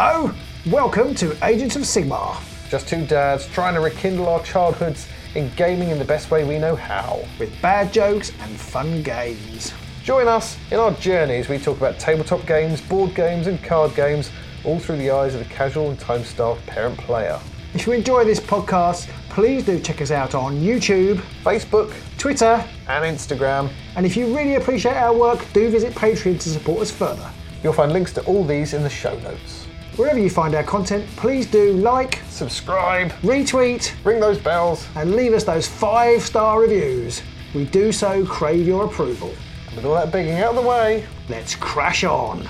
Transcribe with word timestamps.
Hello, 0.00 0.32
welcome 0.70 1.12
to 1.16 1.36
Agents 1.44 1.74
of 1.74 1.82
Sigmar. 1.82 2.40
Just 2.70 2.86
two 2.86 3.04
dads 3.04 3.48
trying 3.48 3.74
to 3.74 3.80
rekindle 3.80 4.28
our 4.28 4.40
childhoods 4.44 5.08
in 5.34 5.50
gaming 5.56 5.88
in 5.88 5.98
the 5.98 6.04
best 6.04 6.30
way 6.30 6.44
we 6.44 6.56
know 6.56 6.76
how. 6.76 7.24
with 7.40 7.50
bad 7.60 7.92
jokes 7.92 8.30
and 8.42 8.56
fun 8.56 9.02
games. 9.02 9.74
Join 10.04 10.28
us 10.28 10.56
in 10.70 10.78
our 10.78 10.92
journeys. 10.92 11.48
we 11.48 11.58
talk 11.58 11.78
about 11.78 11.98
tabletop 11.98 12.46
games, 12.46 12.80
board 12.80 13.12
games, 13.16 13.48
and 13.48 13.60
card 13.64 13.92
games, 13.96 14.30
all 14.64 14.78
through 14.78 14.98
the 14.98 15.10
eyes 15.10 15.34
of 15.34 15.40
the 15.40 15.52
casual 15.52 15.90
and 15.90 15.98
time 15.98 16.22
starved 16.22 16.64
parent 16.64 16.96
player. 16.98 17.40
If 17.74 17.84
you 17.84 17.92
enjoy 17.92 18.22
this 18.22 18.38
podcast, 18.38 19.08
please 19.30 19.64
do 19.64 19.80
check 19.80 20.00
us 20.00 20.12
out 20.12 20.32
on 20.32 20.60
YouTube, 20.60 21.16
Facebook 21.42 21.92
Twitter, 22.18 22.64
and 22.86 23.16
Instagram. 23.18 23.68
and 23.96 24.06
if 24.06 24.16
you 24.16 24.26
really 24.26 24.54
appreciate 24.54 24.94
our 24.94 25.12
work, 25.12 25.44
do 25.52 25.68
visit 25.68 25.92
Patreon 25.92 26.38
to 26.38 26.50
support 26.50 26.82
us 26.82 26.92
further. 26.92 27.28
You'll 27.64 27.72
find 27.72 27.92
links 27.92 28.12
to 28.12 28.24
all 28.26 28.44
these 28.44 28.74
in 28.74 28.84
the 28.84 28.90
show 28.90 29.18
notes. 29.18 29.57
Wherever 29.98 30.20
you 30.20 30.30
find 30.30 30.54
our 30.54 30.62
content, 30.62 31.04
please 31.16 31.44
do 31.44 31.72
like, 31.72 32.20
Subscribe, 32.28 33.10
retweet, 33.14 33.92
ring 34.04 34.20
those 34.20 34.38
bells, 34.38 34.86
and 34.94 35.16
leave 35.16 35.32
us 35.32 35.42
those 35.42 35.66
five 35.66 36.22
star 36.22 36.60
reviews. 36.60 37.20
We 37.52 37.64
do 37.64 37.90
so 37.90 38.24
crave 38.24 38.64
your 38.64 38.84
approval. 38.84 39.34
and 39.66 39.74
with 39.74 39.84
all 39.84 39.96
that 39.96 40.12
begging 40.12 40.38
out 40.38 40.50
of 40.50 40.62
the 40.62 40.68
way, 40.68 41.04
Let's 41.28 41.56
crash 41.56 42.04
on. 42.04 42.48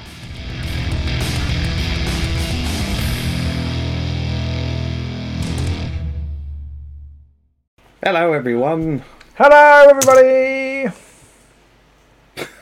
Hello, 8.04 8.34
everyone. 8.34 9.02
Hello, 9.36 9.86
everybody. 9.88 10.92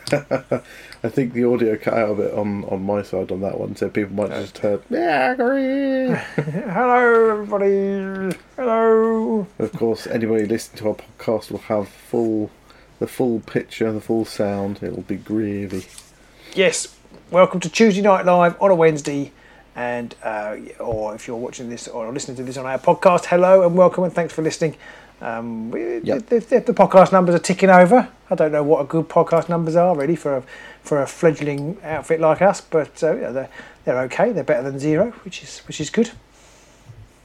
I 1.07 1.09
think 1.09 1.35
the 1.35 1.45
audio 1.45 1.77
cut 1.77 1.95
out 1.95 2.11
a 2.11 2.15
bit 2.17 2.35
on, 2.35 2.65
on 2.65 2.83
my 2.83 3.01
side 3.05 3.31
on 3.31 3.41
that 3.43 3.61
one, 3.61 3.77
so 3.77 3.89
people 3.89 4.17
might 4.17 4.33
have 4.33 4.43
just 4.43 4.59
heard, 4.59 4.83
yeah, 4.91 5.29
I 5.29 5.33
agree. 5.35 6.09
Hello, 6.73 7.31
everybody. 7.31 8.37
Hello. 8.57 9.47
of 9.61 9.73
course, 9.75 10.09
anybody 10.09 10.47
listening 10.47 10.79
to 10.83 10.89
our 10.89 10.95
podcast 10.97 11.53
will 11.53 11.61
have 11.61 11.89
full 11.89 12.51
the 12.99 13.07
full 13.07 13.39
picture, 13.39 13.93
the 13.93 14.01
full 14.01 14.25
sound. 14.25 14.81
It'll 14.83 15.03
be 15.03 15.15
gravy. 15.15 15.87
Yes, 16.55 16.97
welcome 17.31 17.61
to 17.61 17.69
Tuesday 17.69 18.03
Night 18.03 18.27
Live 18.27 18.61
on 18.61 18.73
a 18.73 18.75
Wednesday. 18.75 19.31
And, 19.77 20.13
uh, 20.25 20.57
or 20.81 21.15
if 21.15 21.29
you're 21.29 21.37
watching 21.37 21.69
this 21.69 21.87
or 21.87 22.11
listening 22.13 22.37
to 22.39 22.43
this 22.43 22.57
on 22.57 22.67
our 22.67 22.79
podcast, 22.81 23.27
hello 23.27 23.65
and 23.65 23.77
welcome 23.77 24.03
and 24.03 24.13
thanks 24.13 24.35
for 24.35 24.43
listening. 24.43 24.75
Um, 25.21 25.71
we, 25.71 25.99
Yep. 26.01 26.27
the, 26.27 26.41
the, 26.41 26.61
the 26.61 26.75
podcast 26.75 27.13
numbers 27.13 27.35
are 27.37 27.39
ticking 27.41 27.71
over. 27.71 28.09
I 28.29 28.35
don't 28.35 28.53
know 28.53 28.63
what 28.65 28.81
a 28.81 28.85
good 28.85 29.09
podcast 29.09 29.49
numbers 29.49 29.77
are 29.77 29.97
really 29.97 30.17
for 30.17 30.39
a, 30.39 30.43
for 30.87 31.03
a 31.03 31.07
fledgling 31.07 31.79
outfit 31.83 32.21
like 32.21 32.41
us, 32.41 32.61
but 32.61 33.03
uh, 33.03 33.17
yeah, 33.17 33.31
they're, 33.31 33.51
they're 33.85 34.01
okay. 34.03 34.33
They're 34.33 34.45
better 34.45 34.63
than 34.63 34.79
zero, 34.79 35.11
which 35.25 35.43
is 35.43 35.59
which 35.61 35.81
is 35.81 35.91
good. 35.91 36.11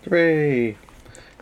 Hooray! 0.06 0.78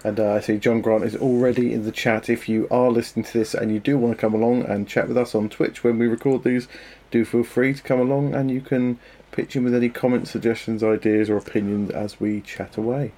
And 0.04 0.20
uh, 0.20 0.34
I 0.34 0.40
see 0.40 0.58
John 0.58 0.82
Grant 0.82 1.04
is 1.04 1.16
already 1.16 1.74
in 1.74 1.84
the 1.84 1.92
chat. 1.92 2.30
If 2.30 2.48
you 2.48 2.68
are 2.72 2.90
listening 2.90 3.26
to 3.26 3.38
this 3.38 3.54
and 3.54 3.72
you 3.72 3.80
do 3.80 3.98
want 3.98 4.16
to 4.16 4.20
come 4.20 4.34
along 4.34 4.64
and 4.64 4.88
chat 4.88 5.08
with 5.08 5.18
us 5.18 5.36
on 5.36 5.50
Twitch 5.50 5.84
when 5.84 6.00
we 6.00 6.08
record 6.08 6.44
these, 6.44 6.68
do 7.12 7.26
feel 7.26 7.44
free 7.44 7.74
to 7.74 7.82
come 7.82 8.00
along 8.00 8.34
and 8.34 8.50
you 8.50 8.62
can 8.62 8.98
pitch 9.32 9.56
in 9.56 9.64
with 9.64 9.76
any 9.76 9.90
comments, 9.90 10.32
suggestions, 10.32 10.84
ideas, 10.84 11.30
or 11.30 11.38
opinions 11.38 11.90
as 11.90 12.20
we 12.20 12.42
chat 12.42 12.78
away. 12.78 13.12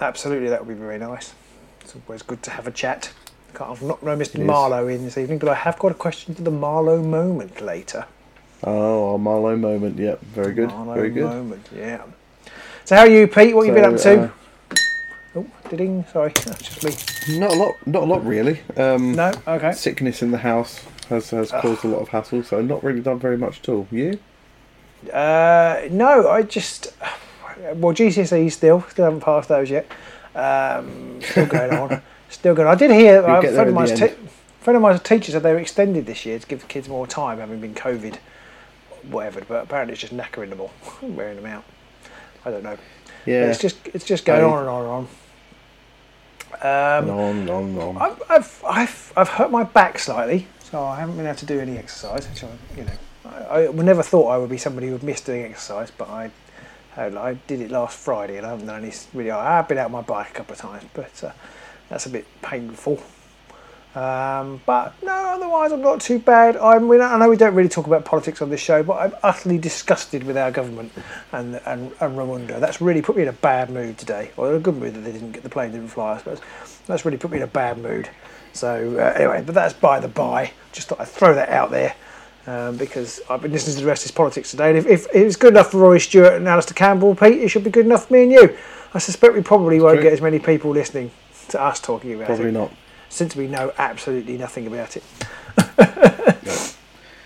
Absolutely, 0.00 0.48
that 0.48 0.64
would 0.64 0.72
be 0.72 0.80
very 0.80 0.98
nice. 0.98 1.34
It's 1.80 1.96
always 2.06 2.22
good 2.22 2.42
to 2.44 2.50
have 2.50 2.66
a 2.66 2.70
chat. 2.70 3.12
Can't 3.54 3.70
I've 3.70 3.82
not 3.82 4.02
no 4.02 4.16
Mr. 4.16 4.44
Marlowe 4.44 4.86
in 4.86 5.04
this 5.04 5.18
evening, 5.18 5.38
but 5.38 5.48
I 5.48 5.54
have 5.54 5.78
got 5.78 5.90
a 5.90 5.94
question 5.94 6.34
for 6.34 6.42
the 6.42 6.50
Marlowe 6.52 7.02
moment 7.02 7.60
later. 7.60 8.06
Oh, 8.62 9.12
our 9.12 9.18
Marlowe 9.18 9.56
moment. 9.56 9.98
Yep, 9.98 10.20
very 10.22 10.52
good. 10.52 10.68
Marlowe 10.68 10.94
very 10.94 11.10
good. 11.10 11.24
moment, 11.24 11.66
yeah. 11.74 12.02
So 12.84 12.96
how 12.96 13.02
are 13.02 13.08
you, 13.08 13.26
Pete? 13.26 13.54
What 13.54 13.66
have 13.66 13.76
you 13.76 13.82
been 13.82 13.94
up 13.94 14.00
to? 14.00 14.22
uh, 14.22 14.30
oh, 15.36 15.46
ding. 15.76 16.04
Sorry, 16.12 16.32
that's 16.44 16.80
just 16.80 17.28
me. 17.28 17.38
Not 17.38 17.52
a 17.52 17.56
lot. 17.56 17.86
Not 17.86 18.02
a 18.02 18.06
lot, 18.06 18.24
really. 18.26 18.60
Um, 18.76 19.12
No, 19.12 19.32
okay. 19.46 19.72
Sickness 19.72 20.22
in 20.22 20.30
the 20.30 20.38
house 20.38 20.80
has 21.08 21.30
has 21.30 21.50
caused 21.50 21.84
a 21.84 21.88
lot 21.88 22.00
of 22.00 22.08
hassle, 22.08 22.42
so 22.42 22.60
not 22.60 22.82
really 22.84 23.00
done 23.00 23.18
very 23.18 23.36
much 23.38 23.60
at 23.60 23.68
all. 23.68 23.86
You? 23.90 24.18
Uh, 25.12 25.82
no, 25.90 26.28
I 26.28 26.42
just 26.42 26.92
well 27.74 27.94
GCSE 27.94 28.52
still 28.52 28.84
still 28.90 29.04
haven't 29.06 29.20
passed 29.20 29.48
those 29.48 29.70
yet. 29.70 29.90
Um, 30.34 31.20
still 31.22 31.46
going 31.46 31.72
on. 31.72 32.02
Still 32.30 32.54
going. 32.54 32.68
on. 32.68 32.74
I 32.76 32.78
did 32.78 32.92
hear 32.92 33.14
You'll 33.16 33.38
a 33.38 33.40
friend 33.42 33.58
of 33.58 33.68
in 33.68 33.74
mine's 33.74 33.92
te- 33.92 34.14
friend 34.60 34.76
of 34.76 34.82
mine's 34.82 35.02
teacher 35.02 35.32
said 35.32 35.42
they 35.42 35.52
were 35.52 35.58
extended 35.58 36.06
this 36.06 36.24
year 36.24 36.38
to 36.38 36.46
give 36.46 36.60
the 36.60 36.66
kids 36.66 36.88
more 36.88 37.04
time, 37.04 37.38
having 37.40 37.60
been 37.60 37.74
COVID, 37.74 38.18
whatever. 39.04 39.42
But 39.46 39.64
apparently 39.64 39.92
it's 39.92 40.00
just 40.00 40.14
knackering 40.16 40.50
them 40.50 40.60
all, 40.60 40.72
wearing 41.02 41.36
them 41.36 41.46
out. 41.46 41.64
I 42.44 42.50
don't 42.50 42.62
know. 42.62 42.76
Yeah. 43.26 43.46
It's 43.46 43.58
just 43.60 43.76
it's 43.86 44.04
just 44.04 44.24
going 44.24 44.42
I- 44.44 44.48
on 44.48 44.58
and 44.60 44.68
on 44.68 44.82
and 44.82 44.90
on. 44.90 45.08
Um, 46.62 47.06
long, 47.46 47.76
long. 47.76 47.96
I've, 47.98 48.22
I've, 48.28 48.64
I've, 48.66 49.12
I've 49.16 49.28
hurt 49.28 49.50
my 49.50 49.62
back 49.62 49.98
slightly, 49.98 50.46
so 50.60 50.82
I 50.82 50.98
haven't 51.00 51.16
been 51.16 51.26
able 51.26 51.36
to 51.36 51.46
do 51.46 51.60
any 51.60 51.78
exercise. 51.78 52.28
Which 52.28 52.44
I, 52.44 52.48
you 52.76 52.84
know, 52.84 52.92
I, 53.48 53.68
I 53.68 53.72
never 53.72 54.02
thought 54.02 54.28
I 54.28 54.36
would 54.36 54.50
be 54.50 54.58
somebody 54.58 54.88
who 54.88 54.94
would 54.94 55.02
miss 55.02 55.20
doing 55.20 55.42
exercise, 55.42 55.90
but 55.90 56.08
I, 56.08 56.30
I, 56.96 57.04
I 57.06 57.34
did 57.46 57.60
it 57.60 57.70
last 57.70 57.98
Friday, 57.98 58.36
and 58.36 58.44
I 58.46 58.50
haven't 58.50 58.66
done 58.66 58.82
any 58.84 58.92
really. 59.14 59.30
I 59.30 59.56
have 59.56 59.68
been 59.68 59.78
out 59.78 59.86
on 59.86 59.92
my 59.92 60.02
bike 60.02 60.30
a 60.30 60.32
couple 60.32 60.52
of 60.54 60.58
times, 60.58 60.84
but 60.92 61.24
uh, 61.24 61.32
that's 61.88 62.06
a 62.06 62.10
bit 62.10 62.26
painful. 62.42 63.00
Um, 63.94 64.60
but 64.66 64.94
no, 65.02 65.12
otherwise 65.12 65.72
I'm 65.72 65.80
not 65.80 66.00
too 66.00 66.20
bad. 66.20 66.56
I'm, 66.56 66.86
we 66.86 67.00
I 67.00 67.18
know 67.18 67.28
we 67.28 67.36
don't 67.36 67.54
really 67.54 67.68
talk 67.68 67.88
about 67.88 68.04
politics 68.04 68.40
on 68.40 68.48
this 68.48 68.60
show, 68.60 68.84
but 68.84 68.94
I'm 68.94 69.14
utterly 69.24 69.58
disgusted 69.58 70.22
with 70.22 70.36
our 70.36 70.52
government 70.52 70.92
and 71.32 71.60
and, 71.66 71.90
and 72.00 72.16
Rwanda. 72.16 72.60
That's 72.60 72.80
really 72.80 73.02
put 73.02 73.16
me 73.16 73.22
in 73.22 73.28
a 73.28 73.32
bad 73.32 73.70
mood 73.70 73.98
today. 73.98 74.30
Well, 74.36 74.54
a 74.54 74.60
good 74.60 74.76
mood 74.76 74.94
that 74.94 75.00
they 75.00 75.10
didn't 75.10 75.32
get 75.32 75.42
the 75.42 75.48
plane 75.48 75.72
didn't 75.72 75.88
fly, 75.88 76.14
I 76.14 76.18
suppose. 76.18 76.40
That's 76.86 77.04
really 77.04 77.18
put 77.18 77.32
me 77.32 77.38
in 77.38 77.42
a 77.42 77.48
bad 77.48 77.78
mood. 77.78 78.08
So 78.52 78.96
uh, 78.96 79.18
anyway, 79.18 79.42
but 79.44 79.56
that's 79.56 79.74
by 79.74 79.98
the 79.98 80.08
by. 80.08 80.52
Just 80.72 80.88
thought 80.88 81.00
I'd 81.00 81.08
throw 81.08 81.34
that 81.34 81.48
out 81.48 81.70
there. 81.70 81.94
Um, 82.46 82.78
because 82.78 83.20
I've 83.28 83.42
been 83.42 83.52
listening 83.52 83.76
to 83.76 83.82
the 83.82 83.86
rest 83.86 84.02
of 84.02 84.04
his 84.04 84.12
politics 84.12 84.50
today, 84.50 84.70
and 84.70 84.78
if, 84.78 84.86
if 84.86 85.06
it's 85.14 85.36
good 85.36 85.52
enough 85.52 85.72
for 85.72 85.78
Rory 85.78 86.00
Stewart 86.00 86.32
and 86.32 86.48
Alastair 86.48 86.74
Campbell, 86.74 87.14
Pete, 87.14 87.38
it 87.38 87.48
should 87.48 87.62
be 87.62 87.70
good 87.70 87.84
enough 87.84 88.06
for 88.06 88.14
me 88.14 88.22
and 88.22 88.32
you. 88.32 88.56
I 88.94 88.98
suspect 88.98 89.34
we 89.34 89.42
probably 89.42 89.78
won't 89.78 89.96
True. 89.96 90.04
get 90.04 90.14
as 90.14 90.22
many 90.22 90.38
people 90.38 90.70
listening 90.70 91.10
to 91.50 91.60
us 91.60 91.80
talking 91.80 92.14
about 92.14 92.24
it 92.24 92.26
Probably 92.26 92.50
not. 92.50 92.72
Since 93.10 93.36
we 93.36 93.46
know 93.46 93.72
absolutely 93.76 94.38
nothing 94.38 94.66
about 94.66 94.96
it. 94.96 95.02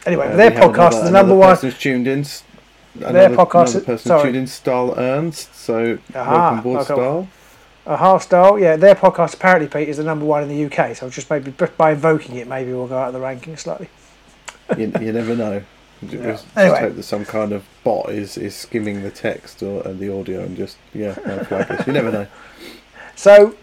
anyway, 0.06 0.28
Uh, 0.28 0.37
their 0.37 0.50
podcast 0.50 0.89
another- 0.93 0.97
is 0.99 1.03
the 1.05 1.11
number 1.11 1.34
one. 1.34 1.56
who's 1.56 1.78
tuned 1.78 2.09
in. 2.09 2.25
Another, 2.97 3.34
podcast 3.37 3.55
another 3.75 3.78
is- 3.78 3.84
person 3.84 4.09
sorry. 4.09 4.22
tuned 4.25 4.37
in, 4.37 4.47
Stahl 4.47 4.95
Ernst. 4.99 5.55
So 5.55 5.99
Aha, 6.15 6.31
welcome 6.33 6.59
aboard, 6.59 6.77
okay. 6.81 6.84
Stahl. 6.95 7.28
A 7.87 7.97
half 7.99 8.22
style, 8.22 8.59
yeah. 8.59 8.77
Their 8.77 8.95
podcast 8.95 9.34
apparently, 9.34 9.69
Pete, 9.69 9.89
is 9.91 9.99
the 9.99 10.05
number 10.05 10.25
one 10.25 10.43
in 10.43 10.49
the 10.49 10.65
UK. 10.65 10.97
So 10.97 11.11
just 11.11 11.28
maybe 11.28 11.50
by 11.77 11.93
invoking 11.93 12.37
it, 12.37 12.49
maybe 12.49 12.72
we'll 12.72 12.87
go 12.87 12.97
out 12.97 13.09
of 13.09 13.12
the 13.15 13.21
ranking 13.21 13.56
slightly. 13.56 13.89
You, 14.78 14.91
you 14.99 15.12
never 15.12 15.37
know. 15.37 15.62
Just, 16.09 16.22
just 16.22 16.47
Anyway. 16.56 16.81
hope 16.81 16.97
that 16.97 17.03
some 17.03 17.25
kind 17.27 17.53
of 17.53 17.65
bot 17.84 18.09
is, 18.11 18.39
is 18.39 18.55
skimming 18.55 19.03
the 19.03 19.11
text 19.11 19.62
or 19.62 19.87
and 19.87 19.99
the 20.01 20.11
audio 20.19 20.41
and 20.43 20.56
just 20.56 20.77
yeah, 20.95 21.15
no. 21.27 21.77
You 21.87 21.93
never 21.93 22.11
know. 22.11 22.27
So 23.15 23.55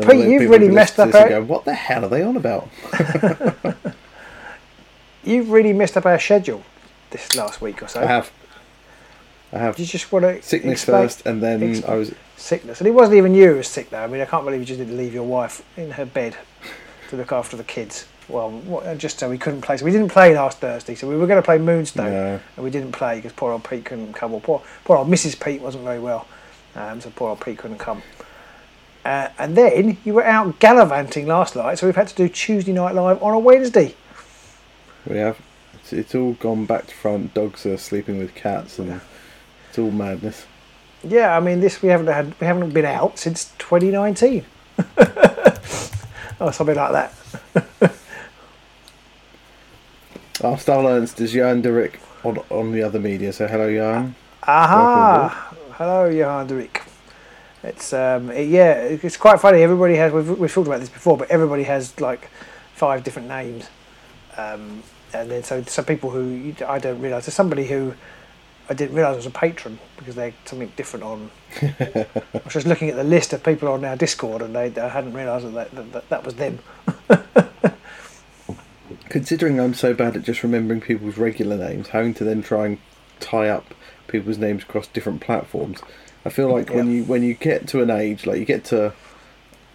Pete, 0.00 0.26
you've 0.26 0.50
really 0.50 0.68
messed 0.68 0.98
up 0.98 1.14
our- 1.14 1.28
Go, 1.28 1.42
what 1.44 1.64
the 1.64 1.74
hell 1.74 2.04
are 2.04 2.08
they 2.08 2.22
on 2.22 2.36
about? 2.36 2.68
you've 5.24 5.50
really 5.50 5.72
messed 5.72 5.96
up 5.96 6.06
our 6.06 6.18
schedule 6.18 6.62
this 7.10 7.34
last 7.36 7.60
week 7.60 7.82
or 7.82 7.88
so. 7.88 8.00
I 8.02 8.06
have. 8.06 8.32
I 9.52 9.58
have 9.58 9.78
you 9.78 9.86
just 9.86 10.10
want 10.10 10.24
to 10.24 10.42
sickness 10.42 10.80
explain 10.82 11.02
first, 11.04 11.26
and 11.26 11.40
then 11.40 11.84
I 11.86 11.94
was 11.94 12.12
sickness? 12.36 12.80
And 12.80 12.88
it 12.88 12.90
wasn't 12.90 13.18
even 13.18 13.34
you 13.34 13.50
who 13.52 13.56
was 13.58 13.68
sick 13.68 13.90
though. 13.90 14.02
I 14.02 14.08
mean, 14.08 14.20
I 14.20 14.24
can't 14.24 14.44
believe 14.44 14.58
you 14.60 14.66
just 14.66 14.80
didn't 14.80 14.96
leave 14.96 15.14
your 15.14 15.22
wife 15.24 15.62
in 15.76 15.92
her 15.92 16.04
bed 16.04 16.36
to 17.10 17.16
look 17.16 17.30
after 17.30 17.56
the 17.56 17.62
kids. 17.64 18.06
Well, 18.28 18.94
just 18.96 19.18
so 19.20 19.28
we 19.30 19.38
couldn't 19.38 19.60
play. 19.60 19.76
So 19.76 19.84
we 19.84 19.92
didn't 19.92 20.08
play 20.08 20.34
last 20.34 20.58
Thursday. 20.58 20.94
So 20.96 21.06
we 21.08 21.16
were 21.16 21.26
going 21.26 21.40
to 21.40 21.44
play 21.44 21.58
Moonstone. 21.58 22.10
no. 22.10 22.40
and 22.56 22.64
we 22.64 22.70
didn't 22.70 22.92
play 22.92 23.16
because 23.16 23.32
poor 23.32 23.52
old 23.52 23.62
Pete 23.68 23.84
couldn't 23.84 24.14
come. 24.14 24.32
Or 24.32 24.40
poor, 24.40 24.62
poor 24.84 24.96
old 24.96 25.08
Mrs. 25.08 25.38
Pete 25.38 25.60
wasn't 25.60 25.84
very 25.84 26.00
well, 26.00 26.26
um, 26.74 27.00
so 27.00 27.12
poor 27.14 27.28
old 27.28 27.40
Pete 27.40 27.58
couldn't 27.58 27.78
come. 27.78 28.02
Uh, 29.04 29.28
and 29.38 29.56
then 29.56 29.98
you 30.04 30.14
were 30.14 30.24
out 30.24 30.58
gallivanting 30.60 31.26
last 31.26 31.56
night, 31.56 31.78
so 31.78 31.86
we've 31.86 31.96
had 31.96 32.08
to 32.08 32.14
do 32.14 32.28
Tuesday 32.28 32.72
Night 32.72 32.94
Live 32.94 33.22
on 33.22 33.34
a 33.34 33.38
Wednesday. 33.38 33.94
We 35.06 35.18
have. 35.18 35.38
It's, 35.74 35.92
it's 35.92 36.14
all 36.14 36.32
gone 36.34 36.64
back 36.64 36.86
to 36.86 36.94
front. 36.94 37.34
Dogs 37.34 37.66
are 37.66 37.76
sleeping 37.76 38.18
with 38.18 38.34
cats, 38.34 38.78
and 38.78 39.02
it's 39.68 39.78
all 39.78 39.90
madness. 39.90 40.46
Yeah, 41.02 41.36
I 41.36 41.40
mean 41.40 41.60
this 41.60 41.82
we 41.82 41.90
haven't 41.90 42.06
had 42.06 42.34
we 42.40 42.46
haven't 42.46 42.70
been 42.70 42.86
out 42.86 43.18
since 43.18 43.52
2019, 43.58 44.44
or 46.40 46.52
something 46.52 46.76
like 46.76 46.92
that. 46.92 47.12
Our 50.42 50.58
Stahl 50.58 50.86
Ernst 50.86 51.20
is 51.20 51.32
Jan 51.32 51.60
Derek 51.60 52.00
on 52.24 52.38
on 52.48 52.72
the 52.72 52.82
other 52.82 52.98
media. 52.98 53.34
So 53.34 53.46
hello, 53.46 53.70
Jan. 53.70 54.14
Aha! 54.46 55.54
Hello, 55.72 56.08
Johan 56.08 56.46
Derek. 56.46 56.82
It's 57.64 57.92
um, 57.92 58.30
it- 58.30 58.48
yeah, 58.48 58.74
it's 58.74 59.16
quite 59.16 59.40
funny. 59.40 59.62
Everybody 59.62 59.96
has 59.96 60.12
we've, 60.12 60.38
we've 60.38 60.52
talked 60.52 60.66
about 60.68 60.80
this 60.80 60.88
before, 60.90 61.16
but 61.16 61.30
everybody 61.30 61.62
has 61.64 61.98
like 62.00 62.28
five 62.74 63.02
different 63.04 63.28
names, 63.28 63.68
um, 64.36 64.82
and 65.12 65.30
then 65.30 65.42
so 65.42 65.62
some 65.62 65.84
people 65.86 66.10
who 66.10 66.54
I 66.66 66.78
don't 66.78 67.00
realise. 67.00 67.26
There's 67.26 67.34
somebody 67.34 67.66
who 67.66 67.94
I 68.68 68.74
didn't 68.74 68.94
realise 68.96 69.16
was 69.16 69.26
a 69.26 69.30
patron 69.30 69.78
because 69.96 70.14
they're 70.14 70.34
something 70.44 70.72
different 70.76 71.04
on. 71.04 71.30
I 71.62 72.06
was 72.44 72.52
just 72.52 72.66
looking 72.66 72.90
at 72.90 72.96
the 72.96 73.04
list 73.04 73.32
of 73.32 73.42
people 73.42 73.68
on 73.68 73.84
our 73.84 73.96
Discord, 73.96 74.42
and 74.42 74.54
they, 74.54 74.74
I 74.80 74.88
hadn't 74.88 75.14
realised 75.14 75.52
that 75.52 75.70
that, 75.74 75.92
that 75.92 76.08
that 76.10 76.24
was 76.24 76.34
them. 76.34 76.58
Considering 79.08 79.60
I'm 79.60 79.74
so 79.74 79.94
bad 79.94 80.16
at 80.16 80.22
just 80.22 80.42
remembering 80.42 80.80
people's 80.80 81.16
regular 81.16 81.56
names, 81.56 81.88
having 81.88 82.14
to 82.14 82.24
then 82.24 82.42
try 82.42 82.66
and 82.66 82.78
tie 83.20 83.48
up 83.48 83.74
people's 84.08 84.38
names 84.38 84.62
across 84.64 84.86
different 84.88 85.20
platforms, 85.20 85.80
I 86.24 86.30
feel 86.30 86.50
like 86.50 86.70
when 86.70 86.90
you 86.90 87.04
when 87.04 87.22
you 87.22 87.34
get 87.34 87.68
to 87.68 87.82
an 87.82 87.90
age, 87.90 88.26
like 88.26 88.38
you 88.38 88.44
get 88.44 88.64
to 88.66 88.92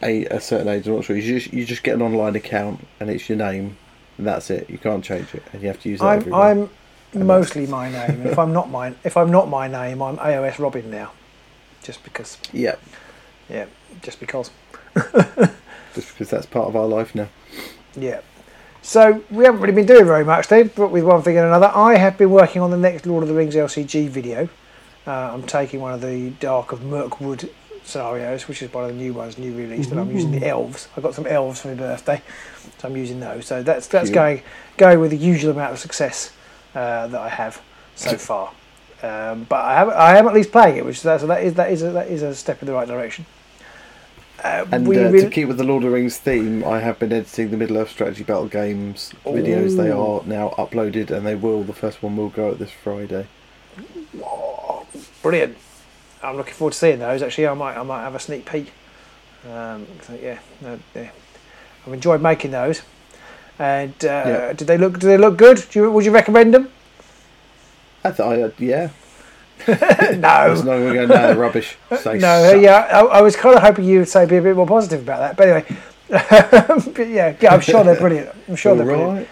a, 0.01 0.25
a 0.25 0.39
certain 0.39 0.67
age, 0.67 0.87
I'm 0.87 0.95
not 0.95 1.05
sure, 1.05 1.15
you 1.15 1.39
just 1.39 1.53
you 1.53 1.65
just 1.65 1.83
get 1.83 1.95
an 1.95 2.01
online 2.01 2.35
account 2.35 2.87
and 2.99 3.09
it's 3.09 3.29
your 3.29 3.37
name, 3.37 3.77
and 4.17 4.25
that's 4.25 4.49
it. 4.49 4.69
You 4.69 4.77
can't 4.77 5.03
change 5.03 5.33
it, 5.35 5.43
and 5.53 5.61
you 5.61 5.67
have 5.67 5.79
to 5.81 5.89
use 5.89 5.99
that 5.99 6.05
I'm 6.05 6.19
everywhere. 6.19 6.69
I'm 7.13 7.27
mostly 7.27 7.67
my 7.67 7.91
name. 7.91 8.25
if 8.25 8.39
I'm 8.39 8.53
not 8.53 8.69
my 8.69 8.93
if 9.03 9.15
I'm 9.15 9.31
not 9.31 9.47
my 9.47 9.67
name, 9.67 10.01
I'm 10.01 10.17
AOS 10.17 10.59
Robin 10.59 10.89
now, 10.89 11.11
just 11.83 12.03
because. 12.03 12.37
yeah, 12.51 12.75
Yeah, 13.47 13.65
just 14.01 14.19
because. 14.19 14.51
just 14.95 16.13
because 16.13 16.29
that's 16.29 16.45
part 16.45 16.67
of 16.67 16.75
our 16.75 16.87
life 16.87 17.13
now. 17.13 17.29
Yeah. 17.95 18.21
So 18.81 19.23
we 19.29 19.43
haven't 19.43 19.61
really 19.61 19.73
been 19.73 19.85
doing 19.85 20.05
very 20.05 20.23
much 20.23 20.47
then, 20.47 20.71
but 20.75 20.89
with 20.89 21.03
one 21.03 21.21
thing 21.21 21.37
and 21.37 21.45
another, 21.45 21.71
I 21.75 21.97
have 21.97 22.17
been 22.17 22.31
working 22.31 22.61
on 22.61 22.71
the 22.71 22.77
next 22.77 23.05
Lord 23.05 23.23
of 23.23 23.29
the 23.29 23.35
Rings 23.35 23.53
LCG 23.53 24.07
video. 24.07 24.49
Uh, 25.07 25.11
I'm 25.33 25.43
taking 25.43 25.79
one 25.81 25.93
of 25.93 26.01
the 26.01 26.29
Dark 26.39 26.71
of 26.71 26.83
Mirkwood 26.83 27.49
scenarios, 27.83 28.47
which 28.47 28.61
is 28.61 28.71
one 28.71 28.83
of 28.83 28.89
the 28.91 28.95
new 28.95 29.13
ones, 29.13 29.37
new 29.37 29.53
released, 29.55 29.91
and 29.91 29.99
I'm 29.99 30.11
using 30.11 30.31
the 30.31 30.47
elves. 30.47 30.87
I 30.95 31.01
got 31.01 31.15
some 31.15 31.25
elves 31.25 31.61
for 31.61 31.69
my 31.69 31.73
birthday, 31.73 32.21
so 32.77 32.87
I'm 32.87 32.95
using 32.97 33.19
those. 33.19 33.45
So 33.47 33.63
that's 33.63 33.87
that's 33.87 34.09
Cute. 34.09 34.15
going 34.15 34.41
going 34.77 34.99
with 34.99 35.11
the 35.11 35.17
usual 35.17 35.51
amount 35.51 35.73
of 35.73 35.79
success 35.79 36.31
uh, 36.75 37.07
that 37.07 37.19
I 37.21 37.29
have 37.29 37.61
so 37.95 38.17
far. 38.17 38.51
Um, 39.01 39.45
but 39.49 39.63
I 39.63 39.73
have 39.75 39.89
I 39.89 40.17
am 40.17 40.27
at 40.27 40.33
least 40.33 40.51
playing 40.51 40.77
it, 40.77 40.85
which 40.85 41.01
that's, 41.01 41.23
that 41.23 41.43
is 41.43 41.53
that 41.55 41.71
is 41.71 41.81
a, 41.83 41.91
that 41.91 42.07
is 42.07 42.21
a 42.21 42.35
step 42.35 42.61
in 42.61 42.67
the 42.67 42.73
right 42.73 42.87
direction. 42.87 43.25
Uh, 44.43 44.65
And 44.71 44.85
uh, 44.87 44.89
really- 44.89 45.21
to 45.21 45.29
keep 45.29 45.47
with 45.47 45.57
the 45.57 45.63
Lord 45.63 45.83
of 45.83 45.89
the 45.89 45.95
Rings 45.95 46.17
theme, 46.17 46.63
I 46.63 46.79
have 46.79 46.99
been 46.99 47.11
editing 47.11 47.51
the 47.51 47.57
Middle 47.57 47.77
Earth 47.77 47.89
Strategy 47.89 48.23
Battle 48.23 48.47
Games 48.47 49.13
videos. 49.25 49.75
They 49.75 49.91
are 49.91 50.21
now 50.25 50.53
uploaded, 50.57 51.09
and 51.11 51.25
they 51.25 51.35
will. 51.35 51.63
The 51.63 51.73
first 51.73 52.03
one 52.03 52.15
will 52.15 52.29
go 52.29 52.49
out 52.49 52.59
this 52.59 52.71
Friday. 52.71 53.27
Brilliant. 55.29 55.57
I'm 56.23 56.37
looking 56.37 56.55
forward 56.55 56.71
to 56.71 56.77
seeing 56.79 56.97
those. 56.97 57.21
Actually, 57.21 57.47
I 57.47 57.53
might 57.53 57.77
I 57.77 57.83
might 57.83 58.01
have 58.01 58.15
a 58.15 58.19
sneak 58.19 58.45
peek. 58.49 58.71
Um, 59.47 59.85
so 60.01 60.17
yeah, 60.19 60.39
no, 60.59 60.79
yeah, 60.95 61.11
I've 61.85 61.93
enjoyed 61.93 62.19
making 62.19 62.49
those. 62.49 62.81
And 63.59 63.93
uh, 64.03 64.07
Yeah. 64.25 64.53
did 64.53 64.67
they 64.67 64.77
look? 64.79 64.97
Do 64.97 65.05
they 65.05 65.17
look 65.17 65.37
good? 65.37 65.63
Do 65.69 65.79
you, 65.79 65.91
would 65.91 66.03
you 66.03 66.11
recommend 66.11 66.53
them? 66.55 66.71
I 68.03 68.09
thought, 68.09 68.39
uh, 68.39 68.49
yeah. 68.57 68.89
There's 69.67 70.17
no. 70.17 70.79
no 70.79 70.83
one 70.85 70.93
going, 70.95 71.09
no, 71.09 71.13
they're 71.15 71.35
rubbish. 71.35 71.77
No, 71.91 71.97
suck. 71.97 72.61
yeah, 72.61 72.87
I, 72.91 73.19
I 73.19 73.21
was 73.21 73.35
kind 73.35 73.55
of 73.55 73.61
hoping 73.61 73.85
you 73.85 73.99
would 73.99 74.09
say 74.09 74.25
be 74.25 74.37
a 74.37 74.41
bit 74.41 74.55
more 74.55 74.65
positive 74.65 75.01
about 75.03 75.19
that. 75.19 75.37
But 75.37 75.47
anyway, 75.47 76.91
but 76.95 77.07
yeah, 77.07 77.35
yeah, 77.39 77.53
I'm 77.53 77.61
sure 77.61 77.83
they're 77.83 77.99
brilliant. 77.99 78.29
I'm 78.47 78.55
sure 78.55 78.71
All 78.71 78.77
they're 78.77 78.85
brilliant. 78.87 79.27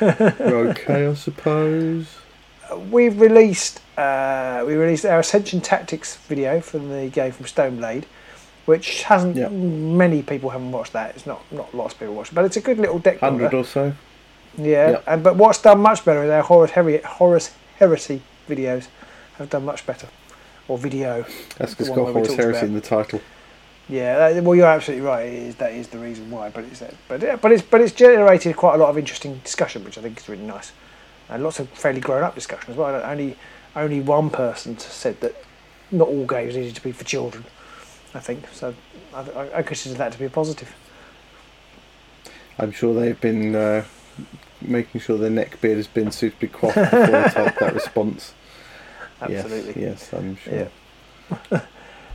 right. 0.00 0.38
You're 0.38 0.68
okay, 0.68 1.06
I 1.08 1.14
suppose. 1.14 2.06
We've 2.76 3.20
released 3.20 3.80
uh, 3.98 4.64
we 4.66 4.74
released 4.74 5.04
our 5.04 5.20
Ascension 5.20 5.60
Tactics 5.60 6.16
video 6.28 6.60
from 6.60 6.88
the 6.88 7.08
game 7.08 7.32
from 7.32 7.46
Stoneblade, 7.46 8.04
which 8.66 9.02
hasn't 9.04 9.36
Yeah. 9.36 9.48
many 9.48 10.22
people 10.22 10.50
haven't 10.50 10.72
watched 10.72 10.92
that. 10.94 11.14
It's 11.16 11.26
not 11.26 11.40
not 11.52 11.74
lots 11.74 11.94
of 11.94 12.00
people 12.00 12.14
watched, 12.14 12.32
it, 12.32 12.34
but 12.34 12.44
it's 12.44 12.56
a 12.56 12.60
good 12.60 12.78
little 12.78 12.98
deck. 12.98 13.20
Hundred 13.20 13.54
or 13.54 13.64
so. 13.64 13.92
Yeah, 14.56 14.90
Yeah. 14.90 15.00
and 15.06 15.22
but 15.22 15.36
what's 15.36 15.60
done 15.62 15.80
much 15.80 16.04
better 16.04 16.22
is 16.24 16.30
our 16.30 16.42
Horus, 16.42 16.70
Heri- 16.72 17.02
Horus 17.02 17.52
Heresy 17.78 18.22
videos 18.48 18.86
have 19.38 19.48
done 19.50 19.64
much 19.64 19.86
better, 19.86 20.08
or 20.68 20.76
video. 20.78 21.24
That's 21.58 21.72
because 21.72 21.88
it's 21.88 21.96
got 21.96 22.12
Horus 22.12 22.34
Heresy 22.34 22.50
about- 22.58 22.62
in 22.64 22.74
the 22.74 22.80
title. 22.80 23.20
Yeah, 23.88 24.30
that, 24.30 24.44
well, 24.44 24.54
you're 24.54 24.66
absolutely 24.66 25.04
right. 25.06 25.26
It 25.26 25.32
is, 25.34 25.54
that 25.56 25.72
is 25.72 25.88
the 25.88 25.98
reason 25.98 26.30
why. 26.30 26.50
But 26.50 26.64
it's. 26.64 26.82
But 27.08 27.20
yeah, 27.20 27.36
but 27.36 27.50
it's 27.52 27.62
but 27.62 27.80
it's 27.80 27.92
generated 27.92 28.56
quite 28.56 28.74
a 28.74 28.78
lot 28.78 28.88
of 28.90 28.96
interesting 28.96 29.40
discussion, 29.44 29.84
which 29.84 29.98
I 29.98 30.02
think 30.02 30.18
is 30.18 30.28
really 30.28 30.44
nice, 30.44 30.72
and 31.32 31.42
lots 31.42 31.58
of 31.58 31.68
fairly 31.70 32.00
grown-up 32.00 32.34
discussion 32.34 32.70
as 32.70 32.76
well. 32.76 32.94
Only 33.02 33.36
only 33.74 34.00
one 34.00 34.28
person 34.30 34.78
said 34.78 35.20
that 35.20 35.34
not 35.90 36.08
all 36.08 36.26
games 36.26 36.54
needed 36.54 36.74
to 36.74 36.82
be 36.82 36.92
for 36.92 37.04
children. 37.04 37.44
I 38.14 38.20
think 38.20 38.46
so. 38.52 38.74
I, 39.14 39.20
I, 39.20 39.58
I 39.58 39.62
consider 39.62 39.94
that 39.96 40.12
to 40.12 40.18
be 40.18 40.26
a 40.26 40.30
positive. 40.30 40.74
I'm 42.58 42.70
sure 42.70 42.94
they've 42.94 43.20
been 43.20 43.54
uh, 43.54 43.84
making 44.60 45.00
sure 45.00 45.16
their 45.16 45.30
neck 45.30 45.60
beard 45.60 45.78
has 45.78 45.86
been 45.86 46.10
suitably 46.10 46.48
coiffed 46.48 46.76
before 46.76 47.06
they 47.06 47.28
type 47.28 47.58
that 47.58 47.74
response. 47.74 48.34
Absolutely. 49.22 49.82
Yes, 49.82 50.10
yes, 50.10 50.12
I'm 50.12 50.36
sure. 50.36 50.68
Yeah. 51.52 51.60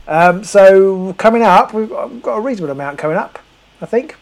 Um, 0.08 0.42
so 0.42 1.12
coming 1.18 1.42
up, 1.42 1.74
we've 1.74 1.90
got 1.90 2.36
a 2.36 2.40
reasonable 2.40 2.72
amount 2.72 2.96
coming 2.96 3.18
up. 3.18 3.38
I 3.82 3.84
think 3.84 4.16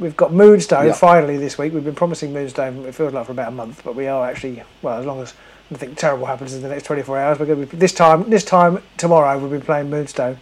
we've 0.00 0.16
got 0.16 0.32
Moonstone 0.32 0.86
Yeah. 0.86 0.92
finally 0.92 1.36
this 1.36 1.58
week. 1.58 1.72
We've 1.72 1.84
been 1.84 1.94
promising 1.94 2.32
Moonstone. 2.32 2.84
It 2.86 2.94
feels 2.94 3.12
like 3.12 3.26
for 3.26 3.32
about 3.32 3.48
a 3.48 3.52
month, 3.52 3.82
but 3.84 3.94
we 3.94 4.06
are 4.08 4.28
actually 4.28 4.62
well. 4.82 4.98
As 4.98 5.06
long 5.06 5.20
as 5.22 5.34
nothing 5.70 5.94
terrible 5.94 6.26
happens 6.26 6.54
in 6.54 6.62
the 6.62 6.68
next 6.68 6.84
24 6.84 7.18
hours, 7.18 7.38
we're 7.38 7.46
going 7.46 7.60
to 7.60 7.66
be 7.66 7.76
this 7.76 7.92
time. 7.92 8.28
This 8.28 8.44
time 8.44 8.82
tomorrow, 8.96 9.38
we'll 9.38 9.50
be 9.50 9.64
playing 9.64 9.90
Moonstone, 9.90 10.38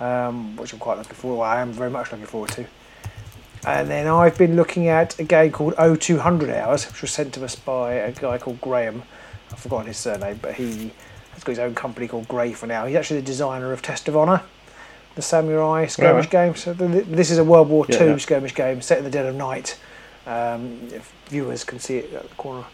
um, 0.00 0.56
which 0.56 0.72
I'm 0.72 0.78
quite 0.78 0.98
looking 0.98 1.14
forward. 1.14 1.38
Well, 1.40 1.48
I 1.48 1.60
am 1.60 1.72
very 1.72 1.90
much 1.90 2.10
looking 2.10 2.26
forward 2.26 2.50
to. 2.52 2.66
And 3.66 3.90
then 3.90 4.06
I've 4.06 4.38
been 4.38 4.54
looking 4.54 4.88
at 4.88 5.18
a 5.18 5.24
game 5.24 5.50
called 5.52 5.74
0200 5.76 6.50
Hours, 6.50 6.86
which 6.86 7.02
was 7.02 7.10
sent 7.10 7.34
to 7.34 7.44
us 7.44 7.56
by 7.56 7.94
a 7.94 8.12
guy 8.12 8.38
called 8.38 8.60
Graham. 8.60 9.02
I've 9.52 9.58
forgotten 9.58 9.86
his 9.88 9.96
surname, 9.96 10.38
but 10.40 10.54
he 10.54 10.92
has 11.34 11.42
got 11.42 11.52
his 11.52 11.58
own 11.58 11.74
company 11.74 12.06
called 12.08 12.28
Grey 12.28 12.52
for 12.52 12.66
now. 12.66 12.86
He's 12.86 12.96
actually 12.96 13.20
the 13.20 13.26
designer 13.26 13.72
of 13.72 13.82
Test 13.82 14.08
of 14.08 14.16
Honor, 14.16 14.42
the 15.16 15.22
samurai 15.22 15.86
skirmish 15.86 16.26
Alright. 16.26 16.30
game. 16.30 16.54
So 16.54 16.72
th- 16.74 16.92
th- 16.92 17.06
this 17.06 17.30
is 17.30 17.38
a 17.38 17.44
World 17.44 17.68
War 17.68 17.84
Yeah, 17.88 18.02
II 18.02 18.08
yeah. 18.10 18.16
skirmish 18.18 18.54
game 18.54 18.80
set 18.80 18.98
in 18.98 19.04
the 19.04 19.10
dead 19.10 19.26
of 19.26 19.34
night. 19.34 19.78
Um, 20.26 20.78
if 20.92 21.12
viewers 21.26 21.64
can 21.64 21.78
see 21.80 21.98
it 21.98 22.12
at 22.12 22.28
the 22.28 22.34
corner 22.36 22.64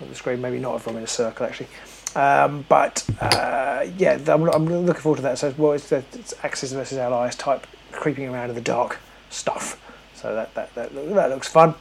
of 0.00 0.08
the 0.08 0.14
screen, 0.14 0.40
maybe 0.40 0.58
not 0.58 0.76
if 0.76 0.86
I'm 0.86 0.96
in 0.96 1.02
a 1.04 1.06
circle 1.06 1.46
actually. 1.46 1.68
Um, 2.16 2.64
but 2.68 3.04
uh, 3.20 3.86
yeah, 3.98 4.18
I'm, 4.28 4.42
I'm 4.50 4.66
looking 4.86 5.02
forward 5.02 5.16
to 5.16 5.22
that. 5.22 5.38
So 5.38 5.54
well, 5.56 5.72
it's, 5.72 5.88
the- 5.88 6.04
it's 6.12 6.34
Axis 6.42 6.72
versus 6.72 6.98
Allies 6.98 7.36
type 7.36 7.66
creeping 7.92 8.28
around 8.28 8.50
in 8.50 8.54
the 8.54 8.60
dark 8.60 8.98
stuff. 9.30 9.80
So 10.14 10.34
that 10.34 10.54
that 10.54 10.74
that, 10.74 10.94
that 10.94 11.30
looks 11.30 11.48
fun. 11.48 11.74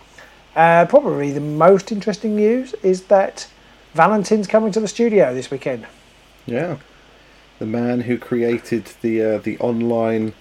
Uh, 0.55 0.85
probably 0.85 1.31
the 1.31 1.39
most 1.39 1.91
interesting 1.91 2.35
news 2.35 2.73
is 2.83 3.03
that 3.05 3.47
Valentin's 3.95 4.45
coming 4.47 4.71
to 4.71 4.79
the 4.79 4.87
studio 4.87 5.33
this 5.33 5.49
weekend. 5.49 5.87
Yeah. 6.45 6.77
The 7.59 7.65
man 7.65 8.01
who 8.01 8.17
created 8.17 8.85
the 9.01 9.21
uh, 9.21 9.37
the 9.37 9.57
online 9.59 10.33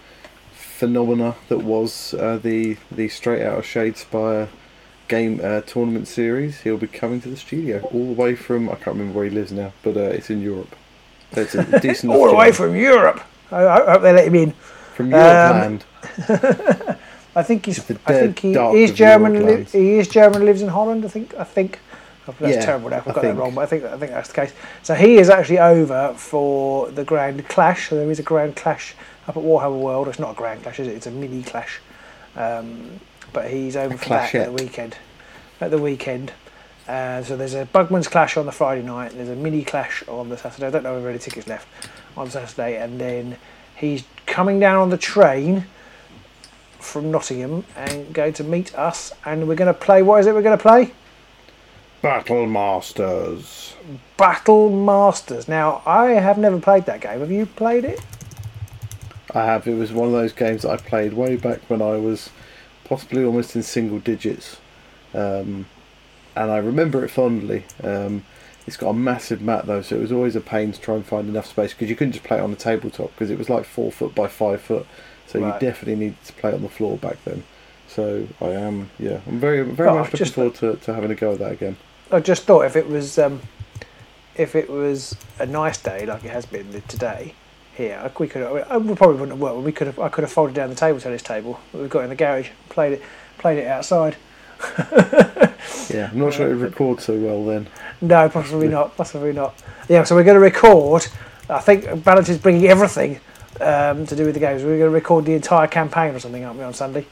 phenomena 0.53 1.37
that 1.49 1.59
was 1.59 2.15
uh, 2.15 2.39
the 2.43 2.77
the 2.91 3.09
Straight 3.09 3.43
Out 3.43 3.59
of 3.59 3.65
Shadespire 3.65 4.49
game 5.09 5.41
uh, 5.43 5.61
tournament 5.61 6.09
series. 6.09 6.63
He'll 6.63 6.79
be 6.79 6.87
coming 6.87 7.21
to 7.21 7.29
the 7.29 7.37
studio 7.37 7.81
all 7.93 8.07
the 8.07 8.21
way 8.21 8.35
from 8.35 8.69
I 8.69 8.75
can't 8.75 8.97
remember 8.97 9.19
where 9.19 9.25
he 9.27 9.31
lives 9.31 9.53
now, 9.53 9.73
but 9.83 9.97
uh, 9.97 10.01
it's 10.01 10.31
in 10.31 10.41
Europe. 10.41 10.75
So 11.35 11.43
it's 11.43 11.55
a 11.55 11.81
decent 11.87 12.13
All 12.13 12.29
the 12.29 12.35
way 12.35 12.53
from 12.53 12.75
Europe. 12.75 13.23
I, 13.51 13.67
I 13.67 13.93
hope 13.93 14.03
they 14.03 14.13
let 14.13 14.27
him 14.27 14.35
in. 14.35 14.53
from 14.95 15.07
um, 15.07 15.21
Europe 15.21 15.53
land. 15.61 15.85
I 17.35 17.43
think 17.43 17.67
he's. 17.67 17.79
I 18.07 18.13
think 18.13 18.39
he 18.41 18.53
is 18.55 18.93
German. 18.93 19.47
Li- 19.47 19.65
he 19.65 19.99
is 19.99 20.09
German. 20.09 20.45
Lives 20.45 20.63
in 20.63 20.69
Holland. 20.69 21.05
I 21.05 21.09
think. 21.09 21.35
I 21.37 21.45
think. 21.45 21.79
That's 22.27 22.57
Yeah, 22.57 22.65
terrible. 22.65 22.91
Now 22.91 22.99
I've 22.99 23.05
got 23.05 23.23
that 23.23 23.37
wrong, 23.37 23.55
but 23.55 23.63
I 23.63 23.67
think 23.67 23.85
I 23.85 23.99
think 23.99 24.13
that's 24.13 24.29
the 24.29 24.35
case. 24.35 24.53
So 24.83 24.95
he 24.95 25.17
is 25.17 25.29
actually 25.29 25.59
over 25.59 26.15
for 26.17 26.91
the 26.91 27.05
Grand 27.05 27.49
Clash. 27.49 27.89
So 27.89 27.97
there 27.97 28.11
is 28.11 28.19
a 28.19 28.23
Grand 28.23 28.57
Clash 28.57 28.95
up 29.27 29.37
at 29.37 29.43
Warhammer 29.43 29.81
World. 29.81 30.09
It's 30.09 30.19
not 30.19 30.33
a 30.33 30.35
Grand 30.35 30.63
Clash, 30.63 30.81
is 30.81 30.89
it? 30.89 30.95
It's 30.95 31.07
a 31.07 31.11
mini 31.11 31.43
Clash. 31.43 31.81
Um, 32.37 33.01
but 33.33 33.51
he's 33.51 33.77
over 33.77 33.95
A 33.95 33.99
for 33.99 34.09
that 34.11 34.35
at 34.35 34.47
the 34.47 34.53
weekend. 34.53 34.97
At 35.61 35.71
the 35.71 35.79
weekend. 35.79 36.33
Uh, 36.89 37.23
so 37.23 37.37
there's 37.37 37.55
a 37.55 37.67
Bugman's 37.67 38.09
Clash 38.09 38.37
on 38.37 38.47
the 38.47 38.53
Friday 38.53 38.83
night. 38.83 39.13
There's 39.15 39.29
a 39.29 39.37
mini 39.37 39.65
Clash 39.65 40.07
on 40.09 40.29
the 40.29 40.37
Saturday. 40.37 40.67
I 40.67 40.71
don't 40.71 40.83
know 40.83 40.97
if 40.97 41.03
there 41.03 41.09
are 41.09 41.11
any 41.11 41.19
tickets 41.19 41.47
left 41.47 41.67
on 42.17 42.31
Saturday. 42.31 42.79
And 42.79 43.01
then 43.01 43.37
he's 43.77 44.05
coming 44.27 44.61
down 44.61 44.79
on 44.79 44.91
the 44.91 44.99
train 44.99 45.67
from 46.79 47.11
Nottingham 47.11 47.65
and 47.77 48.13
going 48.13 48.33
to 48.35 48.45
meet 48.45 48.75
us. 48.77 49.13
And 49.25 49.47
we're 49.49 49.55
going 49.55 49.73
to 49.73 49.79
play. 49.79 50.03
What 50.03 50.21
is 50.21 50.27
it? 50.27 50.35
We're 50.35 50.43
going 50.43 50.59
to 50.59 50.63
play 50.63 50.93
Battle 52.03 52.47
Masters. 52.47 53.75
Battle 54.17 54.71
Masters. 54.71 55.47
Now 55.49 55.83
I 55.87 56.07
have 56.11 56.37
never 56.37 56.59
played 56.61 56.85
that 56.87 57.01
game. 57.01 57.21
Have 57.21 57.31
you 57.31 57.47
played 57.47 57.85
it? 57.85 58.01
I 59.35 59.45
have. 59.45 59.67
It 59.67 59.75
was 59.75 59.93
one 59.93 60.09
of 60.09 60.13
those 60.13 60.33
games 60.33 60.63
that 60.63 60.71
I 60.71 60.77
played 60.77 61.13
way 61.15 61.37
back 61.37 61.61
when 61.71 61.81
I 61.81 61.97
was 61.97 62.31
possibly 62.85 63.25
almost 63.25 63.55
in 63.57 63.63
single 63.63 63.99
digits, 64.01 64.57
um, 65.15 65.67
and 66.37 66.51
I 66.51 66.59
remember 66.59 67.05
it 67.05 67.09
fondly. 67.09 67.65
Um, 67.83 68.25
it's 68.67 68.77
got 68.77 68.91
a 68.91 68.95
massive 68.95 69.41
map 69.41 69.65
though, 69.67 69.81
so 69.83 69.97
it 69.97 70.01
was 70.01 70.13
always 70.13 70.37
a 70.37 70.41
pain 70.41 70.73
to 70.73 70.81
try 70.81 70.97
and 70.97 71.07
find 71.07 71.29
enough 71.29 71.47
space 71.47 71.73
because 71.73 71.89
you 71.89 71.97
couldn't 71.97 72.13
just 72.13 72.25
play 72.25 72.37
it 72.39 72.43
on 72.43 72.51
the 72.51 72.57
tabletop 72.57 73.11
because 73.13 73.31
it 73.31 73.39
was 73.39 73.49
like 73.49 73.65
four 73.65 73.91
foot 73.91 74.15
by 74.15 74.27
five 74.29 74.61
foot. 74.61 74.87
So 75.27 75.41
Right. 75.41 75.55
you 75.55 75.61
definitely 75.61 75.95
needed 76.05 76.23
to 76.25 76.33
play 76.35 76.51
it 76.51 76.55
on 76.57 76.63
the 76.63 76.69
floor 76.69 76.99
back 76.99 77.17
then. 77.25 77.45
So 77.89 78.27
I 78.41 78.49
am, 78.51 78.91
yeah, 78.99 79.21
I'm 79.27 79.39
very, 79.41 79.63
very 79.63 79.89
Oh, 79.89 79.99
much 80.01 80.13
looking 80.13 80.27
forward 80.27 80.55
to, 80.57 80.77
to 80.77 80.95
having 80.95 81.11
a 81.11 81.15
go 81.15 81.33
at 81.33 81.39
that 81.39 81.53
again. 81.53 81.77
I 82.13 82.21
just 82.21 82.45
thought 82.45 82.63
if 82.63 82.77
it 82.77 82.89
was 82.89 83.19
um, 83.19 83.41
if 84.37 84.55
it 84.55 84.69
was 84.69 85.17
a 85.39 85.47
nice 85.47 85.79
day 85.79 86.07
like 86.07 86.25
it 86.25 86.31
has 86.31 86.47
been 86.47 86.83
today 86.89 87.35
here, 87.75 88.11
we 88.19 88.29
could 88.29 88.43
I 88.43 88.77
we 88.77 88.95
probably 88.95 89.17
wouldn't 89.17 89.33
have 89.33 89.41
worked. 89.41 89.59
We 89.59 89.73
could 89.73 89.87
have 89.89 89.99
I 89.99 90.09
could 90.09 90.23
have 90.23 90.33
folded 90.33 90.55
down 90.55 90.69
the 90.69 90.77
table 90.77 91.01
tennis 91.01 91.23
table 91.23 91.59
that 91.73 91.79
we've 91.81 91.91
got 91.91 92.05
in 92.05 92.11
the 92.11 92.17
garage, 92.17 92.51
played 92.69 92.95
it 92.95 93.03
played 93.39 93.59
it 93.59 93.67
outside. 93.67 94.17
Yeah, 95.91 96.11
I'm 96.11 96.19
not 96.19 96.33
sure 96.33 96.47
it 96.47 96.55
would 96.55 96.61
record 96.61 97.01
so 97.01 97.17
well 97.17 97.45
then. 97.45 97.69
No, 98.01 98.29
possibly 98.29 98.69
not. 98.69 98.97
Possibly 98.97 99.33
not. 99.33 99.55
Yeah, 99.89 100.05
so 100.05 100.15
we're 100.15 100.25
going 100.25 100.37
to 100.37 100.41
record. 100.41 101.07
I 101.49 101.61
think 101.61 101.85
Valentin's 101.85 102.39
bringing 102.39 102.67
everything 102.67 103.21
um, 103.61 104.07
to 104.07 104.17
do 104.17 104.25
with 104.25 104.35
the 104.35 104.41
games. 104.41 104.63
We're 104.63 104.79
going 104.79 104.91
to 104.91 104.95
record 104.95 105.25
the 105.25 105.35
entire 105.35 105.67
campaign 105.67 106.15
or 106.15 106.19
something, 106.19 106.45
aren't 106.45 106.59
we, 106.59 106.65
on 106.65 106.75
Sunday? 106.75 107.07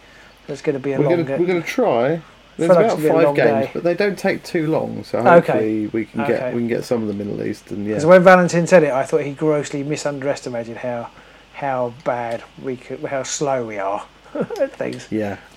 It's 0.48 0.62
going 0.62 0.74
to 0.74 0.80
be 0.80 0.92
a 0.92 0.98
We're 0.98 1.08
long. 1.08 1.26
to 1.26 1.36
we're 1.36 1.46
going 1.46 1.62
to 1.62 1.68
try. 1.68 2.22
There's 2.60 2.70
about 2.70 2.84
it's 2.84 2.94
gonna 2.94 3.02
be 3.02 3.08
a 3.08 3.26
five 3.26 3.34
games, 3.36 3.66
day. 3.66 3.70
but 3.74 3.84
they 3.84 3.94
don't 3.94 4.18
take 4.18 4.42
too 4.44 4.66
long, 4.68 5.02
so 5.04 5.18
Okay. 5.18 5.28
hopefully 5.30 5.86
we 5.88 6.04
can 6.04 6.26
get 6.26 6.30
Okay. 6.42 6.54
we 6.54 6.60
can 6.60 6.68
get 6.68 6.84
some 6.84 7.02
of 7.02 7.08
them 7.08 7.20
in 7.20 7.30
at 7.30 7.36
least. 7.36 7.70
And 7.70 7.84
yeah, 7.86 7.94
Because 7.94 8.06
when 8.06 8.22
Valentin 8.22 8.66
said 8.66 8.82
it, 8.84 8.92
I 8.92 9.04
thought 9.04 9.22
he 9.22 9.32
grossly 9.32 9.82
misunderestimated 9.82 10.78
how 10.78 11.08
how 11.54 11.92
bad 12.04 12.42
we 12.62 12.76
could, 12.76 13.00
how 13.04 13.22
slow 13.22 13.66
we 13.66 13.78
are 13.78 14.04
at 14.60 14.72
things. 14.76 15.06
yeah, 15.10 15.36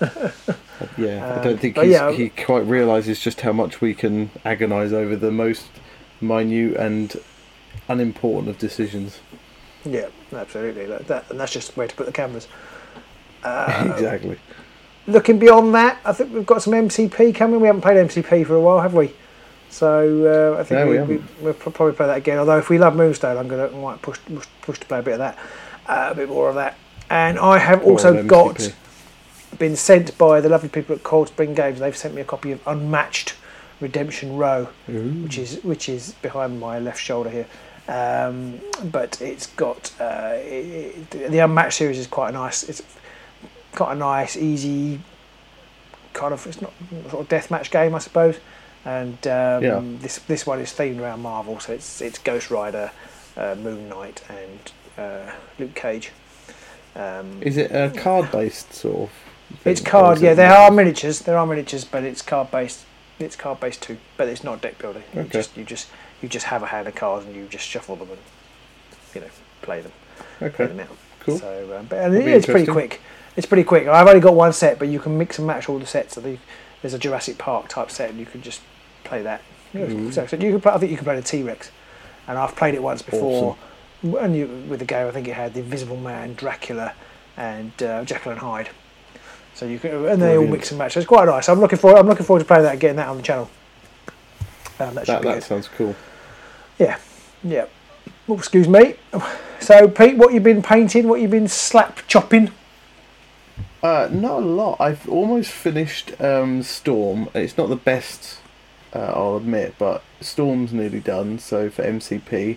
yeah. 0.98 1.24
I 1.26 1.36
Um, 1.38 1.44
don't 1.44 1.58
think 1.60 1.78
he's, 1.78 1.92
yeah. 1.92 2.10
he 2.12 2.28
quite 2.30 2.66
realizes 2.66 3.20
just 3.20 3.40
how 3.42 3.52
much 3.52 3.80
we 3.80 3.94
can 3.94 4.30
agonise 4.44 4.92
over 4.92 5.14
the 5.16 5.30
most 5.30 5.66
minute 6.20 6.76
and 6.76 7.14
unimportant 7.88 8.48
of 8.48 8.58
decisions. 8.58 9.20
Yeah, 9.84 10.06
absolutely. 10.34 10.86
Like 10.86 11.06
that, 11.08 11.24
and 11.30 11.38
that's 11.38 11.52
just 11.52 11.76
where 11.76 11.86
to 11.86 11.94
put 11.94 12.06
the 12.06 12.12
cameras. 12.12 12.48
Uh, 13.42 13.92
exactly. 13.94 14.38
Looking 15.06 15.38
beyond 15.38 15.74
that, 15.74 15.98
I 16.04 16.12
think 16.12 16.32
we've 16.32 16.46
got 16.46 16.62
some 16.62 16.72
MCP 16.72 17.34
coming. 17.34 17.60
We 17.60 17.66
haven't 17.66 17.82
played 17.82 17.96
MCP 17.96 18.46
for 18.46 18.54
a 18.54 18.60
while, 18.60 18.80
have 18.80 18.94
we? 18.94 19.12
So 19.68 20.54
uh, 20.56 20.60
I 20.60 20.64
think 20.64 20.78
No, 20.78 20.86
we, 20.86 20.98
we 20.98 21.16
we, 21.16 21.22
we'll 21.40 21.54
probably 21.54 21.94
play 21.94 22.06
that 22.06 22.16
again. 22.16 22.38
Although 22.38 22.58
if 22.58 22.70
we 22.70 22.78
love 22.78 22.94
Moonstone, 22.96 23.36
I'm 23.36 23.48
gonna 23.48 23.68
might 23.70 24.00
push 24.00 24.18
push, 24.24 24.46
push 24.62 24.78
to 24.78 24.86
play 24.86 25.00
a 25.00 25.02
bit 25.02 25.14
of 25.14 25.18
that, 25.18 25.38
uh, 25.88 26.08
a 26.12 26.14
bit 26.14 26.28
more 26.28 26.48
of 26.48 26.54
that. 26.54 26.78
And 27.10 27.38
I 27.38 27.58
have 27.58 27.82
also 27.82 28.22
got 28.22 28.72
been 29.58 29.76
sent 29.76 30.16
by 30.16 30.40
the 30.40 30.48
lovely 30.48 30.68
people 30.68 30.94
at 30.94 31.02
Coiled 31.02 31.28
Spring 31.28 31.54
Games. 31.54 31.80
They've 31.80 31.96
sent 31.96 32.14
me 32.14 32.20
a 32.22 32.24
copy 32.24 32.52
of 32.52 32.60
Unmatched 32.66 33.34
Redemption 33.80 34.36
Row, 34.36 34.68
which 34.86 35.38
is 35.38 35.62
which 35.64 35.88
is 35.88 36.14
behind 36.22 36.58
my 36.60 36.78
left 36.78 37.00
shoulder 37.00 37.30
here. 37.30 37.46
Um, 37.86 38.60
but 38.90 39.20
it's 39.20 39.48
got 39.48 39.92
uh, 40.00 40.34
it, 40.36 41.14
it, 41.14 41.30
the 41.30 41.40
Unmatched 41.40 41.76
series 41.76 41.98
is 41.98 42.06
quite 42.06 42.32
nice. 42.32 42.62
It's 42.68 42.82
quite 43.74 43.92
a 43.92 43.96
nice, 43.96 44.36
easy 44.36 45.00
kind 46.12 46.32
of 46.32 46.46
it's 46.46 46.62
not 46.62 46.72
sort 47.10 47.22
of 47.22 47.28
deathmatch 47.28 47.70
game, 47.70 47.94
I 47.94 47.98
suppose. 47.98 48.36
And 48.84 49.18
um, 49.26 49.62
Yeah. 49.64 49.80
this 50.00 50.18
this 50.28 50.46
one 50.46 50.60
is 50.60 50.70
themed 50.72 51.00
around 51.00 51.20
Marvel, 51.22 51.58
so 51.60 51.72
it's 51.72 52.00
it's 52.00 52.18
Ghost 52.18 52.50
Rider, 52.50 52.90
uh, 53.36 53.54
Moon 53.56 53.88
Knight, 53.88 54.22
and 54.28 54.72
uh, 54.98 55.32
Luke 55.58 55.74
Cage. 55.74 56.12
Um, 56.94 57.42
Is 57.42 57.56
it 57.56 57.72
a 57.72 57.90
card 57.90 58.30
based 58.30 58.72
sort 58.72 59.02
of? 59.08 59.10
it's 59.64 59.80
thing, 59.80 59.88
or 59.88 59.90
card, 59.90 60.20
yeah. 60.20 60.32
it 60.32 60.34
There 60.36 60.52
are 60.52 60.70
miniatures. 60.70 61.20
There 61.20 61.36
are 61.36 61.46
miniatures, 61.46 61.84
but 61.84 62.04
it's 62.04 62.22
card 62.22 62.50
based. 62.50 62.84
It's 63.18 63.36
card 63.36 63.60
based 63.60 63.82
too, 63.82 63.96
but 64.16 64.28
it's 64.28 64.44
not 64.44 64.60
deck 64.60 64.78
building. 64.78 65.02
You 65.14 65.24
just 65.24 65.56
you 65.56 65.64
just 65.64 65.88
you 66.22 66.28
just 66.28 66.46
have 66.46 66.62
a 66.62 66.66
hand 66.66 66.86
of 66.86 66.94
cards 66.94 67.26
and 67.26 67.34
you 67.34 67.46
just 67.48 67.66
shuffle 67.66 67.96
them 67.96 68.10
and 68.10 68.18
you 69.14 69.20
know 69.22 69.26
play 69.62 69.80
them, 69.80 69.92
Okay. 70.42 70.54
play 70.56 70.66
them 70.66 70.80
out. 70.80 70.96
cool. 71.20 71.38
So, 71.38 71.76
um, 71.78 71.86
but 71.86 71.98
and 71.98 72.14
That'd 72.14 72.28
it's 72.28 72.46
pretty 72.46 72.66
quick. 72.70 73.00
It's 73.36 73.46
pretty 73.46 73.64
quick. 73.64 73.86
I've 73.88 74.06
only 74.06 74.20
got 74.20 74.34
one 74.34 74.52
set, 74.52 74.78
but 74.78 74.88
you 74.88 75.00
can 75.00 75.18
mix 75.18 75.38
and 75.38 75.46
match 75.46 75.68
all 75.68 75.78
the 75.78 75.86
sets. 75.86 76.14
The, 76.14 76.38
there's 76.82 76.94
a 76.94 76.98
Jurassic 76.98 77.36
Park 77.38 77.68
type 77.68 77.90
set, 77.90 78.10
and 78.10 78.18
you 78.18 78.26
can 78.26 78.42
just 78.42 78.60
play 79.04 79.22
that. 79.22 79.42
Mhm. 79.74 80.14
so, 80.14 80.24
so 80.26 80.36
you 80.36 80.52
can 80.52 80.60
play, 80.60 80.72
I 80.72 80.78
think 80.78 80.92
you 80.92 80.96
can 80.96 81.04
play 81.04 81.16
the 81.16 81.22
T 81.22 81.42
Rex, 81.42 81.70
and 82.28 82.38
I've 82.38 82.54
played 82.54 82.74
it 82.74 82.82
once 82.82 83.02
before. 83.02 83.56
And 84.20 84.36
you, 84.36 84.46
with 84.68 84.78
the 84.80 84.84
game, 84.84 85.08
I 85.08 85.10
think 85.10 85.26
it 85.26 85.34
had 85.34 85.54
the 85.54 85.60
Invisible 85.60 85.96
Man, 85.96 86.34
Dracula, 86.34 86.92
and 87.36 87.72
uh, 87.82 88.04
Jekyll 88.04 88.32
and 88.32 88.40
Hyde. 88.40 88.68
So 89.54 89.66
you 89.66 89.78
can, 89.78 90.06
and 90.06 90.20
they 90.22 90.36
all 90.36 90.46
mix 90.46 90.70
and 90.70 90.78
match. 90.78 90.92
So 90.94 91.00
it's 91.00 91.08
quite 91.08 91.24
nice. 91.26 91.48
I'm 91.48 91.58
looking 91.60 91.78
forward. 91.78 91.98
I'm 91.98 92.06
looking 92.06 92.26
forward 92.26 92.40
to 92.40 92.44
playing 92.44 92.64
that, 92.64 92.72
and 92.72 92.80
getting 92.80 92.96
that 92.96 93.08
on 93.08 93.16
the 93.16 93.22
channel. 93.22 93.50
Um, 94.78 94.94
that 94.94 95.06
that 95.06 95.22
be 95.22 95.28
that 95.28 95.42
sounds 95.42 95.68
cool. 95.68 95.94
Yeah, 96.78 96.98
yeah. 97.42 97.66
Oh, 98.28 98.34
excuse 98.36 98.68
me. 98.68 98.94
So, 99.60 99.88
Pete, 99.88 100.16
what 100.16 100.34
you 100.34 100.40
been 100.40 100.62
painting? 100.62 101.08
What 101.08 101.20
you 101.20 101.28
been 101.28 101.48
slap 101.48 102.00
chopping? 102.06 102.50
Uh, 103.84 104.08
not 104.10 104.42
a 104.42 104.46
lot. 104.46 104.80
I've 104.80 105.06
almost 105.10 105.50
finished 105.50 106.18
um, 106.18 106.62
Storm. 106.62 107.28
It's 107.34 107.58
not 107.58 107.68
the 107.68 107.76
best, 107.76 108.38
uh, 108.94 109.12
I'll 109.14 109.36
admit, 109.36 109.74
but 109.78 110.02
Storm's 110.22 110.72
nearly 110.72 111.00
done. 111.00 111.38
So 111.38 111.68
for 111.68 111.82
MCP, 111.82 112.56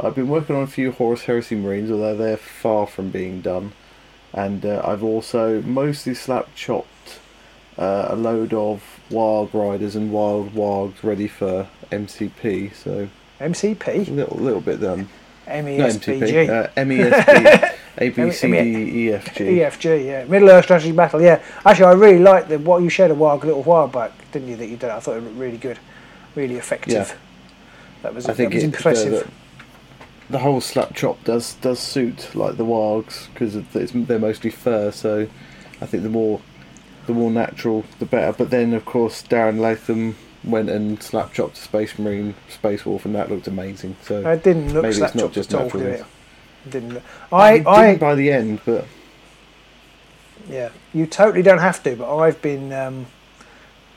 I've 0.00 0.14
been 0.14 0.30
working 0.30 0.56
on 0.56 0.62
a 0.62 0.66
few 0.66 0.90
Horus 0.90 1.24
Heresy 1.24 1.56
Marines, 1.56 1.90
although 1.90 2.16
they're 2.16 2.38
far 2.38 2.86
from 2.86 3.10
being 3.10 3.42
done. 3.42 3.72
And 4.32 4.64
uh, 4.64 4.80
I've 4.82 5.04
also 5.04 5.60
mostly 5.60 6.14
slap 6.14 6.54
chopped 6.54 7.20
uh, 7.76 8.06
a 8.08 8.16
load 8.16 8.54
of 8.54 8.82
Wild 9.10 9.54
Riders 9.54 9.94
and 9.94 10.10
Wild 10.10 10.54
Wargs 10.54 11.02
ready 11.02 11.28
for 11.28 11.68
MCP. 11.90 12.74
So 12.74 13.10
a 13.38 13.44
MCP, 13.44 14.08
little 14.08 14.38
little 14.38 14.62
bit 14.62 14.80
done. 14.80 15.10
MESBG, 15.46 16.20
MCP. 16.20 16.48
Uh, 16.48 16.68
MESP. 16.76 17.78
A 17.98 18.08
B 18.08 18.30
C 18.30 18.56
M- 18.56 18.64
D 18.64 19.06
E 19.06 19.12
F 19.12 19.34
G. 19.34 19.44
EFG, 19.44 20.06
yeah, 20.06 20.24
Middle 20.24 20.50
Earth 20.50 20.64
Strategy 20.64 20.92
Battle, 20.92 21.20
yeah. 21.20 21.42
Actually, 21.64 21.86
I 21.86 21.92
really 21.92 22.18
liked 22.18 22.48
the 22.48 22.58
what 22.58 22.82
you 22.82 22.88
shared 22.88 23.10
a 23.10 23.14
while, 23.14 23.36
a 23.36 23.44
little 23.44 23.62
while 23.62 23.88
back, 23.88 24.12
didn't 24.32 24.48
you? 24.48 24.56
That 24.56 24.68
you 24.68 24.76
did. 24.76 24.90
I 24.90 25.00
thought 25.00 25.18
it 25.18 25.22
looked 25.22 25.36
really 25.36 25.58
good, 25.58 25.78
really 26.34 26.56
effective. 26.56 26.92
Yeah. 26.92 27.14
That 28.02 28.14
was, 28.14 28.28
I 28.28 28.32
think 28.32 28.50
that 28.50 28.56
was 28.56 28.64
it, 28.64 28.66
impressive. 28.66 29.12
The, 29.12 29.18
the, 29.18 29.30
the 30.30 30.38
whole 30.38 30.60
slap 30.60 30.94
chop 30.94 31.22
does 31.24 31.54
does 31.56 31.78
suit 31.78 32.34
like 32.34 32.56
the 32.56 32.64
wargs 32.64 33.28
because 33.32 33.54
they're 34.06 34.18
mostly 34.18 34.50
fur. 34.50 34.90
So 34.90 35.28
I 35.80 35.86
think 35.86 36.02
the 36.02 36.08
more 36.08 36.40
the 37.06 37.12
more 37.12 37.30
natural, 37.30 37.84
the 37.98 38.06
better. 38.06 38.32
But 38.32 38.50
then 38.50 38.72
of 38.72 38.86
course 38.86 39.22
Darren 39.22 39.58
Latham 39.58 40.16
went 40.44 40.70
and 40.70 41.02
slap 41.02 41.32
chopped 41.32 41.56
a 41.56 41.60
Space 41.60 41.98
Marine 41.98 42.34
Space 42.48 42.84
Wolf, 42.84 43.04
and 43.04 43.14
that 43.14 43.30
looked 43.30 43.46
amazing. 43.46 43.96
So 44.02 44.28
it 44.28 44.42
didn't 44.42 44.72
look 44.72 44.82
maybe 44.82 44.88
it's 44.88 44.98
slap 44.98 45.14
not 45.14 45.22
chopped 45.22 45.34
just 45.34 45.54
at 45.54 45.60
all, 45.60 45.68
did 45.68 45.82
it? 46.00 46.04
Didn't. 46.68 46.94
Look. 46.94 47.02
I 47.32 47.36
I, 47.36 47.52
didn't 47.58 47.68
I, 47.68 47.96
by 47.96 48.14
the 48.14 48.30
end, 48.32 48.60
but 48.64 48.86
Yeah, 50.48 50.70
you 50.92 51.06
totally 51.06 51.42
don't 51.42 51.58
have 51.58 51.82
to, 51.84 51.96
but 51.96 52.16
I've 52.16 52.40
been 52.42 52.72
um, 52.72 53.06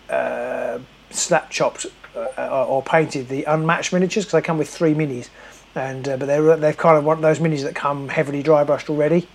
uh, 0.09 0.79
slap 1.09 1.49
chopped 1.49 1.85
uh, 2.15 2.65
or 2.67 2.81
painted 2.83 3.29
the 3.29 3.43
unmatched 3.45 3.93
miniatures 3.93 4.25
because 4.25 4.41
they 4.41 4.45
come 4.45 4.57
with 4.57 4.69
three 4.69 4.93
minis, 4.93 5.29
and 5.75 6.07
uh, 6.07 6.17
but 6.17 6.25
they're 6.27 6.57
they're 6.57 6.73
kind 6.73 6.97
of 6.97 7.03
one 7.03 7.17
of 7.17 7.21
those 7.23 7.39
minis 7.39 7.63
that 7.63 7.75
come 7.75 8.09
heavily 8.09 8.43
dry 8.43 8.63
brushed 8.63 8.89
already. 8.89 9.27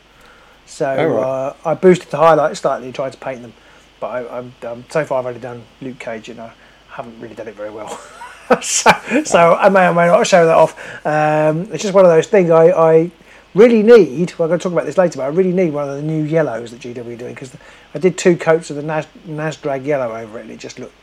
So 0.67 0.89
Oh, 0.89 1.07
right. 1.09 1.23
uh, 1.23 1.55
I 1.65 1.75
boosted 1.75 2.11
the 2.11 2.17
highlights 2.19 2.61
slightly 2.61 2.87
and 2.87 2.95
tried 2.95 3.13
to 3.13 3.19
paint 3.19 3.43
them, 3.43 3.53
but 3.99 4.07
I, 4.09 4.39
I'm 4.39 4.55
um, 4.63 4.85
so 4.89 5.05
far 5.05 5.19
I've 5.19 5.27
only 5.27 5.41
done 5.41 5.65
Luke 5.81 5.99
Cage 5.99 6.29
you 6.29 6.41
I 6.41 6.53
haven't 6.91 7.19
really 7.21 7.35
done 7.35 7.49
it 7.49 7.55
very 7.55 7.71
well. 7.71 7.89
so, 8.63 8.91
so 9.25 9.55
I 9.55 9.69
may 9.69 9.87
or 9.87 9.95
may 9.95 10.07
not 10.07 10.27
show 10.27 10.45
that 10.47 10.57
off. 10.57 11.07
Um, 11.07 11.69
it's 11.73 11.83
just 11.83 11.95
one 11.95 12.05
of 12.05 12.11
those 12.11 12.27
things 12.27 12.51
I, 12.51 12.67
I 12.71 13.11
really 13.55 13.83
need. 13.83 14.33
Well, 14.39 14.47
I'm 14.47 14.51
going 14.51 14.59
to 14.59 14.63
talk 14.63 14.73
about 14.73 14.87
this 14.87 14.99
later, 14.99 15.19
but 15.19 15.25
I 15.25 15.29
really 15.29 15.53
need 15.53 15.73
one 15.73 15.89
of 15.89 15.97
the 15.97 16.03
new 16.03 16.25
yellows 16.25 16.71
that 16.73 16.81
GW 16.81 16.99
are 16.99 17.17
doing 17.17 17.35
because 17.35 17.57
I 17.95 17.99
did 17.99 18.19
two 18.19 18.37
coats 18.37 18.71
of 18.71 18.77
the 18.77 18.83
Nas, 18.83 19.07
Nazdreg 19.27 19.85
yellow 19.85 20.15
over 20.17 20.39
it, 20.39 20.43
and 20.43 20.51
it 20.51 20.59
just 20.59 20.79
looked 20.79 20.95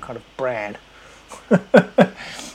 kind 0.00 0.16
of 0.16 0.24
bran. 0.36 0.76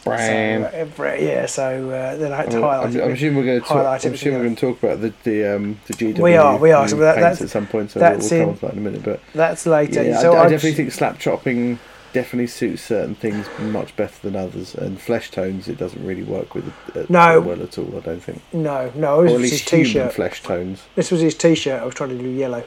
Bran. 0.03 0.87
So, 0.89 1.03
uh, 1.03 1.13
yeah, 1.15 1.45
so 1.47 1.89
uh, 1.89 2.15
then 2.15 2.31
I 2.31 2.37
had 2.37 2.51
to 2.51 2.61
Well, 2.61 2.69
highlight 2.69 2.87
I'm, 2.87 2.95
it. 2.95 3.03
I'm 3.03 3.11
assuming 3.11 3.37
we're 3.37 3.45
going 3.45 3.61
to 3.61 3.67
talk. 3.67 4.05
I'm 4.05 4.13
assuming 4.13 4.39
we're 4.39 4.45
going 4.45 4.55
to 4.55 4.61
talk 4.61 4.83
about 4.83 5.01
the 5.01 5.13
the 5.23 5.55
um 5.55 5.79
the 5.87 5.93
GW. 5.93 6.19
We 6.19 6.35
are, 6.37 6.57
we 6.57 6.71
are, 6.71 6.87
so 6.87 6.95
that- 6.97 7.15
that's- 7.15 7.41
at 7.41 7.49
some 7.49 7.67
point. 7.67 7.91
So 7.91 7.99
that's 7.99 8.31
we'll, 8.31 8.39
we'll 8.39 8.49
in- 8.51 8.57
come 8.59 8.69
on 8.69 8.71
to 8.71 8.73
that 8.73 8.73
in 8.73 8.77
a 8.79 8.81
minute, 8.91 9.03
but. 9.03 9.19
That's 9.33 9.65
later. 9.65 10.03
Yeah, 10.03 10.21
so 10.21 10.33
I, 10.33 10.41
I 10.45 10.49
definitely 10.49 10.73
think 10.75 10.91
slap 10.91 11.19
chopping 11.19 11.79
definitely 12.17 12.47
suits 12.47 12.81
certain 12.81 13.13
things 13.13 13.45
much 13.59 13.95
better 13.95 14.15
than 14.23 14.35
others, 14.35 14.73
and 14.73 14.99
flesh 14.99 15.29
tones 15.29 15.67
it 15.67 15.77
doesn't 15.77 16.03
really 16.03 16.23
work 16.23 16.55
with 16.55 16.67
uh, 16.95 17.03
No. 17.09 17.39
well 17.41 17.61
at 17.61 17.77
all. 17.77 17.95
I 17.95 17.99
don't 17.99 18.19
think, 18.23 18.41
No, 18.51 18.91
no, 18.95 19.23
at 19.23 19.33
was 19.33 19.51
his 19.51 19.63
t-shirt. 19.63 20.13
flesh 20.13 20.41
tones. 20.41 20.81
This 20.95 21.11
was 21.11 21.21
his 21.21 21.35
t-shirt. 21.35 21.79
I 21.79 21.85
was 21.85 21.93
trying 21.93 22.09
to 22.09 22.17
do 22.17 22.27
yellow, 22.27 22.63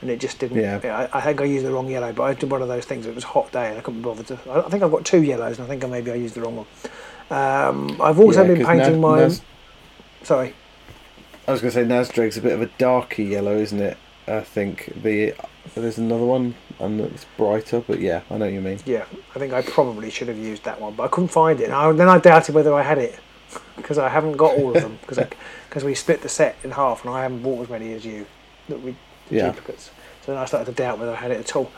and 0.00 0.10
it 0.10 0.20
just 0.20 0.38
didn't. 0.38 0.56
Yeah. 0.58 0.80
I, 1.12 1.18
I 1.18 1.20
think 1.20 1.42
I 1.42 1.44
used 1.44 1.66
the 1.66 1.70
wrong 1.70 1.90
yellow, 1.90 2.14
but 2.14 2.22
I 2.22 2.32
did 2.32 2.50
one 2.50 2.62
of 2.62 2.68
those 2.68 2.86
things. 2.86 3.04
It 3.04 3.14
was 3.14 3.24
a 3.24 3.26
hot 3.26 3.52
day, 3.52 3.68
and 3.68 3.76
I 3.76 3.82
couldn't 3.82 4.00
be 4.00 4.04
bothered 4.04 4.26
to. 4.28 4.38
I 4.50 4.70
think 4.70 4.82
I've 4.82 4.90
got 4.90 5.04
two 5.04 5.22
yellows, 5.22 5.58
and 5.58 5.66
I 5.66 5.68
think 5.68 5.84
I 5.84 5.86
maybe 5.88 6.10
I 6.10 6.14
used 6.14 6.34
the 6.34 6.40
wrong 6.40 6.56
one. 6.56 6.66
Um, 7.30 8.00
I've 8.00 8.18
also 8.18 8.40
Yeah, 8.42 8.54
been 8.54 8.64
painting 8.66 9.00
my. 9.02 9.18
Nas- 9.20 9.42
sorry. 10.22 10.54
I 11.46 11.52
was 11.52 11.60
going 11.60 11.74
to 11.74 11.78
say 11.78 11.84
Nazdreg's 11.84 12.38
a 12.38 12.40
bit 12.40 12.52
of 12.52 12.62
a 12.62 12.70
darker 12.78 13.20
yellow, 13.20 13.54
isn't 13.58 13.80
it? 13.82 13.98
I 14.26 14.40
think 14.40 14.90
the 15.02 15.34
there's 15.74 15.98
another 15.98 16.24
one 16.24 16.54
and 16.80 17.00
it's 17.00 17.26
brighter, 17.36 17.80
but 17.80 18.00
yeah, 18.00 18.22
I 18.30 18.38
know 18.38 18.46
what 18.46 18.54
you 18.54 18.60
mean. 18.60 18.78
Yeah, 18.86 19.04
I 19.34 19.38
think 19.38 19.52
I 19.52 19.62
probably 19.62 20.10
should 20.10 20.28
have 20.28 20.38
used 20.38 20.64
that 20.64 20.80
one, 20.80 20.94
but 20.94 21.04
I 21.04 21.08
couldn't 21.08 21.28
find 21.28 21.60
it. 21.60 21.64
And 21.64 21.72
I, 21.74 21.92
then 21.92 22.08
I 22.08 22.18
doubted 22.18 22.54
whether 22.54 22.74
I 22.74 22.82
had 22.82 22.98
it 22.98 23.18
because 23.76 23.98
I 23.98 24.08
haven't 24.08 24.36
got 24.36 24.56
all 24.56 24.74
of 24.74 24.82
them 24.82 24.98
because 25.00 25.18
because 25.68 25.84
we 25.90 25.94
split 25.94 26.22
the 26.22 26.28
set 26.28 26.56
in 26.64 26.70
half, 26.72 27.04
and 27.04 27.14
I 27.14 27.22
haven't 27.22 27.42
bought 27.42 27.62
as 27.62 27.68
many 27.68 27.92
as 27.92 28.04
you 28.04 28.26
that 28.68 28.80
we 28.80 28.96
the 29.28 29.36
Yeah. 29.36 29.46
duplicates. 29.50 29.90
So 30.24 30.32
then 30.32 30.40
I 30.40 30.44
started 30.46 30.66
to 30.66 30.72
doubt 30.72 30.98
whether 30.98 31.12
I 31.12 31.16
had 31.16 31.30
it 31.30 31.40
at 31.40 31.56
all. 31.56 31.70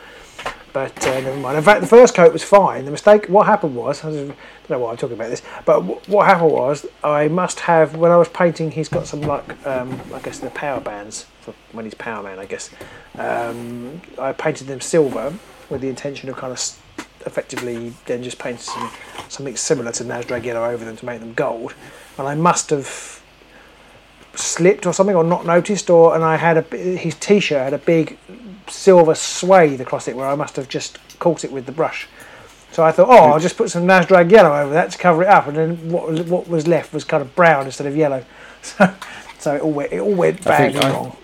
But 0.72 1.06
uh, 1.06 1.20
never 1.20 1.36
mind. 1.38 1.56
In 1.56 1.64
fact, 1.64 1.80
the 1.80 1.86
first 1.86 2.14
coat 2.14 2.32
was 2.32 2.42
fine. 2.42 2.84
The 2.84 2.90
mistake, 2.90 3.26
what 3.28 3.46
happened 3.46 3.74
was, 3.74 4.04
I 4.04 4.10
don't 4.10 4.36
know 4.68 4.78
why 4.78 4.90
I'm 4.90 4.96
talking 4.98 5.16
about 5.16 5.30
this, 5.30 5.42
but 5.64 5.80
wh- 5.80 6.08
what 6.08 6.26
happened 6.26 6.52
was, 6.52 6.84
I 7.02 7.28
must 7.28 7.60
have 7.60 7.96
when 7.96 8.10
I 8.12 8.16
was 8.18 8.28
painting. 8.28 8.70
He's 8.70 8.88
got 8.90 9.06
some 9.06 9.22
like, 9.22 9.66
um, 9.66 9.98
I 10.12 10.20
guess 10.20 10.38
the 10.38 10.50
power 10.50 10.80
bands 10.80 11.24
for 11.46 11.54
when 11.72 11.84
he's 11.84 11.94
power 11.94 12.22
man. 12.22 12.38
I 12.38 12.46
guess 12.46 12.70
um, 13.18 14.02
I 14.18 14.32
painted 14.32 14.66
them 14.66 14.80
silver 14.80 15.32
with 15.70 15.80
the 15.80 15.88
intention 15.88 16.28
of 16.28 16.36
kind 16.36 16.52
of 16.52 16.58
effectively 17.24 17.92
then 18.06 18.22
just 18.22 18.38
painting 18.38 18.60
some, 18.60 18.90
something 19.28 19.56
similar 19.56 19.92
to 19.92 20.04
Nazdreg 20.04 20.44
yellow 20.44 20.68
over 20.68 20.84
them 20.84 20.96
to 20.96 21.06
make 21.06 21.20
them 21.20 21.34
gold. 21.34 21.74
And 22.18 22.26
I 22.26 22.34
must 22.34 22.70
have 22.70 23.22
slipped 24.34 24.86
or 24.86 24.92
something 24.92 25.16
or 25.16 25.24
not 25.24 25.46
noticed 25.46 25.88
or 25.88 26.14
and 26.14 26.22
I 26.22 26.36
had 26.36 26.58
a 26.58 26.76
his 26.76 27.14
t-shirt 27.14 27.58
had 27.58 27.72
a 27.72 27.78
big 27.78 28.18
silver 28.68 29.14
swathe 29.14 29.80
across 29.80 30.08
it 30.08 30.16
where 30.16 30.26
I 30.26 30.34
must 30.34 30.56
have 30.56 30.68
just 30.68 30.98
caught 31.18 31.42
it 31.42 31.50
with 31.50 31.64
the 31.64 31.72
brush 31.72 32.06
so 32.70 32.84
I 32.84 32.92
thought 32.92 33.08
oh 33.08 33.32
I'll 33.32 33.40
just 33.40 33.56
put 33.56 33.70
some 33.70 33.86
Nazdreg 33.86 34.30
yellow 34.30 34.54
over 34.54 34.74
that 34.74 34.90
to 34.90 34.98
cover 34.98 35.22
it 35.22 35.28
up 35.28 35.46
and 35.46 35.56
then 35.56 35.90
what 35.90 36.10
was, 36.10 36.22
what 36.24 36.48
was 36.48 36.66
left 36.66 36.92
was 36.92 37.02
kind 37.02 37.22
of 37.22 37.34
brown 37.34 37.64
instead 37.64 37.86
of 37.86 37.96
yellow 37.96 38.26
so, 38.62 38.94
so 39.38 39.54
it 39.54 39.62
all 39.62 39.72
went, 39.72 39.92
it 39.92 40.00
all 40.00 40.14
went 40.14 40.44
badly 40.44 40.80
wrong 40.80 41.16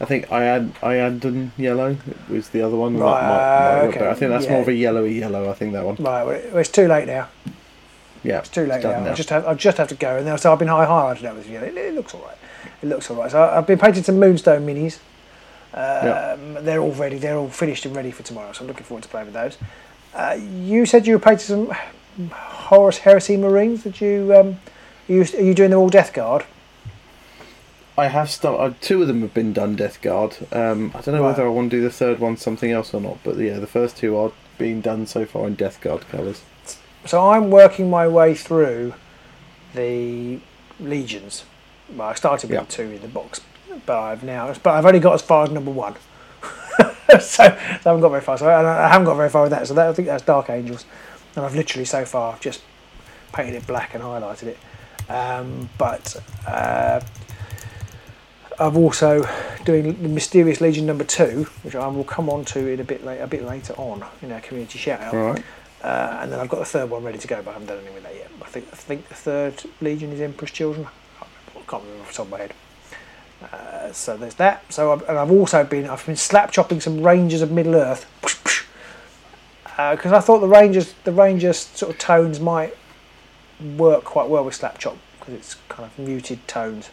I 0.00 0.04
think 0.04 0.26
Iad 0.28 0.72
Iyanden 0.80 1.50
yellow 1.56 1.96
was 2.28 2.50
the 2.50 2.60
other 2.62 2.76
one. 2.76 2.96
Right, 2.98 3.10
Might- 3.10 3.22
might- 3.22 3.28
might 3.30 3.86
work 3.86 3.96
okay. 3.96 4.08
I 4.08 4.14
think 4.14 4.30
that's 4.30 4.44
yeah. 4.44 4.52
more 4.52 4.60
of 4.62 4.68
a 4.68 4.74
yellowy 4.74 5.14
yellow. 5.18 5.48
I 5.50 5.54
think 5.54 5.72
that 5.72 5.84
one. 5.84 5.96
right 5.98 6.24
well, 6.24 6.56
it's 6.58 6.68
too 6.70 6.86
late 6.86 7.06
now 7.06 7.28
Yeah, 8.22 8.38
It's 8.40 8.48
too 8.50 8.66
late 8.66 8.82
done 8.82 9.04
now. 9.04 9.12
I 9.12 9.14
just 9.14 9.30
have 9.30 9.46
I 9.46 9.54
just 9.54 9.78
have 9.78 9.88
to 9.88 9.94
go, 9.94 10.16
and 10.18 10.26
then 10.26 10.36
so 10.38 10.52
I've 10.52 10.58
been 10.58 10.68
high 10.68 10.84
highlighting 10.86 11.22
that 11.22 11.34
with 11.34 11.48
you. 11.48 11.58
It, 11.58 11.76
it 11.76 11.94
looks 11.94 12.12
all 12.14 12.22
right. 12.22 12.36
It 12.82 12.86
looks 12.86 13.10
all 13.10 13.16
right. 13.16 13.30
So 13.30 13.42
I've 13.42 13.66
been 13.66 13.78
painting 13.78 14.02
some 14.02 14.18
Moonstone 14.18 14.66
minis. 14.66 14.98
Um, 15.74 16.64
They're 16.64 16.80
all 16.80 16.92
ready. 16.92 17.18
They're 17.18 17.36
all 17.36 17.48
finished 17.50 17.84
and 17.86 17.94
ready 17.94 18.10
for 18.10 18.22
tomorrow. 18.22 18.52
So 18.52 18.62
I'm 18.62 18.68
looking 18.68 18.84
forward 18.84 19.02
to 19.02 19.08
playing 19.08 19.26
with 19.26 19.34
those. 19.34 19.58
Uh, 20.14 20.38
you 20.62 20.86
said 20.86 21.06
you 21.06 21.14
were 21.14 21.18
painting 21.18 21.46
some 21.46 21.70
Horus 22.32 22.98
Heresy 22.98 23.36
Marines. 23.36 23.82
Did 23.84 24.00
you? 24.00 24.34
Um, 24.34 24.58
are 25.08 25.12
you 25.12 25.20
are 25.22 25.42
you 25.42 25.54
doing 25.54 25.70
them 25.70 25.78
all 25.78 25.88
Death 25.88 26.12
Guard? 26.12 26.44
I 27.98 28.08
have 28.08 28.30
started. 28.30 28.80
Two 28.82 29.00
of 29.02 29.08
them 29.08 29.22
have 29.22 29.32
been 29.32 29.52
done 29.52 29.74
Death 29.74 30.02
Guard. 30.02 30.36
Um, 30.52 30.92
I 30.94 31.00
don't 31.00 31.14
know 31.14 31.22
Right. 31.22 31.28
whether 31.30 31.46
I 31.46 31.48
want 31.48 31.70
to 31.70 31.76
do 31.78 31.82
the 31.82 31.90
third 31.90 32.18
one 32.18 32.36
something 32.36 32.70
else 32.70 32.92
or 32.92 33.00
not. 33.00 33.18
But 33.24 33.36
yeah, 33.38 33.58
the 33.58 33.66
first 33.66 33.96
two 33.96 34.16
are 34.18 34.32
being 34.58 34.80
done 34.82 35.06
so 35.06 35.24
far 35.24 35.46
in 35.46 35.54
Death 35.54 35.80
Guard 35.80 36.06
colours. 36.08 36.42
So 37.06 37.30
I'm 37.30 37.50
working 37.50 37.88
my 37.88 38.06
way 38.08 38.34
through 38.34 38.94
the 39.74 40.40
legions. 40.78 41.44
Well, 41.94 42.08
I 42.08 42.14
started 42.14 42.50
with 42.50 42.58
Yeah. 42.58 42.64
two 42.68 42.82
in 42.82 43.00
the 43.00 43.08
box, 43.08 43.40
but 43.86 43.98
I've 43.98 44.22
now, 44.24 44.52
but 44.62 44.70
I've 44.74 44.84
only 44.86 45.00
got 45.00 45.14
as 45.14 45.22
far 45.22 45.44
as 45.44 45.50
number 45.50 45.70
one. 45.70 45.94
so, 47.08 47.18
so 47.20 47.44
I 47.44 47.48
haven't 47.84 48.00
got 48.00 48.08
very 48.10 48.20
far. 48.20 48.36
So 48.36 48.46
I, 48.48 48.86
I 48.86 48.88
haven't 48.88 49.06
got 49.06 49.14
very 49.16 49.30
far 49.30 49.42
with 49.42 49.52
that. 49.52 49.66
So 49.66 49.74
that, 49.74 49.88
I 49.88 49.92
think 49.92 50.08
that's 50.08 50.24
Dark 50.24 50.50
Angels, 50.50 50.84
and 51.36 51.44
I've 51.46 51.54
literally 51.54 51.84
so 51.86 52.04
far 52.04 52.36
just 52.40 52.60
painted 53.32 53.54
it 53.54 53.66
black 53.66 53.94
and 53.94 54.02
highlighted 54.02 54.48
it. 54.48 54.58
Um, 55.08 55.68
but 55.78 56.16
uh, 56.46 57.00
I'm 58.58 58.76
also 58.76 59.28
doing 59.64 60.02
the 60.02 60.08
Mysterious 60.08 60.60
Legion 60.60 60.86
number 60.86 61.04
two, 61.04 61.44
which 61.62 61.74
I 61.74 61.86
will 61.88 62.04
come 62.04 62.30
on 62.30 62.44
to 62.46 62.66
in 62.68 62.80
a 62.80 62.84
bit 62.84 63.04
late, 63.04 63.20
a 63.20 63.26
bit 63.26 63.44
later 63.44 63.74
on 63.74 64.04
in 64.22 64.32
our 64.32 64.40
community 64.40 64.78
shout 64.78 65.00
out. 65.00 65.12
Right. 65.12 65.44
Uh, 65.82 66.18
and 66.22 66.32
then 66.32 66.40
I've 66.40 66.48
got 66.48 66.60
the 66.60 66.64
third 66.64 66.88
one 66.88 67.04
ready 67.04 67.18
to 67.18 67.28
go, 67.28 67.42
but 67.42 67.50
I 67.50 67.52
haven't 67.52 67.68
done 67.68 67.78
anything 67.78 67.94
with 67.94 68.04
that 68.04 68.14
yet. 68.14 68.30
I 68.42 68.46
think 68.46 68.66
I 68.72 68.76
think 68.76 69.08
the 69.08 69.14
third 69.14 69.62
Legion 69.80 70.10
is 70.10 70.20
Emperor's 70.20 70.50
Children. 70.50 70.88
I 71.20 71.20
can't 71.20 71.30
remember, 71.52 71.58
I 71.58 71.70
can't 71.70 71.82
remember 71.82 72.02
off 72.02 72.08
the 72.08 72.14
top 72.16 72.26
of 72.26 72.30
my 72.32 72.38
head. 72.38 72.54
Uh, 73.52 73.92
so 73.92 74.16
there's 74.16 74.34
that. 74.36 74.72
So 74.72 74.92
I've, 74.92 75.02
and 75.08 75.18
I've 75.18 75.30
also 75.30 75.62
been 75.62 75.88
I've 75.88 76.04
been 76.06 76.16
slap 76.16 76.50
chopping 76.50 76.80
some 76.80 77.02
Rangers 77.02 77.42
of 77.42 77.50
Middle 77.50 77.74
Earth 77.74 78.10
because 79.76 80.12
I 80.12 80.20
thought 80.20 80.38
the 80.38 80.48
Rangers 80.48 80.94
the 81.04 81.12
Rangers 81.12 81.58
sort 81.58 81.92
of 81.92 81.98
tones 81.98 82.40
might 82.40 82.74
work 83.76 84.04
quite 84.04 84.28
well 84.28 84.44
with 84.44 84.54
slap 84.54 84.78
chop 84.78 84.96
because 85.18 85.34
it's 85.34 85.56
kind 85.68 85.84
of 85.84 85.98
muted 85.98 86.46
tones. 86.48 86.88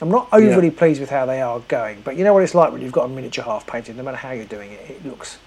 I'm 0.00 0.08
not 0.08 0.28
overly 0.32 0.70
pleased 0.70 1.00
with 1.00 1.10
how 1.10 1.24
they 1.24 1.40
are 1.40 1.60
going, 1.60 2.00
but 2.02 2.16
you 2.16 2.24
know 2.24 2.34
what 2.34 2.42
it's 2.42 2.54
like 2.54 2.72
when 2.72 2.82
you've 2.82 2.92
got 2.92 3.04
a 3.04 3.08
miniature 3.08 3.44
half 3.44 3.66
painted. 3.66 3.96
No 3.96 4.02
matter 4.02 4.16
how 4.16 4.32
you're 4.32 4.44
doing 4.44 4.72
it, 4.72 4.90
it 4.90 5.06
looks 5.06 5.38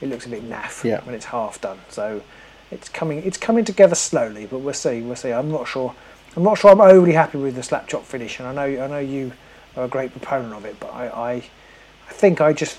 it 0.00 0.08
looks 0.08 0.26
a 0.26 0.28
bit 0.30 0.48
naff 0.48 0.82
Yeah. 0.82 1.00
when 1.04 1.14
it's 1.14 1.26
half 1.26 1.60
done. 1.60 1.78
So 1.90 2.22
it's 2.70 2.88
coming 2.88 3.22
it's 3.24 3.36
coming 3.36 3.64
together 3.64 3.94
slowly, 3.94 4.46
but 4.46 4.58
we'll 4.58 4.74
see. 4.74 5.02
We'll 5.02 5.16
see. 5.16 5.32
I'm 5.32 5.50
not 5.50 5.68
sure. 5.68 5.94
I'm 6.36 6.42
not 6.42 6.58
sure. 6.58 6.70
I'm 6.70 6.80
overly 6.80 7.12
happy 7.12 7.38
with 7.38 7.56
the 7.56 7.62
slap 7.62 7.88
chop 7.88 8.04
finish, 8.04 8.38
and 8.40 8.48
I 8.48 8.52
know 8.54 8.84
I 8.84 8.86
know 8.86 8.98
you 8.98 9.32
are 9.76 9.84
a 9.84 9.88
great 9.88 10.12
proponent 10.12 10.54
of 10.54 10.64
it, 10.64 10.80
but 10.80 10.92
I 10.94 11.08
I, 11.08 11.32
I 12.08 12.12
think 12.12 12.40
I 12.40 12.52
just 12.52 12.78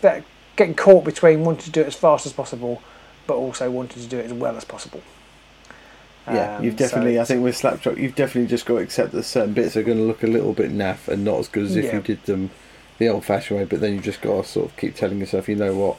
that 0.00 0.22
getting 0.56 0.74
caught 0.74 1.04
between 1.04 1.44
wanting 1.44 1.64
to 1.64 1.70
do 1.70 1.80
it 1.80 1.86
as 1.88 1.94
fast 1.96 2.24
as 2.26 2.32
possible, 2.32 2.82
but 3.26 3.34
also 3.34 3.70
wanting 3.70 4.00
to 4.02 4.08
do 4.08 4.18
it 4.18 4.26
as 4.26 4.32
well 4.32 4.56
as 4.56 4.64
possible. 4.64 5.02
Yeah, 6.26 6.56
Um, 6.56 6.64
you've 6.64 6.74
so 6.74 6.78
definitely. 6.78 7.18
I 7.20 7.24
think 7.24 7.42
with 7.42 7.56
Slap 7.56 7.80
chop, 7.80 7.98
you've 7.98 8.14
definitely 8.14 8.48
just 8.48 8.64
got 8.66 8.74
to 8.74 8.80
accept 8.80 9.12
that 9.12 9.24
certain 9.24 9.54
bits 9.54 9.76
are 9.76 9.82
going 9.82 9.98
to 9.98 10.04
look 10.04 10.22
a 10.22 10.28
little 10.28 10.52
bit 10.52 10.70
naff 10.70 11.08
and 11.08 11.24
not 11.24 11.38
as 11.40 11.48
good 11.48 11.64
as 11.64 11.76
if 11.76 11.86
Yeah. 11.86 11.96
you 11.96 12.00
did 12.00 12.24
them 12.24 12.50
the 12.98 13.08
old-fashioned 13.08 13.58
way. 13.58 13.64
But 13.64 13.80
then 13.80 13.94
you 13.94 14.00
just 14.00 14.20
got 14.20 14.44
to 14.44 14.48
sort 14.48 14.70
of 14.70 14.76
keep 14.76 14.94
telling 14.94 15.18
yourself, 15.18 15.48
you 15.48 15.56
know 15.56 15.74
what, 15.74 15.96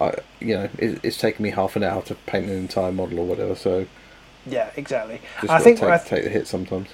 I, 0.00 0.14
you 0.40 0.54
know, 0.56 0.68
it, 0.78 1.00
it's 1.02 1.18
taken 1.18 1.42
me 1.42 1.50
half 1.50 1.76
an 1.76 1.82
hour 1.82 2.00
to 2.02 2.14
paint 2.14 2.46
an 2.46 2.56
entire 2.56 2.92
model 2.92 3.20
or 3.20 3.26
whatever. 3.26 3.54
So 3.54 3.86
yeah, 4.46 4.70
exactly. 4.76 5.20
just 5.40 5.52
I 5.52 5.58
think 5.60 5.78
take, 5.78 5.88
I, 5.90 5.98
take 5.98 6.24
the 6.24 6.30
hit 6.30 6.46
sometimes. 6.46 6.88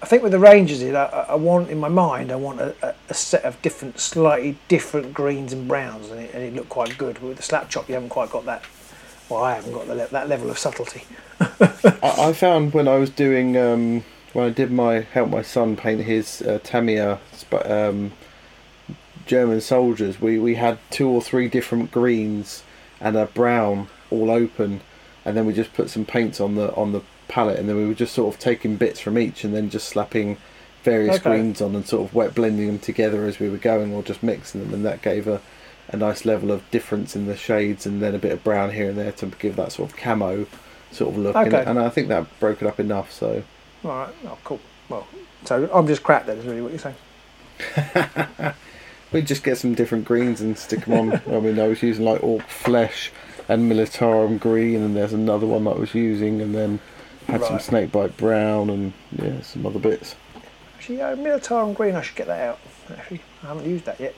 I 0.00 0.06
think 0.06 0.22
with 0.22 0.32
the 0.32 0.38
Rangers, 0.38 0.82
it, 0.82 0.94
I, 0.94 1.26
I 1.30 1.34
want 1.34 1.70
in 1.70 1.78
my 1.78 1.88
mind, 1.88 2.30
I 2.30 2.36
want 2.36 2.60
a, 2.60 2.94
a, 3.08 3.14
set 3.14 3.42
of 3.44 3.60
different, 3.62 3.98
slightly 3.98 4.56
different 4.68 5.14
greens 5.14 5.52
and 5.52 5.66
browns, 5.66 6.10
and 6.10 6.20
it, 6.20 6.34
and 6.34 6.42
it 6.42 6.54
looked 6.54 6.68
quite 6.68 6.96
good. 6.98 7.14
But 7.14 7.28
with 7.28 7.36
the 7.38 7.42
slap 7.42 7.70
chop, 7.70 7.88
you 7.88 7.94
haven't 7.94 8.10
quite 8.10 8.30
got 8.30 8.44
that. 8.44 8.62
Well, 9.28 9.42
I 9.42 9.54
haven't 9.54 9.72
got 9.72 9.86
the, 9.86 9.94
le- 9.94 10.08
that 10.08 10.28
level 10.28 10.50
of 10.50 10.58
subtlety. 10.58 11.04
I, 11.40 12.28
I 12.28 12.32
found 12.32 12.74
when 12.74 12.86
I 12.88 12.96
was 12.96 13.10
doing 13.10 13.56
um, 13.56 14.04
when 14.32 14.46
I 14.46 14.50
did 14.50 14.70
my 14.70 15.00
help 15.00 15.30
my 15.30 15.42
son 15.42 15.76
paint 15.76 16.02
his 16.02 16.42
uh, 16.42 16.58
Tamiya 16.62 17.18
um, 17.64 18.12
German 19.26 19.60
soldiers, 19.60 20.20
we, 20.20 20.38
we 20.38 20.56
had 20.56 20.78
two 20.90 21.08
or 21.08 21.22
three 21.22 21.48
different 21.48 21.90
greens 21.90 22.62
and 23.00 23.16
a 23.16 23.26
brown 23.26 23.88
all 24.10 24.30
open, 24.30 24.80
and 25.24 25.36
then 25.36 25.46
we 25.46 25.52
just 25.52 25.72
put 25.72 25.88
some 25.90 26.04
paints 26.04 26.40
on 26.40 26.54
the 26.56 26.74
on 26.74 26.92
the 26.92 27.00
palette, 27.28 27.58
and 27.58 27.68
then 27.68 27.76
we 27.76 27.86
were 27.86 27.94
just 27.94 28.14
sort 28.14 28.32
of 28.34 28.38
taking 28.40 28.76
bits 28.76 29.00
from 29.00 29.16
each 29.18 29.44
and 29.44 29.54
then 29.54 29.70
just 29.70 29.88
slapping 29.88 30.36
various 30.82 31.16
Okay. 31.16 31.30
greens 31.30 31.62
on 31.62 31.74
and 31.74 31.86
sort 31.86 32.06
of 32.06 32.14
wet 32.14 32.34
blending 32.34 32.66
them 32.66 32.78
together 32.78 33.24
as 33.24 33.38
we 33.40 33.48
were 33.48 33.56
going, 33.56 33.92
or 33.94 34.02
just 34.02 34.22
mixing 34.22 34.60
them, 34.62 34.74
and 34.74 34.84
that 34.84 35.00
gave 35.00 35.26
a 35.26 35.40
a 35.88 35.96
nice 35.96 36.24
level 36.24 36.50
of 36.50 36.68
difference 36.70 37.14
in 37.14 37.26
the 37.26 37.36
shades, 37.36 37.86
and 37.86 38.00
then 38.02 38.14
a 38.14 38.18
bit 38.18 38.32
of 38.32 38.42
brown 38.44 38.70
here 38.72 38.88
and 38.90 38.98
there 38.98 39.12
to 39.12 39.26
give 39.26 39.56
that 39.56 39.72
sort 39.72 39.90
of 39.90 39.96
camo 39.96 40.46
sort 40.90 41.12
of 41.14 41.18
look. 41.20 41.36
And, 41.36 41.52
Okay. 41.54 41.64
and 41.70 41.78
I 41.78 41.88
think 41.90 42.08
that 42.08 42.26
broke 42.40 42.62
it 42.62 42.68
up 42.68 42.80
enough. 42.80 43.12
So 43.12 43.42
All 43.84 43.90
right. 43.90 44.14
Oh, 44.26 44.38
cool. 44.44 44.60
Well, 44.88 45.06
so 45.44 45.68
I'm 45.72 45.86
just 45.86 46.02
crap 46.02 46.26
then, 46.26 46.38
is 46.38 46.46
really 46.46 46.62
what 46.62 46.72
you're 46.72 46.78
saying. 46.78 46.94
we 49.12 49.22
just 49.22 49.44
get 49.44 49.58
some 49.58 49.74
different 49.74 50.04
greens 50.04 50.40
and 50.40 50.56
stick 50.58 50.84
them 50.84 50.94
on. 50.94 51.20
I 51.34 51.40
mean, 51.40 51.58
I 51.58 51.68
was 51.68 51.82
using 51.82 52.04
like 52.04 52.22
orc 52.22 52.42
flesh 52.48 53.12
and 53.48 53.70
militarum 53.70 54.38
green, 54.40 54.82
and 54.82 54.96
there's 54.96 55.12
another 55.12 55.46
one 55.46 55.64
that 55.64 55.70
I 55.76 55.78
was 55.78 55.94
using, 55.94 56.40
and 56.40 56.54
then 56.54 56.80
had 57.28 57.42
some 57.42 57.54
Right. 57.54 57.62
snakebite 57.62 58.16
brown 58.16 58.70
and 58.70 58.92
yeah, 59.20 59.40
some 59.42 59.64
other 59.66 59.78
bits. 59.78 60.14
Actually, 60.76 61.00
uh, 61.00 61.16
Militarum 61.16 61.74
Green, 61.74 61.94
I 61.94 62.02
should 62.02 62.16
get 62.16 62.26
that 62.26 62.40
out. 62.48 62.58
Actually, 62.90 63.20
I 63.42 63.46
haven't 63.48 63.64
used 63.66 63.86
that 63.86 63.98
yet. 63.98 64.14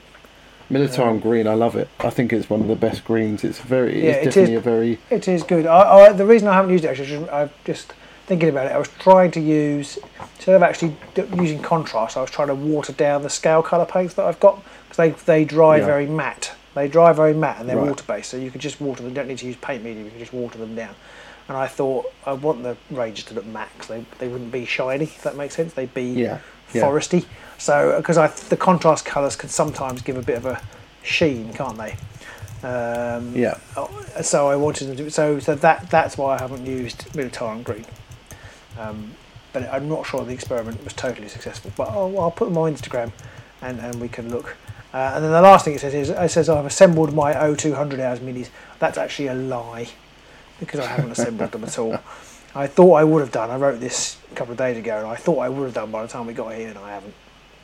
Militarum 0.71 1.21
green, 1.21 1.47
I 1.47 1.53
love 1.53 1.75
it. 1.75 1.87
I 1.99 2.09
think 2.09 2.33
it's 2.33 2.49
one 2.49 2.61
of 2.61 2.67
the 2.67 2.75
best 2.75 3.05
greens. 3.05 3.43
It's 3.43 3.59
very, 3.59 4.03
Yeah, 4.03 4.11
it's 4.11 4.35
definitely 4.35 4.55
is. 4.55 4.59
a 4.59 4.61
very 4.61 4.99
It 5.09 5.27
is 5.27 5.43
good. 5.43 5.65
I, 5.65 5.81
I, 6.07 6.11
the 6.13 6.25
reason 6.25 6.47
I 6.47 6.53
haven't 6.55 6.71
used 6.71 6.83
it 6.83 6.89
actually, 6.89 7.29
I'm 7.29 7.49
just 7.63 7.93
thinking 8.25 8.49
about 8.49 8.65
it. 8.65 8.73
I 8.73 8.77
was 8.77 8.89
trying 8.99 9.31
to 9.31 9.39
use 9.39 9.97
instead 10.35 10.55
of 10.55 10.63
actually 10.63 10.95
using 11.35 11.61
contrast, 11.61 12.17
I 12.17 12.21
was 12.21 12.29
trying 12.31 12.49
to 12.49 12.55
water 12.55 12.91
down 12.91 13.23
the 13.23 13.29
scale 13.29 13.63
color 13.63 13.85
paints 13.85 14.15
that 14.15 14.25
I've 14.25 14.39
got 14.41 14.61
because 14.89 14.97
they 14.97 15.09
they 15.25 15.45
dry 15.45 15.77
Yeah. 15.77 15.85
very 15.85 16.05
matte. 16.05 16.51
They 16.75 16.87
dry 16.89 17.13
very 17.13 17.33
matte 17.33 17.59
and 17.61 17.69
they're 17.69 17.77
Right. 17.77 17.87
water 17.87 18.03
based, 18.05 18.29
so 18.29 18.37
you 18.37 18.51
can 18.51 18.59
just 18.59 18.81
water 18.81 19.01
them. 19.01 19.09
You 19.11 19.15
don't 19.15 19.27
need 19.29 19.37
to 19.39 19.47
use 19.47 19.55
paint 19.55 19.83
medium. 19.83 20.03
You 20.05 20.11
can 20.11 20.19
just 20.19 20.33
water 20.33 20.57
them 20.57 20.75
down. 20.75 20.95
And 21.47 21.55
I 21.57 21.67
thought 21.67 22.11
I 22.25 22.33
want 22.33 22.63
the 22.63 22.75
ranges 22.91 23.23
to 23.25 23.33
look 23.33 23.45
matte 23.45 23.69
they 23.87 24.03
they 24.19 24.27
wouldn't 24.27 24.51
be 24.51 24.65
shiny. 24.65 25.05
If 25.05 25.23
that 25.23 25.37
makes 25.37 25.55
sense, 25.55 25.73
they'd 25.73 25.93
be 25.93 26.03
yeah, 26.03 26.39
yeah. 26.73 26.81
So 27.57 27.95
because 27.97 28.17
I 28.17 28.27
the 28.27 28.57
contrast 28.57 29.05
colours 29.05 29.35
can 29.35 29.49
sometimes 29.49 30.01
give 30.01 30.17
a 30.17 30.21
bit 30.21 30.37
of 30.37 30.45
a 30.45 30.61
sheen, 31.03 31.53
can't 31.53 31.77
they? 31.77 31.95
Um, 32.63 33.35
Yeah. 33.35 33.57
oh, 33.75 33.89
So 34.21 34.49
I 34.49 34.55
wanted 34.55 34.85
to 34.87 34.95
do 34.95 35.09
so. 35.09 35.39
So 35.39 35.55
that 35.55 35.89
that's 35.89 36.17
why 36.17 36.35
I 36.35 36.39
haven't 36.39 36.65
used 36.65 37.05
Militarum 37.13 37.63
Green. 37.63 37.85
Um, 38.79 39.11
but 39.53 39.63
I'm 39.71 39.89
not 39.89 40.05
sure 40.05 40.23
the 40.23 40.33
experiment 40.33 40.83
was 40.83 40.93
totally 40.93 41.27
successful. 41.27 41.71
But 41.75 41.89
I'll, 41.89 42.19
I'll 42.19 42.31
put 42.31 42.49
them 42.49 42.57
on 42.57 42.73
Instagram, 42.73 43.11
and, 43.61 43.79
and 43.79 43.99
we 43.99 44.07
can 44.07 44.29
look. 44.29 44.55
Uh, 44.93 45.13
and 45.15 45.23
then 45.23 45.31
the 45.31 45.41
last 45.41 45.65
thing 45.65 45.73
it 45.73 45.81
says 45.81 45.93
is 45.93 46.09
it 46.09 46.31
says 46.31 46.49
I've 46.49 46.65
assembled 46.65 47.13
my 47.13 47.33
0200 47.55 47.99
hours 47.99 48.19
minis. 48.19 48.49
That's 48.79 48.97
actually 48.97 49.27
a 49.27 49.33
lie 49.33 49.89
because 50.59 50.79
I 50.79 50.85
haven't 50.85 51.11
assembled 51.11 51.51
them 51.51 51.63
at 51.63 51.77
all. 51.77 51.99
I 52.55 52.65
thought 52.67 52.93
I 52.93 53.03
would 53.03 53.19
have 53.19 53.31
done. 53.31 53.51
I 53.51 53.57
wrote 53.57 53.79
this 53.79 54.17
a 54.31 54.35
couple 54.35 54.53
of 54.53 54.57
days 54.57 54.77
ago, 54.77 54.97
and 54.97 55.07
I 55.07 55.15
thought 55.15 55.39
I 55.39 55.49
would 55.49 55.65
have 55.65 55.73
done 55.73 55.91
by 55.91 56.01
the 56.01 56.07
time 56.07 56.25
we 56.25 56.33
got 56.33 56.53
here, 56.55 56.69
and 56.69 56.77
I 56.77 56.91
haven't. 56.91 57.13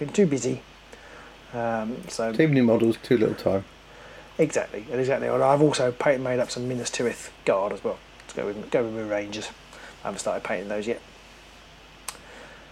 Been 0.03 0.13
too 0.13 0.25
busy. 0.25 0.61
Um, 1.53 1.95
so 2.09 2.33
Too 2.33 2.49
many 2.49 2.59
models, 2.59 2.97
too 3.01 3.17
little 3.17 3.35
time. 3.35 3.63
Exactly, 4.37 4.85
exactly. 4.91 5.29
And 5.29 5.41
I've 5.41 5.61
also 5.61 5.93
paint, 5.93 6.21
made 6.21 6.39
up 6.41 6.51
some 6.51 6.67
Minas 6.67 6.89
Tirith 6.89 7.29
guard 7.45 7.71
as 7.71 7.81
well 7.85 7.97
to 8.27 8.35
go 8.35 8.45
with 8.47 8.69
go 8.69 8.83
with 8.83 8.93
my 8.93 9.01
Rangers. 9.03 9.49
I 10.03 10.07
haven't 10.07 10.19
started 10.19 10.43
painting 10.43 10.67
those 10.67 10.87
yet. 10.87 11.01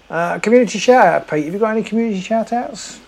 Uh, 0.09 0.39
community 0.39 0.77
shout 0.77 1.05
out, 1.05 1.29
Pete. 1.29 1.45
Have 1.45 1.53
you 1.53 1.59
got 1.59 1.69
any 1.69 1.83
community 1.83 2.19
shout 2.19 2.51
outs? 2.51 2.99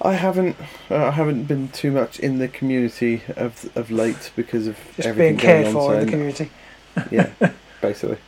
I 0.00 0.12
haven't. 0.12 0.54
Uh, 0.88 1.06
I 1.06 1.10
haven't 1.10 1.44
been 1.46 1.66
too 1.70 1.90
much 1.90 2.20
in 2.20 2.38
the 2.38 2.46
community 2.46 3.22
of 3.36 3.68
of 3.76 3.90
late 3.90 4.30
because 4.36 4.68
of 4.68 4.76
Just 4.94 5.08
everything 5.08 5.34
being 5.34 5.38
cared 5.40 5.62
going 5.64 5.74
for 5.74 5.94
on. 5.94 5.98
in 6.00 6.06
the 6.06 6.12
community. 6.12 6.50
yeah, 7.10 7.30
basically. 7.80 8.18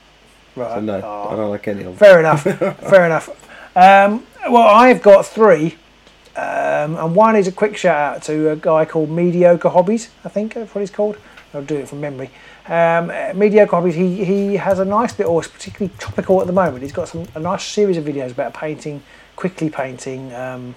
Right. 0.57 0.75
So 0.75 0.81
no, 0.81 1.01
Oh. 1.05 1.29
I 1.31 1.37
don't 1.37 1.51
like 1.51 1.69
any 1.69 1.81
of 1.85 1.87
them. 1.87 1.97
Fair 1.97 2.19
enough. 2.19 2.43
Fair 2.43 3.07
enough. 3.07 3.45
Um, 3.79 4.27
well, 4.51 4.67
I've 4.67 5.03
got 5.03 5.25
three, 5.25 5.77
um, 6.35 6.97
and 6.97 7.15
one 7.15 7.37
is 7.37 7.47
a 7.47 7.53
quick 7.53 7.77
shout 7.77 8.17
out 8.17 8.23
to 8.25 8.51
a 8.51 8.57
guy 8.57 8.85
called 8.85 9.09
Mediocre 9.09 9.69
Hobbies. 9.69 10.11
I 10.25 10.29
think 10.31 10.55
that's 10.55 10.75
what 10.75 10.81
he's 10.81 10.91
called. 10.91 11.17
I'll 11.55 11.63
do 11.63 11.77
it 11.77 11.89
from 11.89 12.01
memory. 12.01 12.29
Um, 12.67 13.09
uh, 13.09 13.35
Mediocre 13.37 13.71
Hobbies. 13.71 13.95
He 13.95 14.25
he 14.25 14.57
has 14.57 14.81
a 14.81 14.85
nice 14.85 15.17
little, 15.17 15.39
it's 15.39 15.47
particularly 15.47 15.95
topical 16.01 16.41
at 16.41 16.49
the 16.49 16.53
moment. 16.53 16.83
He's 16.83 16.91
got 16.91 17.07
some 17.07 17.29
a 17.37 17.39
nice 17.39 17.63
series 17.63 17.97
of 17.97 18.05
videos 18.05 18.33
about 18.33 18.53
painting, 18.53 19.01
quickly 19.37 19.71
painting 19.71 20.35
um, 20.35 20.75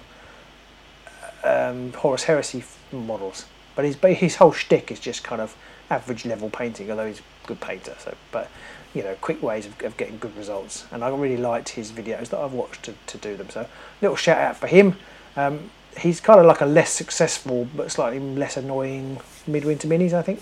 um, 1.42 1.92
Horus 1.94 2.22
Heresy 2.22 2.62
models. 2.92 3.46
But 3.74 3.84
his 3.84 3.96
his 4.16 4.36
whole 4.36 4.52
shtick 4.52 4.92
is 4.92 5.00
just 5.00 5.24
kind 5.24 5.42
of 5.42 5.56
average 5.90 6.24
level 6.24 6.50
painting, 6.50 6.88
although 6.88 7.08
he's 7.08 7.18
a 7.18 7.48
good 7.48 7.60
painter. 7.60 7.96
So, 7.98 8.14
but 8.30 8.48
you 8.94 9.02
know, 9.02 9.14
quick 9.20 9.42
ways 9.42 9.66
of, 9.66 9.80
of 9.82 9.96
getting 9.96 10.18
good 10.18 10.36
results. 10.36 10.86
And 10.90 11.02
I 11.02 11.08
really 11.08 11.36
liked 11.36 11.70
his 11.70 11.90
videos 11.90 12.28
that 12.28 12.38
I've 12.38 12.52
watched 12.52 12.84
to, 12.84 12.94
to 13.06 13.18
do 13.18 13.36
them. 13.36 13.50
So, 13.50 13.66
little 14.00 14.16
shout 14.16 14.38
out 14.38 14.56
for 14.56 14.66
him. 14.66 14.96
Um, 15.36 15.70
he's 15.98 16.20
kind 16.20 16.40
of 16.40 16.46
like 16.46 16.60
a 16.60 16.66
less 16.66 16.90
successful 16.90 17.68
but 17.76 17.90
slightly 17.90 18.18
less 18.18 18.56
annoying 18.56 19.20
midwinter 19.46 19.88
minis, 19.88 20.12
I 20.12 20.22
think. 20.22 20.40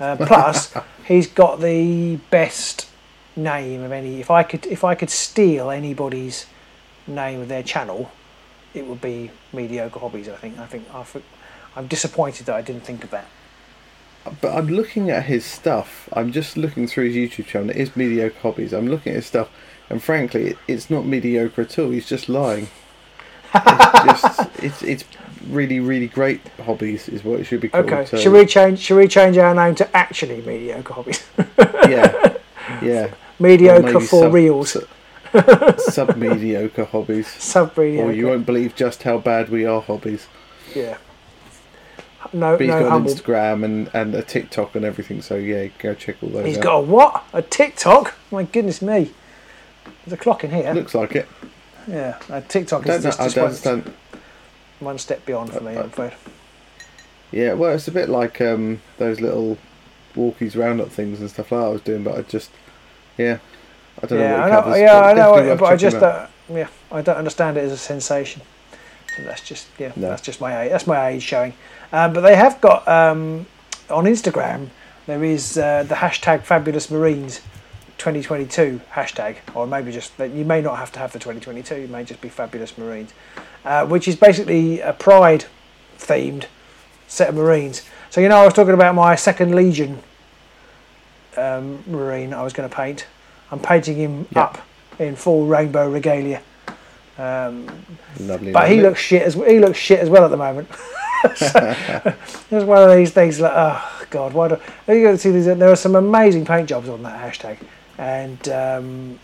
Uh, 0.00 0.16
plus, 0.26 0.74
he's 1.06 1.26
got 1.26 1.60
the 1.60 2.16
best 2.30 2.88
name 3.36 3.82
of 3.82 3.92
any. 3.92 4.20
If 4.20 4.30
I 4.30 4.42
could, 4.42 4.66
if 4.66 4.84
I 4.84 4.94
could 4.94 5.10
steal 5.10 5.70
anybody's 5.70 6.46
name 7.06 7.40
of 7.40 7.48
their 7.48 7.62
channel, 7.62 8.10
it 8.74 8.86
would 8.86 9.00
be 9.00 9.30
mediocre 9.52 9.98
hobbies. 9.98 10.28
I 10.28 10.36
think. 10.36 10.58
I 10.58 10.66
think. 10.66 10.92
I 10.94 11.02
think 11.02 11.24
I'm 11.76 11.86
disappointed 11.86 12.46
that 12.46 12.56
I 12.56 12.62
didn't 12.62 12.82
think 12.82 13.04
of 13.04 13.10
that. 13.10 13.26
But 14.40 14.54
I'm 14.56 14.68
looking 14.68 15.10
at 15.10 15.24
his 15.24 15.44
stuff. 15.44 16.08
I'm 16.12 16.32
just 16.32 16.56
looking 16.56 16.86
through 16.86 17.10
his 17.10 17.16
YouTube 17.16 17.46
channel. 17.46 17.70
It 17.70 17.76
is 17.76 17.96
mediocre 17.96 18.38
hobbies. 18.40 18.72
I'm 18.72 18.88
looking 18.88 19.12
at 19.12 19.16
his 19.16 19.26
stuff, 19.26 19.48
and 19.90 20.02
frankly, 20.02 20.48
it, 20.50 20.58
it's 20.66 20.90
not 20.90 21.06
mediocre 21.06 21.62
at 21.62 21.78
all. 21.78 21.90
He's 21.90 22.08
just 22.08 22.28
lying. 22.28 22.68
it's 23.54 24.22
just 24.22 24.50
it's 24.62 24.82
it's 24.82 25.04
really 25.48 25.80
really 25.80 26.08
great 26.08 26.40
hobbies 26.66 27.08
is 27.08 27.24
what 27.24 27.40
it 27.40 27.44
should 27.44 27.60
be 27.60 27.68
called. 27.68 27.86
Okay. 27.86 28.04
so- 28.04 28.18
Should 28.18 28.32
we 28.32 28.44
change? 28.46 28.78
Should 28.80 28.96
we 28.96 29.08
change 29.08 29.38
our 29.38 29.54
name 29.54 29.74
to 29.76 29.96
actually 29.96 30.42
mediocre 30.42 30.92
hobbies? 30.92 31.24
Yeah, 31.88 32.36
yeah. 32.82 33.14
mediocre 33.38 34.00
for 34.00 34.24
sub- 34.24 34.34
reals. 34.34 34.76
Sub 35.78 36.16
mediocre 36.16 36.84
hobbies. 36.84 37.26
Sub 37.28 37.72
Or 37.78 38.12
you 38.12 38.26
won't 38.26 38.44
believe 38.44 38.74
just 38.74 39.02
how 39.04 39.16
bad 39.18 39.48
we 39.48 39.64
are 39.64 39.80
hobbies. 39.80 40.26
Yeah. 40.74 40.98
No, 42.32 42.52
But 42.52 42.60
he's 42.60 42.68
no 42.70 42.80
got 42.80 43.00
an. 43.00 43.04
Instagram 43.06 43.64
and, 43.64 43.90
and 43.94 44.14
a 44.14 44.22
TikTok 44.22 44.74
and 44.74 44.84
everything, 44.84 45.22
so 45.22 45.36
yeah, 45.36 45.68
go 45.78 45.94
check 45.94 46.16
all 46.22 46.28
those 46.30 46.46
He's 46.46 46.58
out. 46.58 46.62
got 46.62 46.76
a 46.76 46.80
what? 46.82 47.24
A 47.32 47.42
TikTok? 47.42 48.14
My 48.30 48.42
goodness 48.44 48.82
me. 48.82 49.10
There's 50.04 50.12
a 50.12 50.16
clock 50.16 50.44
in 50.44 50.50
here. 50.50 50.72
Looks 50.72 50.94
like 50.94 51.14
it. 51.16 51.28
Yeah, 51.86 52.18
a 52.28 52.40
TikTok 52.42 52.86
I 52.86 52.94
is 52.96 53.04
know, 53.04 53.10
just, 53.10 53.20
I 53.20 53.28
don't 53.28 53.64
one, 53.64 53.94
one 54.80 54.98
step 54.98 55.24
beyond 55.24 55.52
for 55.52 55.60
me, 55.60 55.74
Uh, 55.76 55.80
I'm 55.80 55.86
afraid. 55.86 56.12
Yeah, 57.32 57.54
well, 57.54 57.74
it's 57.74 57.88
a 57.88 57.92
bit 57.92 58.08
like 58.08 58.40
um, 58.40 58.80
those 58.98 59.20
little 59.20 59.58
walkies 60.14 60.56
roundup 60.56 60.88
things 60.90 61.20
and 61.20 61.30
stuff 61.30 61.52
like 61.52 61.62
I 61.62 61.68
was 61.68 61.80
doing, 61.82 62.02
but 62.02 62.16
I 62.18 62.22
just, 62.22 62.50
yeah, 63.16 63.38
I 64.02 64.06
don't 64.06 64.18
know 64.18 64.24
Yeah, 64.24 64.32
what 64.32 64.40
I 64.42 64.48
know, 64.50 64.62
covers. 64.62 64.78
yeah, 64.80 65.00
I 65.00 65.12
know, 65.14 65.34
definitely 65.34 65.56
but 65.56 65.66
I 65.72 65.76
just, 65.76 65.96
uh, 65.96 66.26
yeah, 66.50 66.68
I 66.90 67.02
don't 67.02 67.16
understand 67.16 67.56
it 67.56 67.64
as 67.64 67.72
a 67.72 67.76
sensation. 67.78 68.42
That's 69.24 69.42
just, 69.42 69.66
yeah, 69.78 69.92
No. 69.96 70.08
that's 70.08 70.22
just 70.22 70.40
my 70.40 70.62
age. 70.62 70.70
That's 70.70 70.86
my 70.86 71.08
age 71.08 71.22
showing. 71.22 71.54
Um, 71.92 72.12
but 72.12 72.20
they 72.22 72.36
have 72.36 72.60
got 72.60 72.86
um, 72.88 73.46
on 73.90 74.04
Instagram. 74.04 74.68
There 75.06 75.24
is 75.24 75.56
uh, 75.56 75.84
the 75.84 75.94
hashtag 75.96 76.42
Fabulous 76.42 76.90
Marines 76.90 77.40
2022 77.98 78.80
hashtag, 78.92 79.36
or 79.54 79.66
maybe 79.66 79.90
just 79.90 80.12
you 80.18 80.44
may 80.44 80.60
not 80.60 80.78
have 80.78 80.92
to 80.92 80.98
have 80.98 81.12
the 81.12 81.18
2022. 81.18 81.74
It 81.74 81.90
may 81.90 82.04
just 82.04 82.20
be 82.20 82.28
Fabulous 82.28 82.76
Marines, 82.78 83.12
uh, 83.64 83.86
which 83.86 84.06
is 84.06 84.16
basically 84.16 84.80
a 84.80 84.92
Pride 84.92 85.46
themed 85.98 86.44
set 87.08 87.30
of 87.30 87.34
Marines. 87.34 87.82
So 88.10 88.20
you 88.20 88.28
know, 88.28 88.36
I 88.36 88.44
was 88.44 88.54
talking 88.54 88.74
about 88.74 88.94
my 88.94 89.14
second 89.16 89.54
Legion 89.54 89.98
um, 91.36 91.82
Marine. 91.86 92.32
I 92.34 92.42
was 92.42 92.52
going 92.52 92.68
to 92.68 92.74
paint. 92.74 93.06
I'm 93.50 93.60
painting 93.60 93.96
him 93.96 94.26
Yeah. 94.34 94.42
up 94.42 94.58
in 94.98 95.16
full 95.16 95.46
rainbow 95.46 95.88
regalia. 95.90 96.42
Um, 97.18 97.66
Lovely. 98.20 98.52
but 98.52 98.70
he 98.70 98.80
looks 98.80 99.00
shit 99.00 99.22
as 99.22 99.34
he 99.34 99.58
looks 99.58 99.78
shit 99.78 99.98
as 99.98 100.08
well 100.08 100.24
at 100.24 100.30
the 100.30 100.36
moment. 100.36 100.68
so, 101.34 101.74
it's 102.50 102.64
one 102.64 102.88
of 102.88 102.96
these 102.96 103.10
things 103.10 103.40
like 103.40 103.52
oh 103.54 104.06
god, 104.10 104.32
why 104.32 104.48
do 104.48 104.58
you 104.88 105.02
go 105.02 105.16
see 105.16 105.30
these? 105.30 105.46
There 105.46 105.70
are 105.70 105.76
some 105.76 105.96
amazing 105.96 106.44
paint 106.44 106.68
jobs 106.68 106.88
on 106.88 107.02
that 107.02 107.20
hashtag, 107.20 107.58
and 107.98 108.48
um, 108.48 109.18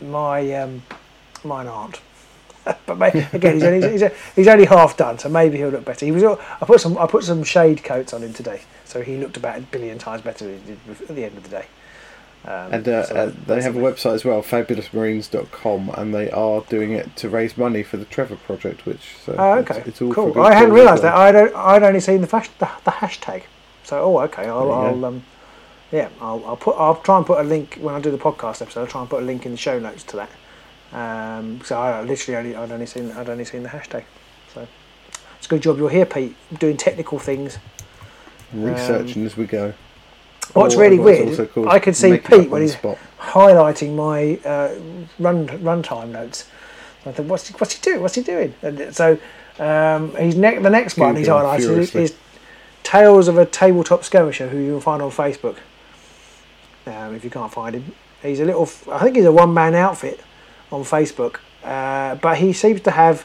my 0.00 0.52
um, 0.54 0.82
mine 1.44 1.68
aren't. 1.68 2.00
but 2.86 2.96
may, 2.96 3.08
again, 3.32 3.54
he's 3.54 3.64
only, 3.64 3.90
he's, 3.90 4.02
he's 4.36 4.48
only 4.48 4.64
half 4.64 4.96
done, 4.96 5.18
so 5.18 5.28
maybe 5.28 5.56
he'll 5.58 5.70
look 5.70 5.84
better. 5.84 6.06
He 6.06 6.12
was. 6.12 6.22
I 6.24 6.64
put 6.64 6.80
some 6.80 6.96
I 6.98 7.06
put 7.06 7.24
some 7.24 7.42
shade 7.42 7.82
coats 7.82 8.12
on 8.12 8.22
him 8.22 8.32
today, 8.32 8.62
so 8.84 9.02
he 9.02 9.16
looked 9.16 9.36
about 9.36 9.58
a 9.58 9.62
billion 9.62 9.98
times 9.98 10.22
better 10.22 10.46
than 10.46 10.60
he 10.60 10.72
did 10.72 11.10
at 11.10 11.16
the 11.16 11.24
end 11.24 11.36
of 11.36 11.42
the 11.42 11.48
day. 11.48 11.66
Um, 12.44 12.72
And 12.72 12.88
uh, 12.88 13.04
so 13.04 13.14
uh, 13.14 13.32
they 13.46 13.62
have 13.62 13.76
a 13.76 13.80
website 13.80 14.14
as 14.14 14.24
well, 14.24 14.42
fabulousmarines.com, 14.42 15.90
and 15.96 16.12
they 16.14 16.30
are 16.30 16.62
doing 16.68 16.92
it 16.92 17.14
to 17.16 17.28
raise 17.28 17.56
money 17.56 17.82
for 17.82 17.96
the 17.98 18.04
Trevor 18.06 18.36
Project, 18.36 18.84
which 18.84 19.16
so 19.24 19.34
Oh, 19.38 19.58
it's- 19.60 19.76
okay, 19.78 19.88
it's, 19.88 20.02
all 20.02 20.12
cool. 20.12 20.40
I 20.42 20.52
hadn't 20.54 20.72
realised 20.74 21.02
that. 21.04 21.14
I'd, 21.14 21.36
I'd 21.36 21.82
only 21.82 22.00
seen 22.00 22.20
the, 22.20 22.26
the 22.26 22.68
the 22.84 22.90
hashtag. 22.90 23.44
So, 23.84 24.02
oh, 24.02 24.18
okay. 24.22 24.46
I'll, 24.46 24.72
I'll 24.72 25.04
um, 25.04 25.22
yeah, 25.92 26.08
I'll, 26.20 26.42
I'll 26.46 26.56
put. 26.56 26.76
I'll 26.76 26.96
try 26.96 27.16
and 27.18 27.26
put 27.26 27.38
a 27.38 27.42
link 27.44 27.78
when 27.80 27.94
I 27.94 28.00
do 28.00 28.10
the 28.10 28.18
podcast 28.18 28.62
episode. 28.62 28.80
I'll 28.80 28.86
try 28.86 29.00
and 29.02 29.10
put 29.10 29.22
a 29.22 29.26
link 29.26 29.44
in 29.46 29.52
the 29.52 29.58
show 29.58 29.78
notes 29.78 30.02
to 30.04 30.16
that. 30.16 30.30
Um, 30.92 31.60
so 31.64 31.78
I 31.78 32.02
literally 32.02 32.36
only 32.38 32.56
I'd 32.56 32.72
only 32.72 32.86
seen 32.86 33.10
I'd 33.12 33.28
only 33.28 33.44
seen 33.44 33.62
the 33.62 33.68
hashtag. 33.68 34.04
So 34.52 34.66
it's 35.38 35.46
a 35.46 35.48
good 35.48 35.62
job 35.62 35.78
you're 35.78 35.90
here, 35.90 36.06
Pete, 36.06 36.34
doing 36.58 36.76
technical 36.76 37.18
things. 37.18 37.58
Researching 38.52 39.24
as 39.26 39.36
we 39.36 39.46
go. 39.46 39.74
What's 40.54 40.76
really 40.76 40.98
weird, 40.98 41.50
I 41.66 41.78
could 41.78 41.96
see 41.96 42.18
Pete 42.18 42.50
when 42.50 42.62
he's 42.62 42.76
highlighting 42.76 43.94
my 43.94 44.38
uh, 44.48 44.74
run 45.18 45.48
runtime 45.48 46.10
notes. 46.10 46.46
I 47.06 47.12
thought, 47.12 47.26
what's 47.26 47.48
he, 47.48 47.54
what's 47.54 47.74
he 47.74 47.80
doing? 47.80 48.02
What's 48.02 48.14
he 48.14 48.22
doing? 48.22 48.54
And 48.62 48.94
so 48.94 49.18
um, 49.58 50.14
he's 50.16 50.36
ne- 50.36 50.58
the 50.58 50.70
next 50.70 50.98
one 50.98 51.16
he's 51.16 51.28
highlighted 51.28 51.58
is, 51.58 51.66
furiously. 51.66 52.02
is 52.04 52.14
Tales 52.82 53.28
of 53.28 53.38
a 53.38 53.46
Tabletop 53.46 54.04
Skirmisher, 54.04 54.48
who 54.48 54.58
you 54.58 54.72
can 54.72 54.80
find 54.80 55.02
on 55.02 55.10
Facebook. 55.10 55.56
Um, 56.86 57.14
if 57.14 57.24
you 57.24 57.30
can't 57.30 57.52
find 57.52 57.76
him, 57.76 57.92
he's 58.22 58.40
a 58.40 58.44
little. 58.44 58.68
I 58.90 58.98
think 58.98 59.16
he's 59.16 59.24
a 59.24 59.32
one 59.32 59.54
man 59.54 59.74
outfit 59.74 60.20
on 60.70 60.82
Facebook, 60.82 61.38
uh, 61.64 62.16
but 62.16 62.38
he 62.38 62.52
seems 62.52 62.80
to 62.82 62.90
have 62.90 63.24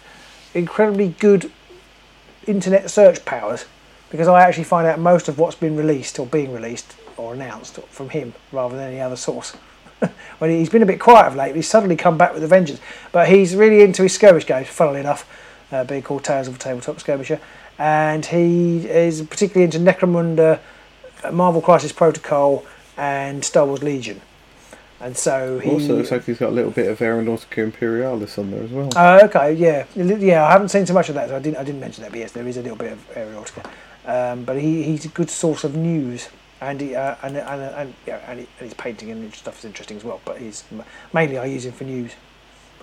incredibly 0.54 1.10
good 1.10 1.52
internet 2.46 2.90
search 2.90 3.26
powers 3.26 3.66
because 4.10 4.28
I 4.28 4.42
actually 4.42 4.64
find 4.64 4.88
out 4.88 5.00
most 5.00 5.28
of 5.28 5.38
what's 5.38 5.56
been 5.56 5.76
released 5.76 6.18
or 6.20 6.26
being 6.26 6.54
released 6.54 6.96
or 7.18 7.34
announced 7.34 7.80
from 7.90 8.10
him 8.10 8.34
rather 8.52 8.76
than 8.76 8.90
any 8.90 9.02
other 9.02 9.16
source. 9.16 9.56
when 10.40 10.52
he's 10.52 10.70
been 10.70 10.84
a 10.84 10.86
bit 10.86 11.00
quiet 11.00 11.28
of 11.28 11.36
late, 11.36 11.56
he's 11.56 11.68
suddenly 11.68 11.96
come 11.96 12.18
back 12.18 12.34
with 12.34 12.44
a 12.44 12.48
vengeance. 12.48 12.80
But 13.12 13.30
he's 13.30 13.56
really 13.56 13.82
into 13.82 14.04
his 14.04 14.14
skirmish 14.14 14.46
games, 14.46 14.68
funnily 14.68 15.00
enough, 15.00 15.28
uh, 15.72 15.84
being 15.84 16.04
called 16.04 16.24
Tales 16.24 16.48
of 16.48 16.56
a 16.56 16.60
Tabletop 16.60 17.00
Skirmisher. 17.00 17.40
And 17.80 18.26
he 18.26 18.88
is 18.88 19.22
particularly 19.22 19.66
into 19.66 19.80
Necromunda, 19.80 20.60
uh, 21.24 21.32
Marvel 21.32 21.62
Crisis 21.62 21.92
Protocol, 21.92 22.66
and 22.96 23.44
Star 23.44 23.66
Wars 23.66 23.84
Legion. 23.84 24.22
And 25.00 25.16
so 25.16 25.60
he. 25.60 25.70
Also, 25.70 25.96
looks 25.96 26.12
like 26.12 26.26
he's 26.26 26.40
got 26.40 26.50
a 26.50 26.56
little 26.56 26.72
bit 26.72 26.90
of 26.90 26.98
Aeronautica 27.00 27.64
Imperialis 27.64 28.38
on 28.40 28.50
there 28.50 28.64
as 28.64 28.72
well. 28.72 28.90
Oh, 28.96 29.26
okay, 29.26 29.54
yeah, 29.54 29.86
yeah. 29.96 30.44
I 30.44 30.52
haven't 30.52 30.70
seen 30.70 30.88
so 30.88 30.94
much 30.94 31.10
of 31.10 31.16
that, 31.16 31.30
so 31.30 31.36
I 31.36 31.40
didn't. 31.40 31.58
I 31.58 31.64
didn't 31.64 31.82
mention 31.82 32.04
that. 32.04 32.12
But 32.12 32.20
yes, 32.20 32.32
there 32.32 32.48
is 32.48 32.58
a 32.58 32.64
little 32.64 32.78
bit 32.78 32.94
of 32.94 33.10
aeronautica. 33.14 33.70
Um, 34.08 34.44
but 34.44 34.60
he, 34.60 34.84
he's 34.84 35.06
a 35.06 35.10
good 35.10 35.30
source 35.30 35.64
of 35.64 35.76
news, 35.76 36.30
and 36.62 36.82
he, 36.82 36.96
uh, 36.96 37.16
and 37.24 37.38
and 37.38 37.62
and, 37.62 37.94
yeah, 38.06 38.22
and, 38.28 38.40
he, 38.40 38.48
and 38.60 38.70
his 38.70 38.74
painting 38.74 39.12
and 39.12 39.34
stuff 39.34 39.60
is 39.60 39.66
interesting 39.66 39.98
as 39.98 40.04
well. 40.04 40.22
But 40.26 40.40
he's 40.40 40.64
mainly 41.14 41.38
I 41.38 41.46
use 41.46 41.66
him 41.66 41.74
for 41.74 41.84
news. 41.84 42.14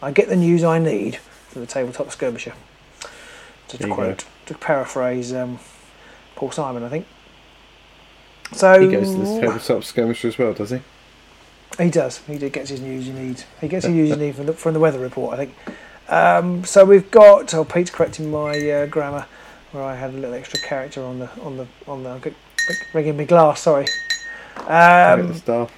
I 0.02 0.10
get 0.10 0.28
the 0.28 0.36
news 0.36 0.64
I 0.64 0.78
need 0.78 1.16
from 1.48 1.62
the 1.62 1.66
tabletop 1.66 2.10
skirmisher. 2.10 2.54
To 3.68 3.78
you 3.78 3.94
quote, 3.94 4.24
to 4.46 4.54
paraphrase 4.54 5.32
um, 5.32 5.58
Paul 6.36 6.50
Simon, 6.50 6.82
I 6.82 6.88
think. 6.88 7.06
So 8.52 8.80
he 8.80 8.88
goes 8.88 9.10
to 9.10 9.18
the 9.18 9.40
tabletop 9.40 9.84
skirmisher 9.84 10.28
as 10.28 10.38
well, 10.38 10.52
does 10.52 10.70
he? 10.70 10.80
he 11.78 11.90
does. 11.90 12.18
He 12.18 12.38
gets 12.38 12.70
his 12.70 12.80
news 12.80 13.06
you 13.06 13.14
need. 13.14 13.42
He 13.60 13.68
gets 13.68 13.84
his 13.86 13.94
news 13.94 14.10
he 14.10 14.16
needs 14.16 14.36
from 14.36 14.46
the, 14.46 14.52
from 14.52 14.74
the 14.74 14.80
weather 14.80 14.98
report, 14.98 15.34
I 15.34 15.36
think. 15.36 15.54
Um, 16.08 16.64
so 16.64 16.84
we've 16.84 17.10
got. 17.10 17.54
Oh, 17.54 17.64
Pete's 17.64 17.90
correcting 17.90 18.30
my 18.30 18.58
uh, 18.70 18.86
grammar. 18.86 19.26
where 19.72 19.82
I 19.82 19.94
had 19.94 20.10
a 20.10 20.12
little 20.12 20.34
extra 20.34 20.60
character 20.60 21.02
on 21.02 21.18
the 21.18 21.30
on 21.40 21.56
the 21.56 21.66
on 21.86 22.02
the. 22.02 22.32
Ringing 22.92 23.16
me 23.16 23.24
glass. 23.24 23.60
Sorry. 23.60 23.86
Um, 24.66 25.34
stuff. 25.34 25.72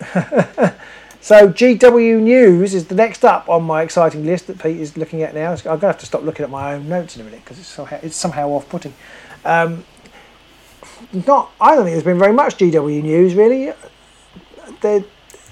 so 1.20 1.48
GW 1.48 2.20
News 2.20 2.74
is 2.74 2.86
the 2.86 2.94
next 2.94 3.24
up 3.24 3.48
on 3.48 3.62
my 3.62 3.82
exciting 3.82 4.26
list 4.26 4.48
that 4.48 4.58
Pete 4.58 4.80
is 4.80 4.96
looking 4.96 5.22
at 5.22 5.34
now. 5.34 5.52
I'm 5.52 5.62
going 5.62 5.80
to 5.80 5.86
have 5.86 5.98
to 5.98 6.06
stop 6.06 6.22
looking 6.22 6.44
at 6.44 6.50
my 6.50 6.74
own 6.74 6.88
notes 6.88 7.16
in 7.16 7.22
a 7.22 7.24
minute 7.24 7.44
because 7.44 7.58
it's 7.58 7.68
somehow, 7.68 7.98
it's 8.02 8.16
somehow 8.16 8.48
off-putting. 8.48 8.94
Um, 9.44 9.84
not, 11.12 11.52
I 11.60 11.74
don't 11.74 11.84
think 11.84 11.94
there's 11.94 12.04
been 12.04 12.18
very 12.18 12.32
much 12.32 12.56
GW 12.56 13.02
News 13.02 13.34
really. 13.34 13.72
They, 14.80 15.04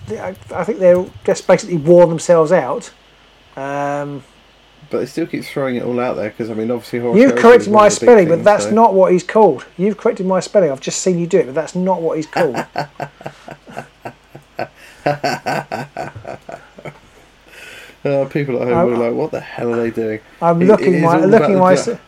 they, 0.07 0.19
I 0.19 0.37
I 0.53 0.65
think 0.65 0.79
they're 0.79 1.07
just 1.25 1.47
basically 1.47 1.77
worn 1.77 2.09
themselves 2.09 2.53
out. 2.53 2.93
Um, 3.57 4.25
But 4.91 5.03
it 5.05 5.07
still 5.07 5.27
keeps 5.27 5.49
throwing 5.49 5.77
it 5.77 5.85
all 5.85 6.01
out 6.01 6.15
there 6.17 6.31
because 6.31 6.51
I 6.51 6.55
mean, 6.55 6.71
obviously, 6.71 6.99
Horace 6.99 7.21
you've 7.21 7.37
corrected 7.37 7.71
my 7.73 7.89
the 7.89 7.95
spelling, 7.95 8.29
but 8.29 8.35
things, 8.37 8.45
that's 8.45 8.65
so- 8.65 8.71
not 8.73 8.93
what 8.95 9.13
he's 9.13 9.23
called. 9.23 9.65
You've 9.79 9.97
corrected 9.97 10.27
my 10.27 10.41
spelling. 10.41 10.71
I've 10.71 10.81
just 10.81 11.01
seen 11.01 11.19
you 11.19 11.27
do 11.27 11.39
it, 11.39 11.47
but 11.47 11.55
that's 11.55 11.75
not 11.75 12.03
what 12.03 12.17
he's 12.17 12.27
called. 12.27 12.57
Uh, 18.03 18.25
people 18.31 18.57
at 18.63 18.67
home 18.69 18.79
I- 18.79 18.85
were 18.85 18.97
like, 18.97 19.15
"What 19.15 19.31
the 19.31 19.41
hell 19.41 19.75
are 19.75 19.77
they 19.77 19.91
doing?" 19.91 20.21
I'm 20.41 20.63
It- 20.63 20.67
looking 20.67 20.95
it 20.95 21.01
my 21.03 21.19
looking 21.19 21.59
my 21.59 21.75
the 21.75 21.99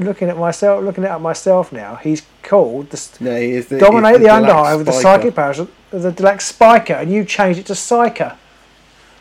looking 0.00 0.28
at 0.28 0.36
myself 0.36 0.82
looking 0.82 1.04
at 1.04 1.20
myself 1.20 1.70
now. 1.72 1.94
He's 1.96 2.22
called 2.42 2.90
the 2.90 3.08
No, 3.20 3.36
he 3.40 3.52
is 3.52 3.68
the, 3.68 3.78
dominate 3.78 4.20
the, 4.20 4.26
Delaque 4.26 4.46
underhive 4.46 4.78
with 4.78 4.86
the 4.86 4.92
psychic 4.92 5.34
powers 5.36 5.60
of 5.60 5.70
the 5.92 6.10
Delaque 6.10 6.40
Spyker, 6.40 7.00
and 7.00 7.12
you 7.12 7.24
changed 7.24 7.60
it 7.60 7.66
to 7.66 7.74
psyker. 7.74 8.34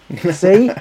See, 0.33 0.71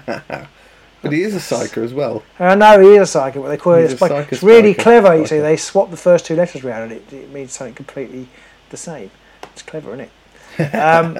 But 1.03 1.13
he 1.13 1.23
is 1.23 1.35
a 1.35 1.39
psyker 1.39 1.85
as 1.85 1.95
well. 1.95 2.23
I 2.39 2.55
know 2.55 2.81
he 2.81 2.97
is 2.97 3.15
a 3.15 3.19
psyker, 3.19 3.35
but 3.43 3.49
they 3.49 3.57
call 3.57 3.75
it 3.75 3.83
He's 3.91 3.93
a 3.93 4.05
a 4.05 4.09
Spyker. 4.09 4.25
psyker 4.25 4.33
It's 4.33 4.43
really 4.43 4.75
clever. 4.75 5.17
You 5.17 5.27
see, 5.27 5.39
they 5.39 5.57
swap 5.57 5.91
the 5.91 5.97
first 5.97 6.27
two 6.27 6.35
letters 6.35 6.65
around, 6.65 6.83
and 6.85 6.93
it, 6.93 7.13
it 7.13 7.31
means 7.31 7.53
something 7.53 7.75
completely 7.75 8.29
the 8.71 8.77
same. 8.77 9.11
It's 9.45 9.63
clever, 9.63 9.91
isn't 9.95 10.01
it? 10.07 10.11
Um, 10.75 11.17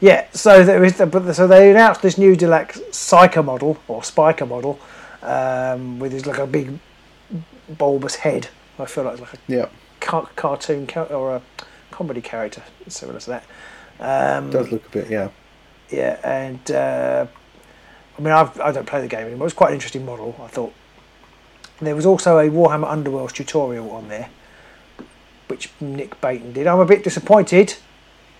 yeah. 0.00 0.26
So 0.32 0.64
there 0.64 0.82
is, 0.82 0.96
the, 0.96 1.04
but 1.06 1.30
so 1.34 1.46
they 1.46 1.70
announced 1.70 2.00
this 2.00 2.16
new 2.16 2.34
Delaque 2.34 2.72
psyker 2.90 3.44
model 3.44 3.76
or 3.86 4.00
Spyker 4.00 4.48
model 4.48 4.78
um, 5.22 5.98
with 5.98 6.12
his 6.12 6.26
like 6.26 6.38
a 6.38 6.46
big 6.46 6.78
bulbous 7.68 8.14
head. 8.16 8.48
I 8.78 8.86
feel 8.86 9.04
like 9.04 9.14
it's 9.14 9.22
like 9.22 9.34
a 9.34 9.38
Yeah, 9.48 9.68
cartoon 10.00 10.86
char- 10.86 11.12
or 11.12 11.36
a 11.36 11.42
comedy 11.90 12.20
character 12.22 12.62
similar 12.88 13.20
to 13.20 13.30
that. 13.30 13.44
Um, 14.00 14.50
does 14.50 14.70
look 14.70 14.86
a 14.86 14.90
bit. 14.90 15.10
Yeah, 15.10 15.28
yeah, 15.90 16.18
and 16.24 16.70
uh, 16.70 17.26
I 18.18 18.20
mean, 18.22 18.32
I've, 18.32 18.58
I 18.60 18.72
don't 18.72 18.86
play 18.86 19.00
the 19.00 19.08
game 19.08 19.26
anymore. 19.26 19.46
It's 19.46 19.54
quite 19.56 19.68
an 19.68 19.74
interesting 19.74 20.04
model. 20.06 20.34
I 20.42 20.46
thought 20.48 20.72
there 21.80 21.94
was 21.94 22.06
also 22.06 22.38
a 22.38 22.48
Warhammer 22.48 22.86
Underworlds 22.88 23.32
tutorial 23.32 23.90
on 23.90 24.08
there, 24.08 24.30
which 25.48 25.70
Nick 25.80 26.20
Baton 26.20 26.52
did. 26.52 26.66
I'm 26.66 26.78
a 26.80 26.86
bit 26.86 27.04
disappointed. 27.04 27.74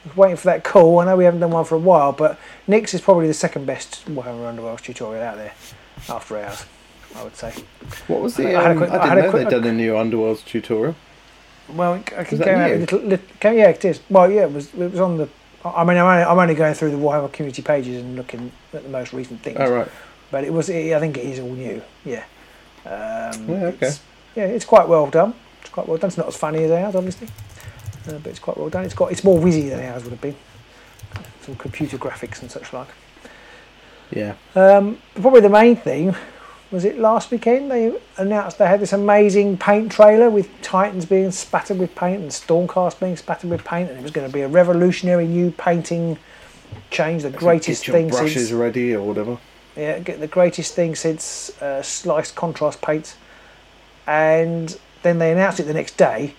I 0.04 0.08
was 0.08 0.16
waiting 0.16 0.36
for 0.36 0.46
that 0.46 0.64
call. 0.64 1.00
I 1.00 1.04
know 1.04 1.16
we 1.16 1.24
haven't 1.24 1.40
done 1.40 1.50
one 1.50 1.64
for 1.64 1.74
a 1.74 1.78
while, 1.78 2.12
but 2.12 2.38
Nick's 2.66 2.94
is 2.94 3.00
probably 3.00 3.26
the 3.26 3.34
second 3.34 3.66
best 3.66 4.04
Warhammer 4.06 4.54
Underworlds 4.54 4.80
tutorial 4.82 5.22
out 5.22 5.36
there 5.36 5.52
after 6.08 6.38
ours. 6.38 6.64
I 7.14 7.24
would 7.24 7.36
say. 7.36 7.52
what 8.08 8.20
was 8.20 8.36
the? 8.36 8.54
I 8.56 8.62
had 8.62 8.70
a 8.70 8.70
Um, 8.72 8.76
quick- 8.78 8.90
I 8.90 8.94
I 8.94 8.98
didn't 8.98 9.08
had 9.08 9.18
a 9.18 9.22
know 9.22 9.30
quick- 9.30 9.44
they'd 9.48 9.50
done 9.56 9.64
a 9.64 9.72
new 9.72 9.92
Underworlds 9.94 10.44
tutorial. 10.44 10.94
Well, 11.68 11.94
I 11.94 11.98
can 12.24 12.38
that 12.38 12.44
go 12.44 12.54
out 12.56 12.70
little, 12.78 12.98
little, 13.00 13.26
yeah, 13.52 13.68
it 13.70 13.84
is. 13.84 14.00
Well, 14.08 14.30
yeah, 14.30 14.42
it 14.42 14.52
was. 14.52 14.66
It 14.74 14.92
was 14.92 15.00
on 15.00 15.16
the. 15.18 15.28
I 15.74 15.84
mean, 15.84 15.96
I'm 15.96 16.06
only, 16.06 16.22
I'm 16.22 16.38
only 16.38 16.54
going 16.54 16.74
through 16.74 16.90
the 16.90 16.96
Warhammer 16.96 17.32
community 17.32 17.62
pages 17.62 18.02
and 18.02 18.16
looking 18.16 18.52
at 18.72 18.82
the 18.82 18.88
most 18.88 19.12
recent 19.12 19.40
things. 19.42 19.56
Oh 19.60 19.72
right. 19.72 19.88
But 20.30 20.44
it 20.44 20.52
was. 20.52 20.68
I 20.70 20.98
think 20.98 21.16
it 21.16 21.24
is 21.24 21.38
all 21.40 21.52
new. 21.52 21.82
Yeah. 22.04 22.24
Um, 22.84 23.48
Yeah, 23.48 23.64
okay. 23.66 23.86
It's, 23.86 24.00
yeah, 24.34 24.44
it's 24.44 24.64
quite 24.64 24.88
well 24.88 25.08
done. 25.08 25.34
It's 25.60 25.70
quite 25.70 25.88
well 25.88 25.98
done. 25.98 26.08
It's 26.08 26.18
not 26.18 26.28
as 26.28 26.36
funny 26.36 26.64
as 26.64 26.70
ours, 26.70 26.94
obviously, 26.94 27.28
uh, 28.08 28.18
but 28.18 28.26
it's 28.26 28.38
quite 28.38 28.56
well 28.56 28.68
done. 28.68 28.84
It's 28.84 28.94
got. 28.94 29.12
It's 29.12 29.24
more 29.24 29.38
whizzy 29.38 29.70
than 29.70 29.84
ours 29.84 30.04
would 30.04 30.12
have 30.12 30.20
been. 30.20 30.36
Some 31.42 31.56
computer 31.56 31.96
graphics 31.96 32.42
and 32.42 32.50
such 32.50 32.72
like. 32.72 32.88
Yeah. 34.10 34.34
Um, 34.54 34.98
probably 35.14 35.40
the 35.40 35.48
main 35.48 35.76
thing 35.76 36.14
was 36.70 36.84
it 36.84 36.98
last 36.98 37.30
weekend 37.30 37.70
they 37.70 37.96
announced 38.16 38.58
they 38.58 38.66
had 38.66 38.80
this 38.80 38.92
amazing 38.92 39.56
paint 39.56 39.92
trailer 39.92 40.28
with 40.28 40.48
Titans 40.62 41.04
being 41.04 41.30
spattered 41.30 41.78
with 41.78 41.94
paint 41.94 42.20
and 42.22 42.30
Stormcast 42.30 42.98
being 42.98 43.16
spattered 43.16 43.50
with 43.50 43.64
paint, 43.64 43.88
and 43.90 43.98
it 43.98 44.02
was 44.02 44.10
going 44.10 44.26
to 44.26 44.32
be 44.32 44.40
a 44.40 44.48
revolutionary 44.48 45.26
new 45.26 45.50
painting 45.52 46.18
change, 46.90 47.22
the 47.22 47.30
greatest 47.30 47.82
Get 47.82 47.88
your 47.88 47.96
thing 47.96 48.08
brushes 48.08 48.48
since 48.48 48.52
ready 48.52 48.94
or 48.94 49.02
whatever. 49.06 49.38
yeah, 49.76 49.98
get 50.00 50.18
the 50.20 50.26
greatest 50.26 50.74
thing 50.74 50.94
since 50.96 51.50
uh, 51.62 51.82
sliced 51.82 52.34
contrast 52.34 52.82
paints, 52.82 53.16
and 54.06 54.78
then 55.02 55.18
they 55.18 55.32
announced 55.32 55.60
it 55.60 55.64
the 55.64 55.74
next 55.74 55.96
day. 55.96 56.34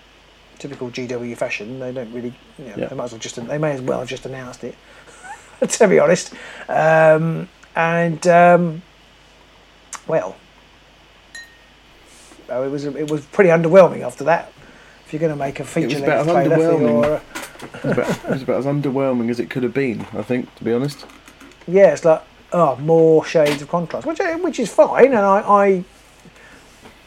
Typical 0.58 0.90
GW 0.90 1.36
fashion. 1.36 1.78
They 1.78 1.92
don't 1.92 2.12
really, 2.12 2.34
you 2.58 2.64
know, 2.66 2.74
Yeah. 2.76 2.86
they 2.88 2.96
might 2.96 3.04
as 3.04 3.12
well 3.12 3.20
just 3.20 3.36
they 3.46 3.58
may 3.58 3.72
as 3.72 3.80
well 3.80 4.00
have 4.00 4.08
just 4.08 4.26
announced 4.26 4.64
it. 4.64 4.74
to 5.68 5.88
be 5.88 5.98
honest, 5.98 6.34
um, 6.68 7.48
and 7.74 8.26
um, 8.26 8.82
well, 10.08 10.36
oh, 12.48 12.62
it 12.62 12.70
was 12.70 12.84
it 12.84 13.10
was 13.10 13.24
pretty 13.26 13.50
underwhelming 13.50 14.00
after 14.00 14.24
that. 14.24 14.52
If 15.04 15.12
you're 15.12 15.20
going 15.20 15.32
to 15.32 15.38
make 15.38 15.60
a 15.60 15.64
feature 15.64 16.00
length 16.00 16.30
trailer 16.30 16.56
for 16.56 16.80
your, 16.82 17.04
uh, 17.04 17.20
It 17.62 17.84
was, 17.84 17.92
about, 17.92 18.24
it 18.24 18.30
was 18.30 18.42
about 18.42 18.58
as 18.58 18.66
underwhelming 18.66 19.30
as 19.30 19.40
it 19.40 19.48
could 19.48 19.62
have 19.62 19.72
been. 19.72 20.02
I 20.12 20.22
think, 20.22 20.54
to 20.56 20.64
be 20.64 20.72
honest. 20.72 21.06
yeah, 21.66 21.92
it's 21.92 22.04
like 22.04 22.22
oh, 22.52 22.76
more 22.76 23.24
shades 23.24 23.62
of 23.62 23.68
contrast, 23.68 24.06
which 24.06 24.20
uh, 24.20 24.36
which 24.38 24.58
is 24.58 24.72
fine, 24.72 25.06
and 25.06 25.18
I 25.18 25.84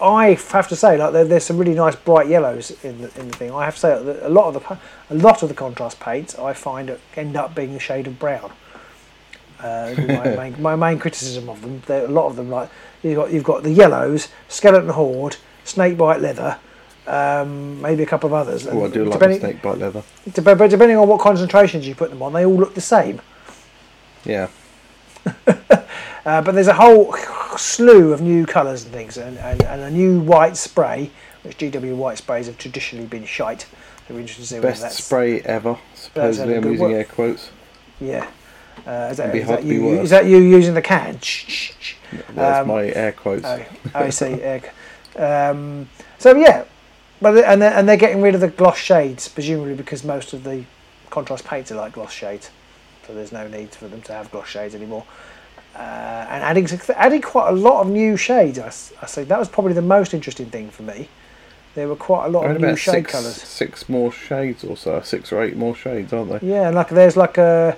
I, 0.02 0.06
I 0.06 0.34
have 0.52 0.68
to 0.70 0.76
say 0.76 0.98
like 0.98 1.14
there, 1.14 1.26
there's 1.26 1.44
some 1.44 1.58
really 1.58 1.74
nice 1.74 1.96
bright 1.96 2.28
yellows 2.28 2.72
in 2.84 3.02
the 3.02 3.20
in 3.20 3.30
the 3.30 3.38
thing. 3.38 3.52
I 3.52 3.66
have 3.66 3.76
to 3.76 3.80
say 3.80 4.04
that 4.04 4.26
a 4.26 4.30
lot 4.30 4.56
of 4.56 4.64
the 4.64 4.78
a 5.16 5.18
lot 5.18 5.44
of 5.44 5.50
the 5.50 5.56
contrast 5.56 6.00
paints 6.00 6.38
I 6.38 6.54
find 6.54 6.98
end 7.16 7.36
up 7.36 7.56
being 7.56 7.76
a 7.76 7.80
shade 7.80 8.08
of 8.08 8.20
brown. 8.20 8.52
Uh, 9.62 9.94
my, 10.08 10.36
main, 10.36 10.62
my 10.62 10.76
main 10.76 11.00
criticism 11.00 11.50
of 11.50 11.62
them, 11.62 11.82
a 11.88 12.08
lot 12.08 12.28
of 12.28 12.36
them 12.36 12.50
like 12.50 12.70
you've 13.04 13.16
got 13.16 13.32
you've 13.32 13.44
got 13.44 13.64
the 13.64 13.72
yellows, 13.72 14.30
skeleton 14.48 14.90
horde, 14.90 15.38
snakebite 15.64 16.22
leather. 16.22 16.58
Um, 17.08 17.82
maybe 17.82 18.04
a 18.04 18.06
couple 18.06 18.28
of 18.28 18.34
others. 18.34 18.68
Oh, 18.68 18.86
I 18.86 18.90
do 18.90 19.06
like 19.06 19.20
the 19.20 19.28
depending, 19.28 19.40
snake 19.40 19.64
leather. 19.64 20.04
but 20.56 20.70
depending 20.70 20.98
on 20.98 21.08
what 21.08 21.20
concentrations 21.20 21.88
you 21.88 21.96
put 21.96 22.10
them 22.12 22.22
on, 22.22 22.32
they 22.34 22.46
all 22.46 22.56
look 22.56 22.76
the 22.76 22.82
same. 22.82 23.22
Yeah. 24.24 24.50
Uh, 26.24 26.40
but 26.40 26.54
there's 26.54 26.68
a 26.68 26.74
whole 26.74 27.16
slew 27.58 28.14
of 28.14 28.22
new 28.22 28.46
colours 28.46 28.84
and 28.84 28.94
things, 28.94 29.18
and, 29.18 29.38
and, 29.40 29.64
and 29.64 29.82
a 29.82 29.90
new 29.90 30.20
white 30.20 30.56
spray, 30.56 31.10
which 31.42 31.58
GW 31.58 31.96
white 31.96 32.18
sprays 32.20 32.46
have 32.46 32.58
traditionally 32.60 33.08
been 33.08 33.26
shite. 33.26 33.62
So 34.08 34.14
we're 34.14 34.20
interested 34.20 34.44
to 34.44 34.48
see 34.48 34.60
Best 34.60 34.82
that's 34.82 35.04
spray 35.04 35.42
ever. 35.42 35.78
Supposedly, 35.96 36.58
I'm 36.58 36.72
using 36.72 36.94
air 36.94 37.06
quotes. 37.06 37.50
yeah. 38.00 38.30
Uh, 38.86 39.10
is, 39.12 39.18
that, 39.18 39.32
be 39.32 39.40
is, 39.40 39.48
that 39.48 39.62
to 39.62 39.68
be 39.68 39.76
you, 39.76 39.90
is 40.02 40.10
that 40.10 40.26
you 40.26 40.38
using 40.38 40.74
the 40.74 40.82
can? 40.82 41.20
Shh, 41.20 41.46
shh, 41.48 41.72
shh. 41.80 41.96
That's 42.34 42.62
Um, 42.62 42.68
my 42.68 42.86
air 42.86 43.12
quotes. 43.12 43.46
Oh, 43.46 43.64
I 43.94 44.10
see. 44.10 44.42
Um, 45.16 45.88
so 46.18 46.36
yeah, 46.36 46.64
but 47.22 47.32
the- 47.34 47.48
and 47.48 47.62
they're, 47.62 47.74
and 47.74 47.88
they're 47.88 47.98
getting 47.98 48.22
rid 48.22 48.34
of 48.36 48.42
the 48.42 48.48
gloss 48.48 48.78
shades, 48.78 49.28
presumably 49.28 49.76
because 49.76 50.04
most 50.04 50.34
of 50.34 50.44
the 50.44 50.64
contrast 51.10 51.46
paints 51.46 51.72
are 51.72 51.76
like 51.76 51.94
gloss 51.94 52.12
shades, 52.12 52.50
so 53.06 53.14
there's 53.14 53.32
no 53.32 53.48
need 53.48 53.72
for 53.72 53.88
them 53.88 54.02
to 54.04 54.14
have 54.14 54.32
gloss 54.32 54.48
shades 54.48 54.74
anymore. 54.74 55.04
Uh, 55.76 55.80
and 55.80 56.44
adding 56.44 56.68
adding 56.96 57.22
quite 57.22 57.50
a 57.50 57.54
lot 57.54 57.82
of 57.82 57.88
new 57.88 58.18
shades. 58.18 58.60
I, 58.60 58.68
I 59.02 59.06
say 59.06 59.24
that 59.24 59.40
was 59.40 59.48
probably 59.48 59.74
the 59.74 59.82
most 59.82 60.14
interesting 60.14 60.48
thing 60.48 60.70
for 60.70 60.84
me. 60.84 61.08
There 61.76 61.88
were 61.88 61.96
quite 61.96 62.26
a 62.26 62.30
lot 62.30 62.52
of 62.52 62.60
new 62.60 62.76
shade 62.76 62.92
six, 62.92 63.12
colours. 63.14 63.36
six 63.36 63.88
more 63.88 64.12
shades 64.12 64.66
or 64.66 64.76
so, 64.76 65.00
six 65.02 65.32
or 65.32 65.42
eight 65.42 65.56
more 65.56 65.74
shades, 65.74 66.12
aren't 66.12 66.42
they? 66.42 66.46
Yeah, 66.46 66.68
and 66.68 66.76
like 66.76 66.90
there's 66.90 67.16
like 67.16 67.38
a, 67.38 67.78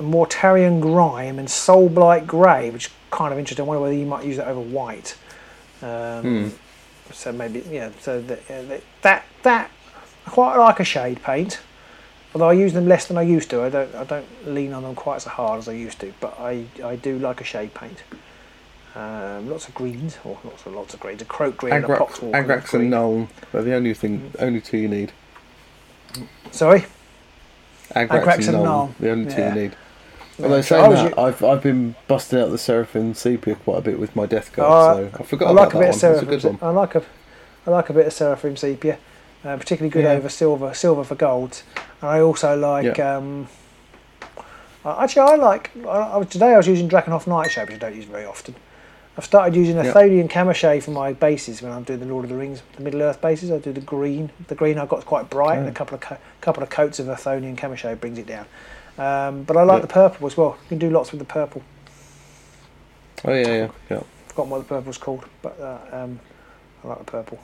a 0.00 0.02
Mortarion 0.02 0.80
grime 0.80 1.38
and 1.38 1.48
Soul 1.48 1.88
Blight 1.88 2.26
grey, 2.26 2.70
which 2.70 2.86
is 2.86 2.92
kind 3.10 3.32
of 3.32 3.38
interesting. 3.38 3.64
I 3.64 3.68
wonder 3.68 3.82
whether 3.82 3.94
you 3.94 4.06
might 4.06 4.24
use 4.24 4.38
that 4.38 4.48
over 4.48 4.60
white. 4.60 5.16
Um, 5.82 6.22
Hmm. 6.22 6.48
So 7.12 7.32
maybe 7.32 7.64
yeah. 7.70 7.90
So 8.00 8.20
that 8.22 8.38
uh, 8.50 8.78
that 9.02 9.24
that 9.42 9.70
I 10.26 10.30
quite 10.30 10.56
like 10.56 10.78
a 10.78 10.84
shade 10.84 11.20
paint, 11.24 11.58
although 12.32 12.48
I 12.48 12.52
use 12.52 12.72
them 12.72 12.86
less 12.86 13.06
than 13.06 13.18
I 13.18 13.22
used 13.22 13.50
to. 13.50 13.62
I 13.62 13.68
don't 13.68 13.92
I 13.96 14.04
don't 14.04 14.26
lean 14.46 14.72
on 14.72 14.84
them 14.84 14.94
quite 14.94 15.20
so 15.22 15.30
hard 15.30 15.58
as 15.58 15.68
I 15.68 15.72
used 15.72 15.98
to, 16.00 16.12
but 16.20 16.38
I 16.38 16.66
I 16.84 16.94
do 16.96 17.18
like 17.18 17.40
a 17.40 17.44
shade 17.44 17.74
paint. 17.74 18.02
Um, 18.94 19.48
lots 19.50 19.66
of 19.68 19.74
greens, 19.74 20.18
or 20.24 20.38
lots 20.44 20.66
of 20.66 20.72
lots 20.74 20.94
of 20.94 21.00
greens. 21.00 21.20
A 21.22 21.24
Kroak 21.24 21.56
green 21.56 21.74
and 21.74 21.84
a 21.84 21.88
Agrax, 21.88 21.98
poxwalk. 21.98 22.32
Agrax 22.32 22.74
and 22.74 22.92
Nuln. 22.92 23.28
They're 23.50 23.62
the 23.62 23.74
only 23.74 23.94
thing, 23.94 24.32
only 24.38 24.60
two 24.60 24.78
you 24.78 24.88
need. 24.88 25.12
Sorry. 26.52 26.84
Agrax, 27.94 28.08
Agrax 28.08 28.38
and 28.46 28.48
and 28.48 28.56
Nuln. 28.58 28.88
Nuln. 28.88 28.98
The 28.98 29.10
only 29.10 29.30
two 29.32 29.40
Yeah. 29.40 29.54
you 29.54 29.60
need. 29.62 29.76
Although 30.42 30.60
saying 30.62 30.90
that, 30.92 31.16
u- 31.16 31.22
I've 31.22 31.42
I've 31.44 31.62
been 31.62 31.94
busting 32.08 32.38
out 32.38 32.50
the 32.50 32.58
Seraphim 32.58 33.14
Sepia 33.14 33.54
quite 33.56 33.78
a 33.78 33.82
bit 33.82 33.98
with 33.98 34.14
my 34.16 34.26
Death 34.26 34.52
Guard, 34.54 35.12
so 35.12 35.20
I 35.20 35.22
forgot 35.24 35.48
I 35.48 35.52
about 35.52 35.60
like 35.62 35.74
a 35.74 35.78
that 35.78 35.80
bit 35.80 35.88
of 35.90 35.94
a 35.94 35.98
seraphim. 35.98 36.56
one. 36.58 36.58
I 36.62 36.72
like 36.72 36.94
a, 36.94 37.02
I 37.66 37.70
like 37.70 37.90
a 37.90 37.92
bit 37.92 38.06
of 38.06 38.12
seraphim 38.12 38.56
sepia, 38.56 38.98
uh, 39.44 39.56
particularly 39.56 39.90
good 39.90 40.04
Yeah. 40.04 40.12
over 40.12 40.28
silver, 40.28 40.72
silver 40.74 41.04
for 41.04 41.14
gold. 41.14 41.62
And 42.00 42.10
I 42.10 42.20
also 42.20 42.56
like. 42.56 42.96
Yeah. 42.96 43.16
Um, 43.16 43.48
actually, 44.84 45.22
I 45.22 45.34
like. 45.36 45.70
I, 45.86 46.22
today 46.24 46.54
I 46.54 46.56
was 46.56 46.68
using 46.68 46.88
Drakenhof 46.88 47.26
Nightshade, 47.26 47.68
which 47.68 47.76
I 47.76 47.78
don't 47.78 47.96
use 47.96 48.04
very 48.06 48.24
often. 48.24 48.54
I've 49.18 49.24
started 49.24 49.54
using 49.56 49.76
a 49.76 49.84
Yeah. 49.84 49.92
Athonian 49.92 50.30
Camouflage 50.30 50.84
for 50.84 50.92
my 50.92 51.12
bases 51.12 51.60
when 51.60 51.72
I'm 51.72 51.82
doing 51.82 52.00
the 52.00 52.06
Lord 52.06 52.24
of 52.24 52.30
the 52.30 52.36
Rings, 52.36 52.62
the 52.76 52.82
Middle 52.82 53.02
Earth 53.02 53.20
bases. 53.20 53.50
I 53.50 53.58
do 53.58 53.72
the 53.72 53.80
green. 53.80 54.30
The 54.48 54.54
green 54.54 54.78
I've 54.78 54.88
got 54.88 55.00
is 55.00 55.04
quite 55.04 55.28
bright, 55.28 55.58
and 55.58 55.66
a 55.66 55.70
Oh. 55.70 55.74
couple 55.74 55.96
of 55.96 56.00
co- 56.00 56.16
couple 56.40 56.62
of 56.62 56.70
coats 56.70 56.98
of 56.98 57.06
Athonian 57.08 57.56
Camouflage 57.56 57.98
brings 57.98 58.18
it 58.18 58.26
down. 58.26 58.46
Um, 59.00 59.44
but 59.44 59.56
I 59.56 59.62
like 59.62 59.78
Yeah. 59.78 59.86
the 59.86 59.92
purple 59.92 60.26
as 60.26 60.36
well. 60.36 60.58
You 60.64 60.68
can 60.68 60.78
do 60.78 60.90
lots 60.90 61.10
with 61.10 61.20
the 61.20 61.24
purple. 61.24 61.62
Oh 63.24 63.32
yeah, 63.32 63.48
yeah, 63.48 63.68
yeah. 63.90 64.00
Forgotten 64.28 64.50
what 64.50 64.58
the 64.58 64.64
purple's 64.64 64.98
called, 64.98 65.24
but 65.42 65.58
uh, 65.58 65.78
um, 65.90 66.20
I 66.84 66.88
like 66.88 66.98
the 66.98 67.04
purple. 67.04 67.38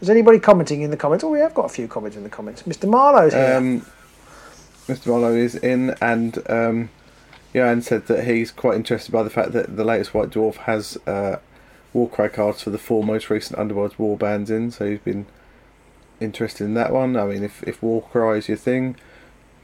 Is 0.00 0.08
anybody 0.08 0.38
commenting 0.38 0.82
in 0.82 0.90
the 0.92 0.96
comments? 0.96 1.24
Oh, 1.24 1.28
we 1.30 1.40
have 1.40 1.54
got 1.54 1.64
a 1.66 1.68
few 1.68 1.88
comments 1.88 2.16
in 2.16 2.22
the 2.22 2.28
comments. 2.28 2.62
Mr. 2.62 2.88
Marlowe's 2.88 3.32
here. 3.34 3.56
Um, 3.56 3.84
Mr. 4.86 5.08
Marlowe 5.08 5.34
is 5.34 5.56
in, 5.56 5.96
and 6.00 6.38
um, 6.48 6.90
Johan 7.52 7.82
said 7.82 8.06
that 8.06 8.24
he's 8.24 8.52
quite 8.52 8.76
interested 8.76 9.10
by 9.10 9.22
the 9.24 9.30
fact 9.30 9.52
that 9.52 9.76
the 9.76 9.84
latest 9.84 10.14
White 10.14 10.30
Dwarf 10.30 10.54
has 10.58 10.96
uh, 11.06 11.38
Warcry 11.92 12.28
cards 12.28 12.62
for 12.62 12.70
the 12.70 12.78
four 12.78 13.02
most 13.02 13.28
recent 13.28 13.58
Underworlds 13.58 13.98
war 13.98 14.16
bands 14.16 14.50
in, 14.50 14.70
so 14.70 14.88
he's 14.88 15.00
been 15.00 15.26
interested 16.20 16.64
in 16.64 16.74
that 16.74 16.92
one. 16.92 17.16
I 17.16 17.24
mean, 17.26 17.42
if 17.42 17.62
if 17.64 17.82
Warcry 17.82 18.38
is 18.38 18.48
your 18.48 18.56
thing, 18.56 18.96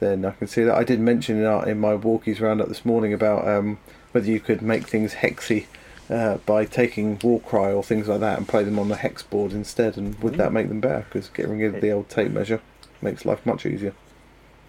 then 0.01 0.25
I 0.25 0.33
can 0.33 0.47
see 0.47 0.63
that. 0.65 0.75
I 0.75 0.85
did 0.85 1.01
mention 1.01 1.39
in, 1.39 1.45
our, 1.45 1.69
in 1.69 1.79
my 1.79 1.97
walkies 1.97 2.41
roundup 2.41 2.69
this 2.69 2.85
morning 2.85 3.13
about 3.13 3.47
um, 3.47 3.79
whether 4.13 4.27
you 4.31 4.41
could 4.41 4.63
make 4.63 4.87
things 4.87 5.15
hexy. 5.15 5.67
Uh, 6.11 6.37
by 6.45 6.67
taking 6.67 7.19
Warcry 7.23 7.73
or 7.73 7.83
things 7.83 8.09
like 8.09 8.21
that 8.21 8.37
and 8.37 8.47
play 8.47 8.63
them 8.63 8.79
on 8.79 8.91
the 8.91 8.97
hex 8.97 9.23
board 9.23 9.53
instead, 9.53 9.97
and 9.97 10.19
would 10.23 10.35
that 10.35 10.53
make 10.53 10.69
them 10.69 10.79
better? 10.79 11.07
Because 11.09 11.31
getting 11.31 11.59
rid 11.59 11.75
of 11.77 11.81
the 11.81 11.91
old 11.93 12.11
tape 12.11 12.31
measure 12.31 12.61
makes 13.01 13.25
life 13.25 13.47
much 13.47 13.65
easier. 13.65 13.95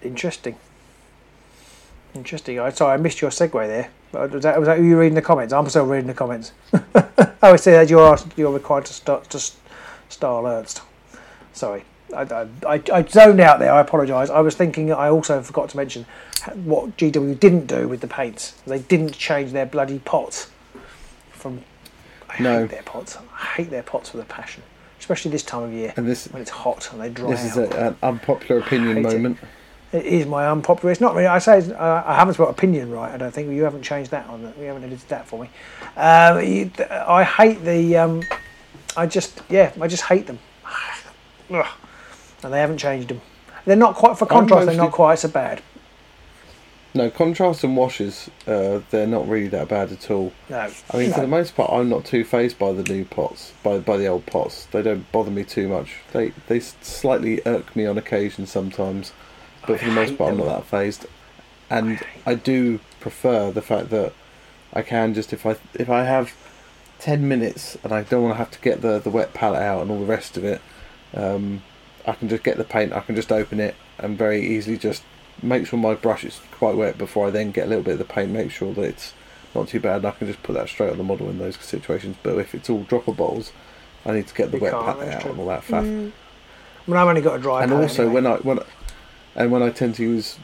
Interesting. 0.02 0.56
Interesting. 2.14 2.58
I 2.58 2.70
sorry, 2.70 2.94
I 2.94 2.98
missed 2.98 3.22
your 3.22 3.32
segue 3.32 3.52
there. 3.68 3.90
Was 4.14 4.44
that, 4.44 4.58
was 4.58 4.68
that 4.68 4.80
you 4.80 4.98
reading 4.98 5.16
the 5.16 5.22
comments? 5.22 5.52
I'm 5.52 5.68
still 5.68 5.86
reading 5.86 6.08
the 6.08 6.14
comments. 6.14 6.54
I 6.74 7.28
I 7.42 7.56
see 7.58 7.72
that 7.72 7.90
you're 7.90 8.18
you're 8.38 8.54
required 8.54 8.86
to 8.86 8.94
start 8.94 9.30
to 9.32 9.38
s- 9.38 9.58
star 10.08 10.42
alerts. 10.42 10.82
Sorry, 11.52 11.84
I, 12.16 12.48
I, 12.68 12.82
I, 12.94 13.04
zoned 13.04 13.40
out 13.40 13.60
there. 13.60 13.72
I 13.72 13.82
apologise. 13.82 14.30
I 14.30 14.40
was 14.40 14.56
thinking. 14.56 14.92
I 14.92 15.10
also 15.10 15.42
forgot 15.42 15.70
to 15.70 15.78
mention 15.78 16.06
what 16.64 16.96
GW 16.98 17.40
didn't 17.40 17.68
do 17.68 17.88
with 17.88 18.02
the 18.02 18.08
paints. 18.08 18.54
They 18.66 18.80
didn't 18.80 19.14
change 19.14 19.52
their 19.52 19.66
bloody 19.66 20.00
pots. 20.00 20.50
From 21.32 21.62
I 22.30 22.42
No. 22.42 22.60
hate 22.62 22.72
their 22.72 22.84
pots. 22.84 23.18
I 23.18 23.46
hate 23.58 23.70
their 23.70 23.84
pots 23.84 24.14
with 24.14 24.24
a 24.24 24.26
passion, 24.28 24.64
especially 25.00 25.32
this 25.32 25.44
time 25.44 25.64
of 25.64 25.74
year 25.74 25.94
And 25.98 26.08
this 26.08 26.28
when 26.28 26.42
it's 26.42 26.52
hot 26.52 26.92
and 26.92 27.02
they 27.02 27.10
dry 27.10 27.30
this 27.32 27.42
out. 27.42 27.46
is 27.46 27.58
a, 27.58 27.88
an 27.88 27.98
unpopular 28.04 28.62
opinion 28.62 28.98
hate 28.98 29.06
it. 29.06 29.14
moment. 29.14 29.38
It 29.94 30.06
is 30.06 30.26
my 30.26 30.48
unpopular. 30.50 30.92
It's 30.92 31.00
not 31.00 31.14
really. 31.16 31.28
I 31.28 31.40
say 31.40 31.72
uh, 31.72 32.04
I 32.06 32.16
haven't 32.16 32.36
got 32.38 32.50
opinion 32.50 32.92
right. 32.92 33.14
I 33.14 33.18
don't 33.18 33.32
think 33.32 33.50
you 33.52 33.64
haven't 33.64 33.84
changed 33.84 34.12
that 34.12 34.28
on. 34.28 34.54
You 34.60 34.66
haven't 34.66 34.84
edited 34.84 35.08
that 35.08 35.28
for 35.28 35.42
me. 35.44 35.50
Um, 35.96 36.44
you, 36.44 36.72
I 36.90 37.24
hate 37.24 37.64
the. 37.64 37.96
Um, 37.98 38.24
I 38.98 39.06
just 39.06 39.42
yeah. 39.50 39.72
I 39.80 39.88
just 39.88 40.04
hate 40.04 40.28
them. 40.28 40.40
Ugh. 41.52 41.66
And 42.46 42.54
they 42.54 42.60
haven't 42.60 42.78
changed 42.78 43.08
them. 43.08 43.22
They're 43.66 43.76
not 43.76 43.96
quite 43.96 44.20
for 44.20 44.28
contrast. 44.28 44.68
They're 44.68 44.76
not 44.76 44.92
quite 44.92 45.18
so 45.18 45.30
bad. 45.30 45.64
No, 46.94 47.10
contrast 47.10 47.64
and 47.64 47.76
washes, 47.76 48.30
uh, 48.46 48.82
they're 48.92 49.08
not 49.08 49.28
really 49.28 49.48
that 49.48 49.68
bad 49.68 49.92
at 49.92 50.12
all. 50.12 50.32
No. 50.48 50.72
I 50.92 50.98
mean, 50.98 51.12
for 51.12 51.22
the 51.22 51.28
most 51.28 51.56
part, 51.56 51.72
I'm 51.74 51.90
not 51.90 52.06
too 52.06 52.24
fazed 52.24 52.60
by 52.60 52.72
the 52.72 52.84
new 52.84 53.04
pots, 53.04 53.52
by 53.64 53.80
by 53.80 53.98
the 53.98 54.06
old 54.06 54.28
pots. 54.28 54.66
They 54.68 54.84
don't 54.84 55.12
bother 55.12 55.32
me 55.32 55.44
too 55.44 55.68
much. 55.68 55.96
They 56.14 56.34
they 56.46 56.60
slightly 56.60 57.42
irk 57.48 57.76
me 57.76 57.88
on 57.88 57.98
occasion 57.98 58.46
sometimes, 58.46 59.12
but 59.66 59.80
for 59.80 59.86
the 59.88 59.92
most 59.92 60.16
part, 60.16 60.32
I'm 60.32 60.38
not 60.38 60.46
that 60.46 60.66
fazed. 60.68 61.08
And 61.72 61.98
hate 61.98 62.08
I 62.28 62.36
do 62.36 62.80
prefer 63.00 63.52
the 63.52 63.64
fact 63.64 63.90
that 63.90 64.14
I 64.72 64.84
can 64.84 65.16
just 65.16 65.34
if 65.34 65.48
I 65.48 65.58
if 65.74 65.90
I 65.90 66.04
have 66.04 66.32
ten 67.00 67.28
minutes 67.28 67.76
and 67.84 67.92
I 67.92 68.04
don't 68.04 68.22
want 68.22 68.36
to 68.36 68.38
have 68.38 68.52
to 68.52 68.60
get 68.60 68.82
the 68.82 69.00
the 69.00 69.10
wet 69.10 69.34
palette 69.34 69.64
out 69.64 69.82
and 69.82 69.90
all 69.90 70.00
the 70.00 70.06
rest 70.06 70.38
of 70.38 70.46
it, 70.46 70.62
um, 71.16 71.64
I 72.08 72.14
can 72.14 72.30
just 72.30 72.44
get 72.44 72.58
the 72.58 72.64
paint. 72.64 72.94
I 72.94 73.00
can 73.02 73.16
just 73.16 73.32
open 73.32 73.60
it 73.60 73.76
and 73.98 74.18
very 74.18 74.46
easily 74.46 74.78
just 74.78 75.04
make 75.42 75.68
sure 75.68 75.78
my 75.80 75.94
brush 75.96 76.24
is 76.24 76.40
quite 76.52 76.76
wet 76.76 76.98
before 76.98 77.28
I 77.28 77.30
then 77.30 77.52
get 77.52 77.66
a 77.66 77.70
little 77.70 77.84
bit 77.84 77.94
of 77.94 78.00
the 78.00 78.06
paint. 78.06 78.32
Make 78.32 78.52
sure 78.52 78.74
that 78.74 78.84
it's 78.84 79.14
not 79.54 79.68
too 79.68 79.80
bad. 79.80 79.98
And 79.98 80.08
I 80.08 80.12
can 80.12 80.28
just 80.28 80.44
put 80.44 80.54
that 80.54 80.70
straight 80.70 80.92
on 80.92 80.98
the 80.98 81.04
model 81.04 81.30
in 81.30 81.40
those 81.40 81.58
situations. 81.58 82.16
But 82.24 82.38
if 82.38 82.54
it's 82.56 82.70
all 82.70 82.84
dropper 82.84 83.14
bottles, 83.14 83.52
I 84.06 84.12
need 84.14 84.28
to 84.28 84.34
get 84.36 84.52
the 84.52 84.58
You 84.58 84.64
wet 84.64 84.72
can't, 84.74 84.86
palette 84.86 85.00
that's 85.06 85.16
out 85.16 85.22
true. 85.22 85.32
and 85.32 85.40
all 85.40 85.48
that 85.48 85.64
faff. 85.64 85.84
Mm. 85.84 86.12
I 86.88 86.92
mean, 86.92 86.98
I've 86.98 87.08
only 87.08 87.22
got 87.22 87.36
a 87.38 87.40
dry. 87.42 87.64
and 87.64 87.74
also 87.74 88.04
anyway. 88.04 88.14
when 88.22 88.28
I 88.28 88.36
when 88.38 88.60
and 89.36 89.52
when 89.52 89.64
I 89.64 89.70
tend 89.72 89.96
to 89.96 90.04
use, 90.04 90.38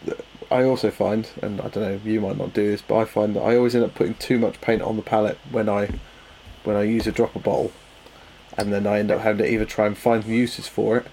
I 0.50 0.64
also 0.64 0.90
find, 0.92 1.30
and 1.42 1.62
I 1.62 1.70
don't 1.70 1.84
know, 1.84 2.00
you 2.04 2.20
might 2.20 2.38
not 2.38 2.54
do 2.54 2.70
this, 2.72 2.82
but 2.82 2.98
I 2.98 3.06
find 3.06 3.36
that 3.36 3.42
I 3.42 3.56
always 3.56 3.74
end 3.76 3.86
up 3.86 3.96
putting 3.96 4.16
too 4.16 4.38
much 4.40 4.60
paint 4.60 4.82
on 4.82 4.96
the 4.98 5.02
palette 5.04 5.38
when 5.52 5.70
I 5.70 5.90
when 6.64 6.76
I 6.76 6.84
use 6.84 7.08
a 7.08 7.12
dropper 7.12 7.40
bottle, 7.40 7.72
and 8.58 8.74
then 8.74 8.86
I 8.88 9.00
end 9.00 9.12
up 9.12 9.22
having 9.22 9.38
to 9.46 9.52
either 9.52 9.66
try 9.66 9.86
and 9.86 9.98
find 9.98 10.24
some 10.24 10.34
uses 10.34 10.68
for 10.68 10.98
it, 10.98 11.06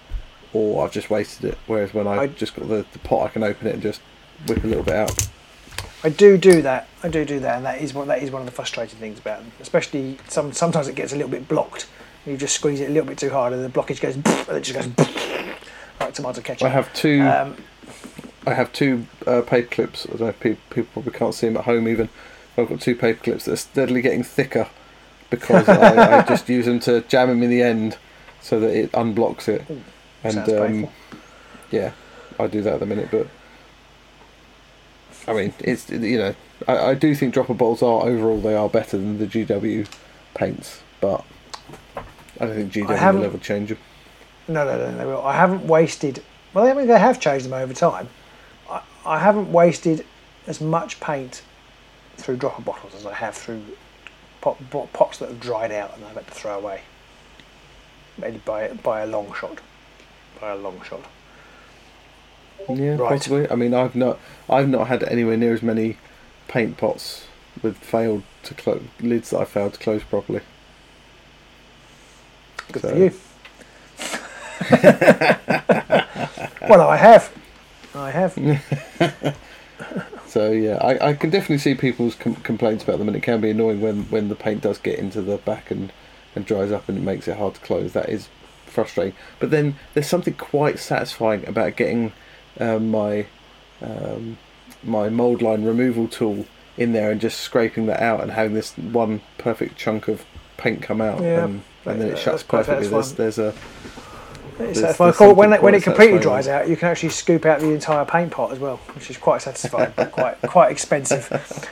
or 0.53 0.85
I've 0.85 0.91
just 0.91 1.09
wasted 1.09 1.51
it. 1.51 1.57
Whereas 1.67 1.93
when 1.93 2.07
I've 2.07 2.19
I- 2.19 2.27
just 2.27 2.55
got 2.55 2.67
the, 2.67 2.85
the 2.91 2.99
pot, 2.99 3.25
I 3.25 3.29
can 3.29 3.43
open 3.43 3.67
it 3.67 3.73
and 3.73 3.83
just 3.83 4.01
whip 4.47 4.63
a 4.63 4.67
little 4.67 4.83
bit 4.83 4.95
out. 4.95 5.27
I 6.03 6.09
do 6.09 6.37
do 6.37 6.61
that. 6.61 6.87
I 7.03 7.09
do 7.09 7.25
do 7.25 7.39
that, 7.41 7.57
and 7.57 7.65
that 7.65 7.81
is 7.81 7.93
one. 7.93 8.07
That 8.07 8.23
is 8.23 8.31
one 8.31 8.41
of 8.41 8.45
the 8.45 8.53
frustrating 8.53 8.97
things 8.99 9.19
about 9.19 9.39
them. 9.41 9.51
Especially 9.59 10.17
some. 10.29 10.53
Sometimes 10.53 10.87
it 10.87 10.95
gets 10.95 11.11
a 11.11 11.15
little 11.15 11.29
bit 11.31 11.47
blocked. 11.47 11.87
You 12.25 12.37
just 12.37 12.55
squeeze 12.55 12.79
it 12.79 12.89
a 12.89 12.93
little 12.93 13.07
bit 13.07 13.17
too 13.17 13.29
hard, 13.29 13.51
and 13.53 13.63
the 13.63 13.69
blockage 13.69 13.99
goes. 13.99 14.15
And 14.47 14.57
it 14.57 14.61
just 14.61 14.95
goes. 14.95 15.07
Like 15.99 16.13
tomato 16.13 16.39
ketchup. 16.39 16.65
I 16.65 16.69
have 16.69 16.93
two. 16.93 17.21
Um, 17.23 17.57
I 18.47 18.53
have 18.53 18.71
two 18.71 19.05
uh, 19.27 19.41
paper 19.41 19.67
clips. 19.69 20.05
I 20.05 20.11
don't 20.11 20.21
know 20.21 20.27
if 20.27 20.39
people, 20.39 20.61
people 20.69 20.89
probably 20.93 21.11
can't 21.11 21.33
see 21.33 21.47
them 21.47 21.57
at 21.57 21.65
home 21.65 21.89
even. 21.89 22.07
I've 22.57 22.69
got 22.69 22.79
two 22.79 22.95
paper 22.95 23.21
clips 23.21 23.43
that 23.45 23.51
are 23.51 23.57
steadily 23.57 24.01
getting 24.01 24.23
thicker 24.23 24.69
because 25.29 25.67
I, 25.69 26.19
I 26.19 26.21
just 26.23 26.47
use 26.47 26.65
them 26.65 26.79
to 26.81 27.01
jam 27.01 27.27
them 27.27 27.43
in 27.43 27.49
the 27.49 27.61
end 27.61 27.97
so 28.41 28.61
that 28.61 28.69
it 28.69 28.91
unblocks 28.93 29.49
it. 29.49 29.63
And 30.23 30.49
um, 30.49 30.87
yeah, 31.71 31.93
I 32.39 32.47
do 32.47 32.61
that 32.61 32.75
at 32.75 32.79
the 32.79 32.85
minute. 32.85 33.09
But 33.11 33.27
I 35.27 35.33
mean, 35.33 35.53
it's 35.59 35.89
you 35.89 36.17
know, 36.17 36.35
I, 36.67 36.77
I 36.77 36.93
do 36.93 37.15
think 37.15 37.33
dropper 37.33 37.53
bottles 37.53 37.81
are 37.81 38.03
overall 38.03 38.39
they 38.39 38.55
are 38.55 38.69
better 38.69 38.97
than 38.97 39.19
the 39.19 39.27
GW 39.27 39.87
paints, 40.33 40.81
but 41.01 41.23
I 42.39 42.45
don't 42.45 42.55
think 42.55 42.73
GW 42.73 43.13
will 43.13 43.23
ever 43.23 43.37
change 43.37 43.69
them. 43.69 43.77
No, 44.47 44.65
no, 44.65 44.77
no, 44.77 44.97
they 44.97 45.05
will. 45.05 45.23
I 45.23 45.35
haven't 45.35 45.67
wasted. 45.67 46.23
Well, 46.53 46.65
I 46.65 46.73
mean, 46.73 46.87
they 46.87 46.97
have 46.97 47.19
changed 47.19 47.45
them 47.45 47.53
over 47.53 47.73
time. 47.73 48.09
I, 48.69 48.81
I 49.05 49.19
haven't 49.19 49.51
wasted 49.51 50.05
as 50.47 50.59
much 50.59 50.99
paint 50.99 51.43
through 52.17 52.37
dropper 52.37 52.63
bottles 52.63 52.95
as 52.95 53.05
I 53.05 53.13
have 53.13 53.35
through 53.35 53.61
pot, 54.41 54.57
pot, 54.71 54.91
pots 54.93 55.19
that 55.19 55.29
have 55.29 55.39
dried 55.39 55.71
out 55.71 55.95
and 55.95 56.03
I've 56.05 56.15
had 56.15 56.27
to 56.27 56.33
throw 56.33 56.57
away. 56.57 56.81
Maybe 58.17 58.39
by 58.39 58.69
by 58.69 59.01
a 59.01 59.07
long 59.07 59.33
shot. 59.33 59.59
By 60.41 60.51
a 60.51 60.55
long 60.55 60.81
shot. 60.87 61.01
Yeah, 62.69 62.95
Right. 62.97 63.09
possibly. 63.09 63.49
I 63.49 63.55
mean, 63.55 63.73
I've 63.73 63.95
not, 63.95 64.19
I've 64.49 64.69
not 64.69 64.87
had 64.87 65.03
anywhere 65.03 65.37
near 65.37 65.53
as 65.53 65.61
many 65.63 65.97
paint 66.47 66.77
pots 66.77 67.25
with 67.61 67.77
failed 67.77 68.23
to 68.43 68.53
close 68.53 68.81
lids 69.01 69.31
that 69.31 69.39
I 69.39 69.45
failed 69.45 69.73
to 69.73 69.79
close 69.79 70.03
properly. 70.03 70.41
Good 72.71 72.81
So- 72.83 72.89
for 72.89 72.97
you. 72.97 73.11
well, 76.69 76.87
I 76.87 76.97
have. 76.97 77.31
I 77.95 78.11
have. 78.11 79.35
So 80.27 80.51
yeah, 80.51 80.75
I, 80.75 81.09
I 81.09 81.13
can 81.13 81.31
definitely 81.31 81.57
see 81.57 81.73
people's 81.73 82.13
com- 82.13 82.35
complaints 82.35 82.83
about 82.83 82.99
them, 82.99 83.07
and 83.07 83.17
it 83.17 83.23
can 83.23 83.41
be 83.41 83.49
annoying 83.49 83.81
when, 83.81 84.03
when 84.11 84.29
the 84.29 84.35
paint 84.35 84.61
does 84.61 84.77
get 84.77 84.99
into 84.99 85.23
the 85.23 85.37
back 85.37 85.71
and, 85.71 85.91
and 86.35 86.45
dries 86.45 86.71
up 86.71 86.87
and 86.87 86.99
it 86.99 87.01
makes 87.01 87.27
it 87.27 87.35
hard 87.37 87.55
to 87.55 87.59
close. 87.61 87.93
That 87.93 88.09
is 88.09 88.29
frustrating. 88.69 89.15
But 89.39 89.51
then 89.51 89.75
there's 89.93 90.07
something 90.07 90.33
quite 90.35 90.79
satisfying 90.79 91.47
about 91.47 91.75
getting 91.75 92.13
um, 92.59 92.91
my 92.91 93.25
um, 93.81 94.37
my 94.83 95.09
mold 95.09 95.41
line 95.41 95.63
removal 95.63 96.07
tool 96.07 96.45
in 96.77 96.93
there 96.93 97.11
and 97.11 97.19
just 97.19 97.39
scraping 97.41 97.85
that 97.87 98.01
out 98.01 98.21
and 98.21 98.31
having 98.31 98.53
this 98.53 98.77
one 98.77 99.21
perfect 99.37 99.77
chunk 99.77 100.07
of 100.07 100.25
paint 100.57 100.81
come 100.81 101.01
out, 101.01 101.21
Yeah, 101.21 101.45
and, 101.45 101.63
and 101.85 102.01
then 102.01 102.09
it 102.09 102.17
shuts 102.17 102.43
perfectly. 102.43 102.87
There's, 102.87 103.13
there's 103.13 103.37
a 103.39 103.53
There's- 104.57 104.97
there's 104.97 105.19
When, 105.19 105.53
it, 105.53 105.61
when 105.61 105.73
it 105.75 105.83
completely 105.83 106.19
dries 106.19 106.47
out, 106.47 106.67
you 106.67 106.75
can 106.77 106.89
actually 106.89 107.09
scoop 107.09 107.45
out 107.45 107.59
the 107.61 107.71
entire 107.71 108.05
paint 108.05 108.31
pot 108.31 108.51
as 108.51 108.59
well, 108.59 108.77
which 108.93 109.09
is 109.09 109.17
quite 109.17 109.41
satisfying, 109.41 109.93
but 109.95 110.11
quite 110.11 110.41
quite 110.43 110.71
expensive. 110.71 111.29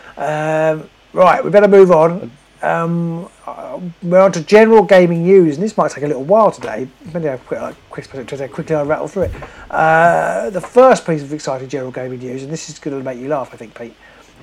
Um, 0.17 0.89
right, 1.13 1.43
we 1.43 1.51
better 1.51 1.67
move 1.67 1.91
on. 1.91 2.31
Um, 2.61 3.29
uh, 3.45 3.79
we're 4.01 4.19
on 4.19 4.31
to 4.31 4.43
general 4.43 4.83
gaming 4.83 5.23
news, 5.23 5.55
and 5.55 5.63
this 5.63 5.77
might 5.77 5.91
take 5.91 6.03
a 6.03 6.07
little 6.07 6.23
while 6.23 6.51
today. 6.51 6.87
Maybe 7.13 7.29
I'll 7.29 7.37
quick, 7.37 7.59
quick, 7.89 8.09
quickly, 8.09 8.47
quickly 8.47 8.75
I'll 8.75 8.85
rattle 8.85 9.07
through 9.07 9.23
it. 9.23 9.31
Uh, 9.69 10.49
the 10.49 10.61
first 10.61 11.05
piece 11.05 11.21
of 11.21 11.31
exciting 11.33 11.69
general 11.69 11.91
gaming 11.91 12.19
news, 12.19 12.43
and 12.43 12.51
this 12.51 12.69
is 12.69 12.79
going 12.79 12.97
to 12.97 13.03
make 13.03 13.19
you 13.19 13.27
laugh, 13.27 13.53
I 13.53 13.57
think, 13.57 13.77
Pete. 13.77 13.95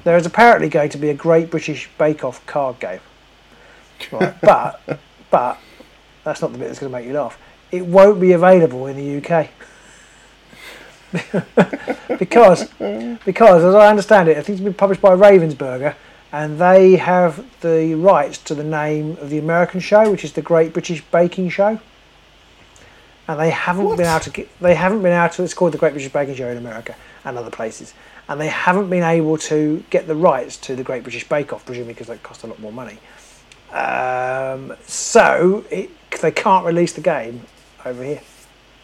There 0.05 0.17
is 0.17 0.27
apparently 0.27 0.69
going 0.69 0.91
to 0.91 0.99
be 0.99 1.11
a 1.11 1.15
Great 1.15 1.51
British 1.51 1.89
Bake 1.99 2.25
Off 2.25 2.45
card 2.47 2.79
game. 2.79 3.01
Right, 4.13 4.35
but 4.43 5.01
but 5.31 5.59
that's 6.23 6.41
not 6.41 6.53
the 6.53 6.59
bit 6.59 6.69
that's 6.69 6.79
going 6.79 6.93
to 6.93 6.99
make 6.99 7.07
you 7.07 7.15
laugh. 7.15 7.39
It 7.73 7.85
won't 7.85 8.21
be 8.21 8.33
available 8.33 8.87
in 8.87 8.97
the 8.97 9.19
UK. 9.19 9.49
because, 12.19 12.69
because 13.25 13.65
as 13.65 13.75
I 13.75 13.89
understand 13.89 14.29
it, 14.29 14.37
I 14.37 14.43
think 14.43 14.59
it's 14.59 14.65
been 14.65 14.75
published 14.75 15.01
by 15.01 15.11
Ravensburger, 15.11 15.95
and 16.35 16.59
they 16.59 16.97
have 16.97 17.47
the 17.61 17.95
rights 17.95 18.39
to 18.39 18.57
the 18.57 18.65
name 18.65 19.13
of 19.21 19.31
the 19.31 19.39
American 19.39 19.79
show, 19.79 20.11
which 20.11 20.25
is 20.25 20.33
the 20.33 20.43
Great 20.43 20.73
British 20.73 21.01
Baking 21.01 21.49
Show. 21.49 21.79
And 23.29 23.39
they 23.39 23.51
haven't 23.51 23.85
What? 23.85 23.99
been 23.99 24.09
able 24.09 24.19
to 24.19 24.31
get, 24.31 24.49
they 24.59 24.75
haven't 24.75 25.03
been 25.03 25.13
able 25.13 25.33
to. 25.33 25.45
It's 25.45 25.55
called 25.55 25.73
the 25.73 25.79
Great 25.79 25.93
British 25.93 26.13
Baking 26.13 26.35
Show 26.35 26.49
in 26.49 26.57
America 26.57 26.97
and 27.25 27.39
other 27.39 27.53
places, 27.53 27.95
and 28.29 28.41
they 28.41 28.49
haven't 28.49 28.91
been 28.91 29.05
able 29.05 29.39
to 29.39 29.85
get 29.91 30.09
the 30.09 30.17
rights 30.17 30.57
to 30.57 30.75
the 30.75 30.83
Great 30.83 31.05
British 31.05 31.29
Bake 31.29 31.53
Off, 31.53 31.65
presumably 31.65 31.95
because 31.95 32.09
that 32.09 32.25
cost 32.25 32.43
a 32.43 32.49
lot 32.49 32.59
more 32.59 32.73
money. 32.73 32.99
Um, 33.71 34.75
so 34.87 35.65
it, 35.71 35.91
they 36.21 36.33
can't 36.33 36.67
release 36.67 36.95
the 36.95 37.01
game 37.01 37.43
over 37.85 38.03
here. 38.03 38.23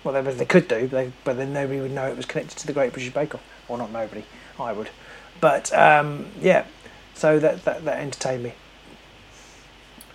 Well, 0.04 0.22
they, 0.22 0.32
they 0.34 0.46
could 0.46 0.68
do, 0.68 0.82
but, 0.82 0.90
they, 0.90 1.12
but 1.24 1.36
then 1.36 1.52
nobody 1.52 1.80
would 1.80 1.90
know 1.90 2.06
it 2.06 2.16
was 2.16 2.26
connected 2.26 2.58
to 2.58 2.66
the 2.68 2.72
Great 2.72 2.92
British 2.92 3.12
Bake 3.12 3.34
Off. 3.34 3.42
Or 3.66 3.76
not 3.76 3.90
nobody, 3.90 4.22
I 4.60 4.72
would. 4.72 4.88
But 5.40 5.72
um, 5.72 6.26
yeah, 6.40 6.64
so 7.20 7.38
that, 7.38 7.62
that 7.66 7.84
that 7.84 7.98
entertained 7.98 8.44
me. 8.44 8.52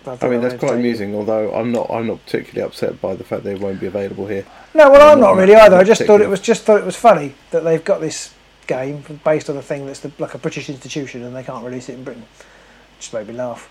I, 0.06 0.18
I 0.22 0.28
mean, 0.28 0.40
that's 0.40 0.58
quite 0.58 0.74
amusing. 0.74 1.14
Although 1.14 1.52
I'm 1.54 1.70
not, 1.72 1.88
I'm 1.90 2.06
not 2.08 2.24
particularly 2.24 2.66
upset 2.66 3.00
by 3.00 3.14
the 3.14 3.22
fact 3.24 3.44
they 3.44 3.54
won't 3.54 3.80
be 3.80 3.86
available 3.86 4.26
here. 4.26 4.44
No, 4.74 4.90
well, 4.90 5.12
I'm 5.12 5.20
not 5.20 5.34
not 5.34 5.36
really 5.36 5.54
that- 5.54 5.66
either. 5.66 5.76
I 5.76 5.84
just 5.84 6.02
thought 6.02 6.20
it 6.20 6.28
was 6.28 6.40
just 6.40 6.62
thought 6.64 6.80
it 6.80 6.84
was 6.84 6.96
funny 6.96 7.34
that 7.50 7.62
they've 7.62 7.84
got 7.84 8.00
this 8.00 8.34
game 8.66 9.04
based 9.24 9.48
on 9.48 9.56
a 9.56 9.62
thing 9.62 9.86
that's 9.86 10.00
the, 10.00 10.10
like 10.18 10.34
a 10.34 10.38
British 10.38 10.68
institution 10.68 11.22
and 11.22 11.34
they 11.36 11.44
can't 11.44 11.64
release 11.64 11.88
it 11.88 11.94
in 11.94 12.02
Britain. 12.02 12.22
It 12.24 13.00
Just 13.00 13.14
made 13.14 13.28
me 13.28 13.34
laugh. 13.34 13.70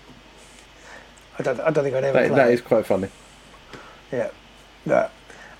I 1.38 1.42
don't. 1.42 1.60
I 1.60 1.70
don't 1.70 1.84
think 1.84 1.94
I'd 1.96 2.04
ever 2.04 2.18
That, 2.18 2.28
play. 2.28 2.36
that 2.36 2.50
is 2.50 2.60
quite 2.62 2.86
funny. 2.86 3.08
Yeah. 4.10 4.30
Yeah. 4.86 5.08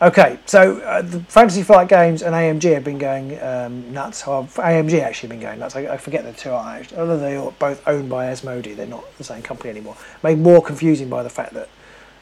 Okay, 0.03 0.39
so 0.45 0.79
uh, 0.81 1.01
the 1.01 1.21
Fantasy 1.21 1.63
Flight 1.63 1.89
Games 1.89 2.21
and 2.21 2.35
AMG 2.35 2.75
have 2.75 2.85
been 2.85 2.99
going 2.99 3.43
um, 3.43 3.95
nuts. 3.95 4.25
AMG 4.25 5.01
actually 5.01 5.31
been 5.31 5.41
going 5.41 5.59
nuts. 5.59 5.75
I, 5.75 5.87
I 5.87 5.97
forget 5.97 6.23
the 6.23 6.35
two 6.35 6.51
are 6.51 6.77
actually. 6.77 6.99
Although 6.99 7.19
they 7.19 7.35
are 7.37 7.51
both 7.53 7.83
owned 7.89 8.11
by 8.11 8.27
Asmodee, 8.27 8.77
they're 8.77 8.87
not 8.87 9.05
the 9.17 9.25
same 9.25 9.41
company 9.41 9.71
anymore. 9.71 9.97
Made 10.23 10.39
more 10.39 10.63
confusing 10.63 11.09
by 11.09 11.23
the 11.23 11.31
fact 11.31 11.55
that 11.55 11.71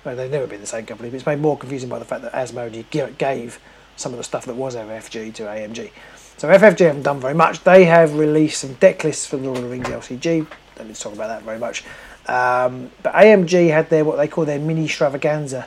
well, 0.04 0.14
they've 0.14 0.30
never 0.30 0.46
been 0.46 0.60
the 0.60 0.68
same 0.68 0.86
company, 0.86 1.10
but 1.10 1.16
it's 1.16 1.26
made 1.26 1.40
more 1.40 1.58
confusing 1.58 1.88
by 1.88 1.98
the 1.98 2.04
fact 2.04 2.22
that 2.22 2.32
Asmodee 2.32 3.18
gave 3.18 3.58
some 3.96 4.12
of 4.12 4.18
the 4.18 4.24
stuff 4.24 4.46
that 4.46 4.54
was 4.54 4.76
FFG 4.76 5.34
to 5.34 5.42
AMG. 5.42 5.90
So 6.36 6.46
FFG 6.46 6.78
haven't 6.78 7.02
done 7.02 7.18
very 7.18 7.34
much. 7.34 7.64
They 7.64 7.86
have 7.86 8.14
released 8.14 8.60
some 8.60 8.74
deck 8.74 9.02
lists 9.02 9.26
for 9.26 9.36
Lord 9.36 9.56
of 9.56 9.64
the 9.64 9.70
Rings 9.70 9.88
LCG. 9.88 10.46
Don't 10.76 10.86
need 10.86 10.94
to 10.94 11.02
talk 11.02 11.14
about 11.14 11.26
that 11.26 11.42
very 11.42 11.58
much. 11.58 11.82
Um, 12.26 12.92
but 13.02 13.14
AMG 13.14 13.70
had 13.70 13.90
their 13.90 14.04
what 14.04 14.14
they 14.14 14.28
call 14.28 14.44
their 14.44 14.60
mini 14.60 14.84
extravaganza 14.84 15.66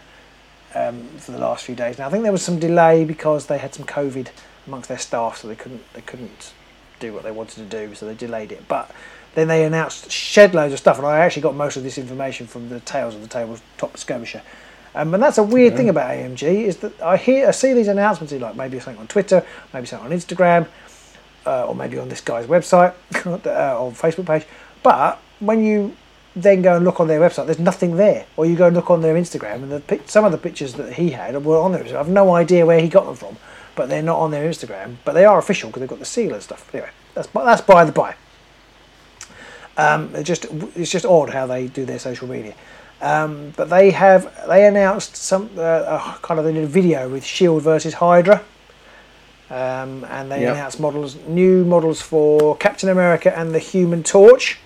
um, 0.76 1.04
for 1.18 1.32
the 1.32 1.40
last 1.40 1.66
few 1.66 1.76
days. 1.76 1.98
Now 1.98 2.08
I 2.08 2.10
think 2.10 2.24
there 2.24 2.32
was 2.32 2.44
some 2.44 2.60
delay 2.60 3.06
because 3.06 3.48
they 3.48 3.58
had 3.58 3.74
some 3.74 3.86
COVID 3.86 4.30
amongst 4.66 4.90
their 4.90 4.98
staff, 4.98 5.38
so 5.38 5.48
they 5.48 5.56
couldn't 5.56 5.82
they 5.94 6.02
couldn't 6.02 6.54
do 7.00 7.14
what 7.14 7.24
they 7.24 7.32
wanted 7.32 7.56
to 7.56 7.66
do, 7.66 7.94
so 7.96 8.06
they 8.06 8.16
delayed 8.16 8.52
it. 8.52 8.68
But 8.68 8.92
then 9.36 9.48
they 9.48 9.64
announced 9.66 10.12
shed 10.12 10.56
loads 10.56 10.74
of 10.74 10.80
stuff, 10.80 10.98
and 10.98 11.06
I 11.06 11.20
actually 11.20 11.44
got 11.44 11.56
most 11.56 11.78
of 11.78 11.84
this 11.84 11.98
information 11.98 12.48
from 12.48 12.70
the 12.70 12.80
Tales 12.82 13.16
of 13.16 13.22
the 13.22 13.28
Tabletop 13.28 13.98
Skirmisher. 13.98 14.42
Um, 14.96 15.14
and 15.14 15.22
that's 15.22 15.38
a 15.38 15.44
weird 15.44 15.76
thing 15.76 15.90
about 15.90 16.10
AMG 16.10 16.42
is 16.42 16.78
that 16.78 17.00
I 17.02 17.18
hear 17.18 17.48
I 17.48 17.52
see 17.52 17.74
these 17.74 17.88
announcements 17.88 18.34
like 18.34 18.56
maybe 18.56 18.80
something 18.80 19.00
on 19.00 19.08
Twitter, 19.08 19.46
maybe 19.72 19.86
something 19.86 20.12
on 20.12 20.18
Instagram, 20.18 20.68
uh, 21.46 21.68
or 21.68 21.76
maybe 21.76 22.00
on 22.00 22.10
this 22.10 22.22
guy's 22.22 22.48
website 22.48 22.94
uh, 23.46 23.80
or 23.80 23.92
Facebook 23.92 24.26
page. 24.26 24.48
But 24.82 25.20
when 25.40 25.64
you 25.64 25.96
then 26.42 26.62
go 26.62 26.76
and 26.76 26.86
look 26.86 27.00
on 27.00 27.08
their 27.08 27.20
website, 27.20 27.46
there's 27.46 27.60
nothing 27.60 27.98
there. 27.98 28.26
Or 28.38 28.46
you 28.46 28.56
go 28.56 28.68
and 28.68 28.76
look 28.76 28.90
on 28.92 29.02
their 29.02 29.16
Instagram, 29.16 29.64
and 29.64 29.72
the 29.72 30.00
some 30.06 30.24
of 30.26 30.32
the 30.32 30.38
pictures 30.38 30.74
that 30.76 30.94
he 30.94 31.10
had 31.12 31.44
were 31.44 31.58
on 31.60 31.72
there. 31.72 31.84
I 31.84 31.88
have 31.90 32.10
no 32.10 32.34
idea 32.36 32.66
where 32.66 32.80
he 32.80 32.88
got 32.88 33.06
them 33.06 33.16
from, 33.16 33.38
but 33.76 33.90
they're 33.90 34.02
not 34.04 34.20
on 34.20 34.32
their 34.32 34.48
Instagram. 34.50 34.96
But 35.06 35.14
they 35.14 35.26
are 35.26 35.38
official 35.40 35.70
because 35.70 35.82
they've 35.82 35.90
got 35.90 36.00
the 36.00 36.06
seal 36.06 36.34
and 36.34 36.44
stuff. 36.44 36.74
Anyway, 36.74 36.90
that's 37.14 37.28
by- 37.28 37.44
that's 37.46 37.62
by 37.62 37.84
the 37.86 37.92
by. 37.92 38.16
Um, 39.78 40.12
it's 40.16 40.28
just 40.28 40.46
it's 40.76 40.92
just 40.92 41.06
odd 41.06 41.30
how 41.30 41.46
they 41.46 41.68
do 41.68 41.86
their 41.86 42.00
social 42.00 42.28
media. 42.28 42.54
Um, 43.02 43.54
but 43.56 43.70
they 43.70 43.92
have 43.92 44.34
they 44.48 44.66
announced 44.66 45.16
some 45.16 45.50
uh, 45.58 45.62
uh, 45.62 46.18
kind 46.24 46.40
of 46.40 46.46
they 46.46 46.54
did 46.54 46.64
a 46.64 46.68
video 46.68 47.08
with 47.10 47.24
Shield 47.24 47.62
versus 47.62 47.94
Hydra, 47.96 48.44
um, 49.52 50.04
and 50.10 50.32
they 50.32 50.42
Yep. 50.42 50.54
announced 50.56 50.80
models 50.80 51.16
new 51.28 51.64
models 51.64 52.02
for 52.02 52.56
Captain 52.58 52.90
America 52.90 53.38
and 53.38 53.54
the 53.54 53.60
Human 53.60 54.02
Torch, 54.02 54.58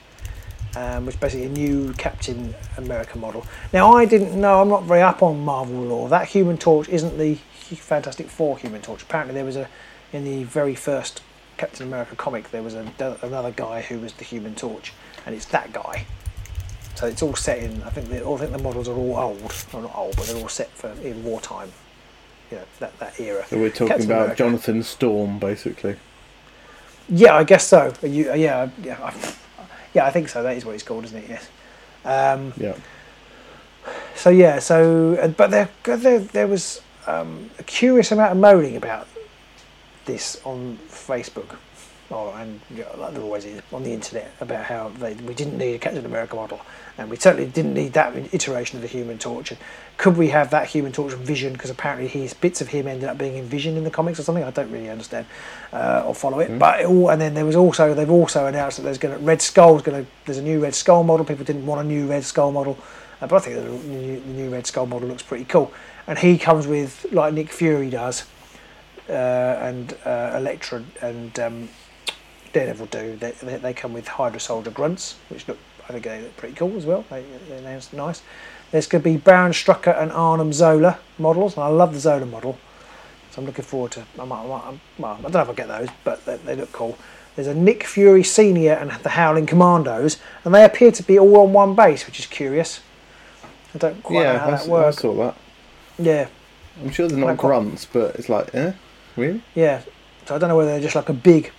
um, 0.75 1.05
which 1.05 1.15
is 1.15 1.21
basically 1.21 1.45
a 1.45 1.49
new 1.49 1.93
Captain 1.93 2.55
America 2.77 3.17
model. 3.17 3.45
Now 3.73 3.93
I 3.93 4.05
didn't 4.05 4.39
know 4.39 4.61
I'm 4.61 4.69
not 4.69 4.83
very 4.83 5.01
up 5.01 5.21
on 5.21 5.43
Marvel 5.43 5.81
lore. 5.81 6.09
That 6.09 6.27
Human 6.29 6.57
Torch 6.57 6.89
isn't 6.89 7.17
the 7.17 7.35
Fantastic 7.35 8.27
Four 8.27 8.57
Human 8.57 8.81
Torch. 8.81 9.03
Apparently 9.03 9.33
there 9.33 9.45
was 9.45 9.55
a 9.55 9.67
in 10.13 10.23
the 10.25 10.43
very 10.43 10.75
first 10.75 11.21
Captain 11.57 11.87
America 11.87 12.15
comic 12.15 12.51
there 12.51 12.63
was 12.63 12.73
a, 12.73 12.91
another 13.21 13.51
guy 13.51 13.81
who 13.81 13.99
was 13.99 14.13
the 14.13 14.23
Human 14.23 14.55
Torch, 14.55 14.93
and 15.25 15.35
it's 15.35 15.45
that 15.45 15.71
guy. 15.71 16.05
So 16.95 17.07
it's 17.07 17.21
all 17.21 17.35
set 17.35 17.59
in. 17.59 17.81
I 17.83 17.89
think 17.89 18.09
the, 18.09 18.27
I 18.27 18.37
think 18.37 18.51
the 18.51 18.57
models 18.57 18.87
are 18.87 18.95
all 18.95 19.17
old. 19.17 19.53
Well, 19.71 19.83
not 19.83 19.95
old, 19.95 20.15
but 20.15 20.25
they're 20.25 20.41
all 20.41 20.49
set 20.49 20.69
for 20.69 20.91
in 21.03 21.23
wartime. 21.23 21.71
You 22.49 22.57
know 22.57 22.63
that 22.79 22.97
that 22.99 23.19
era. 23.19 23.45
So 23.47 23.57
we're 23.57 23.69
talking 23.69 23.87
Captain 23.87 24.05
about 24.07 24.21
America. 24.23 24.35
Jonathan 24.35 24.83
Storm, 24.83 25.39
basically. 25.39 25.95
Yeah, 27.07 27.35
I 27.35 27.43
guess 27.43 27.65
so. 27.67 27.93
You, 28.01 28.33
yeah, 28.35 28.69
yeah, 28.81 28.97
I, 29.01 29.33
yeah. 29.93 30.05
I 30.05 30.11
think 30.11 30.29
so. 30.29 30.43
That 30.43 30.57
is 30.57 30.65
what 30.65 30.75
it's 30.75 30.83
called, 30.83 31.03
isn't 31.05 31.23
it? 31.23 31.29
Yes. 31.29 31.49
Um, 32.05 32.53
Yeah. 32.57 32.75
so 34.15 34.29
yeah, 34.29 34.59
so 34.59 35.33
but 35.37 35.51
there 35.51 35.69
there, 35.83 36.19
there 36.19 36.47
was 36.47 36.81
um, 37.07 37.49
a 37.59 37.63
curious 37.63 38.11
amount 38.11 38.31
of 38.31 38.37
moaning 38.37 38.75
about 38.77 39.07
this 40.05 40.41
on 40.45 40.77
Facebook, 40.89 41.55
or 42.11 42.37
and 42.37 42.59
you 42.69 42.83
know, 42.83 42.95
like 42.97 43.13
there 43.13 43.21
always 43.21 43.45
is 43.45 43.61
on 43.71 43.83
the 43.83 43.93
internet 43.93 44.33
about 44.41 44.65
how 44.65 44.89
they, 44.89 45.13
we 45.13 45.33
didn't 45.33 45.57
need 45.57 45.75
a 45.75 45.79
Captain 45.79 46.05
America 46.05 46.35
model, 46.35 46.61
and 46.97 47.09
we 47.09 47.17
certainly 47.17 47.49
didn't 47.49 47.73
need 47.73 47.93
that 47.93 48.15
iteration 48.33 48.77
of 48.77 48.81
the 48.81 48.87
Human 48.87 49.17
Torch. 49.17 49.51
And 49.51 49.59
could 49.97 50.17
we 50.17 50.29
have 50.29 50.51
that 50.51 50.67
Human 50.67 50.91
Torch 50.91 51.13
Vision? 51.13 51.53
Because 51.53 51.69
apparently 51.69 52.07
his 52.07 52.33
bits 52.33 52.61
of 52.61 52.69
him 52.69 52.87
ended 52.87 53.09
up 53.09 53.17
being 53.17 53.37
in 53.37 53.45
Vision 53.45 53.77
in 53.77 53.83
the 53.83 53.91
comics 53.91 54.19
or 54.19 54.23
something. 54.23 54.43
I 54.43 54.51
don't 54.51 54.71
really 54.71 54.89
understand 54.89 55.25
uh, 55.73 56.03
or 56.05 56.13
follow 56.15 56.39
it. 56.39 56.57
But 56.59 56.81
it 56.81 56.87
all, 56.87 57.09
and 57.09 57.21
then 57.21 57.33
there 57.33 57.45
was 57.45 57.55
also 57.55 57.93
they've 57.93 58.09
also 58.09 58.45
announced 58.45 58.77
that 58.77 58.83
there's 58.83 58.97
going 58.97 59.17
to 59.17 59.23
Red 59.23 59.41
Skull's 59.41 59.81
going 59.81 60.05
to 60.05 60.11
there's 60.25 60.37
a 60.37 60.43
new 60.43 60.61
Red 60.61 60.75
Skull 60.75 61.03
model. 61.03 61.25
People 61.25 61.45
didn't 61.45 61.65
want 61.65 61.81
a 61.81 61.83
new 61.83 62.07
Red 62.07 62.23
Skull 62.23 62.51
model, 62.51 62.77
uh, 63.21 63.27
but 63.27 63.37
I 63.37 63.39
think 63.39 63.55
the 63.55 63.69
new, 63.87 64.19
the 64.19 64.27
new 64.27 64.49
Red 64.49 64.67
Skull 64.67 64.85
model 64.85 65.07
looks 65.07 65.23
pretty 65.23 65.45
cool. 65.45 65.73
And 66.07 66.17
he 66.17 66.37
comes 66.37 66.67
with 66.67 67.05
like 67.11 67.33
Nick 67.33 67.51
Fury 67.51 67.89
does, 67.89 68.25
uh, 69.07 69.13
and 69.13 69.95
uh, 70.05 70.33
Elektra 70.35 70.83
and 71.01 71.39
um, 71.39 71.69
Daredevil 72.53 72.87
do. 72.87 73.15
They, 73.17 73.31
they, 73.31 73.57
they 73.57 73.73
come 73.73 73.93
with 73.93 74.07
Hydra 74.07 74.39
Soldier 74.39 74.71
grunts, 74.71 75.15
which 75.29 75.47
look 75.47 75.57
I 75.89 75.93
think 75.93 76.05
they 76.05 76.21
look 76.21 76.37
pretty 76.37 76.55
cool 76.55 76.75
as 76.77 76.85
well. 76.85 77.03
They, 77.09 77.23
they 77.49 77.57
announced 77.57 77.93
nice. 77.93 78.21
There's 78.71 78.87
going 78.87 79.03
to 79.03 79.09
be 79.09 79.17
Baron 79.17 79.51
Strucker 79.51 79.99
and 80.01 80.11
Arnim 80.11 80.53
Zola 80.53 80.99
models, 81.17 81.55
and 81.55 81.63
I 81.63 81.67
love 81.67 81.93
the 81.93 81.99
Zola 81.99 82.25
model. 82.25 82.57
So 83.31 83.41
I'm 83.41 83.45
looking 83.45 83.65
forward 83.65 83.91
to. 83.93 84.05
I, 84.19 84.25
might, 84.25 84.41
I, 84.41 84.47
might, 84.47 84.79
well, 84.97 85.17
I 85.19 85.21
don't 85.21 85.33
know 85.33 85.41
if 85.41 85.47
I'll 85.49 85.53
get 85.53 85.67
those, 85.67 85.89
but 86.03 86.23
they, 86.25 86.37
they 86.37 86.55
look 86.55 86.71
cool. 86.71 86.97
There's 87.35 87.47
a 87.47 87.53
Nick 87.55 87.85
Fury 87.85 88.23
Senior 88.23 88.73
and 88.73 88.91
the 89.03 89.09
Howling 89.09 89.45
Commandos, 89.47 90.17
and 90.45 90.53
they 90.53 90.63
appear 90.63 90.91
to 90.91 91.03
be 91.03 91.17
all 91.19 91.37
on 91.41 91.53
one 91.53 91.75
base, 91.75 92.05
which 92.05 92.19
is 92.19 92.25
curious. 92.25 92.81
I 93.73 93.77
don't 93.77 94.03
quite 94.03 94.21
yeah, 94.23 94.33
know 94.33 94.39
how 94.39 94.47
I, 94.47 94.51
that 94.51 94.59
s- 94.61 94.67
I 94.67 94.71
works. 94.71 94.97
saw 94.97 95.13
that. 95.15 95.35
Yeah, 95.97 96.27
I'm 96.81 96.91
sure 96.91 97.07
they're 97.07 97.17
not 97.17 97.25
Quite 97.25 97.37
quite- 97.37 97.47
grunts, 97.49 97.85
but 97.85 98.15
it's 98.15 98.27
like, 98.29 98.53
eh? 98.53 98.73
Really? 99.15 99.41
yeah. 99.55 99.81
So 100.25 100.35
I 100.35 100.37
don't 100.37 100.49
know 100.49 100.57
whether 100.57 100.71
they're 100.71 100.81
just 100.81 100.95
like 100.95 101.09
a 101.09 101.13
big 101.13 101.51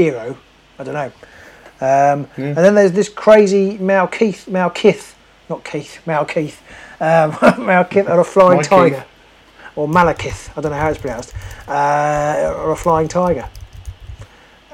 hero. 0.00 0.36
I 0.78 0.84
don't 0.84 0.94
know. 0.94 1.12
Um, 1.80 2.28
Yeah. 2.36 2.44
And 2.48 2.56
then 2.58 2.74
there's 2.74 2.92
this 2.92 3.08
crazy 3.08 3.78
Mal 3.78 4.06
Keith, 4.06 4.46
Mal 4.48 4.70
Kith, 4.70 5.14
not 5.50 5.64
Keith, 5.64 5.98
Mal 6.06 6.24
Keith, 6.24 6.60
um, 7.00 7.36
Mal 7.66 7.84
Kith 7.84 8.06
and 8.08 8.20
a 8.20 8.24
flying 8.24 8.58
My 8.58 8.62
tiger, 8.62 8.96
Keith. 8.96 9.76
or 9.76 9.88
Malekith. 9.88 10.50
I 10.56 10.60
don't 10.60 10.72
know 10.72 10.78
how 10.78 10.88
it's 10.90 10.98
pronounced, 11.00 11.32
uh, 11.68 12.54
or 12.56 12.70
a 12.72 12.76
flying 12.76 13.08
tiger. 13.08 13.48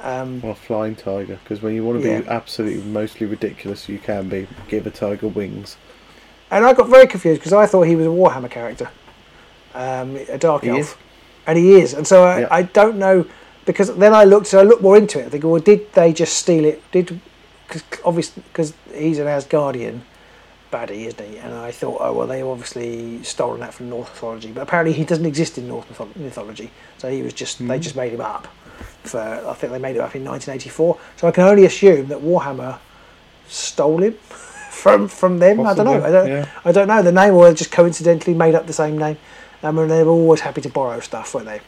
Um, 0.03 0.41
Or 0.45 0.51
a 0.51 0.55
flying 0.55 0.97
tiger, 0.97 1.39
because 1.45 1.63
when 1.63 1.75
you 1.77 1.85
want 1.85 2.03
to 2.03 2.21
be 2.23 2.29
absolutely 2.29 2.83
mostly 2.83 3.25
ridiculous, 3.27 3.89
you 3.89 3.99
can 4.01 4.29
be. 4.29 4.49
Give 4.69 4.85
a 4.87 4.91
tiger 4.91 5.29
wings. 5.29 5.77
and 6.51 6.65
I 6.65 6.73
got 6.75 6.89
very 6.89 7.07
confused 7.07 7.41
because 7.41 7.53
I 7.53 7.67
thought 7.67 7.83
he 7.83 7.95
was 7.97 8.07
a 8.07 8.11
Warhammer 8.11 8.51
character, 8.51 8.91
um, 9.75 10.17
a 10.29 10.39
dark 10.39 10.63
He 10.65 10.71
elf, 10.71 10.79
is. 10.81 10.95
and 11.47 11.57
he 11.59 11.75
is. 11.75 11.95
And 11.95 12.05
so 12.07 12.25
I, 12.25 12.41
Yeah. 12.41 12.49
I 12.51 12.63
don't 12.63 12.97
know 12.99 13.25
because 13.65 13.95
then 13.97 14.15
I 14.15 14.25
looked, 14.25 14.49
so 14.49 14.61
I 14.61 14.63
looked 14.63 14.83
more 14.83 14.97
into 14.97 15.21
it. 15.21 15.27
I 15.27 15.29
think, 15.29 15.45
well, 15.45 15.61
did 15.61 15.93
they 15.93 16.13
just 16.13 16.37
steal 16.37 16.65
it? 16.65 16.83
Did 16.91 17.21
because 17.67 17.83
obviously 18.05 18.43
because 18.49 18.75
he's 18.95 19.19
an 19.19 19.27
Asgardian 19.27 20.01
baddie, 20.71 21.07
isn't 21.07 21.29
he? 21.29 21.39
And 21.39 21.55
I 21.55 21.71
thought, 21.71 21.99
oh 22.01 22.13
well, 22.13 22.27
they 22.27 22.43
obviously 22.43 23.23
stolen 23.23 23.61
that 23.61 23.75
from 23.75 23.91
Norse 23.91 24.09
mythology, 24.09 24.51
but 24.53 24.63
apparently 24.63 24.93
he 24.93 25.05
doesn't 25.05 25.27
exist 25.27 25.59
in 25.59 25.69
Norse 25.69 25.87
mythology. 26.17 26.71
So 26.99 27.11
he 27.11 27.23
was 27.23 27.33
just 27.33 27.67
they 27.67 27.79
just 27.79 27.97
made 27.97 28.13
him 28.13 28.21
up. 28.21 28.49
For 29.05 29.21
I 29.21 29.55
think 29.55 29.73
they 29.73 29.79
made 29.79 29.97
him 29.97 30.03
up 30.03 30.15
in 30.17 30.25
1984. 30.25 30.99
So 31.17 31.29
I 31.29 31.31
can 31.31 31.45
only 31.45 31.65
assume 31.65 32.09
that 32.09 32.19
Warhammer 32.19 32.79
stole 33.49 34.03
him 34.03 34.13
from 34.71 35.09
from 35.09 35.39
them. 35.39 35.61
I 35.61 35.75
don't 35.75 35.87
know. 35.87 36.03
I 36.03 36.11
don't. 36.11 36.29
yeah. 36.29 36.49
I 36.65 36.73
don't 36.73 36.89
know 36.89 37.03
the 37.03 37.13
name, 37.13 37.35
or 37.35 37.49
they 37.49 37.55
just 37.55 37.71
coincidentally 37.71 38.35
made 38.35 38.55
up 38.55 38.67
the 38.67 38.73
same 38.73 38.99
name. 38.99 39.19
Um, 39.63 39.79
and 39.79 39.91
they 39.91 40.03
were 40.03 40.11
always 40.11 40.41
happy 40.41 40.61
to 40.63 40.69
borrow 40.69 40.99
stuff, 40.99 41.35
weren't 41.35 41.47
they? 41.47 41.61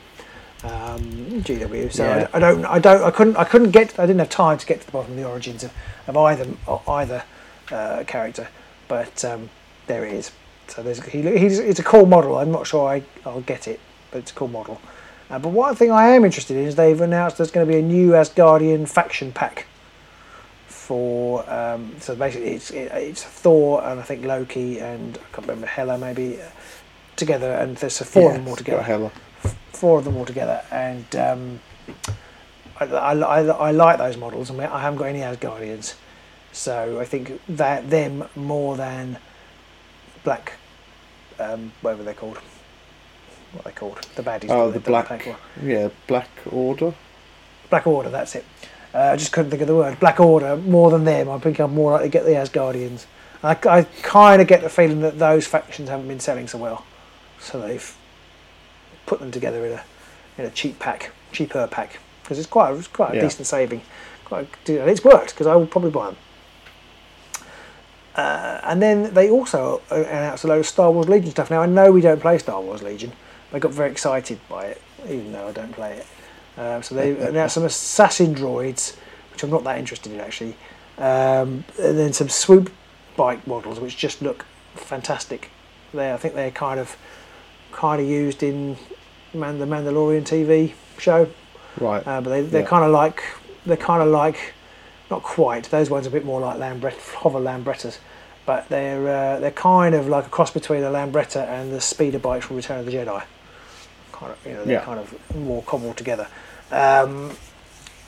Um, 0.64 1.02
GW. 1.42 1.92
So 1.92 2.04
Yeah. 2.04 2.28
I, 2.32 2.36
I 2.36 2.40
don't, 2.40 2.64
I 2.64 2.78
don't, 2.78 3.02
I 3.02 3.10
couldn't, 3.10 3.36
I 3.36 3.44
couldn't 3.44 3.70
get, 3.70 3.98
I 3.98 4.06
didn't 4.06 4.20
have 4.20 4.30
time 4.30 4.58
to 4.58 4.66
get 4.66 4.80
to 4.80 4.86
the 4.86 4.92
bottom 4.92 5.12
of 5.12 5.16
the 5.16 5.28
origins 5.28 5.62
of, 5.62 5.72
of 6.06 6.16
either 6.16 6.46
either 6.88 7.24
uh, 7.70 8.04
character, 8.06 8.48
but 8.88 9.24
um, 9.24 9.50
there 9.86 10.04
it 10.06 10.14
is. 10.14 10.32
So 10.68 10.82
there's, 10.82 11.04
he, 11.04 11.20
he's, 11.38 11.58
it's 11.58 11.78
a 11.78 11.84
cool 11.84 12.06
model. 12.06 12.38
I'm 12.38 12.50
not 12.50 12.66
sure 12.66 12.88
I, 12.88 13.02
I'll 13.26 13.42
get 13.42 13.68
it, 13.68 13.78
but 14.10 14.18
it's 14.18 14.30
a 14.30 14.34
cool 14.34 14.48
model. 14.48 14.80
Uh, 15.30 15.38
but 15.38 15.50
one 15.50 15.74
thing 15.74 15.90
I 15.90 16.08
am 16.08 16.24
interested 16.24 16.56
in 16.56 16.64
is 16.64 16.76
they've 16.76 17.00
announced 17.00 17.36
there's 17.36 17.50
going 17.50 17.66
to 17.66 17.72
be 17.72 17.78
a 17.78 17.82
new 17.82 18.12
Asgardian 18.12 18.88
faction 18.88 19.32
pack 19.32 19.66
for 20.84 21.48
um, 21.50 21.94
so 21.98 22.14
basically 22.14 22.50
it's 22.50 22.70
it, 22.70 22.92
it's 22.92 23.24
Thor 23.24 23.82
and 23.84 23.98
I 23.98 24.02
think 24.02 24.24
Loki 24.24 24.80
and 24.80 25.16
I 25.16 25.34
can't 25.34 25.46
remember 25.48 25.66
Hela 25.66 25.96
maybe 25.96 26.40
uh, 26.40 26.44
together 27.16 27.52
and 27.52 27.76
there's 27.78 28.00
a 28.02 28.04
four 28.04 28.30
of 28.30 28.36
them 28.36 28.48
all 28.48 28.56
together 28.56 28.78
got 28.78 28.86
Hela. 28.86 29.12
Four 29.84 29.98
of 29.98 30.06
them 30.06 30.16
all 30.16 30.24
together, 30.24 30.62
and 30.70 31.14
um, 31.14 31.60
I, 32.80 32.86
I, 32.86 33.12
I, 33.12 33.40
I 33.42 33.70
like 33.70 33.98
those 33.98 34.16
models. 34.16 34.50
I 34.50 34.54
mean, 34.54 34.62
I 34.62 34.80
haven't 34.80 34.98
got 34.98 35.08
any 35.08 35.18
Asgardians, 35.18 35.92
so 36.52 36.98
I 36.98 37.04
think 37.04 37.38
that 37.50 37.90
them 37.90 38.24
more 38.34 38.78
than 38.78 39.18
Black, 40.22 40.54
um, 41.38 41.70
whatever 41.82 42.02
they're 42.02 42.14
called. 42.14 42.38
What 43.52 43.66
are 43.66 43.70
they 43.70 43.74
called? 43.74 44.08
The 44.16 44.22
baddies. 44.22 44.48
Oh, 44.48 44.70
that 44.70 44.72
the 44.72 44.78
they 44.78 44.90
Black. 44.90 45.36
Yeah, 45.62 45.90
Black 46.06 46.30
Order. 46.50 46.94
Black 47.68 47.86
Order. 47.86 48.08
That's 48.08 48.36
it. 48.36 48.46
Uh, 48.94 49.10
I 49.12 49.16
just 49.16 49.32
couldn't 49.32 49.50
think 49.50 49.60
of 49.60 49.68
the 49.68 49.74
word. 49.74 50.00
Black 50.00 50.18
Order. 50.18 50.56
More 50.56 50.90
than 50.90 51.04
them, 51.04 51.28
I 51.28 51.38
think 51.40 51.58
I'm 51.58 51.74
more 51.74 51.92
likely 51.92 52.08
to 52.08 52.10
get 52.10 52.24
the 52.24 52.30
Asgardians. 52.30 53.04
I, 53.42 53.50
I 53.68 53.82
kind 54.00 54.40
of 54.40 54.48
get 54.48 54.62
the 54.62 54.70
feeling 54.70 55.02
that 55.02 55.18
those 55.18 55.46
factions 55.46 55.90
haven't 55.90 56.08
been 56.08 56.20
selling 56.20 56.48
so 56.48 56.56
well, 56.56 56.86
so 57.38 57.60
they've 57.60 57.94
put 59.06 59.20
them 59.20 59.30
together 59.30 59.64
in 59.66 59.72
a 59.72 59.84
in 60.36 60.44
a 60.44 60.50
cheap 60.50 60.78
pack, 60.80 61.12
cheaper 61.32 61.66
pack, 61.68 61.98
because 62.22 62.38
it's 62.38 62.48
quite 62.48 62.70
a, 62.70 62.74
it's 62.76 62.88
quite 62.88 63.12
a 63.12 63.16
Yeah. 63.16 63.20
decent 63.22 63.46
saving. 63.46 63.82
Quite 64.24 64.48
a, 64.68 64.80
and 64.80 64.90
it's 64.90 65.04
worked 65.04 65.30
because 65.30 65.46
I 65.46 65.54
will 65.54 65.66
probably 65.66 65.90
buy 65.90 66.06
them. 66.06 66.16
Uh, 68.16 68.60
and 68.64 68.80
then 68.80 69.12
they 69.14 69.28
also 69.28 69.80
uh, 69.90 69.96
announced 69.96 70.44
a 70.44 70.46
load 70.46 70.60
of 70.60 70.66
Star 70.66 70.90
Wars 70.90 71.08
Legion 71.08 71.30
stuff. 71.32 71.50
Now 71.50 71.62
I 71.62 71.66
know 71.66 71.90
we 71.90 72.00
don't 72.00 72.20
play 72.20 72.38
Star 72.38 72.60
Wars 72.60 72.82
Legion. 72.82 73.12
but 73.50 73.56
I 73.56 73.60
got 73.60 73.72
very 73.72 73.90
excited 73.90 74.38
by 74.48 74.66
it, 74.66 74.80
even 75.04 75.32
though 75.32 75.48
I 75.48 75.52
don't 75.52 75.72
play 75.72 75.98
it. 75.98 76.06
Um, 76.60 76.82
so 76.82 76.94
they 76.94 77.16
announced 77.28 77.54
some 77.54 77.64
assassin 77.64 78.34
droids, 78.34 78.94
which 79.32 79.42
I'm 79.42 79.50
not 79.50 79.64
that 79.64 79.78
interested 79.78 80.12
in 80.12 80.20
actually, 80.20 80.56
um, 80.98 81.64
and 81.80 81.98
then 81.98 82.12
some 82.12 82.28
swoop 82.28 82.72
bike 83.16 83.46
models, 83.46 83.80
which 83.80 83.96
just 83.96 84.22
look 84.22 84.44
fantastic. 84.76 85.50
They, 85.92 86.12
I 86.12 86.16
think 86.16 86.34
they're 86.34 86.50
kind 86.52 86.78
of 86.78 86.96
kind 87.74 88.00
of 88.00 88.06
used 88.08 88.42
in 88.42 88.76
Man, 89.32 89.58
the 89.58 89.66
Mandalorian 89.66 90.22
TV 90.22 90.72
show, 90.98 91.28
Right. 91.80 92.06
uh, 92.06 92.20
but 92.20 92.30
they, 92.30 92.42
they're 92.42 92.62
Yeah. 92.62 92.66
kind 92.68 92.84
of 92.84 92.90
like 92.92 93.22
they're 93.66 93.76
kind 93.76 94.02
of 94.02 94.08
like 94.08 94.52
not 95.10 95.22
quite. 95.22 95.64
Those 95.70 95.90
ones 95.90 96.06
are 96.06 96.10
a 96.10 96.12
bit 96.12 96.24
more 96.24 96.40
like 96.40 96.56
Lambret, 96.58 96.94
hover 97.14 97.40
Lambrettas, 97.40 97.98
but 98.46 98.68
they're 98.68 99.08
uh, 99.08 99.40
they're 99.40 99.50
kind 99.50 99.94
of 99.94 100.06
like 100.08 100.26
a 100.26 100.28
cross 100.28 100.50
between 100.52 100.82
a 100.84 100.90
Lambretta 100.90 101.46
and 101.48 101.72
the 101.72 101.80
speeder 101.80 102.18
bikes 102.18 102.46
from 102.46 102.56
Return 102.56 102.78
of 102.80 102.86
the 102.86 102.92
Jedi. 102.92 103.22
Kind 104.12 104.32
of, 104.32 104.38
you 104.46 104.52
know, 104.52 104.64
they're 104.64 104.74
Yeah. 104.74 104.84
kind 104.84 105.00
of 105.00 105.12
more 105.36 105.62
cobbled 105.64 105.96
together, 105.96 106.28
um, 106.70 107.32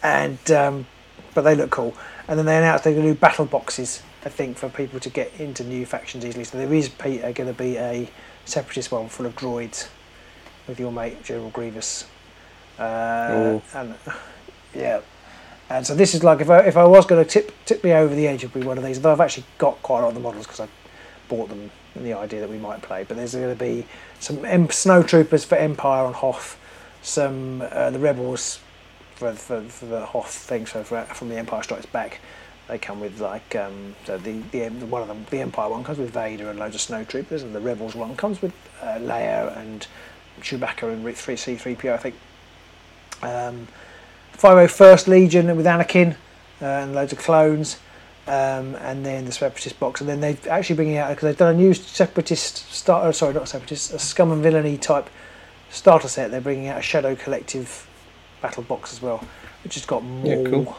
and 0.03 0.51
um, 0.53 0.87
but 1.35 1.43
they 1.43 1.55
look 1.55 1.71
cool. 1.71 1.95
And 2.29 2.39
then 2.39 2.47
they 2.47 2.57
announced 2.57 2.85
they're 2.85 2.93
going 2.93 3.07
to 3.07 3.13
do 3.15 3.19
battle 3.19 3.45
boxes. 3.47 4.03
I 4.25 4.29
think 4.29 4.57
for 4.59 4.69
people 4.69 4.99
to 5.01 5.09
get 5.11 5.33
into 5.39 5.63
new 5.63 5.87
factions 5.87 6.25
easily. 6.25 6.43
So 6.45 6.59
there 6.59 6.73
is 6.75 6.89
Peter 6.89 7.31
going 7.33 7.47
to 7.49 7.53
be 7.53 7.77
a 7.77 8.09
separatist 8.47 8.91
one 8.91 9.09
full 9.09 9.27
of 9.27 9.37
droids 9.37 9.89
with 10.67 10.81
your 10.81 10.91
mate 10.91 11.23
General 11.23 11.51
Grievous. 11.51 12.05
Uh, 12.79 13.29
Oh. 13.31 13.63
and 13.75 13.95
yeah, 14.75 15.01
and 15.71 15.87
so 15.87 15.95
this 15.95 16.15
is 16.15 16.23
like 16.25 16.41
if 16.41 16.49
I 16.51 16.61
if 16.61 16.77
I 16.77 16.85
was 16.85 17.07
going 17.07 17.23
to 17.25 17.31
tip 17.31 17.53
tip 17.65 17.83
me 17.85 17.93
over 17.93 18.15
the 18.15 18.27
edge, 18.27 18.45
it'd 18.45 18.55
be 18.59 18.67
one 18.67 18.79
of 18.79 18.85
these. 18.85 19.01
Though 19.01 19.13
I've 19.13 19.21
actually 19.21 19.45
got 19.59 19.83
quite 19.83 20.01
a 20.01 20.03
lot 20.03 20.09
of 20.09 20.15
the 20.15 20.21
models 20.21 20.47
because 20.47 20.61
I 20.61 20.69
bought 21.29 21.49
them 21.49 21.71
in 21.95 22.05
the 22.05 22.13
idea 22.15 22.41
that 22.41 22.51
we 22.51 22.59
might 22.59 22.83
play. 22.83 23.05
But 23.05 23.17
there's 23.17 23.35
going 23.35 23.49
to 23.49 23.65
be 23.65 23.87
some 24.21 24.45
em- 24.45 24.71
snow 24.71 25.03
troopers 25.03 25.45
for 25.45 25.57
Empire 25.57 26.05
on 26.05 26.13
Hoth, 26.13 26.59
some 27.03 27.63
uh, 27.71 27.91
the 27.91 27.99
rebels 27.99 28.61
for, 29.15 29.33
for 29.33 29.63
for 29.63 29.87
the 29.87 30.05
Hoth 30.07 30.33
thing. 30.35 30.67
So 30.67 30.83
for, 30.85 31.03
from 31.05 31.31
the 31.31 31.37
Empire 31.37 31.63
Strikes 31.63 31.87
Back, 31.87 32.21
they 32.69 32.79
come 32.79 33.01
with 33.01 33.21
like 33.21 33.55
um, 33.55 33.95
so 34.05 34.19
the, 34.19 34.41
the 34.51 34.69
one 34.69 35.03
of 35.03 35.09
them 35.09 35.25
the 35.31 35.41
Empire 35.41 35.71
one 35.71 35.85
comes 35.85 35.99
with 35.99 36.11
Vader 36.11 36.51
and 36.51 36.59
loads 36.59 36.75
of 36.75 36.81
snow 36.81 37.05
troopers, 37.05 37.43
and 37.43 37.55
the 37.55 37.61
Rebels 37.61 37.95
one 37.95 38.17
comes 38.17 38.43
with 38.43 38.53
uh, 38.83 38.99
Leia 38.99 39.57
and 39.57 39.87
Chewbacca 40.41 40.93
and 40.93 41.17
three 41.17 41.37
C 41.37 41.57
three 41.57 41.75
PO 41.75 41.95
I 41.95 41.97
think. 41.97 42.15
Um, 43.23 43.69
501st 44.37 45.09
Legion 45.09 45.57
with 45.57 45.65
Anakin 45.65 46.17
uh, 46.61 46.65
and 46.65 46.95
loads 46.95 47.13
of 47.13 47.19
clones, 47.19 47.79
um, 48.27 48.75
and 48.77 49.05
then 49.05 49.25
the 49.25 49.33
Separatist 49.33 49.81
box, 49.81 50.01
and 50.01 50.09
then 50.11 50.21
they're 50.21 50.37
actually 50.51 50.77
bringing 50.77 50.99
out 50.99 51.09
because 51.09 51.23
they've 51.23 51.39
done 51.39 51.55
a 51.55 51.59
new 51.59 51.73
Separatist 51.73 52.71
start. 52.71 53.15
Sorry, 53.15 53.33
not 53.33 53.49
Separatist, 53.49 53.95
a 53.95 53.99
Scum 53.99 54.33
and 54.33 54.43
Villainy 54.43 54.77
type 54.77 55.09
starter 55.71 56.09
set. 56.09 56.31
They're 56.31 56.41
bringing 56.41 56.69
out 56.69 56.79
a 56.79 56.83
Shadow 56.83 57.17
Collective 57.17 57.89
battle 58.43 58.63
box 58.63 58.93
as 58.93 59.01
well, 59.01 59.25
which 59.65 59.75
has 59.75 59.87
got 59.87 60.05
more 60.05 60.37
Yeah, 60.37 60.51
cool. 60.51 60.77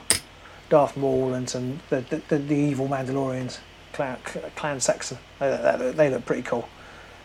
Darth 0.69 0.97
Maul, 0.97 1.33
and 1.33 1.49
some 1.49 1.79
the 1.89 2.01
the, 2.01 2.21
the, 2.27 2.37
the 2.37 2.55
evil 2.55 2.87
Mandalorians, 2.87 3.59
Clan, 3.93 4.17
Clan 4.55 4.79
Saxon. 4.79 5.17
They, 5.39 5.75
they, 5.79 5.91
they 5.91 6.09
look 6.09 6.25
pretty 6.25 6.43
cool. 6.43 6.67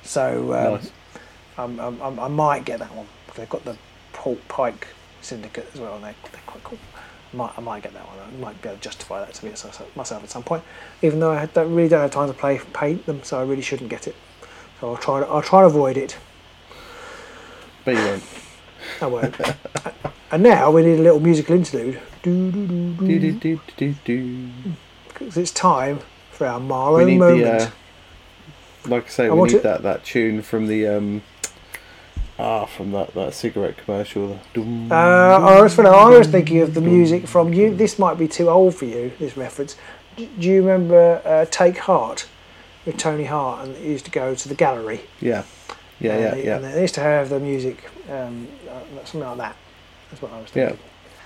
So 0.02 0.52
um, 0.54 0.74
Nice. 0.74 0.90
um, 1.58 1.80
um, 1.80 2.02
um, 2.02 2.20
I 2.20 2.28
might 2.28 2.64
get 2.64 2.78
that 2.80 2.94
one 2.94 3.06
they've 3.34 3.48
got 3.48 3.64
the 3.64 3.76
Port 4.12 4.46
Pyke 4.48 4.88
Syndicate 5.20 5.68
as 5.74 5.80
well, 5.80 5.94
and 5.96 6.04
they're, 6.04 6.14
they're 6.32 6.40
quite 6.46 6.64
cool. 6.64 6.78
I 7.32 7.36
might, 7.36 7.52
I 7.56 7.60
might 7.60 7.82
get 7.82 7.94
that 7.94 8.06
one. 8.06 8.18
I 8.18 8.30
might 8.40 8.60
be 8.60 8.68
able 8.68 8.76
to 8.78 8.82
justify 8.82 9.20
that 9.20 9.34
to 9.34 9.46
me 9.46 9.52
myself 9.94 10.22
at 10.22 10.30
some 10.30 10.42
point, 10.42 10.62
even 11.00 11.20
though 11.20 11.32
I 11.32 11.46
don't, 11.46 11.74
really 11.74 11.88
don't 11.88 12.00
have 12.00 12.10
time 12.10 12.28
to 12.28 12.34
play 12.34 12.60
paint 12.74 13.06
them, 13.06 13.22
so 13.22 13.38
I 13.38 13.44
really 13.44 13.62
shouldn't 13.62 13.88
get 13.88 14.06
it. 14.06 14.16
So 14.80 14.90
I'll 14.90 14.96
try. 14.96 15.20
I'll 15.22 15.42
try 15.42 15.60
to 15.60 15.66
avoid 15.66 15.96
it. 15.96 16.16
But 17.84 17.94
you 17.94 18.00
won't. 18.00 18.24
I 19.00 19.06
won't. 19.06 19.40
and 20.32 20.42
now 20.42 20.70
we 20.70 20.82
need 20.82 20.98
a 20.98 21.02
little 21.02 21.20
musical 21.20 21.54
interlude. 21.54 22.00
Because 25.08 25.36
it's 25.36 25.50
time 25.50 26.00
for 26.30 26.46
our 26.46 26.60
We 26.60 26.66
Marlowe 26.66 27.04
need 27.06 27.18
moment. 27.18 27.42
the, 27.44 27.66
uh, 27.66 27.70
like 28.86 29.06
I 29.06 29.08
say, 29.08 29.26
I 29.26 29.30
we 29.30 29.42
need 29.48 29.56
it- 29.56 29.62
that, 29.62 29.82
that 29.82 30.04
tune 30.04 30.42
from 30.42 30.66
the 30.66 30.86
um, 30.86 31.22
ah 32.38 32.66
from 32.66 32.92
that, 32.92 33.14
that 33.14 33.34
cigarette 33.34 33.76
commercial. 33.76 34.38
Dum, 34.54 34.90
Uh, 34.92 34.94
I 34.94 35.60
was, 35.62 35.78
I 35.78 36.08
was 36.08 36.28
thinking 36.28 36.60
of 36.60 36.74
the 36.74 36.80
music 36.80 37.26
from 37.26 37.52
you. 37.52 37.74
This 37.74 37.98
might 37.98 38.18
be 38.18 38.28
too 38.28 38.48
old 38.48 38.74
for 38.76 38.84
you. 38.84 39.12
This 39.18 39.36
reference. 39.36 39.76
Do 40.16 40.26
you 40.38 40.60
remember 40.60 41.22
uh, 41.24 41.46
Take 41.50 41.78
Hart 41.78 42.26
with 42.86 42.98
Tony 42.98 43.24
Hart 43.24 43.66
and 43.66 43.76
it 43.76 43.82
used 43.82 44.04
to 44.04 44.10
go 44.10 44.34
to 44.34 44.48
the 44.48 44.54
gallery? 44.54 45.00
yeah, 45.20 45.44
yeah, 46.00 46.12
and 46.12 46.22
yeah, 46.22 46.30
they, 46.34 46.44
yeah. 46.44 46.56
And 46.56 46.64
they 46.64 46.80
used 46.82 46.94
to 46.94 47.00
have 47.00 47.30
the 47.30 47.40
music, 47.40 47.84
um, 48.10 48.46
uh, 48.68 49.04
something 49.04 49.20
like 49.20 49.38
that. 49.38 49.56
That's 50.10 50.22
what 50.22 50.32
I 50.32 50.40
was 50.40 50.50
Yeah. 50.54 50.72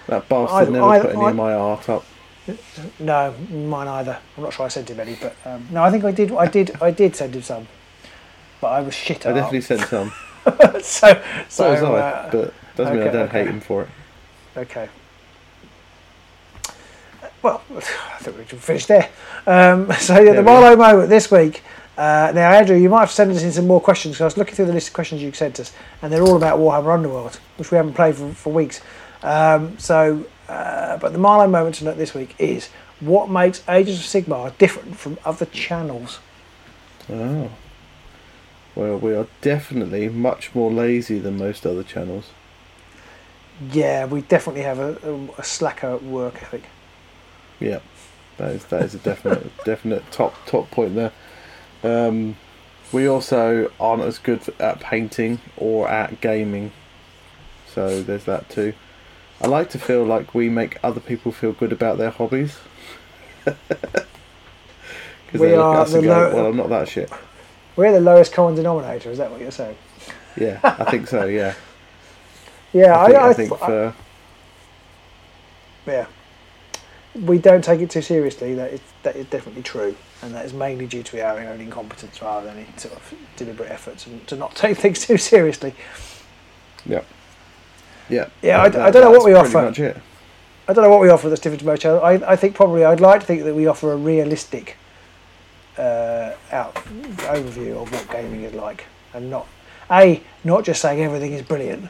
That 0.09 0.29
bastard 0.29 0.55
Either- 0.57 0.71
never 0.71 0.85
either- 0.87 1.05
put 1.05 1.15
any 1.17 1.25
I- 1.25 1.31
of 1.31 1.37
my 1.37 1.53
art 1.53 1.89
up. 1.89 2.05
No, 3.01 3.35
mine 3.51 3.89
either. 3.89 4.19
I'm 4.37 4.45
not 4.45 4.53
sure 4.53 4.67
I 4.67 4.69
sent 4.69 4.89
him 4.89 5.01
any, 5.01 5.17
but 5.21 5.35
um, 5.45 5.67
no, 5.73 5.83
I 5.83 5.91
think 5.91 6.05
I 6.05 6.13
did. 6.13 6.31
I 6.31 6.47
did. 6.47 6.71
I 6.81 6.93
did 6.93 7.17
send 7.17 7.35
him 7.35 7.43
some, 7.43 7.67
but 8.61 8.69
I 8.69 8.81
was 8.83 8.95
shit 8.95 9.27
I 9.27 9.33
definitely 9.33 9.63
sent 9.63 9.81
some. 9.81 10.13
so, 10.81 11.23
so 11.49 11.71
was 11.73 11.83
I, 11.83 11.99
uh, 11.99 12.31
but 12.31 12.55
doesn't 12.77 12.97
mean 12.97 13.09
I 13.09 13.11
don't 13.11 13.29
okay. 13.29 13.39
hate 13.41 13.49
him 13.49 13.61
for 13.61 13.83
it. 13.83 13.89
Okay. 14.57 14.89
Well, 17.43 17.63
I 17.77 17.81
think 18.19 18.39
we 18.39 18.47
should 18.47 18.61
finish 18.61 18.87
there. 18.87 19.09
Um, 19.45 19.93
so 19.99 20.15
yeah, 20.15 20.25
There 20.27 20.35
the. 20.37 20.43
Marlowe 20.43 20.77
moment 20.77 21.09
this 21.09 21.29
week. 21.31 21.63
Uh, 21.99 22.31
now, 22.35 22.53
Andrew, 22.53 22.77
you 22.77 22.91
might 22.91 23.01
have 23.01 23.11
sent 23.11 23.31
us 23.33 23.43
in 23.43 23.51
some 23.51 23.67
more 23.67 23.81
questions 23.81 24.15
because 24.15 24.21
I 24.21 24.27
was 24.27 24.37
looking 24.37 24.55
through 24.55 24.67
the 24.67 24.73
list 24.73 24.89
of 24.89 24.95
questions 24.95 25.23
you 25.23 25.33
sent 25.33 25.59
us, 25.59 25.73
and 26.03 26.13
they're 26.13 26.23
all 26.23 26.37
about 26.37 26.59
Warhammer 26.59 26.93
Underworld, 26.95 27.41
which 27.57 27.71
we 27.71 27.77
haven't 27.77 27.95
played 27.95 28.15
for, 28.15 28.31
for 28.33 28.53
weeks. 28.53 28.83
Um, 29.23 29.79
so, 29.79 30.27
uh, 30.49 30.97
but 30.99 31.13
the 31.13 31.19
Marlowe 31.19 31.49
moment 31.49 31.77
to 31.77 31.85
note 31.85 31.97
this 31.97 32.15
week 32.15 32.35
is 32.39 32.69
what 33.01 33.29
makes 33.29 33.63
Agents 33.69 34.01
of 34.01 34.25
Sigmar 34.25 34.57
different 34.59 34.97
from 34.97 35.19
other 35.25 35.47
channels. 35.47 36.19
Oh. 37.11 37.51
Well, 38.75 38.99
we 38.99 39.15
are 39.15 39.27
definitely 39.41 40.09
much 40.09 40.55
more 40.55 40.71
lazy 40.71 41.19
than 41.19 41.39
most 41.39 41.67
other 41.67 41.83
channels. 41.83 42.31
Yeah, 43.73 44.05
we 44.05 44.21
definitely 44.21 44.63
have 44.63 44.79
a, 44.79 44.99
a, 45.03 45.41
a 45.41 45.45
slacker 45.45 45.97
work 45.97 46.43
ethic. 46.43 46.65
Yeah, 47.59 47.81
that 48.37 48.51
is 48.51 48.65
that 48.67 48.83
is 48.83 48.95
a 48.95 48.99
definite 48.99 49.51
definite 49.65 50.11
top 50.11 50.35
top 50.45 50.71
point 50.71 50.95
there. 50.95 51.13
Um, 51.83 52.37
we 52.93 53.07
also 53.07 53.73
aren't 53.81 54.03
as 54.03 54.19
good 54.19 54.43
at 54.61 54.81
painting 54.81 55.41
or 55.57 55.89
at 55.89 56.21
gaming, 56.21 56.73
so 57.67 58.03
there's 58.03 58.25
that 58.25 58.51
too. 58.51 58.75
I 59.43 59.47
like 59.49 59.69
to 59.71 59.79
feel 59.79 60.05
like 60.05 60.35
we 60.35 60.49
make 60.49 60.79
other 60.83 61.01
people 61.01 61.31
feel 61.33 61.53
good 61.53 61.73
about 61.73 61.99
their 61.99 62.11
hobbies. 62.11 62.59
Because 65.27 65.41
We 65.41 65.49
they 65.49 65.57
look 65.57 65.65
are 65.67 65.75
at 65.77 65.81
us 65.83 65.95
and 65.95 66.03
the 66.05 66.07
go, 66.09 66.15
low- 66.15 66.35
"Well, 66.37 66.47
I'm 66.47 66.57
not 66.57 66.69
that 66.69 66.89
shit." 66.89 67.11
We're 67.75 67.93
the 67.93 68.01
lowest 68.01 68.33
common 68.33 68.55
denominator. 68.55 69.11
Is 69.11 69.19
that 69.19 69.31
what 69.31 69.41
you're 69.41 69.51
saying? 69.51 69.77
Yeah, 70.37 70.61
I 70.63 70.85
think 70.91 71.09
so. 71.09 71.25
Yeah, 71.27 71.55
Yeah, 72.73 72.97
I 73.01 73.07
think, 73.07 73.19
I, 73.19 73.21
I 73.21 73.29
I, 73.29 73.33
think 73.33 73.53
I- 73.53 73.57
for 73.57 73.95
yeah, 75.87 76.07
we 77.15 77.39
don't 77.39 77.65
take 77.65 77.81
it 77.81 77.91
too 77.91 78.03
seriously. 78.03 78.55
That 78.55 78.73
is 78.73 78.81
that 79.03 79.17
is 79.17 79.27
definitely 79.27 79.63
true, 79.63 79.97
and 80.23 80.33
that 80.35 80.45
is 80.47 80.53
mainly 80.53 80.87
due 80.87 81.03
to 81.03 81.21
our 81.27 81.41
own 81.41 81.61
incompetence 81.61 82.23
rather 82.23 82.47
than 82.47 82.59
any 82.59 82.67
sort 82.77 82.95
of 82.95 83.15
deliberate 83.37 83.71
efforts 83.71 84.05
to, 84.05 84.17
to 84.27 84.37
not 84.37 84.55
take 84.65 84.79
things 84.79 85.05
too 85.05 85.17
seriously. 85.19 85.75
yeah, 86.87 87.03
yeah, 88.09 88.27
Yeah, 88.43 88.63
I- 88.63 88.69
that- 88.69 88.83
I 88.83 88.91
don't 88.91 89.03
know 89.03 89.11
what 89.11 89.15
that's 89.19 89.25
we 89.27 89.33
pretty 89.33 89.49
offer. 89.49 89.63
Much 89.67 89.79
it. 89.81 89.97
I 90.69 90.73
don't 90.73 90.83
know 90.83 90.91
what 90.91 91.01
we 91.01 91.09
offer 91.11 91.29
that's 91.29 91.41
different 91.41 91.61
to 91.61 91.67
most 91.67 91.83
channels. 91.83 92.03
I, 92.03 92.15
I 92.33 92.37
think 92.37 92.55
probably 92.57 92.85
I'd 92.85 93.01
like 93.01 93.21
to 93.21 93.27
think 93.27 93.45
that 93.45 93.55
we 93.55 93.67
offer 93.69 93.93
a 93.93 93.97
realistic 93.97 94.77
uh, 95.79 96.33
out 96.51 96.75
overview 96.75 97.81
of 97.83 97.93
what 97.93 98.09
gaming 98.11 98.43
is 98.43 98.55
like, 98.55 98.85
and 99.15 99.31
not 99.31 99.47
a 99.91 100.21
not 100.43 100.65
just 100.65 100.81
saying 100.81 101.03
everything 101.03 101.33
is 101.35 101.43
brilliant, 101.43 101.89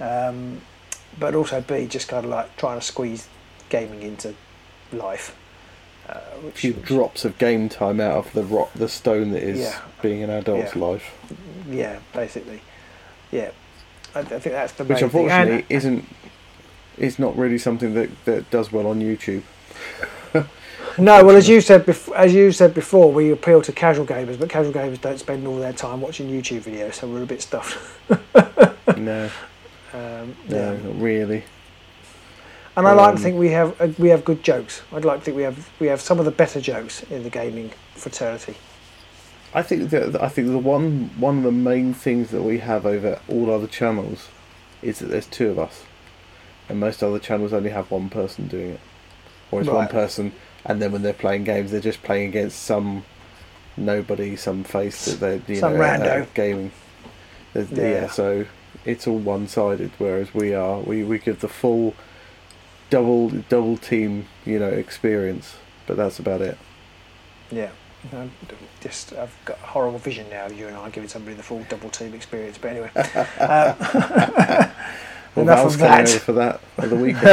um, 0.00 0.60
but 1.18 1.34
also 1.34 1.60
b 1.60 1.86
just 1.86 2.08
kind 2.08 2.24
of 2.24 2.30
like 2.30 2.56
trying 2.56 2.78
to 2.80 2.84
squeeze 2.84 3.28
gaming 3.68 4.02
into 4.02 4.34
life. 4.92 5.36
Uh, 6.08 6.18
A 6.48 6.50
few 6.50 6.72
drops 6.72 7.24
of 7.24 7.38
game 7.38 7.68
time 7.68 8.00
out 8.00 8.16
of 8.16 8.32
the 8.32 8.42
rock, 8.42 8.70
the 8.74 8.88
stone 8.88 9.30
that 9.32 9.42
is 9.42 9.60
Yeah. 9.60 9.78
being 10.02 10.22
an 10.24 10.30
adult's 10.30 10.74
Yeah. 10.74 10.82
life, 10.84 11.12
yeah, 11.68 11.98
basically, 12.12 12.62
yeah. 13.30 13.50
I, 14.14 14.20
I 14.20 14.24
think 14.24 14.42
that's 14.44 14.72
the 14.72 14.84
main 14.84 14.88
which 14.90 14.98
thing. 14.98 15.04
unfortunately 15.06 15.54
And- 15.54 15.64
isn't 15.70 16.04
is 16.98 17.18
not 17.18 17.36
really 17.36 17.56
something 17.58 17.94
that, 17.94 18.10
that 18.26 18.50
does 18.50 18.70
well 18.72 18.86
on 18.86 19.00
YouTube. 19.00 19.42
No, 20.98 21.24
well, 21.24 21.36
as 21.36 21.48
you 21.48 21.60
said, 21.60 21.86
bef- 21.86 22.12
as 22.16 22.34
you 22.34 22.50
said 22.50 22.74
before, 22.74 23.12
we 23.12 23.30
appeal 23.30 23.62
to 23.62 23.72
casual 23.72 24.04
gamers, 24.04 24.38
but 24.38 24.48
casual 24.50 24.72
gamers 24.72 25.00
don't 25.00 25.18
spend 25.20 25.46
all 25.46 25.56
their 25.56 25.72
time 25.72 26.00
watching 26.00 26.28
YouTube 26.28 26.62
videos, 26.62 26.94
so 26.94 27.06
we're 27.06 27.22
a 27.22 27.26
bit 27.26 27.40
stuffed. 27.40 27.78
no, 28.98 29.30
Um, 29.94 30.36
no, 30.48 30.56
yeah. 30.56 30.72
not 30.72 31.00
really. 31.00 31.44
And 32.76 32.86
I 32.88 32.92
like 32.92 33.12
to 33.14 33.16
Um, 33.18 33.22
think 33.22 33.38
we 33.38 33.50
have 33.50 33.80
uh, 33.80 33.88
we 33.98 34.08
have 34.08 34.24
good 34.24 34.42
jokes. 34.42 34.82
I'd 34.92 35.04
like 35.04 35.20
to 35.20 35.24
think 35.26 35.36
we 35.36 35.44
have 35.44 35.70
we 35.78 35.86
have 35.86 36.00
some 36.00 36.18
of 36.18 36.24
the 36.24 36.30
better 36.32 36.60
jokes 36.60 37.04
in 37.04 37.22
the 37.22 37.30
gaming 37.30 37.70
fraternity. 37.94 38.56
I 39.52 39.62
think 39.62 39.90
that 39.90 40.22
I 40.22 40.28
think 40.28 40.48
the 40.48 40.58
one 40.58 41.10
one 41.18 41.38
of 41.38 41.44
the 41.44 41.52
main 41.52 41.92
things 41.94 42.30
that 42.30 42.42
we 42.42 42.58
have 42.58 42.86
over 42.86 43.20
all 43.28 43.50
other 43.50 43.66
channels 43.66 44.28
is 44.82 45.00
that 45.00 45.06
there's 45.06 45.26
two 45.26 45.50
of 45.50 45.58
us, 45.58 45.82
and 46.68 46.78
most 46.78 47.02
other 47.02 47.18
channels 47.18 47.52
only 47.52 47.70
have 47.70 47.90
one 47.90 48.08
person 48.10 48.46
doing 48.46 48.70
it, 48.70 48.80
or 49.50 49.60
it's 49.60 49.68
one 49.68 49.88
person, 49.88 50.32
and 50.64 50.80
then 50.80 50.92
when 50.92 51.02
they're 51.02 51.12
playing 51.12 51.44
games, 51.44 51.70
they're 51.72 51.80
just 51.80 52.02
playing 52.02 52.28
against 52.28 52.62
somebody, 52.62 54.36
some 54.36 54.64
face 54.64 55.04
that 55.06 55.20
they're 55.20 55.54
you 55.54 55.60
Some 55.60 55.74
know 55.76 55.82
uh, 55.82 55.98
rando. 55.98 56.34
gaming. 56.34 56.72
Yeah. 57.54 57.64
yeah, 57.72 58.08
so 58.08 58.46
it's 58.84 59.08
all 59.08 59.18
one 59.18 59.48
sided, 59.48 59.90
whereas 59.98 60.32
we 60.32 60.54
are 60.54 60.78
we 60.78 61.02
we 61.02 61.18
give 61.18 61.40
the 61.40 61.48
full 61.48 61.94
double 62.88 63.30
double 63.30 63.76
team 63.76 64.26
you 64.46 64.60
know 64.60 64.68
experience, 64.68 65.56
but 65.88 65.96
that's 65.96 66.20
about 66.20 66.40
it. 66.40 66.56
Yeah. 67.50 67.70
Um, 68.12 68.30
just 68.80 69.12
I've 69.12 69.36
got 69.44 69.58
a 69.62 69.66
horrible 69.66 69.98
vision 69.98 70.26
now 70.30 70.46
of 70.46 70.58
you 70.58 70.66
and 70.66 70.76
I 70.76 70.88
giving 70.90 71.08
somebody 71.08 71.36
the 71.36 71.42
full 71.42 71.64
double 71.68 71.90
team 71.90 72.14
experience. 72.14 72.56
But 72.58 72.68
anyway, 72.72 72.90
um, 72.94 73.76
Well, 75.36 75.44
enough 75.44 75.66
of 75.66 75.78
that. 75.78 76.08
for 76.08 76.32
that 76.32 76.60
for 76.60 76.88
the 76.88 76.96
weekend. 76.96 77.28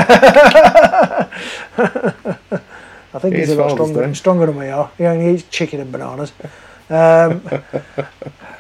I 3.14 3.20
think 3.20 3.34
It 3.36 3.40
he's 3.40 3.50
a 3.52 3.56
lot 3.56 3.72
stronger, 3.72 4.06
Day. 4.06 4.14
stronger 4.14 4.46
than 4.46 4.56
we 4.58 4.68
are. 4.68 4.92
He 4.98 5.06
only 5.06 5.34
eats 5.34 5.44
chicken 5.50 5.80
and 5.80 5.92
bananas. 5.92 6.32
Um, 6.90 7.42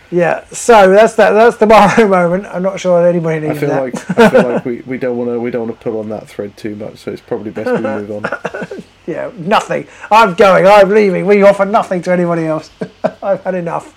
yeah, 0.10 0.44
so 0.52 0.90
that's 0.90 1.16
that. 1.16 1.32
That's 1.34 1.58
the 1.58 1.68
Marlowe 1.68 2.08
moment. 2.08 2.46
I'm 2.48 2.64
not 2.64 2.80
sure 2.80 3.06
anybody 3.06 3.36
I 3.38 3.40
needed 3.42 3.60
feel 3.60 3.70
that. 3.70 3.82
like 3.84 4.20
I 4.20 4.30
feel 4.30 4.50
like 4.50 4.66
we, 4.66 4.82
we 4.88 4.98
don't 4.98 5.18
want 5.18 5.30
to 5.30 5.40
we 5.40 5.52
don't 5.52 5.68
want 5.68 5.80
to 5.80 5.84
pull 5.84 6.00
on 6.00 6.10
that 6.10 6.28
thread 6.28 6.58
too 6.58 6.76
much, 6.76 6.98
so 6.98 7.12
it's 7.12 7.22
probably 7.22 7.52
best 7.52 7.70
we 7.70 7.80
move 7.82 8.10
on. 8.12 8.84
Yeah, 9.08 9.32
nothing. 9.38 9.88
I'm 10.12 10.36
going. 10.36 10.68
I'm 10.68 10.90
leaving. 10.90 11.26
We 11.26 11.42
offer 11.42 11.64
nothing 11.66 12.02
to 12.04 12.12
anybody 12.12 12.46
else. 12.46 12.70
I've 13.24 13.42
had 13.44 13.56
enough. 13.56 13.96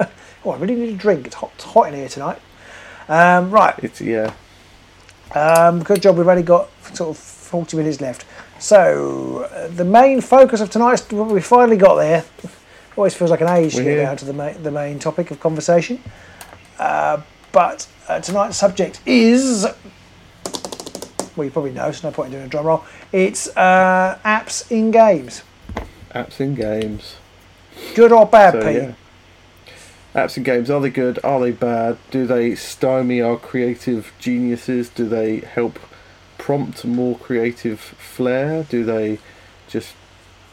oh, 0.44 0.50
I 0.50 0.56
really 0.56 0.74
need 0.74 0.94
a 0.94 0.96
drink. 0.96 1.26
It's 1.26 1.36
hot, 1.36 1.52
it's 1.54 1.64
hot 1.64 1.88
in 1.88 1.94
here 1.94 2.08
tonight. 2.08 2.40
Um, 3.08 3.50
right. 3.50 3.74
It's 3.84 4.00
yeah, 4.00 4.32
Um, 5.34 5.82
good 5.82 6.00
job. 6.00 6.16
We've 6.16 6.26
only 6.26 6.42
got 6.42 6.70
sort 6.94 7.10
of 7.10 7.18
40 7.18 7.76
minutes 7.76 8.00
left. 8.00 8.24
So 8.58 9.46
uh, 9.52 9.68
the 9.68 9.84
main 9.84 10.22
focus 10.22 10.62
of 10.62 10.70
tonight's 10.70 11.10
we 11.12 11.42
finally 11.42 11.76
got 11.76 11.96
there. 11.96 12.24
Always 12.96 13.14
feels 13.14 13.30
like 13.30 13.40
an 13.42 13.48
age 13.48 13.74
to 13.74 13.84
get 13.84 13.96
down 13.96 14.16
to 14.18 14.24
the 14.24 14.32
main, 14.32 14.62
the 14.62 14.70
main 14.70 14.98
topic 14.98 15.32
of 15.32 15.40
conversation. 15.40 16.00
Uh, 16.78 17.20
but 17.52 17.86
uh, 18.08 18.20
tonight's 18.20 18.56
subject 18.56 19.00
is. 19.04 19.66
Well, 21.36 21.44
you 21.44 21.50
probably 21.50 21.72
know, 21.72 21.90
so 21.90 22.08
no 22.08 22.14
point 22.14 22.28
in 22.28 22.32
doing 22.34 22.46
a 22.46 22.48
drum 22.48 22.66
roll. 22.66 22.84
It's 23.12 23.48
uh, 23.56 24.18
apps 24.24 24.70
in 24.70 24.90
games. 24.90 25.42
apps 26.14 26.40
in 26.40 26.54
games. 26.54 27.16
Good 27.94 28.12
or 28.12 28.24
bad, 28.26 28.54
So 28.54 28.60
Pete? 28.62 28.76
yeah, 28.76 28.92
apps 30.14 30.36
in 30.36 30.44
games. 30.44 30.70
Are 30.70 30.80
they 30.80 30.90
good? 30.90 31.18
Are 31.24 31.40
they 31.40 31.50
bad? 31.50 31.98
Do 32.12 32.26
they 32.26 32.54
stymie 32.54 33.20
our 33.20 33.36
creative 33.36 34.12
geniuses? 34.20 34.88
Do 34.88 35.08
they 35.08 35.38
help 35.40 35.78
prompt 36.38 36.84
more 36.84 37.18
creative 37.18 37.80
flair? 37.80 38.62
Do 38.62 38.84
they 38.84 39.18
just 39.66 39.94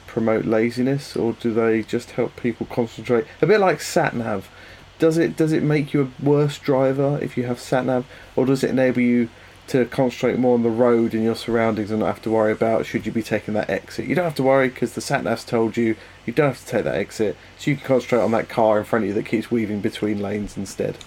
promote 0.08 0.46
laziness, 0.46 1.16
or 1.16 1.34
do 1.34 1.54
they 1.54 1.84
just 1.84 2.12
help 2.12 2.36
people 2.38 2.66
concentrate? 2.66 3.26
A 3.42 3.46
bit 3.46 3.60
like 3.60 3.82
sat 3.82 4.16
nav. 4.16 4.50
Does 4.98 5.18
it 5.20 5.38
does 5.38 5.52
it 5.52 5.62
make 5.62 5.94
you 5.94 6.02
a 6.20 6.24
worse 6.26 6.58
driver 6.58 7.20
if 7.22 7.38
you 7.38 7.46
have 7.46 7.60
sat 7.60 7.86
nav, 7.86 8.06
or 8.36 8.48
does 8.48 8.64
it 8.64 8.72
enable 8.72 9.02
you 9.02 9.30
to 9.72 9.86
concentrate 9.86 10.38
more 10.40 10.54
on 10.54 10.64
the 10.64 10.70
road 10.70 11.14
and 11.14 11.24
your 11.24 11.36
surroundings 11.36 11.92
and 11.92 12.00
not 12.00 12.08
have 12.08 12.22
to 12.24 12.32
worry 12.32 12.52
about 12.52 12.86
should 12.86 13.06
you 13.06 13.12
be 13.12 13.24
taking 13.24 13.54
that 13.56 13.70
exit? 13.70 14.06
You 14.06 14.16
don't 14.16 14.26
have 14.26 14.36
to 14.36 14.44
worry 14.44 14.70
because 14.70 14.94
the 14.94 15.02
sat 15.02 15.24
nav's 15.24 15.44
told 15.46 15.78
you 15.78 15.96
you 16.26 16.34
don't 16.34 16.50
have 16.50 16.60
to 16.60 16.66
take 16.66 16.84
that 16.84 16.96
exit, 16.96 17.36
so 17.58 17.72
you 17.72 17.78
can 17.78 17.86
concentrate 17.86 18.20
on 18.22 18.32
that 18.32 18.50
car 18.50 18.78
in 18.80 18.86
front 18.86 19.04
of 19.04 19.10
you 19.10 19.14
that 19.16 19.26
keeps 19.26 19.50
weaving 19.50 19.82
between 19.82 20.20
lanes 20.22 20.56
instead. 20.58 20.98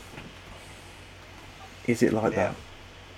Is 1.86 2.02
it 2.02 2.12
like 2.12 2.32
Yeah. 2.32 2.54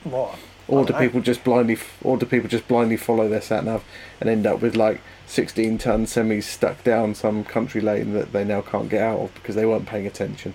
that? 0.05 0.11
What? 0.11 0.35
Or 0.69 0.85
do 0.85 0.93
know. 0.93 0.99
people 0.99 1.21
just 1.21 1.45
blindly, 1.45 1.79
or 2.03 2.17
do 2.17 2.27
people 2.27 2.49
just 2.49 2.67
blindly 2.67 2.97
follow 2.97 3.29
their 3.29 3.41
sat 3.41 3.65
nav 3.65 3.85
and 4.21 4.29
end 4.29 4.47
up 4.47 4.61
with 4.61 4.75
like 4.75 5.01
16 5.27 5.79
ton 5.79 6.07
semis 6.07 6.43
stuck 6.43 6.83
down 6.83 7.15
some 7.15 7.45
country 7.45 7.81
lane 7.81 8.13
that 8.15 8.33
they 8.33 8.45
now 8.45 8.63
can't 8.63 8.89
get 8.89 9.03
out 9.03 9.21
of 9.21 9.35
because 9.35 9.55
they 9.55 9.65
weren't 9.65 9.87
paying 9.87 10.07
attention? 10.07 10.55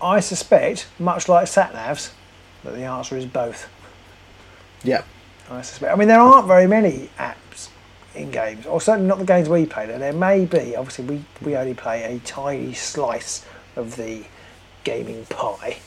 I 0.00 0.20
suspect, 0.20 0.86
much 0.98 1.28
like 1.28 1.46
sat 1.46 1.74
navs, 1.74 2.10
that 2.64 2.74
the 2.74 2.84
answer 2.84 3.16
is 3.16 3.26
both. 3.26 3.68
Yeah, 4.84 5.02
I 5.50 5.62
suspect. 5.62 5.92
I 5.92 5.96
mean, 5.96 6.08
there 6.08 6.20
aren't 6.20 6.46
very 6.46 6.66
many 6.66 7.08
apps 7.18 7.68
in 8.14 8.30
games, 8.30 8.66
or 8.66 8.80
certainly 8.80 9.08
not 9.08 9.18
the 9.18 9.24
games 9.24 9.48
we 9.48 9.66
play. 9.66 9.86
There 9.86 9.98
there 9.98 10.12
may 10.12 10.44
be. 10.44 10.76
Obviously, 10.76 11.04
we, 11.04 11.24
we 11.40 11.56
only 11.56 11.74
play 11.74 12.02
a 12.04 12.18
tiny 12.20 12.72
slice 12.74 13.44
of 13.76 13.96
the 13.96 14.24
gaming 14.84 15.24
pie. 15.26 15.78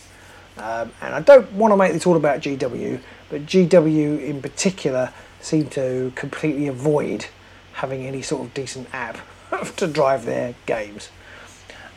Um, 0.58 0.92
and 1.02 1.14
I 1.14 1.20
don't 1.20 1.52
want 1.52 1.74
to 1.74 1.78
make 1.78 1.92
this 1.92 2.08
all 2.08 2.16
about 2.16 2.40
GW, 2.40 3.00
but 3.30 3.46
GW 3.46 4.24
in 4.26 4.42
particular 4.42 5.12
seem 5.42 5.68
to 5.72 6.14
completely 6.16 6.68
avoid 6.68 7.26
having 7.74 8.06
any 8.06 8.22
sort 8.22 8.46
of 8.48 8.54
decent 8.54 8.88
app 8.94 9.18
to 9.76 9.86
drive 9.88 10.24
their 10.26 10.56
games. 10.66 11.10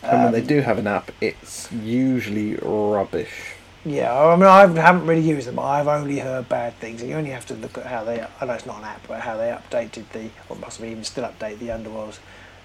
and 0.03 0.25
when 0.25 0.33
they 0.33 0.41
Um, 0.41 0.47
do 0.47 0.61
have 0.61 0.77
an 0.79 0.89
app, 0.89 1.13
it's 1.21 1.71
usually 1.71 2.57
rubbish. 2.57 3.53
Yeah, 3.89 4.13
I 4.15 4.37
mean, 4.37 4.45
I 4.45 4.67
haven't 4.81 5.07
really 5.07 5.23
used 5.23 5.47
them. 5.49 5.59
I've 5.59 5.89
only 5.89 6.19
heard 6.19 6.49
bad 6.49 6.75
things. 6.75 7.03
You 7.03 7.15
only 7.15 7.31
have 7.31 7.47
to 7.47 7.55
look 7.55 7.79
at 7.79 7.87
how 7.87 8.05
they. 8.05 8.25
I 8.41 8.45
know 8.45 8.53
it's 8.53 8.67
not 8.67 8.79
an 8.79 8.85
app, 8.85 9.07
but 9.09 9.21
how 9.21 9.37
they 9.37 9.49
updated 9.49 10.05
the, 10.13 10.31
or 10.49 10.57
possibly 10.57 10.91
even 10.91 11.05
still 11.05 11.25
update 11.25 11.59
the 11.59 11.71
Underworld's, 11.71 12.21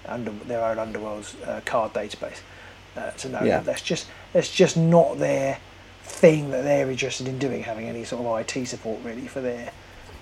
under 0.06 0.30
their 0.30 0.64
own 0.64 0.78
Underworld's 0.78 1.34
uh, 1.42 1.60
card 1.64 1.92
database, 1.94 2.40
uh, 2.96 3.10
to 3.12 3.28
know 3.28 3.40
Yeah. 3.42 3.58
that 3.58 3.64
that's 3.64 3.82
just 3.82 4.06
that's 4.32 4.50
just 4.52 4.76
not 4.76 5.18
their 5.18 5.58
thing 6.02 6.50
that 6.50 6.62
they're 6.62 6.90
interested 6.90 7.26
in 7.26 7.38
doing, 7.38 7.62
having 7.62 7.88
any 7.88 8.04
sort 8.04 8.24
of 8.24 8.56
IT 8.56 8.66
support 8.66 9.00
really 9.02 9.26
for 9.26 9.40
their 9.40 9.70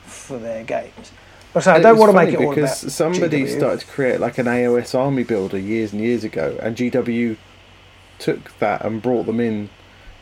for 0.04 0.38
their 0.38 0.62
games. 0.62 1.10
But 1.52 1.64
so 1.64 1.72
I 1.72 1.80
don't 1.80 1.98
want 1.98 2.10
to 2.10 2.16
make 2.16 2.32
it 2.32 2.40
all 2.40 2.54
because 2.54 2.82
about 2.82 2.92
somebody 2.92 3.44
GW. 3.44 3.56
started 3.58 3.80
to 3.80 3.86
create 3.86 4.20
like 4.20 4.38
an 4.38 4.46
AOS 4.46 4.94
army 4.98 5.22
builder 5.24 5.58
years 5.58 5.92
and 5.92 6.00
years 6.00 6.22
ago, 6.24 6.56
and 6.62 6.76
GW 6.76 7.36
took 8.18 8.56
that 8.58 8.84
and 8.84 9.02
brought 9.02 9.26
them 9.26 9.40
in 9.40 9.68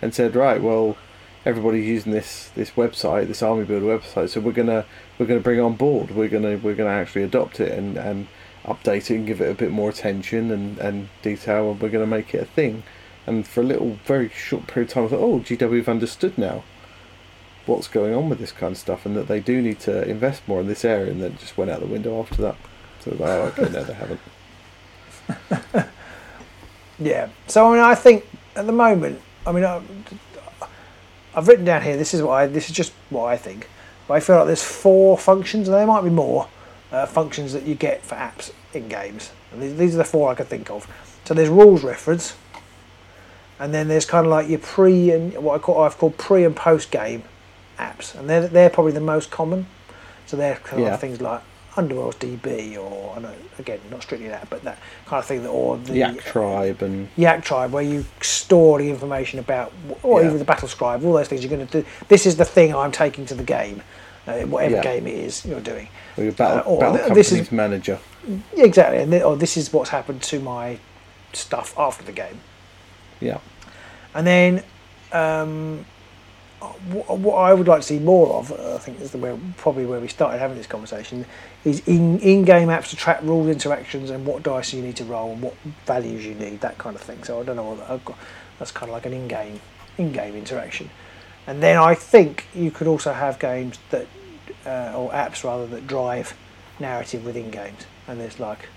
and 0.03 0.15
said, 0.15 0.35
right, 0.35 0.63
well, 0.63 0.97
everybody's 1.45 1.87
using 1.87 2.13
this 2.13 2.51
this 2.55 2.71
website, 2.73 3.27
this 3.27 3.43
army 3.43 3.65
builder 3.65 3.87
website, 3.99 4.31
so 4.31 4.41
we're 4.41 4.53
gonna 4.53 4.85
we're 5.19 5.27
gonna 5.27 5.41
bring 5.41 5.61
on 5.61 5.75
board. 5.75 6.11
We're 6.11 6.29
gonna 6.29 6.57
we're 6.59 6.75
gonna 6.75 6.91
actually 6.91 7.23
adopt 7.23 7.61
it 7.61 7.73
and 7.73 7.97
and 7.97 8.29
update 8.65 9.11
it 9.11 9.17
and 9.17 9.27
give 9.27 9.41
it 9.41 9.51
a 9.51 9.55
bit 9.55 9.71
more 9.71 9.91
attention 9.91 10.51
and 10.51 10.79
and 10.79 11.09
detail, 11.23 11.71
and 11.71 11.81
we're 11.81 11.89
gonna 11.89 12.07
make 12.07 12.35
it 12.35 12.43
a 12.43 12.47
thing. 12.47 12.83
And 13.27 13.47
for 13.47 13.61
a 13.61 13.65
little 13.65 13.99
very 14.07 14.29
short 14.31 14.67
period 14.67 14.89
of 14.89 14.95
time, 14.95 15.05
I 15.05 15.09
thought, 15.09 15.21
oh, 15.21 15.41
GW 15.41 15.77
have 15.77 15.89
understood 15.89 16.37
now 16.39 16.65
what's 17.67 17.87
going 17.87 18.15
on 18.15 18.29
with 18.29 18.39
this 18.39 18.51
kind 18.51 18.73
of 18.73 18.79
stuff 18.79 19.05
and 19.07 19.15
that 19.17 19.29
they 19.29 19.39
do 19.39 19.61
need 19.61 19.79
to 19.79 20.09
invest 20.09 20.43
more 20.49 20.61
in 20.61 20.67
this 20.67 20.85
area 20.85 21.13
and 21.13 21.23
then 21.23 21.37
just 21.39 21.57
went 21.57 21.71
out 21.71 21.81
the 21.81 21.87
window 21.87 22.19
after 22.19 22.43
that. 22.43 22.57
So 23.01 23.11
like, 23.13 23.21
oh, 23.21 23.43
okay, 23.57 23.71
no, 23.71 23.85
they 23.85 23.95
haven't. 23.95 24.21
Yeah. 27.01 27.31
So 27.49 27.67
I 27.67 27.75
mean, 27.75 27.83
I 27.83 27.95
think 27.95 28.29
at 28.55 28.67
the 28.67 28.73
moment, 28.73 29.21
I 29.47 29.53
mean, 29.53 29.65
I, 29.65 29.81
I've 31.35 31.49
written 31.49 31.65
down 31.65 31.83
here. 31.83 31.97
This 31.97 32.15
is 32.15 32.23
what 32.23 32.33
I. 32.33 32.47
This 32.47 32.69
is 32.69 32.77
just 32.77 32.93
what 33.11 33.27
I 33.27 33.37
think. 33.37 33.69
But 34.07 34.15
I 34.15 34.21
feel 34.21 34.37
like 34.37 34.47
there's 34.47 34.63
four 34.63 35.17
functions, 35.17 35.69
and 35.69 35.77
there 35.77 35.87
might 35.87 36.03
be 36.03 36.11
more 36.11 36.49
uh, 36.93 37.07
functions 37.07 37.53
that 37.53 37.65
you 37.65 37.75
get 37.75 38.03
for 38.03 38.17
apps 38.17 38.53
in 38.75 38.89
games. 38.89 39.31
And 39.53 39.63
these, 39.63 39.77
these 39.77 39.95
are 39.95 39.99
the 39.99 40.05
four 40.05 40.31
I 40.31 40.35
can 40.35 40.47
think 40.47 40.71
of. 40.71 40.87
So 41.25 41.35
there's 41.35 41.49
rules 41.49 41.85
reference, 41.85 42.35
and 43.59 43.73
then 43.73 43.89
there's 43.89 44.05
kind 44.05 44.27
of 44.27 44.31
like 44.31 44.49
your 44.49 44.59
pre 44.59 45.11
and 45.11 45.35
what 45.39 45.55
I 45.55 45.59
call 45.59 45.83
I've 45.83 45.97
called 45.97 46.19
pre 46.19 46.45
and 46.45 46.57
post 46.57 46.91
game 46.91 47.23
apps, 47.79 48.15
and 48.19 48.29
they're 48.29 48.49
they're 48.49 48.71
probably 48.71 48.93
the 48.93 49.01
most 49.01 49.31
common. 49.31 49.67
So 50.27 50.37
they're 50.37 50.57
kind 50.57 50.83
Yeah. 50.83 50.95
of 50.95 51.01
things 51.01 51.21
like 51.21 51.43
Underworld's 51.77 52.17
DB, 52.19 52.77
or 52.77 53.15
I 53.17 53.21
know 53.21 53.33
again 53.59 53.79
not 53.91 54.03
strictly 54.03 54.29
that, 54.29 54.49
but 54.51 54.63
that 54.65 54.79
kind 55.07 55.21
of 55.21 55.27
thing. 55.27 55.43
That 55.43 55.49
or 55.51 55.77
the 55.79 55.97
Yak 55.97 56.19
Tribe 56.21 56.83
and 56.83 57.09
Yak 57.17 57.45
Tribe, 57.45 57.73
where 57.73 57.83
you 57.83 58.05
store 58.21 58.79
the 58.79 58.91
information 58.91 59.39
about, 59.39 59.73
or 60.03 60.21
Yeah. 60.21 60.27
even 60.27 60.39
the 60.39 60.45
Battle 60.45 60.69
Scribe, 60.69 61.05
all 61.05 61.13
those 61.13 61.29
things 61.29 61.43
you're 61.45 61.51
going 61.55 61.67
to 61.67 61.83
do. 61.83 61.87
This 62.09 62.27
is 62.27 62.37
the 62.37 62.45
thing 62.45 62.75
I'm 62.75 62.91
taking 62.93 63.25
to 63.27 63.35
the 63.35 63.45
game, 63.45 63.83
uh, 64.27 64.41
whatever 64.41 64.77
Yeah. 64.77 64.83
game 64.83 65.07
it 65.07 65.15
is 65.15 65.45
you're 65.47 65.61
doing. 65.61 65.89
or 66.17 66.25
your 66.25 66.33
battle, 66.33 66.59
Uh, 66.59 66.63
or 66.75 66.81
battle 66.81 66.99
th- 66.99 67.15
this 67.15 67.33
is- 67.33 67.53
manager. 67.53 67.99
Exactly, 68.57 68.99
and 68.99 69.13
th- 69.13 69.23
or 69.23 69.37
this 69.37 69.57
is 69.57 69.73
what's 69.73 69.91
happened 69.91 70.23
to 70.23 70.41
my 70.41 70.79
stuff 71.33 71.73
after 71.79 72.05
the 72.05 72.13
game. 72.13 72.41
Yeah. 73.21 73.39
And 74.13 74.27
then, 74.27 74.63
um, 75.13 75.87
what, 76.61 77.35
I 77.35 77.55
would 77.55 77.69
like 77.69 77.81
to 77.81 77.87
see 77.87 77.99
more 77.99 78.35
of, 78.35 78.53
uh, 78.53 78.75
I 78.75 78.79
think 78.79 79.01
is 79.01 79.13
the 79.13 79.19
where, 79.19 79.39
probably 79.57 79.87
where 79.87 80.01
we 80.01 80.09
started 80.09 80.39
having 80.39 80.57
this 80.57 80.67
conversation, 80.67 81.25
is 81.65 81.87
in 81.87 82.19
in-game 82.21 82.69
apps 82.69 82.91
to 82.91 82.97
track 82.97 83.23
rules, 83.23 83.49
interactions, 83.49 84.11
and 84.11 84.27
what 84.27 84.43
dice 84.43 84.73
you 84.73 84.83
need 84.83 84.97
to 84.97 85.05
roll 85.05 85.33
and 85.33 85.43
what 85.43 85.55
values 85.87 86.25
you 86.25 86.35
need, 86.35 86.61
that 86.61 86.77
kind 86.79 86.95
of 86.95 87.03
thing. 87.03 87.23
So 87.25 87.41
I 87.41 87.45
don't 87.45 87.57
know 87.57 88.01
got. 88.05 88.19
That's 88.59 88.73
kind 88.73 88.91
of 88.91 88.95
like 88.95 89.07
an 89.07 89.15
in-game 89.15 89.61
in-game 89.97 90.35
interaction. 90.37 90.91
And 91.47 91.63
then 91.63 91.77
I 91.79 91.95
think 91.95 92.47
you 92.55 92.71
could 92.71 92.87
also 92.87 93.13
have 93.13 93.39
games 93.39 93.79
that, 93.91 94.07
uh, 94.67 94.93
or 94.97 95.11
apps 95.13 95.45
rather, 95.45 95.67
that 95.67 95.87
drive 95.87 96.37
narrative 96.79 97.25
within 97.25 97.51
games. 97.51 97.87
And 98.07 98.21
there's 98.21 98.39
like 98.39 98.69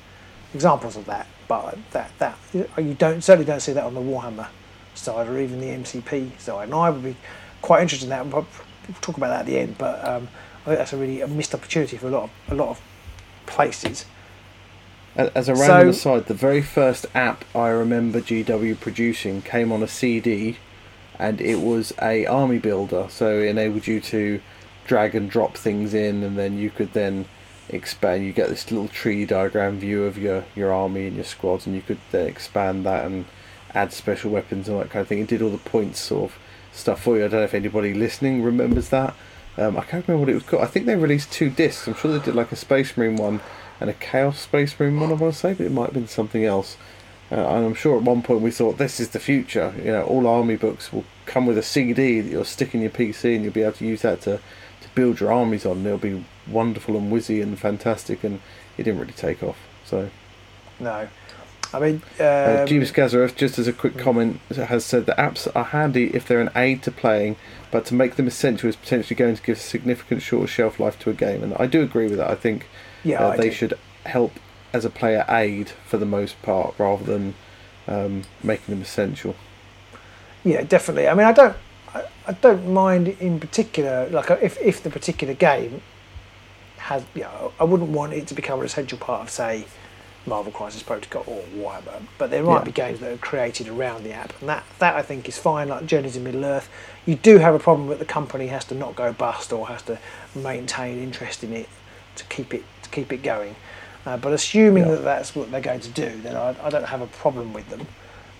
examples 0.54 0.96
of 0.96 1.06
that, 1.06 1.28
but 1.48 1.78
that 1.92 2.12
that 2.20 2.38
you 2.54 2.94
don't 2.94 3.22
certainly 3.22 3.46
don't 3.46 3.60
see 3.60 3.74
that 3.74 3.84
on 3.84 3.94
the 3.94 4.02
Warhammer 4.02 4.48
side 4.96 5.28
or 5.28 5.40
even 5.40 5.60
the 5.60 5.68
MCP 5.68 6.40
side. 6.40 6.66
And 6.66 6.74
I 6.74 6.90
would 6.90 7.04
be 7.04 7.16
quite 7.64 7.82
interested 7.82 8.06
in 8.06 8.10
that. 8.12 8.28
We'll 8.28 8.46
talk 9.02 9.18
about 9.18 9.30
that 9.30 9.40
at 9.40 9.46
the 9.48 9.58
end, 9.58 9.78
but 9.80 10.08
um, 10.08 10.28
I 10.62 10.66
think 10.66 10.78
that's 10.78 10.94
a 10.94 10.98
really 10.98 11.22
a 11.22 11.28
missed 11.28 11.56
opportunity 11.56 11.98
for 11.98 12.08
a 12.08 12.12
lot 12.12 12.24
of 12.26 12.30
a 12.50 12.56
lot 12.56 12.70
of 12.70 12.82
places. 13.48 14.06
As 15.16 15.48
a 15.50 15.54
random 15.56 15.94
So- 15.94 16.12
aside, 16.12 16.26
the 16.28 16.34
very 16.36 16.62
first 16.62 17.06
app 17.16 17.46
I 17.56 17.70
remember 17.70 18.20
GW 18.20 18.76
producing 18.80 19.42
came 19.42 19.72
on 19.72 19.82
a 19.82 19.88
CD, 19.88 20.58
and 21.18 21.40
it 21.40 21.60
was 21.62 21.94
a 22.02 22.26
army 22.26 22.60
builder. 22.60 23.08
So 23.10 23.40
it 23.40 23.48
enabled 23.50 23.88
you 23.88 24.00
to 24.02 24.42
drag 24.86 25.16
and 25.16 25.30
drop 25.30 25.56
things 25.56 25.94
in, 25.94 26.24
and 26.24 26.38
then 26.38 26.58
you 26.58 26.70
could 26.70 26.94
then 26.94 27.26
expand. 27.70 28.26
You 28.26 28.34
get 28.34 28.50
this 28.50 28.70
little 28.72 28.90
tree 28.90 29.26
diagram 29.26 29.80
view 29.80 30.04
of 30.04 30.18
your 30.18 30.44
your 30.56 30.74
army 30.74 31.08
and 31.08 31.16
your 31.16 31.26
squads, 31.26 31.66
and 31.66 31.76
you 31.76 31.82
could 31.82 32.00
then 32.12 32.28
expand 32.28 32.86
that 32.86 33.06
and 33.06 33.26
add 33.74 33.94
special 33.94 34.32
weapons 34.32 34.68
and 34.68 34.80
that 34.80 34.90
kind 34.90 35.02
of 35.02 35.08
thing. 35.08 35.20
It 35.20 35.28
did 35.28 35.42
all 35.42 35.50
the 35.50 35.58
points 35.58 36.00
sort 36.00 36.32
of 36.32 36.38
stuff 36.74 37.04
for 37.04 37.18
you. 37.18 37.26
I 37.26 37.28
don't 37.28 37.40
know 37.40 37.46
if 37.46 37.54
anybody 37.54 37.94
listening 37.94 38.44
remembers 38.44 38.90
that. 38.90 39.16
Um, 39.58 39.78
I 39.78 39.82
can't 39.82 40.08
remember 40.08 40.22
what 40.22 40.30
it 40.30 40.34
was 40.34 40.44
called. 40.44 40.64
I 40.64 40.68
think 40.68 40.86
they 40.86 40.96
released 40.96 41.32
two 41.32 41.50
discs. 41.50 41.88
I'm 41.88 41.94
sure 41.94 42.12
they 42.12 42.24
did 42.24 42.36
like 42.36 42.52
a 42.52 42.56
Space 42.56 42.98
Marine 42.98 43.16
one 43.16 43.40
and 43.80 43.90
a 43.90 43.94
Chaos 43.94 44.40
Space 44.40 44.80
Marine 44.80 45.00
one, 45.00 45.12
I 45.12 45.14
want 45.14 45.34
to 45.34 45.40
say, 45.40 45.54
but 45.54 45.66
it 45.66 45.72
might 45.72 45.86
have 45.86 45.94
been 45.94 46.08
something 46.08 46.44
else. 46.44 46.78
Uh, 47.32 47.36
and 47.36 47.66
I'm 47.66 47.74
sure 47.74 47.98
at 47.98 48.04
one 48.04 48.22
point 48.22 48.42
we 48.42 48.52
thought 48.52 48.78
this 48.78 49.00
is 49.00 49.10
the 49.10 49.20
future. 49.20 49.74
You 49.78 49.92
know, 49.92 50.04
all 50.04 50.28
army 50.28 50.56
books 50.56 50.92
will 50.92 51.06
come 51.26 51.46
with 51.46 51.58
a 51.58 51.64
CD 51.64 52.22
that 52.22 52.30
you'll 52.30 52.44
stick 52.44 52.74
in 52.76 52.82
your 52.82 52.90
PC 52.92 53.36
and 53.36 53.44
you'll 53.44 53.54
be 53.54 53.62
able 53.62 53.74
to 53.74 53.86
use 53.86 54.02
that 54.02 54.22
to, 54.22 54.38
to 54.38 54.90
build 54.96 55.20
your 55.20 55.32
armies 55.32 55.66
on. 55.66 55.86
It'll 55.86 55.98
be 55.98 56.26
wonderful 56.48 56.98
and 56.98 57.12
whizzy 57.12 57.42
and 57.42 57.58
fantastic. 57.58 58.24
And 58.24 58.40
it 58.78 58.84
didn't 58.84 59.00
really 59.00 59.14
take 59.14 59.42
off. 59.42 59.58
So, 59.86 60.10
No, 60.80 61.08
I 61.74 61.80
mean, 61.80 61.96
um, 61.96 62.02
uh, 62.20 62.66
Jeeves 62.66 62.92
Gazarev, 62.92 63.36
just 63.36 63.58
as 63.58 63.68
a 63.68 63.74
quick 63.74 63.98
comment, 63.98 64.40
has 64.56 64.86
said 64.86 65.06
that 65.08 65.18
apps 65.18 65.48
are 65.56 65.64
handy 65.64 66.14
if 66.14 66.28
they're 66.28 66.42
an 66.42 66.52
aid 66.56 66.84
to 66.84 66.92
playing, 66.92 67.36
but 67.72 67.86
to 67.86 67.96
make 67.96 68.16
them 68.16 68.28
essential 68.28 68.70
is 68.70 68.76
potentially 68.76 69.16
going 69.16 69.36
to 69.36 69.42
give 69.42 69.60
significant 69.60 70.22
shorter 70.22 70.48
shelf 70.48 70.80
life 70.80 71.00
to 71.00 71.10
a 71.10 71.14
game. 71.14 71.44
And 71.44 71.54
I 71.56 71.66
do 71.66 71.82
agree 71.82 72.08
with 72.08 72.18
that. 72.18 72.30
I 72.30 72.36
think 72.36 72.68
yeah, 73.04 73.24
uh, 73.24 73.30
I 73.30 73.38
they 73.38 73.50
do. 73.50 73.56
should 73.56 73.80
help 74.06 74.34
as 74.72 74.86
a 74.86 74.90
player 74.90 75.26
aid 75.30 75.70
for 75.88 75.98
the 75.98 76.06
most 76.06 76.42
part 76.42 76.76
rather 76.78 77.04
than 77.04 77.34
um, 77.88 78.24
making 78.44 78.74
them 78.74 78.82
essential. 78.82 79.36
Yeah, 80.44 80.64
definitely. 80.64 81.08
I 81.08 81.14
mean, 81.14 81.26
I 81.26 81.32
don't, 81.32 81.56
I, 81.94 82.04
I 82.28 82.34
don't 82.34 82.72
mind 82.72 83.08
in 83.08 83.40
particular. 83.40 84.10
Like, 84.10 84.30
uh, 84.30 84.38
if 84.42 84.60
if 84.62 84.84
the 84.84 84.90
particular 84.90 85.34
game 85.34 85.82
has, 86.78 87.04
you 87.16 87.22
know, 87.22 87.54
I 87.60 87.64
wouldn't 87.64 87.90
want 87.90 88.14
it 88.14 88.28
to 88.28 88.34
become 88.34 88.60
an 88.60 88.66
essential 88.66 88.98
part 88.98 89.22
of, 89.22 89.30
say, 89.30 89.66
Marvel 90.26 90.52
Crisis 90.52 90.82
Protocol 90.84 91.24
or 91.28 91.42
whatever. 91.54 92.02
But 92.18 92.32
there 92.32 92.44
might 92.44 92.60
Yeah. 92.60 92.64
be 92.64 92.72
games 92.72 93.00
that 93.02 93.12
are 93.12 93.18
created 93.18 93.68
around 93.68 94.04
the 94.04 94.14
app, 94.14 94.34
and 94.40 94.50
that 94.50 94.64
that 94.80 94.96
I 94.96 95.02
think 95.02 95.28
is 95.28 95.38
fine. 95.38 95.68
Like 95.70 95.86
Journeys 95.86 96.16
in 96.16 96.24
Middle 96.24 96.46
Earth, 96.46 96.70
you 97.06 97.16
do 97.16 97.40
have 97.40 97.54
a 97.54 97.60
problem 97.60 97.90
that 97.90 98.00
the 98.00 98.06
company 98.06 98.48
has 98.48 98.64
to 98.66 98.76
not 98.76 98.96
go 98.96 99.12
bust 99.14 99.52
or 99.52 99.68
has 99.68 99.82
to 99.84 99.98
maintain 100.36 100.98
interest 101.02 101.44
in 101.44 101.54
it 101.54 101.68
to 102.16 102.24
keep 102.26 102.54
it 102.54 102.64
to 102.84 102.90
keep 102.90 103.12
it 103.12 103.24
going. 103.24 103.56
Uh, 104.06 104.18
but 104.18 104.34
assuming 104.34 104.86
Yeah. 104.86 104.92
that 104.96 105.04
that's 105.04 105.36
what 105.36 105.52
they're 105.52 105.62
going 105.62 105.80
to 105.82 105.90
do, 105.90 106.12
then 106.24 106.36
I, 106.36 106.56
I 106.64 106.70
don't 106.70 106.86
have 106.86 107.02
a 107.02 107.08
problem 107.08 107.54
with 107.54 107.70
them. 107.70 107.88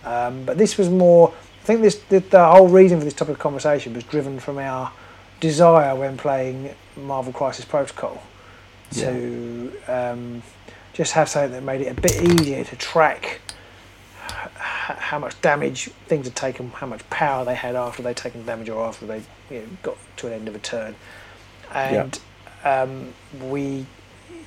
Um, 0.06 0.44
but 0.46 0.58
this 0.58 0.78
was 0.78 0.90
more. 0.90 1.34
I 1.62 1.66
think 1.66 1.82
this 1.82 1.96
the, 2.10 2.20
the 2.20 2.46
whole 2.46 2.68
reason 2.68 3.00
for 3.00 3.06
this 3.06 3.14
topic 3.14 3.36
of 3.36 3.40
conversation 3.40 3.94
was 3.94 4.04
driven 4.04 4.40
from 4.40 4.58
our 4.58 4.92
desire 5.40 5.96
when 5.96 6.18
playing 6.18 6.74
Marvel 6.96 7.34
Crisis 7.34 7.66
Protocol 7.66 8.22
to 8.92 9.72
um, 9.88 10.44
just 10.94 11.14
have 11.14 11.28
something 11.28 11.52
that 11.52 11.64
made 11.64 11.82
it 11.82 11.98
a 11.98 12.02
bit 12.02 12.22
easier 12.22 12.64
to 12.64 12.76
track 12.76 13.42
how 14.84 15.20
much 15.20 15.40
damage 15.42 15.86
things 16.08 16.26
had 16.26 16.36
taken, 16.36 16.70
how 16.72 16.88
much 16.88 17.08
power 17.10 17.46
they 17.46 17.56
had 17.56 17.76
after 17.76 18.04
they'd 18.04 18.18
taken 18.18 18.46
damage 18.46 18.70
or 18.70 18.86
after 18.86 19.06
they 19.06 19.22
you 19.50 19.60
know, 19.60 19.68
got 19.82 19.98
to 20.18 20.28
an 20.28 20.34
end 20.34 20.48
of 20.48 20.56
a 20.56 20.60
turn, 20.60 20.96
and 21.74 22.20
um, 22.64 23.14
we 23.42 23.86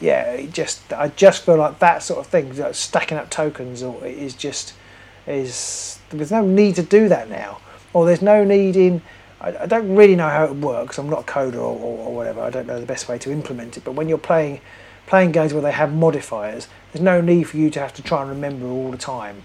yeah, 0.01 0.33
it 0.33 0.53
just 0.53 0.93
I 0.93 1.09
just 1.09 1.45
feel 1.45 1.57
like 1.57 1.79
that 1.79 2.03
sort 2.03 2.21
of 2.21 2.27
thing, 2.27 2.55
like 2.57 2.75
stacking 2.75 3.19
up 3.19 3.31
tokens, 3.31 3.83
or 3.83 4.05
is 4.05 4.35
just 4.35 4.75
is 5.27 5.99
there's 6.11 6.31
no 6.31 6.47
need 6.47 6.77
to 6.77 6.83
do 6.83 7.09
that 7.09 7.31
now, 7.31 7.59
or 7.93 8.07
there's 8.07 8.23
no 8.23 8.45
need 8.45 8.77
in. 8.77 9.03
I, 9.41 9.57
I 9.57 9.67
don't 9.67 9.95
really 9.95 10.17
know 10.17 10.29
how 10.29 10.45
it 10.45 10.55
works. 10.55 10.99
I'm 10.99 11.09
not 11.11 11.21
a 11.21 11.33
coder 11.33 11.57
or, 11.57 11.79
or, 11.79 12.09
or 12.09 12.15
whatever. 12.15 12.41
I 12.41 12.51
don't 12.51 12.67
know 12.67 12.81
the 12.81 12.87
best 12.87 13.09
way 13.09 13.19
to 13.19 13.31
implement 13.31 13.77
it. 13.77 13.85
But 13.85 13.93
when 13.93 14.09
you're 14.09 14.19
playing 14.19 14.61
playing 15.07 15.33
games 15.33 15.53
where 15.53 15.63
they 15.63 15.73
have 15.73 15.93
modifiers, 15.93 16.69
there's 16.93 17.03
no 17.03 17.21
need 17.21 17.45
for 17.45 17.57
you 17.57 17.71
to 17.71 17.81
have 17.81 17.95
to 17.95 18.03
try 18.03 18.21
and 18.23 18.31
remember 18.31 18.67
all 18.67 18.91
the 18.91 18.97
time 18.99 19.43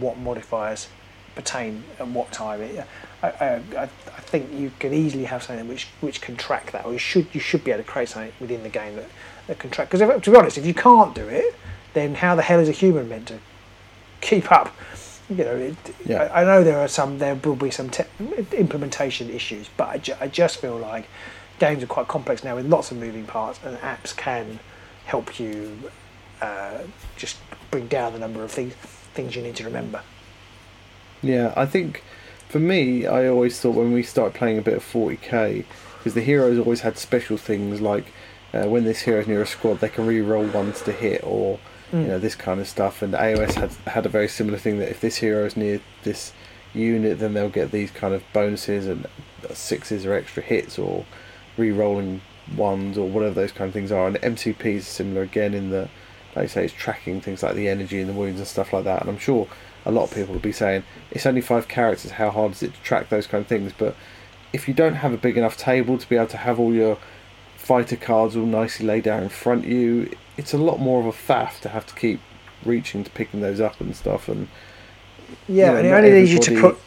what 0.00 0.18
modifiers 0.18 0.88
pertain 1.34 1.84
at 1.98 2.08
what 2.08 2.32
time. 2.32 2.60
It, 2.60 2.86
I, 3.22 3.28
I, 3.28 3.82
I 3.82 3.86
think 4.20 4.52
you 4.52 4.70
can 4.78 4.92
easily 4.92 5.24
have 5.24 5.42
something 5.42 5.66
which 5.68 5.88
which 6.00 6.20
can 6.20 6.36
track 6.36 6.72
that, 6.72 6.84
or 6.84 6.92
you 6.92 6.98
should 6.98 7.26
you 7.32 7.40
should 7.40 7.64
be 7.64 7.70
able 7.70 7.82
to 7.82 7.88
create 7.88 8.08
something 8.08 8.32
within 8.40 8.62
the 8.62 8.68
game 8.68 8.96
that, 8.96 9.06
that 9.46 9.58
can 9.58 9.70
track. 9.70 9.90
Because 9.90 10.22
to 10.22 10.30
be 10.30 10.36
honest, 10.36 10.58
if 10.58 10.66
you 10.66 10.74
can't 10.74 11.14
do 11.14 11.26
it, 11.26 11.54
then 11.94 12.14
how 12.16 12.34
the 12.34 12.42
hell 12.42 12.60
is 12.60 12.68
a 12.68 12.72
human 12.72 13.08
meant 13.08 13.28
to 13.28 13.38
keep 14.20 14.50
up? 14.52 14.74
You 15.30 15.36
know, 15.44 15.56
it, 15.56 15.76
Yeah. 16.04 16.24
I, 16.24 16.42
I 16.42 16.44
know 16.44 16.62
there 16.62 16.78
are 16.78 16.88
some 16.88 17.18
there 17.18 17.34
will 17.34 17.56
be 17.56 17.70
some 17.70 17.88
te- 17.88 18.04
implementation 18.52 19.30
issues, 19.30 19.68
but 19.76 19.88
I, 19.88 19.98
ju- 19.98 20.14
I 20.20 20.28
just 20.28 20.58
feel 20.58 20.76
like 20.76 21.06
games 21.58 21.82
are 21.82 21.86
quite 21.86 22.08
complex 22.08 22.44
now 22.44 22.56
with 22.56 22.66
lots 22.66 22.90
of 22.90 22.98
moving 22.98 23.24
parts, 23.24 23.58
and 23.64 23.76
apps 23.78 24.14
can 24.14 24.60
help 25.04 25.38
you 25.38 25.90
uh, 26.40 26.78
just 27.16 27.36
bring 27.70 27.86
down 27.88 28.12
the 28.12 28.18
number 28.18 28.42
of 28.42 28.50
things 28.50 28.74
things 29.14 29.36
you 29.36 29.42
need 29.42 29.56
to 29.56 29.64
remember. 29.64 30.02
Yeah, 31.22 31.54
I 31.56 31.66
think 31.66 32.02
for 32.48 32.58
me, 32.58 33.06
I 33.06 33.28
always 33.28 33.60
thought 33.60 33.74
when 33.74 33.92
we 33.92 34.02
started 34.02 34.36
playing 34.36 34.58
a 34.58 34.62
bit 34.62 34.74
of 34.74 34.84
40k, 34.84 35.64
because 35.98 36.14
the 36.14 36.20
heroes 36.20 36.58
always 36.58 36.80
had 36.80 36.98
special 36.98 37.36
things 37.36 37.80
like 37.80 38.12
uh, 38.52 38.66
when 38.66 38.84
this 38.84 39.00
hero's 39.00 39.26
near 39.26 39.42
a 39.42 39.46
squad, 39.46 39.80
they 39.80 39.88
can 39.88 40.06
re-roll 40.06 40.46
ones 40.46 40.82
to 40.82 40.92
hit, 40.92 41.22
or 41.24 41.58
you 41.92 42.00
know 42.00 42.18
this 42.18 42.34
kind 42.34 42.60
of 42.60 42.68
stuff. 42.68 43.02
And 43.02 43.14
AOS 43.14 43.54
had 43.54 43.70
had 43.92 44.06
a 44.06 44.08
very 44.08 44.28
similar 44.28 44.58
thing 44.58 44.78
that 44.80 44.90
if 44.90 45.00
this 45.00 45.16
hero 45.16 45.44
is 45.44 45.56
near 45.56 45.80
this 46.02 46.32
unit, 46.72 47.20
then 47.20 47.34
they'll 47.34 47.48
get 47.48 47.70
these 47.70 47.90
kind 47.90 48.14
of 48.14 48.22
bonuses 48.32 48.86
and 48.86 49.06
sixes 49.52 50.04
or 50.04 50.12
extra 50.12 50.42
hits, 50.42 50.78
or 50.78 51.04
re-rolling 51.56 52.20
ones, 52.56 52.98
or 52.98 53.08
whatever 53.08 53.34
those 53.34 53.52
kind 53.52 53.68
of 53.68 53.74
things 53.74 53.92
are. 53.92 54.06
And 54.06 54.16
MCP 54.16 54.64
is 54.66 54.86
similar 54.86 55.22
again 55.22 55.54
in 55.54 55.70
the, 55.70 55.88
like 56.34 56.44
I 56.44 56.46
say, 56.46 56.64
it's 56.64 56.74
tracking 56.74 57.20
things 57.20 57.42
like 57.42 57.54
the 57.54 57.68
energy 57.68 58.00
and 58.00 58.08
the 58.08 58.14
wounds 58.14 58.40
and 58.40 58.46
stuff 58.46 58.72
like 58.72 58.84
that. 58.84 59.00
And 59.00 59.10
I'm 59.10 59.18
sure 59.18 59.48
a 59.84 59.90
lot 59.90 60.04
of 60.04 60.14
people 60.14 60.34
will 60.34 60.40
be 60.40 60.52
saying 60.52 60.84
it's 61.10 61.26
only 61.26 61.40
five 61.40 61.68
characters. 61.68 62.12
How 62.12 62.30
hard 62.30 62.52
is 62.52 62.62
it 62.62 62.74
to 62.74 62.80
track 62.82 63.08
those 63.08 63.26
kind 63.26 63.42
of 63.42 63.48
things? 63.48 63.72
But 63.76 63.96
if 64.52 64.68
you 64.68 64.74
don't 64.74 64.96
have 64.96 65.12
a 65.12 65.16
big 65.16 65.36
enough 65.36 65.56
table 65.56 65.98
to 65.98 66.08
be 66.08 66.16
able 66.16 66.28
to 66.28 66.36
have 66.38 66.60
all 66.60 66.72
your 66.72 66.98
fighter 67.56 67.96
cards 67.96 68.36
all 68.36 68.46
nicely 68.46 68.86
laid 68.86 69.08
out 69.08 69.22
in 69.22 69.28
front 69.28 69.64
of 69.64 69.70
you, 69.70 70.14
it's 70.36 70.52
a 70.52 70.58
lot 70.58 70.78
more 70.78 71.00
of 71.00 71.06
a 71.06 71.12
faff 71.12 71.60
to 71.60 71.70
have 71.70 71.86
to 71.86 71.94
keep 71.94 72.20
reaching 72.64 73.04
to 73.04 73.10
picking 73.10 73.40
those 73.40 73.60
up 73.60 73.80
and 73.80 73.94
stuff. 73.96 74.28
And 74.28 74.48
Yeah, 75.48 75.72
know, 75.72 75.76
and 75.76 75.86
it 75.86 75.90
only 75.92 76.10
needs 76.10 76.32
you 76.32 76.38
to 76.40 76.60
put 76.60 76.78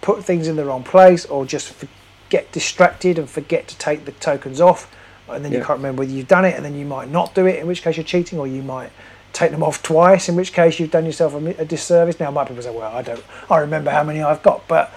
put 0.00 0.24
things 0.24 0.46
in 0.46 0.56
the 0.56 0.64
wrong 0.64 0.84
place, 0.84 1.24
or 1.24 1.44
just 1.44 1.84
get 2.28 2.52
distracted 2.52 3.18
and 3.18 3.28
forget 3.28 3.66
to 3.68 3.78
take 3.78 4.04
the 4.04 4.12
tokens 4.12 4.60
off, 4.60 4.90
and 5.28 5.44
then 5.44 5.52
you 5.52 5.58
can't 5.58 5.78
remember 5.78 6.00
whether 6.00 6.12
you've 6.12 6.28
done 6.28 6.44
it, 6.44 6.54
and 6.54 6.64
then 6.64 6.74
you 6.76 6.84
might 6.84 7.10
not 7.10 7.34
do 7.34 7.46
it, 7.46 7.58
in 7.58 7.66
which 7.66 7.82
case 7.82 7.96
you're 7.96 8.04
cheating, 8.04 8.38
or 8.38 8.46
you 8.46 8.62
might 8.62 8.90
take 9.32 9.50
them 9.50 9.62
off 9.62 9.82
twice, 9.82 10.28
in 10.28 10.36
which 10.36 10.52
case 10.52 10.80
you've 10.80 10.90
done 10.90 11.04
yourself 11.04 11.34
a, 11.34 11.46
a 11.60 11.64
disservice. 11.64 12.18
Now, 12.18 12.30
might 12.30 12.48
people 12.48 12.62
say, 12.62 12.70
"Well, 12.74 12.94
I 12.94 13.02
don't, 13.02 13.22
I 13.50 13.58
remember 13.58 13.90
how 13.90 14.04
many 14.04 14.22
I've 14.22 14.42
got," 14.42 14.66
but 14.68 14.92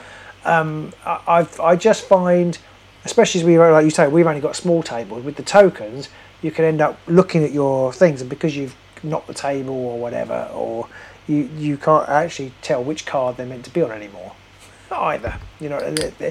um, 0.45 0.93
I, 1.05 1.21
I've, 1.27 1.59
I 1.59 1.75
just 1.75 2.05
find, 2.05 2.57
especially 3.05 3.41
as 3.41 3.45
we 3.45 3.57
like 3.59 3.83
you 3.85 3.91
say, 3.91 4.07
we've 4.07 4.27
only 4.27 4.41
got 4.41 4.55
small 4.55 4.83
tables 4.83 5.23
with 5.23 5.35
the 5.35 5.43
tokens. 5.43 6.09
You 6.41 6.51
can 6.51 6.65
end 6.65 6.79
up 6.81 6.97
looking 7.07 7.43
at 7.43 7.51
your 7.51 7.91
things, 7.91 8.21
and 8.21 8.29
because 8.29 8.55
you've 8.55 8.75
knocked 9.03 9.27
the 9.27 9.33
table 9.33 9.75
or 9.75 9.99
whatever, 9.99 10.49
or 10.53 10.87
you 11.27 11.49
you 11.57 11.77
can't 11.77 12.07
actually 12.07 12.53
tell 12.61 12.83
which 12.83 13.05
card 13.05 13.37
they're 13.37 13.45
meant 13.45 13.65
to 13.65 13.71
be 13.71 13.81
on 13.81 13.91
anymore. 13.91 14.33
Either, 14.91 15.37
you 15.59 15.69
know. 15.69 15.79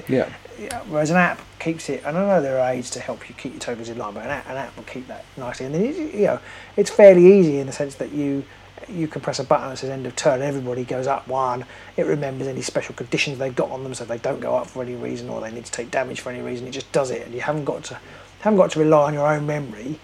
Yeah. 0.09 0.29
Yeah, 0.59 0.81
whereas 0.89 1.09
an 1.09 1.17
app 1.17 1.39
keeps 1.59 1.89
it, 1.89 2.03
and 2.05 2.17
I 2.17 2.27
know 2.27 2.41
there 2.41 2.59
are 2.59 2.71
aids 2.71 2.89
to 2.91 2.99
help 2.99 3.29
you 3.29 3.35
keep 3.35 3.53
your 3.53 3.59
tokens 3.59 3.89
in 3.89 3.97
line, 3.97 4.13
but 4.13 4.23
an 4.23 4.29
app, 4.31 4.49
an 4.49 4.57
app 4.57 4.75
will 4.75 4.83
keep 4.83 5.07
that 5.07 5.25
nicely. 5.37 5.65
And 5.65 5.75
then 5.75 5.83
you 5.95 6.25
know, 6.25 6.39
it's 6.75 6.89
fairly 6.89 7.39
easy 7.39 7.59
in 7.59 7.67
the 7.67 7.73
sense 7.73 7.95
that 7.95 8.11
you 8.11 8.43
you 8.87 9.07
can 9.07 9.21
press 9.21 9.39
a 9.39 9.43
button 9.43 9.69
that 9.69 9.77
says 9.77 9.89
end 9.89 10.05
of 10.07 10.15
turn, 10.15 10.41
everybody 10.41 10.83
goes 10.83 11.05
up 11.05 11.27
one. 11.27 11.65
It 11.95 12.05
remembers 12.05 12.47
any 12.47 12.61
special 12.61 12.95
conditions 12.95 13.37
they've 13.37 13.55
got 13.55 13.69
on 13.69 13.83
them, 13.83 13.93
so 13.93 14.05
they 14.05 14.17
don't 14.17 14.39
go 14.39 14.55
up 14.55 14.67
for 14.67 14.81
any 14.81 14.95
reason 14.95 15.29
or 15.29 15.41
they 15.41 15.51
need 15.51 15.65
to 15.65 15.71
take 15.71 15.91
damage 15.91 16.21
for 16.21 16.31
any 16.31 16.41
reason. 16.41 16.67
It 16.67 16.71
just 16.71 16.91
does 16.91 17.11
it, 17.11 17.25
and 17.25 17.33
you 17.33 17.41
haven't 17.41 17.65
got 17.65 17.83
to 17.85 17.99
haven't 18.41 18.57
got 18.57 18.71
to 18.71 18.79
rely 18.79 19.07
on 19.07 19.13
your 19.13 19.27
own 19.27 19.45
memory. 19.45 19.99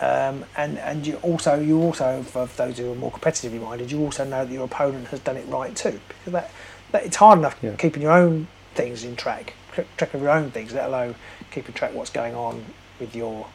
Um, 0.00 0.44
and 0.56 0.78
and 0.78 1.06
you 1.06 1.16
also 1.16 1.60
you 1.60 1.78
also 1.82 2.22
for 2.22 2.46
those 2.56 2.78
who 2.78 2.90
are 2.92 2.94
more 2.94 3.12
competitively 3.12 3.60
minded, 3.62 3.92
you 3.92 4.00
also 4.00 4.24
know 4.24 4.44
that 4.46 4.52
your 4.52 4.64
opponent 4.64 5.08
has 5.08 5.20
done 5.20 5.36
it 5.36 5.46
right 5.48 5.74
too, 5.76 6.00
because 6.08 6.32
that, 6.32 6.50
that 6.92 7.04
it's 7.04 7.16
hard 7.16 7.38
enough 7.38 7.58
Yeah. 7.62 7.74
keeping 7.76 8.02
your 8.02 8.12
own 8.12 8.48
things 8.74 9.04
in 9.04 9.14
track, 9.14 9.52
tr- 9.59 9.59
track 9.72 10.14
of 10.14 10.20
your 10.20 10.30
own 10.30 10.50
things, 10.50 10.72
let 10.72 10.86
alone 10.86 11.14
keeping 11.50 11.74
track 11.74 11.90
of 11.90 11.96
what's 11.96 12.10
going 12.10 12.34
on 12.34 12.64
with 12.98 13.14
your 13.14 13.46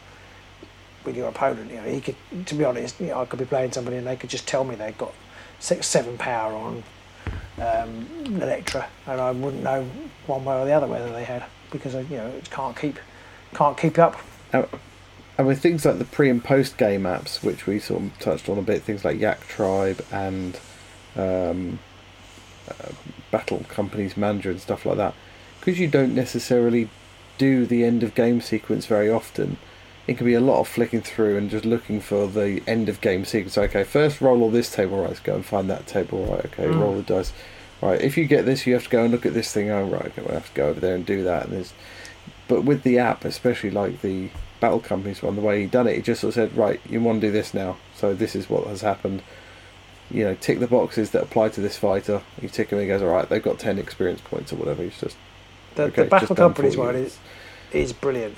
with 1.03 1.15
your 1.15 1.29
opponent. 1.29 1.69
You 1.71 1.77
know, 1.77 1.83
he 1.83 2.01
could, 2.01 2.15
to 2.47 2.55
be 2.55 2.65
honest, 2.65 2.99
you 2.99 3.07
know, 3.07 3.21
I 3.21 3.25
could 3.25 3.39
be 3.39 3.45
playing 3.45 3.71
somebody 3.71 3.97
and 3.97 4.07
they 4.07 4.15
could 4.15 4.29
just 4.29 4.47
tell 4.47 4.63
me 4.63 4.75
they've 4.75 4.97
got 4.97 5.13
six, 5.59 5.87
seven 5.87 6.17
power 6.17 6.53
on 6.53 6.83
um, 7.61 8.07
Elektra, 8.41 8.87
and 9.07 9.21
I 9.21 9.31
wouldn't 9.31 9.63
know 9.63 9.87
one 10.27 10.43
way 10.43 10.55
or 10.55 10.65
the 10.65 10.71
other 10.71 10.87
whether 10.87 11.11
they 11.11 11.23
had 11.23 11.45
because 11.71 11.95
I, 11.95 12.01
you 12.01 12.17
know, 12.17 12.27
it 12.27 12.49
can't 12.49 12.75
keep 12.77 12.99
can't 13.53 13.77
keep 13.77 13.97
up. 13.97 14.17
And 14.51 14.67
and 15.37 15.47
with 15.47 15.61
things 15.61 15.85
like 15.85 15.99
the 15.99 16.05
pre 16.05 16.29
and 16.29 16.43
post 16.43 16.77
game 16.77 17.03
apps, 17.03 17.43
which 17.43 17.67
we 17.67 17.79
sort 17.79 18.03
of 18.03 18.19
touched 18.19 18.49
on 18.49 18.57
a 18.57 18.61
bit, 18.61 18.83
things 18.83 19.03
like 19.03 19.19
Yak 19.19 19.45
Tribe 19.47 20.05
and 20.11 20.59
um, 21.15 21.79
uh, 22.69 22.91
Battle 23.31 23.65
Companies 23.67 24.15
Manager 24.15 24.51
and 24.51 24.61
stuff 24.61 24.85
like 24.85 24.97
that, 24.97 25.13
because 25.65 25.79
you 25.79 25.87
don't 25.87 26.13
necessarily 26.13 26.87
do 27.39 27.65
the 27.65 27.83
end 27.83 28.03
of 28.03 28.13
game 28.13 28.39
sequence 28.39 28.85
very 28.85 29.09
often, 29.09 29.57
it 30.07 30.15
can 30.15 30.27
be 30.27 30.35
a 30.35 30.39
lot 30.39 30.59
of 30.59 30.67
flicking 30.67 31.01
through 31.01 31.35
and 31.37 31.49
just 31.49 31.65
looking 31.65 31.99
for 31.99 32.27
the 32.27 32.61
end 32.67 32.87
of 32.87 33.01
game 33.01 33.25
sequence. 33.25 33.57
Okay, 33.57 33.83
first 33.83 34.21
roll 34.21 34.43
all 34.43 34.51
this 34.51 34.71
table, 34.71 34.99
right? 34.99 35.07
Let's 35.09 35.19
go 35.19 35.33
and 35.35 35.45
find 35.45 35.67
that 35.69 35.87
table, 35.87 36.23
right? 36.25 36.45
Okay, 36.45 36.65
Mm. 36.65 36.79
roll 36.79 36.95
the 36.95 37.01
dice. 37.01 37.33
Right, 37.81 37.99
if 37.99 38.15
you 38.17 38.25
get 38.25 38.45
this, 38.45 38.65
you 38.65 38.73
have 38.73 38.85
to 38.85 38.89
go 38.89 39.03
and 39.03 39.11
look 39.11 39.25
at 39.25 39.33
this 39.33 39.51
thing. 39.51 39.69
Oh, 39.69 39.83
right, 39.83 40.05
okay, 40.05 40.21
we'll 40.21 40.33
have 40.35 40.47
to 40.47 40.55
go 40.55 40.69
over 40.69 40.79
there 40.79 40.95
and 40.95 41.05
do 41.05 41.23
that. 41.23 41.45
And 41.45 41.53
there's, 41.53 41.73
but 42.47 42.63
with 42.63 42.83
the 42.83 42.99
app, 42.99 43.25
especially 43.25 43.69
like 43.69 44.01
the 44.01 44.29
Battle 44.61 44.79
Companies 44.79 45.21
one, 45.21 45.35
the 45.35 45.41
way 45.41 45.61
he 45.61 45.67
done 45.67 45.87
it, 45.87 45.95
he 45.95 46.01
just 46.01 46.21
sort 46.21 46.29
of 46.29 46.35
said, 46.35 46.55
right, 46.57 46.79
you 46.89 47.01
want 47.01 47.19
to 47.21 47.27
do 47.27 47.33
this 47.33 47.53
now. 47.53 47.75
So 47.95 48.13
this 48.13 48.33
is 48.35 48.49
what 48.49 48.65
has 48.67 48.81
happened. 48.81 49.23
You 50.09 50.23
know, 50.23 50.35
tick 50.35 50.59
the 50.59 50.67
boxes 50.67 51.09
that 51.11 51.23
apply 51.23 51.49
to 51.49 51.61
this 51.61 51.75
fighter. 51.77 52.21
You 52.41 52.47
tick 52.47 52.69
them, 52.69 52.79
he 52.79 52.87
goes, 52.87 53.01
all 53.01 53.09
right, 53.09 53.27
they've 53.27 53.43
got 53.43 53.59
ten 53.59 53.77
experience 53.77 54.21
points 54.21 54.53
or 54.53 54.55
whatever. 54.55 54.81
He's 54.83 54.99
just 55.01 55.17
The, 55.75 55.83
Okay, 55.83 56.03
the 56.03 56.09
Battle 56.09 56.35
Companies 56.35 56.77
one 56.77 56.95
is 56.95 57.17
is 57.73 57.93
brilliant. 57.93 58.37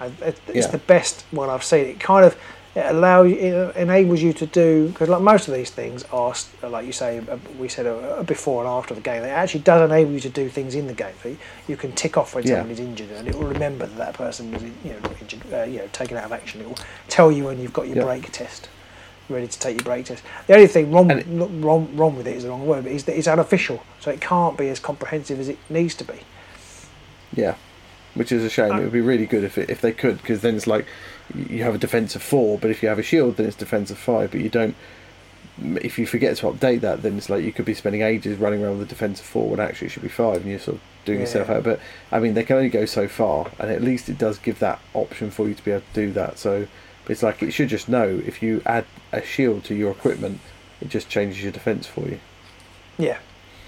It's 0.00 0.40
Yeah. 0.52 0.66
the 0.66 0.78
best 0.78 1.24
one 1.30 1.48
I've 1.50 1.64
seen. 1.64 1.86
It 1.86 2.00
kind 2.00 2.24
of 2.24 2.36
it 2.74 2.84
allows 2.86 3.30
it 3.30 3.76
enables 3.76 4.20
you 4.20 4.32
to 4.32 4.46
do 4.46 4.88
because 4.88 5.08
like 5.08 5.20
most 5.22 5.46
of 5.46 5.54
these 5.54 5.70
things 5.70 6.04
are 6.12 6.34
like 6.62 6.84
you 6.86 6.92
say 6.92 7.18
uh, 7.18 7.36
we 7.58 7.68
said 7.68 7.86
uh, 7.86 8.22
before 8.24 8.62
and 8.64 8.68
after 8.68 8.94
the 8.94 9.00
game. 9.00 9.22
It 9.22 9.28
actually 9.28 9.60
does 9.60 9.88
enable 9.88 10.10
you 10.12 10.20
to 10.20 10.28
do 10.28 10.48
things 10.48 10.74
in 10.74 10.86
the 10.88 10.94
game. 10.94 11.14
So 11.22 11.28
you- 11.30 11.38
you 11.68 11.76
can 11.76 11.92
tick 11.92 12.16
off 12.16 12.34
when 12.34 12.44
Yeah. 12.44 12.56
somebody's 12.58 12.80
injured, 12.80 13.10
and 13.12 13.28
it 13.28 13.34
will 13.36 13.46
remember 13.46 13.86
that 13.86 13.96
that 13.98 14.14
person 14.14 14.50
was 14.52 14.62
you 14.62 14.72
know 14.92 14.98
injured, 15.20 15.40
uh, 15.52 15.62
you 15.64 15.78
know 15.78 15.88
taken 15.92 16.16
out 16.16 16.24
of 16.24 16.32
action. 16.32 16.60
It 16.62 16.68
will 16.68 16.78
tell 17.08 17.30
you 17.30 17.44
when 17.44 17.60
you've 17.60 17.72
got 17.72 17.86
your 17.86 17.96
Yeah. 17.98 18.04
break 18.04 18.30
test. 18.32 18.68
Ready 19.28 19.46
to 19.46 19.58
take 19.58 19.76
your 19.78 19.84
break 19.84 20.04
test. 20.06 20.22
The 20.48 20.54
only 20.54 20.66
thing 20.66 20.90
wrong, 20.92 21.10
it- 21.10 21.26
wrong, 21.30 21.88
wrong 21.94 22.16
with 22.16 22.26
it 22.26 22.36
is 22.36 22.42
the 22.42 22.50
wrong 22.50 22.66
word, 22.66 22.82
but 22.84 22.92
is 22.92 23.04
that 23.04 23.16
it's 23.16 23.26
unofficial, 23.28 23.82
so 24.00 24.10
it 24.10 24.20
can't 24.20 24.56
be 24.58 24.68
as 24.68 24.80
comprehensive 24.80 25.38
as 25.40 25.48
it 25.48 25.56
needs 25.70 25.94
to 25.94 26.04
be. 26.04 26.18
Yeah, 27.34 27.56
which 28.14 28.32
is 28.32 28.44
a 28.44 28.50
shame. 28.50 28.72
Uh, 28.72 28.78
it 28.78 28.82
would 28.84 28.92
be 28.92 29.00
really 29.00 29.26
good 29.26 29.44
if 29.44 29.58
it, 29.58 29.70
if 29.70 29.80
they 29.80 29.92
could, 29.92 30.18
because 30.18 30.40
then 30.40 30.56
it's 30.56 30.66
like 30.66 30.86
you 31.34 31.62
have 31.62 31.74
a 31.74 31.78
defense 31.78 32.14
of 32.14 32.22
four, 32.22 32.58
but 32.58 32.70
if 32.70 32.82
you 32.82 32.88
have 32.88 32.98
a 32.98 33.02
shield, 33.02 33.36
then 33.36 33.46
it's 33.46 33.56
defense 33.56 33.90
of 33.90 33.98
five. 33.98 34.30
But 34.30 34.40
you 34.40 34.48
don't. 34.48 34.74
If 35.60 35.98
you 35.98 36.06
forget 36.06 36.36
to 36.38 36.46
update 36.46 36.80
that, 36.80 37.02
then 37.02 37.16
it's 37.16 37.30
like 37.30 37.44
you 37.44 37.52
could 37.52 37.64
be 37.64 37.74
spending 37.74 38.02
ages 38.02 38.38
running 38.38 38.64
around 38.64 38.78
with 38.78 38.88
a 38.88 38.90
defense 38.90 39.20
of 39.20 39.26
four 39.26 39.50
when 39.50 39.60
actually 39.60 39.86
it 39.86 39.90
should 39.90 40.02
be 40.02 40.08
five, 40.08 40.36
and 40.36 40.46
you're 40.46 40.58
sort 40.58 40.76
of 40.76 40.82
doing 41.04 41.20
yourself 41.20 41.48
out. 41.48 41.62
But 41.62 41.80
I 42.10 42.18
mean, 42.18 42.34
they 42.34 42.42
can 42.42 42.56
only 42.56 42.70
go 42.70 42.86
so 42.86 43.06
far, 43.06 43.50
and 43.58 43.70
at 43.70 43.82
least 43.82 44.08
it 44.08 44.18
does 44.18 44.38
give 44.38 44.58
that 44.58 44.80
option 44.94 45.30
for 45.30 45.48
you 45.48 45.54
to 45.54 45.64
be 45.64 45.70
able 45.70 45.84
to 45.92 46.06
do 46.06 46.12
that. 46.12 46.38
So 46.38 46.66
it's 47.08 47.22
like 47.22 47.42
it 47.42 47.52
should 47.52 47.68
just 47.68 47.88
know 47.88 48.20
if 48.26 48.42
you 48.42 48.62
add 48.66 48.86
a 49.12 49.22
shield 49.22 49.64
to 49.64 49.74
your 49.74 49.92
equipment, 49.92 50.40
it 50.80 50.88
just 50.88 51.08
changes 51.08 51.42
your 51.42 51.52
defense 51.52 51.86
for 51.86 52.08
you. 52.08 52.20
Yeah, 52.98 53.18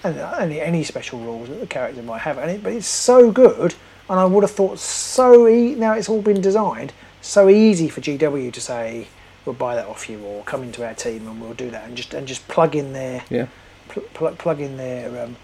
and 0.07 0.19
uh, 0.19 0.35
any 0.39 0.59
any 0.61 0.83
special 0.83 1.19
rules 1.19 1.49
that 1.49 1.59
the 1.59 1.67
character 1.67 2.01
might 2.01 2.21
have, 2.21 2.37
and 2.37 2.51
it, 2.51 2.63
but 2.63 2.73
it's 2.73 2.87
so 2.87 3.31
good, 3.31 3.75
and 4.09 4.19
I 4.19 4.25
would 4.25 4.43
have 4.43 4.51
thought 4.51 4.79
so. 4.79 5.47
E- 5.47 5.75
now 5.75 5.93
it's 5.93 6.09
all 6.09 6.21
been 6.21 6.41
designed 6.41 6.93
so 7.21 7.49
easy 7.49 7.89
for 7.89 7.99
GW 8.01 8.53
to 8.53 8.61
say 8.61 9.07
we'll 9.45 9.53
buy 9.55 9.75
that 9.75 9.87
off 9.87 10.07
you 10.09 10.19
or 10.19 10.43
come 10.43 10.63
into 10.63 10.85
our 10.85 10.93
team 10.93 11.27
and 11.27 11.41
we'll 11.41 11.53
do 11.53 11.69
that 11.71 11.85
and 11.87 11.97
just 11.97 12.13
and 12.13 12.27
just 12.27 12.47
plug 12.47 12.75
in 12.75 12.93
their 12.93 13.23
Yeah. 13.29 13.47
pl- 13.89 14.03
plug 14.13 14.37
plug 14.37 14.61
in 14.61 14.77
their 14.77 15.23
um, 15.23 15.35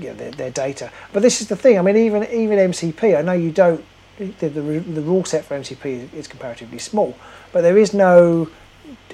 you 0.00 0.12
their, 0.14 0.30
their 0.30 0.50
data. 0.50 0.90
But 1.12 1.22
this 1.22 1.40
is 1.40 1.48
the 1.48 1.56
thing. 1.56 1.78
I 1.78 1.82
mean, 1.82 1.96
even 1.96 2.24
even 2.32 2.58
MCP. 2.72 3.16
I 3.16 3.22
know 3.22 3.32
you 3.32 3.50
don't. 3.52 3.84
The, 4.18 4.48
the, 4.48 4.50
the 4.50 5.02
rule 5.02 5.24
set 5.24 5.44
for 5.44 5.56
MCP 5.56 5.84
is, 5.86 6.12
is 6.14 6.26
comparatively 6.26 6.78
small, 6.78 7.16
but 7.52 7.60
there 7.60 7.78
is 7.78 7.94
no 7.94 8.48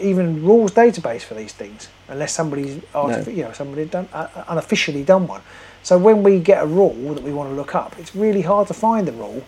even 0.00 0.44
rules 0.44 0.72
database 0.72 1.22
for 1.22 1.34
these 1.34 1.52
things 1.52 1.88
unless 2.08 2.32
somebody's 2.32 2.76
artific- 2.94 3.26
No. 3.28 3.32
you 3.32 3.42
know 3.44 3.52
somebody 3.52 3.84
done 3.84 4.08
uh, 4.12 4.28
uh, 4.34 4.44
unofficially 4.48 5.02
done 5.04 5.26
one. 5.26 5.42
So 5.82 5.98
when 5.98 6.22
we 6.22 6.40
get 6.40 6.62
a 6.62 6.66
rule 6.66 7.14
that 7.14 7.22
we 7.22 7.32
want 7.32 7.50
to 7.50 7.54
look 7.54 7.74
up, 7.74 7.96
it's 7.98 8.14
really 8.16 8.42
hard 8.42 8.68
to 8.68 8.74
find 8.74 9.06
the 9.06 9.12
rule. 9.12 9.42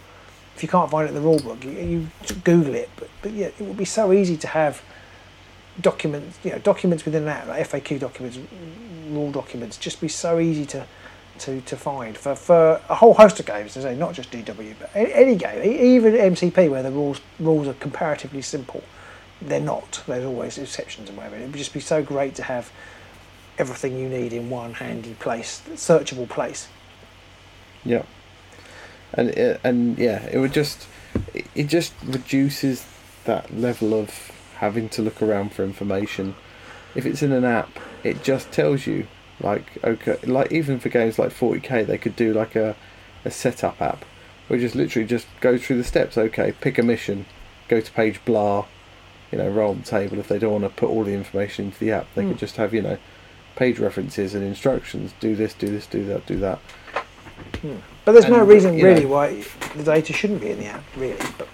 If 0.55 0.63
you 0.63 0.69
can't 0.69 0.91
find 0.91 1.07
it 1.07 1.09
in 1.09 1.15
the 1.15 1.21
rule 1.21 1.39
book, 1.41 1.65
you, 1.65 1.71
you 1.71 2.07
Google 2.45 2.75
it. 2.75 2.89
But, 2.97 3.09
but 3.23 3.33
yeah, 3.33 3.47
it 3.47 3.61
would 3.61 3.77
be 3.77 3.85
so 3.85 4.13
easy 4.13 4.37
to 4.39 4.47
have 4.49 4.83
documents, 5.81 6.39
you 6.45 6.51
know, 6.53 6.59
documents 6.59 7.05
within 7.05 7.25
that, 7.27 7.47
like 7.49 7.69
FAQ 7.69 8.01
documents, 8.01 8.39
rule 9.11 9.31
documents, 9.31 9.77
just 9.77 10.01
be 10.01 10.09
so 10.09 10.39
easy 10.39 10.67
to 10.67 10.87
to, 11.39 11.61
to 11.61 11.77
find 11.77 12.17
for, 12.17 12.35
for 12.35 12.81
a 12.89 12.95
whole 12.95 13.13
host 13.13 13.39
of 13.39 13.45
games. 13.45 13.77
As 13.77 13.85
I 13.85 13.93
say, 13.93 13.99
not 13.99 14.15
just 14.15 14.31
GW, 14.31 14.75
but 14.81 14.91
any, 14.95 15.13
any 15.13 15.37
game, 15.37 15.63
even 15.63 16.15
MCP, 16.15 16.71
where 16.71 16.83
the 16.83 16.91
rules 16.91 17.21
rules 17.39 17.69
are 17.69 17.75
comparatively 17.75 18.41
simple. 18.41 18.83
They're 19.41 19.61
not. 19.61 20.03
There's 20.07 20.25
always 20.25 20.59
exceptions 20.59 21.09
and 21.09 21.17
whatever. 21.19 21.37
It 21.37 21.43
would 21.43 21.55
just 21.57 21.75
be 21.75 21.81
so 21.81 22.03
great 22.03 22.35
to 22.37 22.43
have 22.43 22.71
everything 23.59 23.99
you 23.99 24.09
need 24.09 24.33
in 24.33 24.51
one 24.51 24.75
handy 24.75 25.15
place, 25.15 25.63
searchable 25.75 26.29
place. 26.29 26.69
Yeah, 27.85 28.03
and 29.13 29.31
uh, 29.39 29.59
and 29.63 29.99
yeah, 29.99 30.27
it 30.31 30.39
would 30.39 30.53
just 30.53 30.87
it- 31.55 31.69
just 31.69 31.93
reduces 32.05 32.87
that 33.25 33.55
level 33.57 33.95
of 33.95 34.11
having 34.57 34.89
to 34.91 35.03
look 35.03 35.21
around 35.23 35.53
for 35.53 35.65
information. 35.65 36.35
If 36.95 37.05
it's 37.07 37.23
in 37.23 37.33
an 37.33 37.45
app, 37.45 37.79
it 38.03 38.23
just 38.23 38.53
tells 38.53 38.87
you. 38.87 39.07
Like 39.39 39.65
okay, 39.85 40.17
like 40.25 40.51
even 40.51 40.81
for 40.81 40.89
games 40.89 41.19
like 41.19 41.29
40k, 41.31 41.87
they 41.87 41.99
could 41.99 42.17
do 42.17 42.33
like 42.33 42.57
a 42.57 42.75
a 43.23 43.31
setup 43.31 43.83
app, 43.83 44.03
it 44.49 44.59
just 44.61 44.75
literally 44.75 45.07
just 45.07 45.27
go 45.41 45.59
through 45.59 45.77
the 45.77 45.85
steps. 45.85 46.17
Okay, 46.17 46.53
pick 46.53 46.79
a 46.79 46.83
mission, 46.83 47.27
go 47.69 47.83
to 47.83 47.93
page 47.93 48.19
blah, 48.25 48.65
you 49.33 49.39
know, 49.39 49.49
roll 49.49 49.75
the 49.75 49.83
table. 49.83 50.19
If 50.19 50.29
they 50.29 50.39
don't 50.39 50.53
want 50.53 50.65
to 50.65 50.71
put 50.71 50.89
all 50.89 51.05
the 51.05 51.13
information 51.15 51.67
into 51.67 51.79
the 51.81 51.93
app, 51.93 52.07
they 52.15 52.23
Hmm. 52.23 52.31
could 52.31 52.39
just 52.39 52.57
have 52.57 52.73
you 52.75 52.83
know 52.83 52.99
page 53.57 53.79
references 53.79 54.35
and 54.35 54.45
instructions. 54.45 55.13
Do 55.21 55.35
this, 55.35 55.55
do 55.55 55.69
this, 55.69 55.87
do 55.87 56.05
that, 56.07 56.27
do 56.27 56.37
that. 56.39 56.59
But 58.05 58.13
there's 58.13 58.29
no 58.29 58.43
reason 58.45 58.75
you 58.77 58.83
know- 58.85 58.89
really 58.91 59.07
why 59.07 59.43
the 59.75 59.83
data 59.83 60.13
shouldn't 60.13 60.41
be 60.41 60.51
in 60.51 60.59
the 60.59 60.67
app, 60.67 60.85
really. 60.97 61.17
But, 61.39 61.49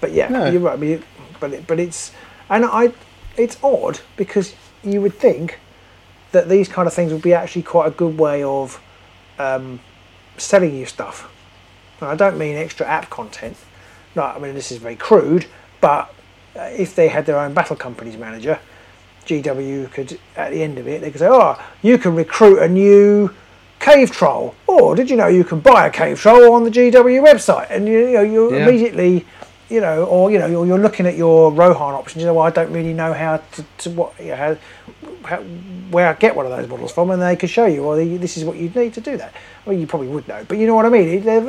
but 0.00 0.12
yeah, 0.12 0.28
No. 0.28 0.46
you're 0.48 0.60
right. 0.60 0.78
But, 0.78 0.88
it, 0.88 1.02
but, 1.40 1.52
it, 1.52 1.66
but 1.66 1.80
it's 1.80 2.12
and 2.48 2.64
I, 2.64 2.92
it's 3.36 3.58
odd 3.62 4.00
because 4.16 4.54
you 4.82 5.00
would 5.02 5.14
think 5.14 5.58
that 6.32 6.48
these 6.48 6.68
kind 6.68 6.86
of 6.86 6.94
things 6.94 7.12
would 7.12 7.22
be 7.22 7.34
actually 7.34 7.62
quite 7.62 7.88
a 7.88 7.90
good 7.90 8.16
way 8.18 8.42
of 8.42 8.80
um, 9.38 9.80
selling 10.36 10.74
you 10.74 10.86
stuff. 10.86 11.30
And 12.00 12.08
I 12.08 12.14
don't 12.14 12.38
mean 12.38 12.56
extra 12.56 12.86
app 12.86 13.10
content. 13.10 13.56
No, 14.14 14.22
I 14.22 14.38
mean 14.38 14.54
this 14.54 14.70
is 14.72 14.78
very 14.78 14.96
crude, 14.96 15.46
but 15.80 16.12
Uh, 16.58 16.62
if 16.76 16.94
they 16.96 17.08
had 17.08 17.24
their 17.24 17.38
own 17.38 17.54
battle 17.54 17.76
companies 17.76 18.16
manager, 18.16 18.58
GW 19.26 19.90
could 19.92 20.18
at 20.36 20.50
the 20.50 20.62
end 20.62 20.78
of 20.78 20.88
it 20.88 21.00
they 21.00 21.10
could 21.10 21.20
say, 21.20 21.28
"Oh, 21.30 21.56
you 21.82 21.98
can 21.98 22.14
recruit 22.16 22.58
a 22.58 22.68
new 22.68 23.30
cave 23.78 24.10
troll. 24.10 24.54
Or 24.66 24.94
did 24.94 25.10
you 25.10 25.16
know 25.16 25.28
you 25.28 25.44
can 25.44 25.60
buy 25.60 25.86
a 25.86 25.90
cave 25.90 26.18
troll 26.20 26.52
on 26.52 26.64
the 26.64 26.70
GW 26.70 27.22
website? 27.24 27.68
And 27.70 27.86
you, 27.88 27.98
you 28.08 28.12
know 28.14 28.22
you 28.22 28.52
Yeah. 28.54 28.66
immediately, 28.66 29.26
you 29.68 29.80
know, 29.80 30.04
or 30.04 30.30
you 30.30 30.38
know 30.38 30.46
you're, 30.46 30.66
you're 30.66 30.78
looking 30.78 31.06
at 31.06 31.16
your 31.16 31.52
Rohan 31.52 31.94
options. 31.94 32.22
You 32.22 32.26
know, 32.26 32.34
well, 32.34 32.46
I 32.46 32.50
don't 32.50 32.72
really 32.72 32.94
know 32.94 33.12
how 33.12 33.40
to, 33.52 33.64
to 33.78 33.90
what 33.90 34.12
you 34.18 34.28
know, 34.28 34.36
how, 34.36 34.56
where 35.90 36.08
I 36.08 36.14
get 36.14 36.36
one 36.36 36.46
of 36.46 36.52
those 36.52 36.68
models 36.68 36.92
from, 36.92 37.10
and 37.10 37.20
they 37.20 37.36
can 37.36 37.48
show 37.48 37.66
you. 37.66 37.82
Well, 37.82 37.96
this 37.96 38.36
is 38.36 38.44
what 38.44 38.56
you'd 38.56 38.76
need 38.76 38.94
to 38.94 39.00
do 39.00 39.16
that. 39.16 39.32
Mean, 39.66 39.80
you 39.80 39.86
probably 39.86 40.08
would 40.08 40.26
know, 40.26 40.44
but 40.48 40.56
you 40.58 40.66
know 40.66 40.74
what 40.74 40.86
I 40.86 40.88
mean. 40.88 41.22
There, 41.22 41.40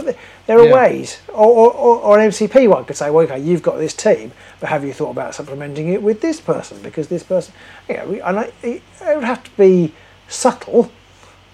there 0.48 0.60
are 0.60 0.66
Yeah. 0.66 0.74
ways, 0.74 1.20
or, 1.30 1.46
or, 1.48 1.74
or, 1.74 1.96
or 2.02 2.20
an 2.20 2.30
MCP 2.30 2.68
one 2.68 2.86
could 2.86 2.98
say, 2.98 3.10
well, 3.10 3.24
okay, 3.26 3.40
you've 3.40 3.62
got 3.62 3.78
this 3.78 3.94
team, 3.94 4.32
but 4.60 4.70
have 4.70 4.84
you 4.84 4.94
thought 4.94 5.12
about 5.12 5.36
supplementing 5.36 5.90
it 5.90 6.02
with 6.04 6.20
this 6.22 6.42
person 6.42 6.82
because 6.82 7.08
this 7.08 7.24
person, 7.24 7.54
you 7.88 7.96
know, 7.96 8.20
and 8.26 8.40
I, 8.40 8.52
it, 8.62 8.82
it 9.02 9.16
would 9.16 9.24
have 9.24 9.44
to 9.44 9.52
be 9.58 9.94
subtle 10.28 10.92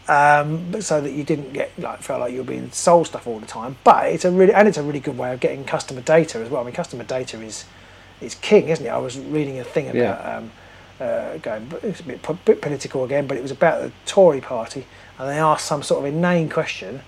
um, 0.08 0.68
but 0.72 0.84
so 0.84 1.02
that 1.02 1.12
you 1.14 1.24
didn't 1.24 1.54
get 1.54 1.72
like 1.80 2.02
felt 2.02 2.20
like 2.20 2.32
you 2.32 2.40
were 2.40 2.44
being 2.44 2.72
sold 2.72 3.08
stuff 3.08 3.26
all 3.26 3.40
the 3.40 3.48
time. 3.48 3.76
But 3.84 4.08
it's 4.08 4.24
a 4.26 4.32
really 4.32 4.54
and 4.54 4.68
it's 4.68 4.78
a 4.78 4.84
really 4.84 5.00
good 5.00 5.18
way 5.18 5.34
of 5.34 5.40
getting 5.40 5.66
customer 5.66 6.02
data 6.02 6.38
as 6.40 6.50
well. 6.50 6.62
I 6.62 6.66
mean, 6.66 6.74
customer 6.76 7.04
data 7.04 7.42
is 7.42 7.66
is 8.22 8.36
king, 8.36 8.70
isn't 8.70 8.86
it? 8.86 8.90
I 8.90 8.98
was 9.00 9.18
reading 9.18 9.60
a 9.60 9.64
thing 9.64 9.86
about 9.88 9.96
Yeah. 9.98 10.38
um, 10.38 10.52
uh, 11.00 11.38
going, 11.38 11.72
it's 11.84 12.00
a 12.00 12.04
bit, 12.04 12.46
bit 12.46 12.62
political 12.62 13.04
again, 13.04 13.28
but 13.28 13.38
it 13.38 13.42
was 13.42 13.52
about 13.52 13.82
the 13.82 13.92
Tory 14.06 14.42
party, 14.42 14.86
and 15.20 15.30
they 15.30 15.38
asked 15.40 15.66
some 15.66 15.84
sort 15.84 16.06
of 16.06 16.14
inane 16.14 16.50
question. 16.50 17.02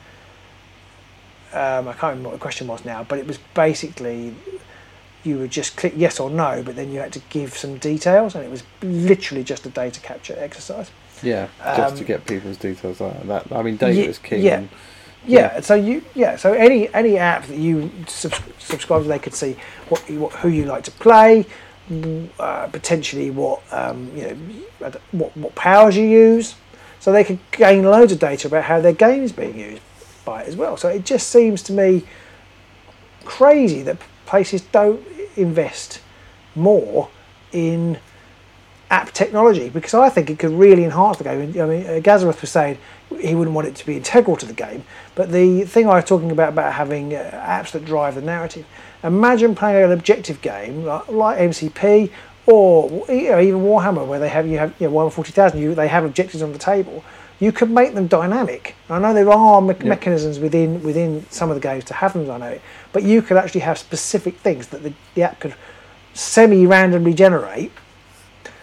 Um, 1.54 1.88
I 1.88 1.94
can't 1.94 2.02
remember 2.12 2.30
what 2.30 2.34
the 2.34 2.42
question 2.42 2.68
was 2.68 2.84
now, 2.84 3.04
but 3.04 3.20
it 3.20 3.26
was 3.28 3.38
basically 3.54 4.36
you 5.24 5.38
would 5.40 5.52
just 5.52 5.76
click 5.78 5.94
yes 5.96 6.20
or 6.20 6.30
no, 6.30 6.62
but 6.64 6.76
then 6.76 6.92
you 6.92 7.00
had 7.00 7.14
to 7.14 7.22
give 7.30 7.56
some 7.58 7.78
details, 7.78 8.36
and 8.36 8.44
it 8.44 8.52
was 8.52 8.64
literally 8.82 9.44
just 9.44 9.66
a 9.66 9.70
data 9.70 10.00
capture 10.02 10.36
exercise. 10.38 10.92
Yeah, 11.24 11.48
just 11.76 11.96
to 11.96 12.02
Um, 12.02 12.06
get 12.08 12.26
people's 12.28 12.58
details 12.58 13.00
like 13.02 13.24
that. 13.28 13.52
I 13.52 13.62
mean, 13.64 13.78
data 13.78 13.94
Ye- 13.94 14.06
is 14.08 14.20
king. 14.20 14.42
yeah. 14.44 14.58
and- 14.60 14.70
Yeah, 15.26 15.60
so 15.62 15.74
you 15.76 16.04
yeah, 16.16 16.36
so 16.38 16.54
any 16.54 16.94
any 16.94 17.18
app 17.18 17.48
that 17.48 17.58
you 17.58 17.92
subs- 18.08 18.40
subscribe 18.60 19.02
to, 19.04 19.10
they 19.10 19.20
could 19.20 19.34
see 19.34 19.58
what, 19.90 20.08
you- 20.10 20.20
what 20.20 20.32
who 20.34 20.48
you 20.50 20.66
like 20.66 20.84
to 20.84 20.92
play, 20.92 21.46
uh, 22.40 22.68
potentially 22.68 23.32
what 23.32 23.62
um, 23.72 24.12
you 24.16 24.24
know 24.24 24.36
what 25.12 25.38
what 25.38 25.56
powers 25.56 25.96
you 25.96 26.06
use, 26.06 26.56
so 27.00 27.12
they 27.12 27.24
could 27.24 27.40
gain 27.52 27.84
loads 27.84 28.12
of 28.12 28.20
data 28.20 28.48
about 28.48 28.66
how 28.66 28.82
their 28.82 28.94
game 28.94 29.24
is 29.24 29.32
being 29.32 29.58
used 29.58 29.82
by 30.26 30.44
it 30.44 30.48
as 30.48 30.56
well. 30.56 30.78
So 30.78 30.90
it 30.90 31.06
just 31.06 31.30
seems 31.30 31.64
to 31.64 31.74
me 31.74 32.04
crazy 33.24 33.82
that 33.84 33.98
places 34.26 34.62
don't 34.62 35.02
invest 35.36 36.02
more 36.56 37.10
in 37.52 38.00
app 38.90 39.12
technology 39.12 39.70
because 39.70 39.94
I 39.94 40.10
think 40.10 40.30
it 40.30 40.40
could 40.40 40.52
really 40.52 40.84
enhance 40.84 41.18
the 41.18 41.24
game. 41.24 41.40
I 41.40 41.66
mean, 41.66 41.86
uh, 41.86 42.00
Gazareth 42.02 42.42
was 42.42 42.50
saying 42.50 42.78
he 43.20 43.36
wouldn't 43.36 43.56
want 43.56 43.68
it 43.68 43.76
to 43.76 43.86
be 43.86 43.98
integral 43.98 44.38
to 44.38 44.46
the 44.46 44.54
game, 44.54 44.84
but 45.16 45.32
the 45.32 45.64
thing 45.64 45.88
I 45.88 45.96
was 45.96 46.06
talking 46.06 46.32
about 46.32 46.50
about 46.50 46.74
having 46.74 47.14
uh, 47.16 47.32
apps 47.46 47.72
that 47.72 47.86
drive 47.86 48.16
the 48.16 48.22
narrative. 48.22 48.66
Imagine 49.04 49.56
playing 49.56 49.84
an 49.86 49.92
objective 49.92 50.42
game 50.42 50.84
like, 50.86 51.08
like 51.10 51.40
MCP 51.40 52.10
or 52.46 53.06
you 53.10 53.30
know, 53.30 53.40
even 53.40 53.62
Warhammer, 53.62 54.06
where 54.08 54.20
they 54.20 54.30
have 54.30 54.48
you 54.48 54.58
have 54.58 54.74
you 54.80 54.88
know, 54.88 54.94
Warhammer 54.94 55.12
forty 55.12 55.32
thousand. 55.32 55.60
You 55.62 55.76
they 55.76 55.88
have 55.88 56.04
objectives 56.04 56.42
on 56.42 56.52
the 56.54 56.60
table. 56.60 57.04
You 57.40 57.52
could 57.52 57.70
make 57.70 57.94
them 57.94 58.08
dynamic. 58.08 58.76
I 58.90 58.98
know 58.98 59.14
there 59.14 59.30
are 59.30 59.62
me- 59.62 59.76
Yeah. 59.80 59.90
mechanisms 59.90 60.40
within 60.40 60.82
within 60.82 61.26
some 61.30 61.50
of 61.52 61.56
the 61.56 61.62
games 61.62 61.84
to 61.86 61.94
have 61.94 62.14
them 62.14 62.26
dynamic, 62.26 62.62
but 62.94 63.04
you 63.04 63.22
could 63.22 63.38
actually 63.38 63.62
have 63.62 63.78
specific 63.78 64.38
things 64.38 64.68
that 64.68 64.82
the, 64.82 64.94
the 65.14 65.24
app 65.24 65.40
could 65.40 65.54
semi-randomly 66.16 67.14
generate 67.14 67.72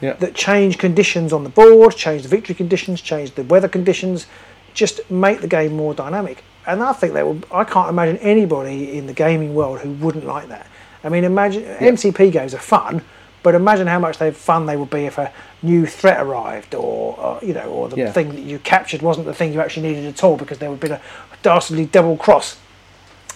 Yeah. 0.01 0.15
that 0.15 0.35
change 0.35 0.79
conditions 0.79 1.33
on 1.33 1.45
the 1.45 1.51
board, 1.51 1.95
change 1.95 2.23
the 2.23 2.29
victory 2.29 2.55
conditions, 2.57 3.01
change 3.01 3.35
the 3.37 3.45
weather 3.45 3.69
conditions, 3.69 4.27
just 4.75 5.09
make 5.11 5.41
the 5.41 5.47
game 5.47 5.77
more 5.77 5.95
dynamic. 5.95 6.43
And 6.67 6.83
I 6.83 6.93
think 6.93 7.13
that 7.15 7.27
will. 7.27 7.41
I 7.53 7.65
can't 7.65 7.89
imagine 7.89 8.17
anybody 8.19 8.97
in 8.97 9.07
the 9.07 9.13
gaming 9.13 9.55
world 9.55 9.81
who 9.81 9.91
wouldn't 9.91 10.25
like 10.27 10.49
that. 10.49 10.67
I 11.03 11.09
mean, 11.11 11.25
imagine 11.25 11.63
MCP 11.65 12.33
games 12.33 12.55
are 12.55 12.59
fun, 12.59 13.03
but 13.43 13.55
imagine 13.55 13.87
how 13.87 13.99
much 13.99 14.17
they 14.19 14.31
fun 14.31 14.65
they 14.67 14.77
would 14.77 14.89
be 14.91 15.05
if 15.05 15.19
a 15.19 15.31
new 15.63 15.85
threat 15.87 16.21
arrived, 16.25 16.75
or, 16.75 17.19
or 17.19 17.39
you 17.43 17.53
know, 17.53 17.67
or 17.69 17.89
the 17.91 17.97
Yeah. 17.97 18.13
thing 18.13 18.31
that 18.31 18.41
you 18.41 18.59
captured 18.59 19.03
wasn't 19.03 19.27
the 19.27 19.35
thing 19.35 19.53
you 19.53 19.61
actually 19.61 19.89
needed 19.89 20.07
at 20.07 20.25
all 20.25 20.37
because 20.39 20.59
there 20.59 20.71
would 20.71 20.81
be 20.81 20.89
a 20.89 21.01
dastardly 21.43 21.85
double 21.85 22.17
cross. 22.17 22.57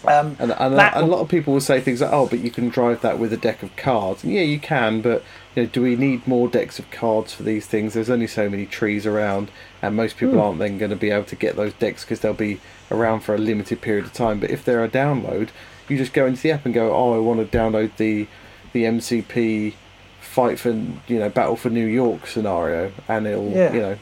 Um, 0.06 0.36
And, 0.38 0.52
and 0.52 0.74
a, 0.74 1.00
a 1.00 1.02
lot 1.04 1.20
of 1.20 1.28
people 1.28 1.52
will 1.52 1.60
say 1.60 1.80
things 1.80 2.00
like, 2.00 2.12
"Oh, 2.12 2.26
but 2.26 2.38
you 2.38 2.50
can 2.50 2.68
drive 2.68 3.00
that 3.02 3.18
with 3.18 3.32
a 3.32 3.36
deck 3.36 3.62
of 3.62 3.74
cards." 3.76 4.24
And 4.24 4.32
yeah, 4.32 4.42
you 4.42 4.60
can, 4.60 5.00
but 5.02 5.22
you 5.58 5.64
know, 5.64 5.70
do 5.72 5.82
we 5.82 5.96
need 5.96 6.26
more 6.26 6.46
decks 6.48 6.78
of 6.78 6.88
cards 6.92 7.34
for 7.34 7.42
these 7.42 7.66
things? 7.66 7.94
There's 7.94 8.10
only 8.10 8.28
so 8.28 8.48
many 8.48 8.64
trees 8.64 9.06
around, 9.06 9.50
and 9.82 9.96
most 9.96 10.16
people 10.16 10.34
Hmm. 10.34 10.40
aren't 10.40 10.58
then 10.60 10.78
going 10.78 10.90
to 10.90 10.96
be 10.96 11.10
able 11.10 11.24
to 11.24 11.36
get 11.36 11.56
those 11.56 11.72
decks 11.72 12.04
because 12.04 12.20
they'll 12.20 12.32
be 12.32 12.60
around 12.92 13.20
for 13.20 13.34
a 13.34 13.38
limited 13.38 13.80
period 13.80 14.04
of 14.04 14.12
time. 14.12 14.38
But 14.38 14.50
if 14.50 14.64
they're 14.64 14.84
a 14.84 14.88
download, 14.88 15.48
you 15.88 15.96
just 15.98 16.12
go 16.12 16.26
into 16.26 16.42
the 16.42 16.52
app 16.52 16.64
and 16.64 16.72
go, 16.72 16.94
"Oh, 16.94 17.14
I 17.14 17.18
want 17.18 17.40
to 17.50 17.58
download 17.58 17.90
the 17.96 18.26
the 18.72 18.84
MCP 18.84 19.74
fight 20.20 20.58
for 20.60 20.70
you 20.70 21.18
know 21.18 21.28
Battle 21.28 21.56
for 21.56 21.70
New 21.70 21.86
York 21.86 22.26
scenario," 22.28 22.92
and 23.08 23.26
it'll 23.26 23.50
Yeah. 23.50 23.72
you 23.72 23.80
know 23.80 23.96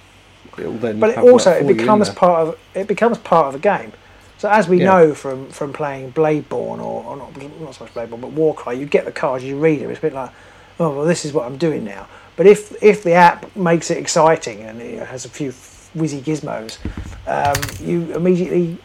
it'll 0.59 0.73
then. 0.75 1.01
but 1.01 1.11
it 1.11 1.19
also 1.19 1.53
it 1.53 1.67
becomes 1.67 2.11
part 2.11 2.49
of 2.49 2.59
it 2.75 2.87
becomes 2.87 3.17
part 3.19 3.47
of 3.47 3.53
the 3.55 3.59
game. 3.61 3.93
So 4.39 4.51
as 4.51 4.69
we 4.69 4.79
Yeah. 4.81 4.85
know 4.87 5.15
from 5.15 5.49
from 5.49 5.73
playing 5.73 6.13
Bladeborn 6.13 6.79
or, 6.81 7.05
or 7.07 7.17
not 7.17 7.31
not 7.61 7.75
so 7.75 7.85
much 7.85 7.95
Bladeborn 7.95 8.21
but 8.21 8.33
Warcry, 8.33 8.77
you 8.77 8.85
get 8.85 9.07
the 9.07 9.13
cards, 9.13 9.43
you 9.45 9.57
read 9.59 9.81
them. 9.81 9.89
It's 9.91 9.99
a 10.01 10.03
bit 10.03 10.13
like, 10.13 10.31
oh 10.79 10.91
well, 10.91 11.05
this 11.05 11.25
is 11.25 11.33
what 11.33 11.47
I'm 11.47 11.57
doing 11.57 11.85
now. 11.85 12.09
But 12.37 12.47
if 12.47 12.83
if 12.83 13.03
the 13.03 13.13
app 13.13 13.55
makes 13.57 13.91
it 13.91 13.99
exciting 13.99 14.61
and 14.61 14.81
it 14.81 15.07
has 15.07 15.25
a 15.25 15.29
few 15.29 15.51
whizzy 15.95 16.21
gizmos, 16.21 16.79
um, 17.27 17.87
you 17.87 18.15
immediately. 18.15 18.79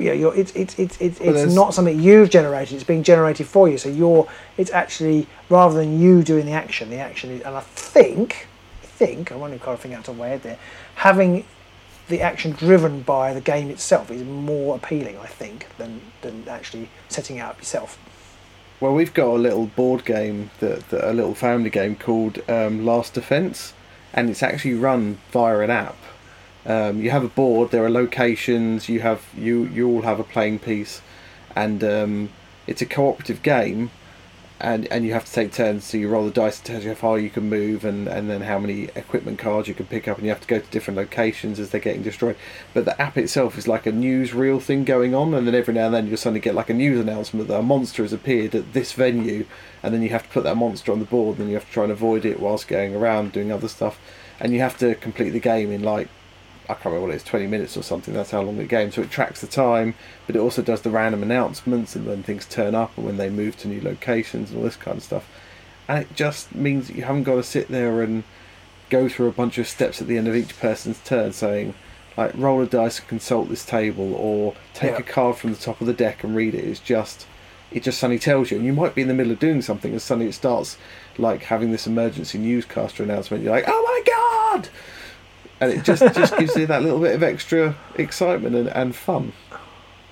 Yeah, 0.00 0.12
you're, 0.12 0.34
it's 0.36 0.52
it's 0.54 0.78
it's 0.78 1.00
it's, 1.00 1.18
Well, 1.18 1.34
it's 1.34 1.54
not 1.54 1.74
something 1.74 2.00
you've 2.00 2.30
generated. 2.30 2.76
It's 2.76 2.84
being 2.84 3.02
generated 3.02 3.48
for 3.48 3.68
you. 3.68 3.78
So 3.78 3.88
you're 3.88 4.28
it's 4.56 4.70
actually 4.70 5.26
rather 5.48 5.74
than 5.74 6.00
you 6.00 6.22
doing 6.22 6.46
the 6.46 6.52
action, 6.52 6.88
the 6.88 6.98
action 6.98 7.30
is. 7.30 7.42
And 7.42 7.56
I 7.56 7.60
think, 7.60 8.46
I 8.84 8.86
think 8.86 9.32
I'm 9.32 9.42
only 9.42 9.58
kind 9.58 9.74
of 9.74 9.80
thinking 9.80 9.98
out 9.98 10.06
of 10.06 10.16
my 10.16 10.28
head 10.28 10.44
there, 10.44 10.58
having 10.94 11.44
the 12.08 12.22
action 12.22 12.52
driven 12.52 13.02
by 13.02 13.34
the 13.34 13.40
game 13.40 13.70
itself 13.70 14.10
is 14.12 14.22
more 14.22 14.76
appealing, 14.76 15.18
I 15.18 15.26
think, 15.26 15.66
than 15.78 16.00
than 16.22 16.46
actually 16.48 16.88
setting 17.08 17.38
it 17.38 17.40
up 17.40 17.58
yourself. 17.58 17.98
Well, 18.80 18.94
we've 18.94 19.12
got 19.12 19.26
a 19.26 19.34
little 19.34 19.66
board 19.66 20.04
game, 20.04 20.50
that, 20.60 20.90
that 20.90 21.10
a 21.10 21.12
little 21.12 21.34
family 21.34 21.68
game 21.68 21.96
called 21.96 22.38
um, 22.48 22.86
Last 22.86 23.12
Defense, 23.12 23.74
and 24.14 24.30
it's 24.30 24.40
actually 24.40 24.74
run 24.74 25.18
via 25.32 25.58
an 25.58 25.70
app. 25.70 25.96
Um, 26.64 27.02
you 27.02 27.10
have 27.10 27.24
a 27.24 27.28
board, 27.28 27.72
there 27.72 27.84
are 27.84 27.90
locations, 27.90 28.88
you 28.88 29.00
have 29.00 29.26
you 29.36 29.64
you 29.64 29.88
all 29.88 30.02
have 30.02 30.20
a 30.20 30.24
playing 30.24 30.60
piece, 30.60 31.02
and 31.56 31.82
um, 31.82 32.30
it's 32.68 32.80
a 32.80 32.86
cooperative 32.86 33.42
game, 33.42 33.90
and 34.60 34.86
and 34.88 35.04
you 35.04 35.12
have 35.12 35.24
to 35.24 35.32
take 35.32 35.52
turns. 35.52 35.84
So 35.84 35.98
you 35.98 36.08
roll 36.08 36.24
the 36.24 36.30
dice, 36.30 36.62
you 36.68 36.88
how 36.88 36.94
far 36.94 37.18
you 37.18 37.30
can 37.30 37.48
move, 37.48 37.84
and 37.84 38.08
and 38.08 38.28
then 38.28 38.42
how 38.42 38.58
many 38.58 38.84
equipment 38.94 39.38
cards 39.38 39.68
you 39.68 39.74
can 39.74 39.86
pick 39.86 40.08
up, 40.08 40.18
and 40.18 40.26
you 40.26 40.32
have 40.32 40.40
to 40.40 40.48
go 40.48 40.58
to 40.58 40.70
different 40.70 40.96
locations 40.96 41.58
as 41.58 41.70
they're 41.70 41.80
getting 41.80 42.02
destroyed. 42.02 42.36
But 42.74 42.84
the 42.84 43.00
app 43.00 43.16
itself 43.16 43.56
is 43.56 43.68
like 43.68 43.86
a 43.86 43.92
news 43.92 44.18
newsreel 44.18 44.60
thing 44.60 44.84
going 44.84 45.14
on, 45.14 45.34
and 45.34 45.46
then 45.46 45.54
every 45.54 45.74
now 45.74 45.86
and 45.86 45.94
then 45.94 46.06
you'll 46.06 46.16
suddenly 46.16 46.40
get 46.40 46.54
like 46.54 46.70
a 46.70 46.74
news 46.74 47.00
announcement 47.00 47.48
that 47.48 47.58
a 47.58 47.62
monster 47.62 48.02
has 48.02 48.12
appeared 48.12 48.54
at 48.54 48.72
this 48.72 48.92
venue, 48.92 49.46
and 49.82 49.94
then 49.94 50.02
you 50.02 50.08
have 50.10 50.24
to 50.24 50.28
put 50.28 50.44
that 50.44 50.56
monster 50.56 50.92
on 50.92 50.98
the 50.98 51.04
board, 51.04 51.36
and 51.36 51.44
then 51.44 51.48
you 51.48 51.54
have 51.54 51.66
to 51.66 51.72
try 51.72 51.84
and 51.84 51.92
avoid 51.92 52.24
it 52.24 52.40
whilst 52.40 52.68
going 52.68 52.94
around 52.94 53.32
doing 53.32 53.52
other 53.52 53.68
stuff, 53.68 53.98
and 54.40 54.52
you 54.52 54.60
have 54.60 54.76
to 54.78 54.94
complete 54.96 55.30
the 55.30 55.40
game 55.40 55.70
in 55.70 55.82
like 55.82 56.08
I 56.68 56.74
can't 56.74 56.86
remember 56.86 57.06
what 57.06 57.12
it 57.14 57.16
is, 57.16 57.24
20 57.24 57.46
minutes 57.46 57.76
or 57.76 57.82
something. 57.82 58.12
That's 58.12 58.30
how 58.30 58.42
long 58.42 58.58
the 58.58 58.64
game. 58.64 58.92
So 58.92 59.00
it 59.02 59.10
tracks 59.10 59.40
the 59.40 59.46
time, 59.46 59.94
but 60.26 60.36
it 60.36 60.40
also 60.40 60.60
does 60.60 60.82
the 60.82 60.90
random 60.90 61.22
announcements 61.22 61.96
and 61.96 62.06
when 62.06 62.22
things 62.22 62.44
turn 62.46 62.74
up 62.74 62.96
and 62.96 63.06
when 63.06 63.16
they 63.16 63.30
move 63.30 63.56
to 63.58 63.68
new 63.68 63.80
locations 63.80 64.50
and 64.50 64.58
all 64.58 64.64
this 64.64 64.76
kind 64.76 64.98
of 64.98 65.02
stuff. 65.02 65.28
And 65.88 65.98
it 66.02 66.14
just 66.14 66.54
means 66.54 66.88
that 66.88 66.96
you 66.96 67.04
haven't 67.04 67.22
got 67.22 67.36
to 67.36 67.42
sit 67.42 67.68
there 67.68 68.02
and 68.02 68.24
go 68.90 69.08
through 69.08 69.28
a 69.28 69.32
bunch 69.32 69.56
of 69.56 69.66
steps 69.66 70.00
at 70.02 70.08
the 70.08 70.18
end 70.18 70.28
of 70.28 70.36
each 70.36 70.58
person's 70.58 71.00
turn 71.00 71.32
saying, 71.32 71.74
like, 72.18 72.32
roll 72.34 72.60
a 72.60 72.66
dice 72.66 72.98
and 72.98 73.08
consult 73.08 73.48
this 73.48 73.64
table 73.64 74.12
or 74.14 74.54
take 74.74 74.92
Yeah. 74.92 74.98
a 74.98 75.02
card 75.02 75.36
from 75.36 75.50
the 75.52 75.58
top 75.58 75.80
of 75.80 75.86
the 75.86 75.92
deck 75.94 76.22
and 76.24 76.36
read 76.36 76.54
it. 76.54 76.64
It's 76.64 76.80
just. 76.80 77.26
It 77.70 77.82
just 77.82 77.98
suddenly 77.98 78.18
tells 78.18 78.50
you, 78.50 78.56
and 78.56 78.64
you 78.64 78.72
might 78.72 78.94
be 78.94 79.02
in 79.02 79.08
the 79.08 79.14
middle 79.14 79.30
of 79.30 79.38
doing 79.38 79.60
something, 79.60 79.92
and 79.92 80.00
suddenly 80.00 80.30
it 80.30 80.32
starts 80.32 80.78
like 81.18 81.42
having 81.44 81.70
this 81.70 81.86
emergency 81.86 82.38
newscaster 82.38 83.02
announcement. 83.02 83.42
You're 83.44 83.52
like, 83.52 83.64
"Oh 83.68 83.82
my 83.84 84.02
god!" 84.56 84.68
And 85.60 85.72
it 85.72 85.84
just 85.84 86.02
just 86.14 86.36
gives 86.36 86.56
you 86.56 86.66
that 86.66 86.82
little 86.82 87.00
bit 87.00 87.14
of 87.14 87.22
extra 87.22 87.74
excitement 87.96 88.54
and, 88.54 88.68
and 88.68 88.94
fun. 88.94 89.32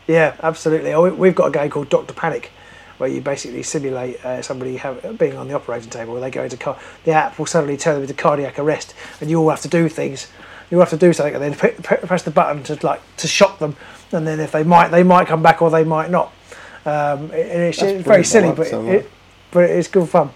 Yeah, 0.07 0.35
absolutely. 0.43 0.93
Oh, 0.93 1.03
we- 1.03 1.11
We've 1.11 1.35
got 1.35 1.49
a 1.49 1.51
game 1.51 1.71
called 1.71 1.89
Doctor 1.89 2.15
Panic, 2.15 2.51
where 2.99 3.09
you 3.09 3.21
basically 3.21 3.63
simulate 3.63 4.25
uh, 4.25 4.41
somebody 4.43 4.77
have, 4.79 5.19
being 5.19 5.37
on 5.37 5.49
the 5.49 5.55
operating 5.55 5.91
table, 5.91 6.13
where 6.13 6.21
they 6.23 6.31
go 6.31 6.45
into 6.45 6.57
car- 6.57 6.79
the 7.05 7.13
app 7.13 7.39
will 7.39 7.47
suddenly 7.47 7.77
turn 7.77 7.95
them 7.95 8.03
into 8.03 8.15
cardiac 8.15 8.59
arrest, 8.59 8.95
and 9.21 9.29
you 9.31 9.41
all 9.41 9.51
have 9.51 9.61
to 9.63 9.69
do 9.69 9.89
things. 9.89 10.29
You 10.71 10.79
have 10.81 10.91
to 10.91 10.97
do 10.97 11.13
something, 11.13 11.35
and 11.35 11.43
then 11.43 11.55
p- 11.55 11.77
p- 11.83 12.07
press 12.07 12.23
the 12.25 12.31
button 12.31 12.63
to 12.65 12.79
like 12.87 13.01
to 13.19 13.29
shock 13.29 13.59
them, 13.61 13.77
and 14.13 14.27
then 14.27 14.41
if 14.41 14.53
they 14.53 14.65
might, 14.65 14.89
they 14.89 15.03
might 15.05 15.27
come 15.29 15.43
back 15.43 15.63
or 15.63 15.71
they 15.71 15.85
might 15.85 16.11
not. 16.11 16.33
Um, 16.85 17.31
and 17.33 17.63
it's, 17.63 17.81
very 17.81 18.25
silly, 18.25 18.53
but 18.53 18.69
it, 18.73 19.11
but 19.51 19.69
it's 19.71 19.89
good 19.89 20.09
fun. 20.09 20.31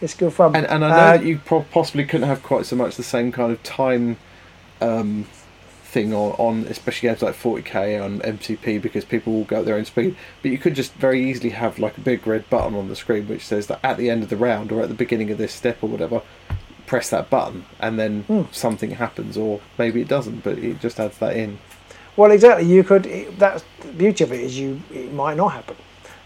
It's 0.00 0.14
good 0.14 0.32
fun. 0.32 0.54
And, 0.54 0.66
and 0.66 0.84
I 0.84 0.88
know 0.88 0.94
Uh, 0.94 1.16
that 1.16 1.24
you 1.24 1.38
pro- 1.38 1.62
possibly 1.62 2.04
couldn't 2.04 2.28
have 2.28 2.42
quite 2.42 2.66
so 2.66 2.76
much 2.76 2.96
the 2.96 3.02
same 3.02 3.32
kind 3.32 3.50
of 3.50 3.62
time 3.62 4.16
um, 4.80 5.24
thing 5.84 6.12
on, 6.12 6.32
on 6.32 6.64
especially 6.68 7.08
games 7.08 7.22
like 7.22 7.34
40k 7.34 8.02
on 8.04 8.20
MCP 8.20 8.82
because 8.82 9.04
people 9.04 9.32
will 9.32 9.44
go 9.44 9.60
at 9.60 9.64
their 9.64 9.76
own 9.76 9.84
speed. 9.84 10.16
But 10.42 10.50
you 10.50 10.58
could 10.58 10.74
just 10.74 10.92
very 10.94 11.28
easily 11.28 11.50
have 11.50 11.78
like 11.78 11.96
a 11.96 12.00
big 12.00 12.26
red 12.26 12.48
button 12.50 12.74
on 12.74 12.88
the 12.88 12.96
screen 12.96 13.28
which 13.28 13.44
says 13.46 13.66
that 13.68 13.80
at 13.82 13.96
the 13.96 14.10
end 14.10 14.22
of 14.22 14.28
the 14.28 14.36
round 14.36 14.72
or 14.72 14.82
at 14.82 14.88
the 14.88 14.94
beginning 14.94 15.30
of 15.30 15.38
this 15.38 15.52
step 15.54 15.78
or 15.82 15.88
whatever, 15.88 16.22
press 16.86 17.10
that 17.10 17.30
button 17.30 17.64
and 17.80 17.98
then 17.98 18.24
Mm. 18.28 18.52
something 18.54 18.90
happens 18.92 19.36
or 19.36 19.60
maybe 19.78 20.00
it 20.00 20.08
doesn't, 20.08 20.42
but 20.44 20.58
it 20.58 20.80
just 20.80 21.00
adds 21.00 21.18
that 21.18 21.36
in. 21.36 21.58
Well, 22.16 22.30
exactly. 22.30 22.66
You 22.66 22.82
could. 22.82 23.06
It, 23.06 23.38
that's 23.38 23.62
the 23.80 23.88
beauty 23.92 24.24
of 24.24 24.32
it 24.32 24.40
is 24.40 24.58
you. 24.58 24.80
It 24.92 25.12
might 25.12 25.36
not 25.36 25.48
happen. 25.52 25.76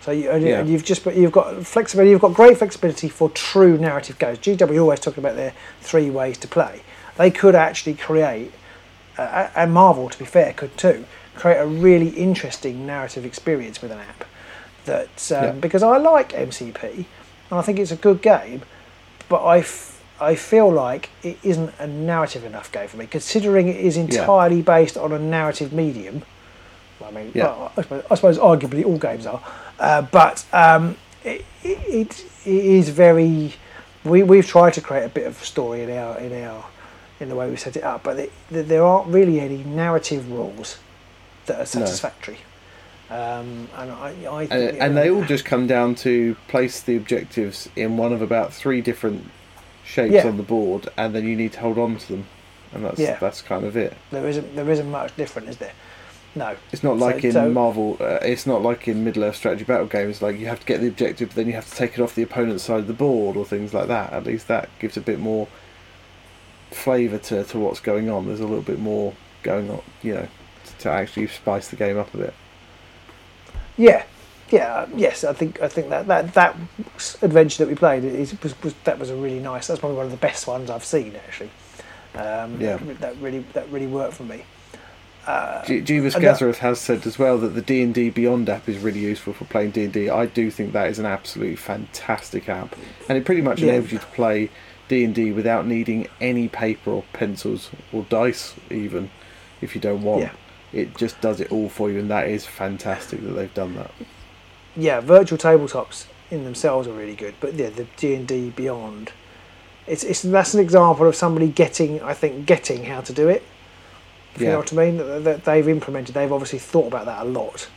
So 0.00 0.12
you, 0.12 0.30
and 0.30 0.42
Yeah. 0.44 0.62
you've 0.62 0.84
just 0.84 1.02
but 1.04 1.16
you've 1.16 1.32
got 1.32 1.66
flexibility. 1.66 2.10
You've 2.10 2.20
got 2.20 2.32
great 2.32 2.56
flexibility 2.58 3.08
for 3.08 3.28
true 3.30 3.76
narrative 3.76 4.18
games. 4.18 4.38
GW 4.38 4.80
always 4.80 5.00
talking 5.00 5.22
about 5.22 5.36
their 5.36 5.52
three 5.80 6.08
ways 6.08 6.38
to 6.38 6.48
play. 6.48 6.82
They 7.20 7.30
could 7.30 7.54
actually 7.54 7.96
create, 7.96 8.50
uh, 9.18 9.48
and 9.54 9.74
Marvel, 9.74 10.08
to 10.08 10.18
be 10.18 10.24
fair, 10.24 10.54
could 10.54 10.74
too 10.78 11.04
create 11.34 11.58
a 11.58 11.66
really 11.66 12.08
interesting 12.08 12.86
narrative 12.86 13.26
experience 13.26 13.82
with 13.82 13.92
an 13.92 13.98
app. 13.98 14.24
That 14.86 15.30
um, 15.32 15.44
Yeah. 15.44 15.52
because 15.52 15.82
I 15.82 15.98
like 15.98 16.30
MCP, 16.32 16.82
and 16.94 17.58
I 17.60 17.60
think 17.60 17.78
it's 17.78 17.90
a 17.92 17.96
good 18.08 18.22
game, 18.22 18.62
but 19.28 19.44
I. 19.44 19.58
F- 19.58 19.98
I 20.22 20.34
feel 20.34 20.70
like 20.70 21.08
it 21.22 21.38
isn't 21.42 21.72
a 21.78 21.86
narrative 21.86 22.44
enough 22.44 22.70
game 22.70 22.88
for 22.88 22.98
me, 22.98 23.06
considering 23.06 23.68
it 23.68 23.76
is 23.76 23.96
entirely 23.96 24.60
based 24.60 24.98
on 24.98 25.12
a 25.12 25.18
narrative 25.18 25.72
medium. 25.72 26.22
I 27.02 27.10
mean, 27.10 27.32
Yeah. 27.34 27.44
well, 27.44 27.72
I, 27.74 27.80
suppose, 27.82 28.04
I 28.10 28.14
suppose 28.16 28.38
arguably 28.38 28.84
all 28.84 28.98
games 28.98 29.24
are, 29.24 29.40
uh, 29.78 30.02
but 30.02 30.44
um, 30.52 30.96
it, 31.24 31.46
it, 31.64 32.24
it 32.44 32.64
is 32.78 32.90
very. 32.90 33.54
We 34.04 34.22
we've 34.22 34.46
tried 34.46 34.74
to 34.74 34.82
create 34.82 35.04
a 35.04 35.08
bit 35.08 35.26
of 35.26 35.42
story 35.42 35.82
in 35.84 35.90
our 35.90 36.18
in 36.18 36.44
our 36.44 36.64
in 37.20 37.28
the 37.28 37.36
way 37.36 37.48
we 37.50 37.56
set 37.56 37.76
it 37.76 37.84
up, 37.84 38.02
but 38.02 38.18
it, 38.18 38.32
there 38.50 38.82
aren't 38.82 39.08
really 39.08 39.40
any 39.40 39.58
narrative 39.62 40.30
rules 40.32 40.78
that 41.46 41.60
are 41.60 41.66
satisfactory. 41.66 42.38
Um, 43.10 43.68
and 43.76 43.90
I, 43.90 44.14
I 44.30 44.46
think 44.46 44.52
And, 44.52 44.78
and 44.78 44.96
they 44.96 45.10
all 45.10 45.24
just 45.24 45.44
come 45.44 45.66
down 45.66 45.94
to 45.96 46.36
place 46.48 46.80
the 46.80 46.96
objectives 46.96 47.68
in 47.76 47.96
one 47.96 48.12
of 48.12 48.22
about 48.22 48.52
three 48.54 48.80
different 48.80 49.26
shapes 49.84 50.12
Yeah. 50.14 50.26
on 50.26 50.36
the 50.36 50.42
board, 50.44 50.88
and 50.96 51.14
then 51.14 51.24
you 51.26 51.36
need 51.36 51.52
to 51.54 51.60
hold 51.60 51.76
on 51.78 51.96
to 51.96 52.08
them, 52.08 52.26
and 52.72 52.84
that's 52.84 52.98
Yeah. 53.00 53.18
that's 53.20 53.42
kind 53.42 53.64
of 53.64 53.76
it. 53.76 53.94
there 54.10 54.26
isn't 54.28 54.54
there 54.54 54.70
isn't 54.70 54.90
much 54.90 55.14
different, 55.16 55.48
is 55.48 55.56
there? 55.56 55.72
No. 56.36 56.54
It's 56.72 56.84
not 56.84 56.98
So- 57.00 57.04
like 57.04 57.24
in 57.24 57.32
so- 57.32 57.50
Marvel. 57.50 57.96
Uh, 58.00 58.18
it's 58.22 58.46
not 58.46 58.62
like 58.62 58.86
in 58.86 59.02
Middle 59.02 59.24
Earth 59.24 59.34
strategy 59.36 59.64
battle 59.64 59.86
games. 59.86 60.22
Like 60.22 60.38
you 60.38 60.46
have 60.46 60.60
to 60.60 60.66
get 60.66 60.80
the 60.80 60.86
objective, 60.86 61.30
but 61.30 61.34
then 61.34 61.48
you 61.48 61.54
have 61.54 61.68
to 61.68 61.74
take 61.74 61.94
it 61.94 62.00
off 62.00 62.14
the 62.14 62.22
opponent's 62.22 62.62
side 62.62 62.78
of 62.78 62.86
the 62.86 62.92
board, 62.92 63.36
or 63.36 63.44
things 63.44 63.74
like 63.74 63.88
that. 63.88 64.12
At 64.12 64.24
least 64.24 64.46
that 64.46 64.68
gives 64.78 64.96
a 64.96 65.00
bit 65.00 65.18
more 65.18 65.48
flavour 66.70 67.18
to, 67.18 67.44
to 67.44 67.58
what's 67.58 67.80
going 67.80 68.10
on. 68.10 68.26
There's 68.26 68.40
a 68.40 68.46
little 68.46 68.62
bit 68.62 68.78
more 68.78 69.14
going 69.42 69.70
on, 69.70 69.82
you 70.02 70.14
know, 70.14 70.28
to, 70.64 70.72
to 70.78 70.90
actually 70.90 71.26
spice 71.28 71.68
the 71.68 71.76
game 71.76 71.98
up 71.98 72.12
a 72.14 72.18
bit. 72.18 72.34
Yeah, 73.76 74.04
yeah, 74.50 74.74
uh, 74.74 74.88
yes. 74.94 75.24
I 75.24 75.32
think 75.32 75.60
I 75.62 75.68
think 75.68 75.88
that 75.88 76.06
that 76.08 76.34
that 76.34 76.56
adventure 77.22 77.64
that 77.64 77.68
we 77.70 77.74
played 77.76 78.04
is 78.04 78.40
was, 78.42 78.60
was 78.62 78.74
that 78.84 78.98
was 78.98 79.10
a 79.10 79.16
really 79.16 79.40
nice. 79.40 79.66
That's 79.68 79.80
probably 79.80 79.96
one 79.96 80.06
of 80.06 80.12
the 80.12 80.18
best 80.18 80.46
ones 80.46 80.70
I've 80.70 80.84
seen 80.84 81.16
actually. 81.16 81.50
Um, 82.14 82.60
Yeah. 82.60 82.76
that, 83.00 83.16
really 83.18 83.44
that 83.52 83.68
really 83.70 83.86
worked 83.86 84.14
for 84.14 84.24
me. 84.24 84.44
Uh, 85.26 85.64
Jeeves 85.64 86.14
Gazareth 86.16 86.56
has 86.56 86.80
said 86.80 87.06
as 87.06 87.18
well 87.18 87.38
that 87.38 87.50
the 87.50 87.60
D 87.62 87.82
and 87.82 87.94
D 87.94 88.10
Beyond 88.10 88.48
app 88.48 88.68
is 88.68 88.78
really 88.78 89.00
useful 89.00 89.32
for 89.32 89.44
playing 89.44 89.70
D 89.70 89.84
and 89.84 89.92
D. 89.92 90.10
I 90.10 90.26
do 90.26 90.50
think 90.50 90.72
that 90.72 90.88
is 90.88 90.98
an 90.98 91.06
absolutely 91.06 91.56
fantastic 91.56 92.48
app, 92.48 92.74
and 93.08 93.16
it 93.16 93.24
pretty 93.24 93.42
much 93.42 93.60
Yeah. 93.60 93.68
enables 93.74 93.92
you 93.92 93.98
to 93.98 94.06
play 94.06 94.50
D 94.90 95.04
and 95.04 95.14
D 95.14 95.32
without 95.32 95.66
needing 95.66 96.08
any 96.20 96.48
paper 96.48 96.90
or 96.90 97.04
pencils 97.12 97.70
or 97.92 98.04
dice, 98.10 98.54
even 98.70 99.10
if 99.62 99.74
you 99.74 99.80
don't 99.80 100.02
want. 100.02 100.22
Yeah. 100.22 100.32
It 100.72 100.96
just 100.96 101.20
does 101.20 101.40
it 101.40 101.50
all 101.50 101.68
for 101.68 101.90
you, 101.90 101.98
and 102.00 102.10
that 102.10 102.28
is 102.28 102.44
fantastic 102.46 103.22
that 103.22 103.32
they've 103.32 103.54
done 103.54 103.74
that. 103.76 103.90
yeah, 104.76 105.00
virtual 105.00 105.38
tabletops 105.38 106.06
in 106.30 106.44
themselves 106.44 106.86
are 106.86 106.92
really 106.92 107.16
good, 107.16 107.34
but 107.40 107.54
yeah, 107.54 107.70
the 107.70 107.86
D 107.96 108.14
and 108.14 108.26
D 108.26 108.50
Beyond, 108.50 109.12
it's 109.86 110.04
it's 110.04 110.22
that's 110.22 110.54
an 110.54 110.60
example 110.60 111.06
of 111.06 111.16
somebody 111.16 111.48
getting 111.48 112.00
I 112.02 112.14
think 112.14 112.46
getting 112.46 112.84
how 112.84 113.00
to 113.00 113.12
do 113.12 113.28
it. 113.28 113.42
If 114.34 114.42
you 114.42 114.46
know 114.48 114.58
what 114.58 114.72
I 114.72 114.76
mean, 114.76 114.96
that, 114.98 115.24
that 115.24 115.44
they've 115.44 115.68
implemented, 115.68 116.14
they've 116.14 116.32
obviously 116.32 116.60
thought 116.60 116.86
about 116.86 117.06
that 117.06 117.22
a 117.22 117.28
lot, 117.28 117.68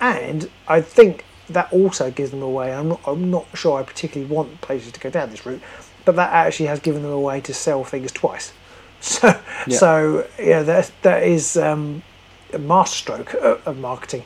and 0.00 0.48
I 0.68 0.80
think 0.80 1.24
that 1.48 1.72
also 1.72 2.12
gives 2.12 2.30
them 2.30 2.42
a 2.42 2.48
way. 2.48 2.72
I'm 2.72 2.88
not, 2.90 3.00
I'm 3.04 3.30
not 3.32 3.46
sure 3.54 3.80
I 3.80 3.82
particularly 3.82 4.32
want 4.32 4.60
places 4.60 4.92
to 4.92 5.00
go 5.00 5.10
down 5.10 5.30
this 5.30 5.44
route, 5.44 5.60
but 6.10 6.16
that 6.16 6.32
actually 6.32 6.66
has 6.66 6.80
given 6.80 7.02
them 7.02 7.12
a 7.12 7.20
way 7.20 7.40
to 7.40 7.52
sell 7.54 7.84
things 7.84 8.12
twice. 8.12 8.52
So, 9.02 9.28
Yeah. 9.66 9.78
so 9.78 10.26
yeah, 10.38 10.62
that 10.62 10.90
that 11.02 11.22
is 11.22 11.56
um, 11.56 12.02
a 12.52 12.58
masterstroke 12.58 13.32
of 13.34 13.66
of 13.66 13.78
marketing. 13.78 14.24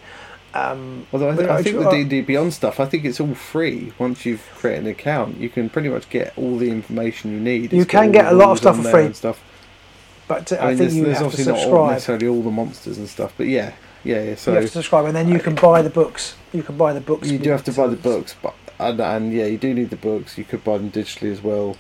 Um, 0.53 1.07
Although 1.13 1.31
I, 1.31 1.35
but 1.37 1.43
th- 1.43 1.51
I 1.59 1.63
think 1.63 1.79
the 1.79 1.89
uh, 1.89 1.91
D 1.91 2.01
and 2.01 2.11
D 2.11 2.21
Beyond 2.23 2.53
stuff, 2.55 2.81
I 2.81 2.87
think 2.87 3.05
it's 3.05 3.21
all 3.21 3.35
free. 3.35 3.93
Once 3.99 4.25
you've 4.27 4.43
created 4.57 4.85
an 4.85 4.91
account, 4.91 5.37
you 5.39 5.49
can 5.49 5.69
pretty 5.69 5.89
much 5.89 6.09
get 6.11 6.33
all 6.37 6.57
the 6.59 6.71
information 6.71 7.33
you 7.33 7.41
need. 7.41 7.73
You 7.73 7.83
It's 7.83 7.91
can 7.91 8.11
get 8.13 8.27
a 8.33 8.35
lot 8.35 8.51
of 8.51 8.59
stuff 8.59 8.77
for 8.83 8.91
free. 8.91 9.13
stuff. 9.13 9.39
But 10.27 10.53
uh, 10.53 10.57
I 10.57 10.59
I, 10.59 10.69
mean, 10.69 10.79
think 10.79 10.79
there's, 10.79 10.97
you 10.97 11.05
there's 11.05 11.19
have 11.19 11.31
to 11.33 11.37
subscribe. 11.45 11.73
not 11.73 11.91
necessarily 11.93 12.29
all 12.29 12.43
the 12.43 12.51
monsters 12.51 12.99
and 12.99 13.09
stuff, 13.09 13.33
but 13.37 13.47
yeah, 13.47 13.73
yeah, 14.05 14.23
yeah. 14.23 14.35
So 14.37 14.51
you 14.53 14.57
have 14.57 14.65
to 14.67 14.71
subscribe, 14.73 15.05
and 15.07 15.15
then 15.15 15.29
you 15.29 15.39
can 15.39 15.55
buy 15.55 15.83
the 15.83 15.91
books. 15.91 16.35
You 16.53 16.63
can 16.63 16.77
buy 16.77 16.93
the 16.93 17.01
books. 17.01 17.29
You 17.31 17.39
do 17.39 17.51
have 17.51 17.65
to 17.65 17.73
buy 17.73 17.87
the 17.89 17.97
books, 18.11 18.35
but 18.43 18.55
and, 18.79 19.01
and 19.01 19.33
yeah, 19.33 19.47
you 19.47 19.59
do 19.59 19.73
need 19.75 19.91
the 19.91 19.97
books. 19.97 20.37
You 20.39 20.45
could 20.45 20.65
buy 20.65 20.79
them 20.79 20.91
digitally 20.91 21.31
as 21.33 21.43
well. 21.43 21.77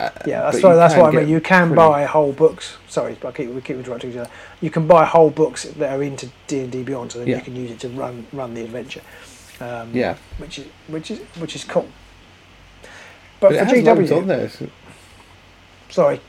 Uh, 0.00 0.10
Yeah, 0.26 0.42
that's 0.42 0.56
you 0.62 0.74
that's 0.74 0.96
what 0.96 1.14
I 1.14 1.18
mean. 1.20 1.28
You 1.28 1.40
can 1.40 1.68
pretty- 1.68 1.76
buy 1.76 2.04
whole 2.04 2.32
books. 2.32 2.76
Sorry, 2.88 3.16
I 3.24 3.30
keep 3.30 3.50
we 3.50 3.60
keep 3.60 3.76
interrupting 3.76 4.10
each 4.10 4.16
other. 4.16 4.30
You 4.60 4.70
can 4.70 4.86
buy 4.86 5.04
whole 5.04 5.30
books 5.30 5.64
that 5.64 5.92
are 5.92 6.02
into 6.02 6.28
D 6.48 6.60
and 6.60 6.72
D 6.72 6.82
Beyond, 6.82 7.12
so 7.12 7.18
then 7.20 7.28
Yeah. 7.28 7.36
you 7.36 7.42
can 7.42 7.54
use 7.56 7.70
it 7.70 7.78
to 7.80 7.88
run 7.90 8.26
run 8.32 8.54
the 8.54 8.62
adventure. 8.62 9.02
Um, 9.60 9.90
Yeah, 9.92 10.16
which 10.38 10.58
is 10.58 10.66
which 10.88 11.10
is 11.12 11.20
which 11.38 11.54
is 11.54 11.62
cool. 11.64 11.86
but, 13.40 13.50
But, 13.52 13.68
for 13.68 13.76
loads 13.76 14.10
on 14.12 14.24
GW, 14.24 14.26
there. 14.26 14.48
So- 14.48 14.68
sorry, 15.90 16.20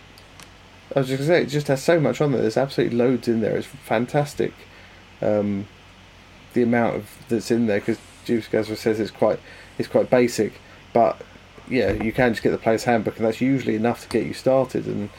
I 0.95 0.99
was 0.99 1.07
just 1.07 1.20
gonna 1.24 1.28
say, 1.39 1.41
it 1.43 1.47
just 1.47 1.68
has 1.70 1.82
so 1.82 1.99
much 1.99 2.22
on 2.22 2.32
there. 2.34 2.41
There's 2.41 2.57
absolutely 2.57 2.97
loads 2.97 3.28
in 3.28 3.41
there. 3.41 3.57
It's 3.57 3.68
fantastic. 3.68 4.53
Um, 5.22 5.66
the 6.53 6.61
amount 6.61 6.95
of 6.97 7.09
that's 7.30 7.49
in 7.49 7.66
there 7.66 7.80
because 7.80 7.97
Juice 8.26 8.48
Gazza 8.48 8.76
says 8.76 9.00
it's 9.00 9.12
quite 9.12 9.40
it's 9.78 9.88
quite 9.88 10.10
basic, 10.10 10.54
but 10.94 11.22
yeah, 11.70 11.92
you 11.92 12.12
can 12.12 12.32
just 12.34 12.44
get 12.44 12.52
the 12.52 12.58
player's 12.58 12.84
handbook, 12.84 13.18
and 13.18 13.26
that's 13.26 13.42
usually 13.42 13.76
enough 13.76 14.02
to 14.04 14.10
get 14.10 14.26
you 14.26 14.34
started. 14.34 14.86
And 14.86 15.10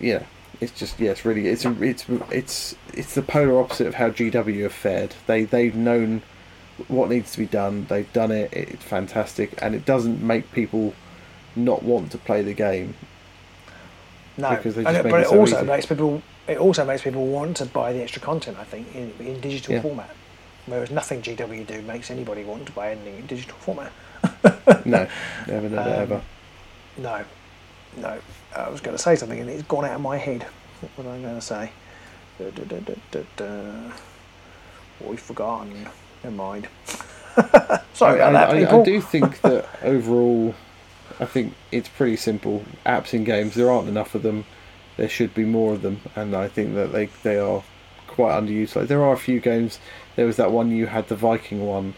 yeah, 0.00 0.24
it's 0.60 0.72
just 0.72 0.98
yeah, 1.00 1.10
it's 1.12 1.24
really 1.24 1.46
it's 1.48 1.64
it's 1.64 2.04
it's 2.30 2.74
it's 2.94 3.14
the 3.14 3.22
polar 3.22 3.58
opposite 3.60 3.86
of 3.86 3.94
how 3.94 4.10
GW 4.10 4.62
have 4.62 4.72
fared. 4.72 5.14
They 5.26 5.44
they've 5.44 5.74
known 5.74 6.22
what 6.88 7.08
needs 7.08 7.32
to 7.32 7.38
be 7.38 7.46
done. 7.46 7.86
They've 7.88 8.12
done 8.12 8.30
it. 8.30 8.52
It's 8.52 8.84
fantastic, 8.84 9.54
and 9.62 9.74
it 9.74 9.84
doesn't 9.84 10.22
make 10.22 10.52
people 10.52 10.94
not 11.54 11.82
want 11.82 12.12
to 12.12 12.18
play 12.18 12.42
the 12.42 12.52
game. 12.52 12.94
no, 14.36 14.50
Because 14.50 14.74
they 14.74 14.82
just 14.84 14.94
it- 14.96 15.04
make 15.04 15.10
but 15.10 15.20
it 15.20 15.26
it 15.26 15.28
so 15.30 15.38
also 15.40 15.56
easy. 15.58 15.66
makes 15.66 15.86
people 15.86 16.22
it 16.46 16.58
also 16.58 16.84
makes 16.84 17.02
people 17.02 17.26
want 17.26 17.56
to 17.56 17.66
buy 17.66 17.92
the 17.92 18.02
extra 18.02 18.20
content. 18.22 18.56
I 18.60 18.64
think 18.64 18.94
in, 18.94 19.12
in 19.18 19.40
digital 19.40 19.74
Yeah. 19.74 19.80
format, 19.82 20.10
whereas 20.66 20.90
nothing 20.90 21.22
GW 21.22 21.66
do 21.66 21.82
makes 21.82 22.10
anybody 22.10 22.44
want 22.44 22.66
to 22.66 22.72
buy 22.72 22.90
anything 22.92 23.16
in 23.16 23.26
digital 23.26 23.56
format. 23.58 23.92
No, 24.84 25.08
never, 25.48 25.68
never, 25.68 25.78
Um, 25.78 25.86
ever. 25.88 26.22
No, 26.98 27.24
no. 27.96 28.18
I 28.54 28.68
was 28.68 28.80
going 28.80 28.96
to 28.96 29.02
say 29.02 29.16
something 29.16 29.38
and 29.40 29.50
it's 29.50 29.62
gone 29.62 29.84
out 29.84 29.94
of 29.96 30.00
my 30.00 30.16
head. 30.16 30.44
What 30.80 30.96
was 30.98 31.06
I 31.06 31.20
going 31.20 31.34
to 31.34 31.40
say? 31.40 31.70
Da, 32.38 32.50
da, 32.50 33.22
da. 33.36 33.92
Oh, 35.04 35.12
I've 35.12 35.20
forgotten. 35.20 35.88
Never 36.22 36.36
mind. 36.36 36.68
Sorry 37.94 38.20
I, 38.20 38.28
about 38.28 38.32
that, 38.32 38.50
I, 38.50 38.60
people. 38.60 38.80
I 38.80 38.84
do 38.84 39.00
think 39.00 39.40
that 39.42 39.66
overall, 39.82 40.54
I 41.20 41.24
think 41.24 41.54
it's 41.72 41.88
pretty 41.88 42.16
simple. 42.16 42.64
Apps 42.84 43.12
in 43.14 43.24
games, 43.24 43.54
there 43.54 43.70
aren't 43.70 43.88
enough 43.88 44.14
of 44.14 44.22
them. 44.22 44.44
There 44.96 45.08
should 45.08 45.34
be 45.34 45.44
more 45.44 45.74
of 45.74 45.82
them, 45.82 46.00
and 46.14 46.34
I 46.34 46.48
think 46.48 46.74
that 46.74 46.92
they 46.92 47.06
they 47.22 47.38
are 47.38 47.62
quite 48.16 48.32
underutilized. 48.34 48.88
There 48.88 49.04
are 49.04 49.12
a 49.12 49.18
few 49.18 49.38
games. 49.40 49.78
There 50.16 50.26
was 50.26 50.36
that 50.36 50.50
one 50.50 50.70
you 50.72 50.86
had, 50.86 51.08
the 51.08 51.14
Viking 51.16 51.64
one, 51.66 51.94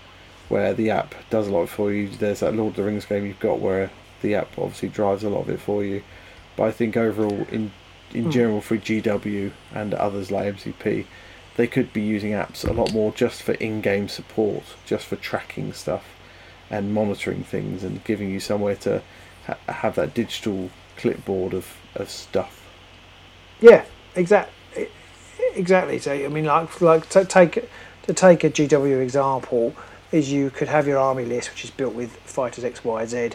where 0.49 0.75
the 0.75 0.91
app 0.91 1.15
does 1.31 1.49
a 1.49 1.53
lot 1.53 1.69
for 1.69 1.93
you. 1.93 2.09
There's 2.09 2.41
that 2.41 2.55
Lord 2.55 2.73
of 2.73 2.77
the 2.77 2.83
Rings 2.83 3.07
game 3.07 3.25
you've 3.25 3.41
got 3.41 3.61
where 3.61 3.91
the 4.21 4.35
app 4.35 4.59
obviously 4.59 4.89
drives 4.91 5.25
a 5.25 5.31
lot 5.31 5.43
of 5.43 5.51
it 5.51 5.61
for 5.61 5.83
you. 5.85 6.03
But 6.57 6.65
I 6.65 6.71
think 6.73 6.97
overall, 6.97 7.47
in 7.51 7.71
in 8.13 8.25
Hmm. 8.25 8.31
general, 8.31 8.61
for 8.63 8.77
GW 8.79 9.53
and 9.75 9.93
others 9.95 10.31
like 10.31 10.47
MCP, 10.47 11.05
they 11.57 11.67
could 11.67 11.93
be 11.93 12.01
using 12.01 12.33
apps 12.33 12.67
a 12.69 12.73
lot 12.73 12.93
more 12.93 13.13
just 13.13 13.43
for 13.43 13.53
in-game 13.55 14.09
support, 14.09 14.63
just 14.87 15.05
for 15.07 15.17
tracking 15.17 15.73
stuff 15.75 16.05
and 16.71 16.95
monitoring 16.95 17.45
things 17.45 17.85
and 17.85 18.03
giving 18.05 18.31
you 18.31 18.41
somewhere 18.41 18.77
to 18.77 19.03
ha- 19.47 19.57
have 19.73 19.95
that 19.97 20.15
digital 20.15 20.71
clipboard 20.97 21.53
of, 21.53 21.77
of 21.95 22.09
stuff. 22.09 22.63
Yeah, 23.61 23.85
exactly. 24.17 24.55
Exactly. 25.55 25.99
So 25.99 26.13
I 26.13 26.29
mean, 26.29 26.45
like 26.45 26.81
like 26.81 27.09
to 27.11 27.25
take 27.25 27.69
to 28.03 28.13
take 28.15 28.45
a 28.45 28.51
GW 28.51 29.03
example 29.03 29.75
is 30.13 30.33
you 30.33 30.51
could 30.51 30.69
have 30.69 30.87
your 30.87 30.99
army 30.99 31.25
list, 31.25 31.51
which 31.51 31.65
is 31.65 31.71
built 31.71 31.95
with 31.95 32.13
fighters 32.19 32.65
X, 32.65 32.83
Y, 32.85 33.05
Z, 33.07 33.31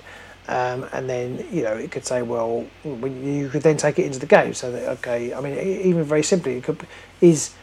Um, 0.47 0.85
and 0.91 1.09
then 1.09 1.45
you 1.51 1.63
know 1.63 1.73
it 1.73 1.91
could 1.91 2.05
say, 2.05 2.21
well, 2.21 2.65
when 2.83 3.23
you 3.25 3.49
could 3.49 3.61
then 3.63 3.77
take 3.77 3.99
it 3.99 4.05
into 4.05 4.19
the 4.19 4.25
game. 4.25 4.53
So 4.53 4.71
that 4.71 4.87
okay, 4.99 5.33
I 5.33 5.39
mean, 5.41 5.57
even 5.57 6.03
very 6.03 6.23
simply, 6.23 6.57
it 6.57 6.63
could 6.63 6.85
is 7.21 7.53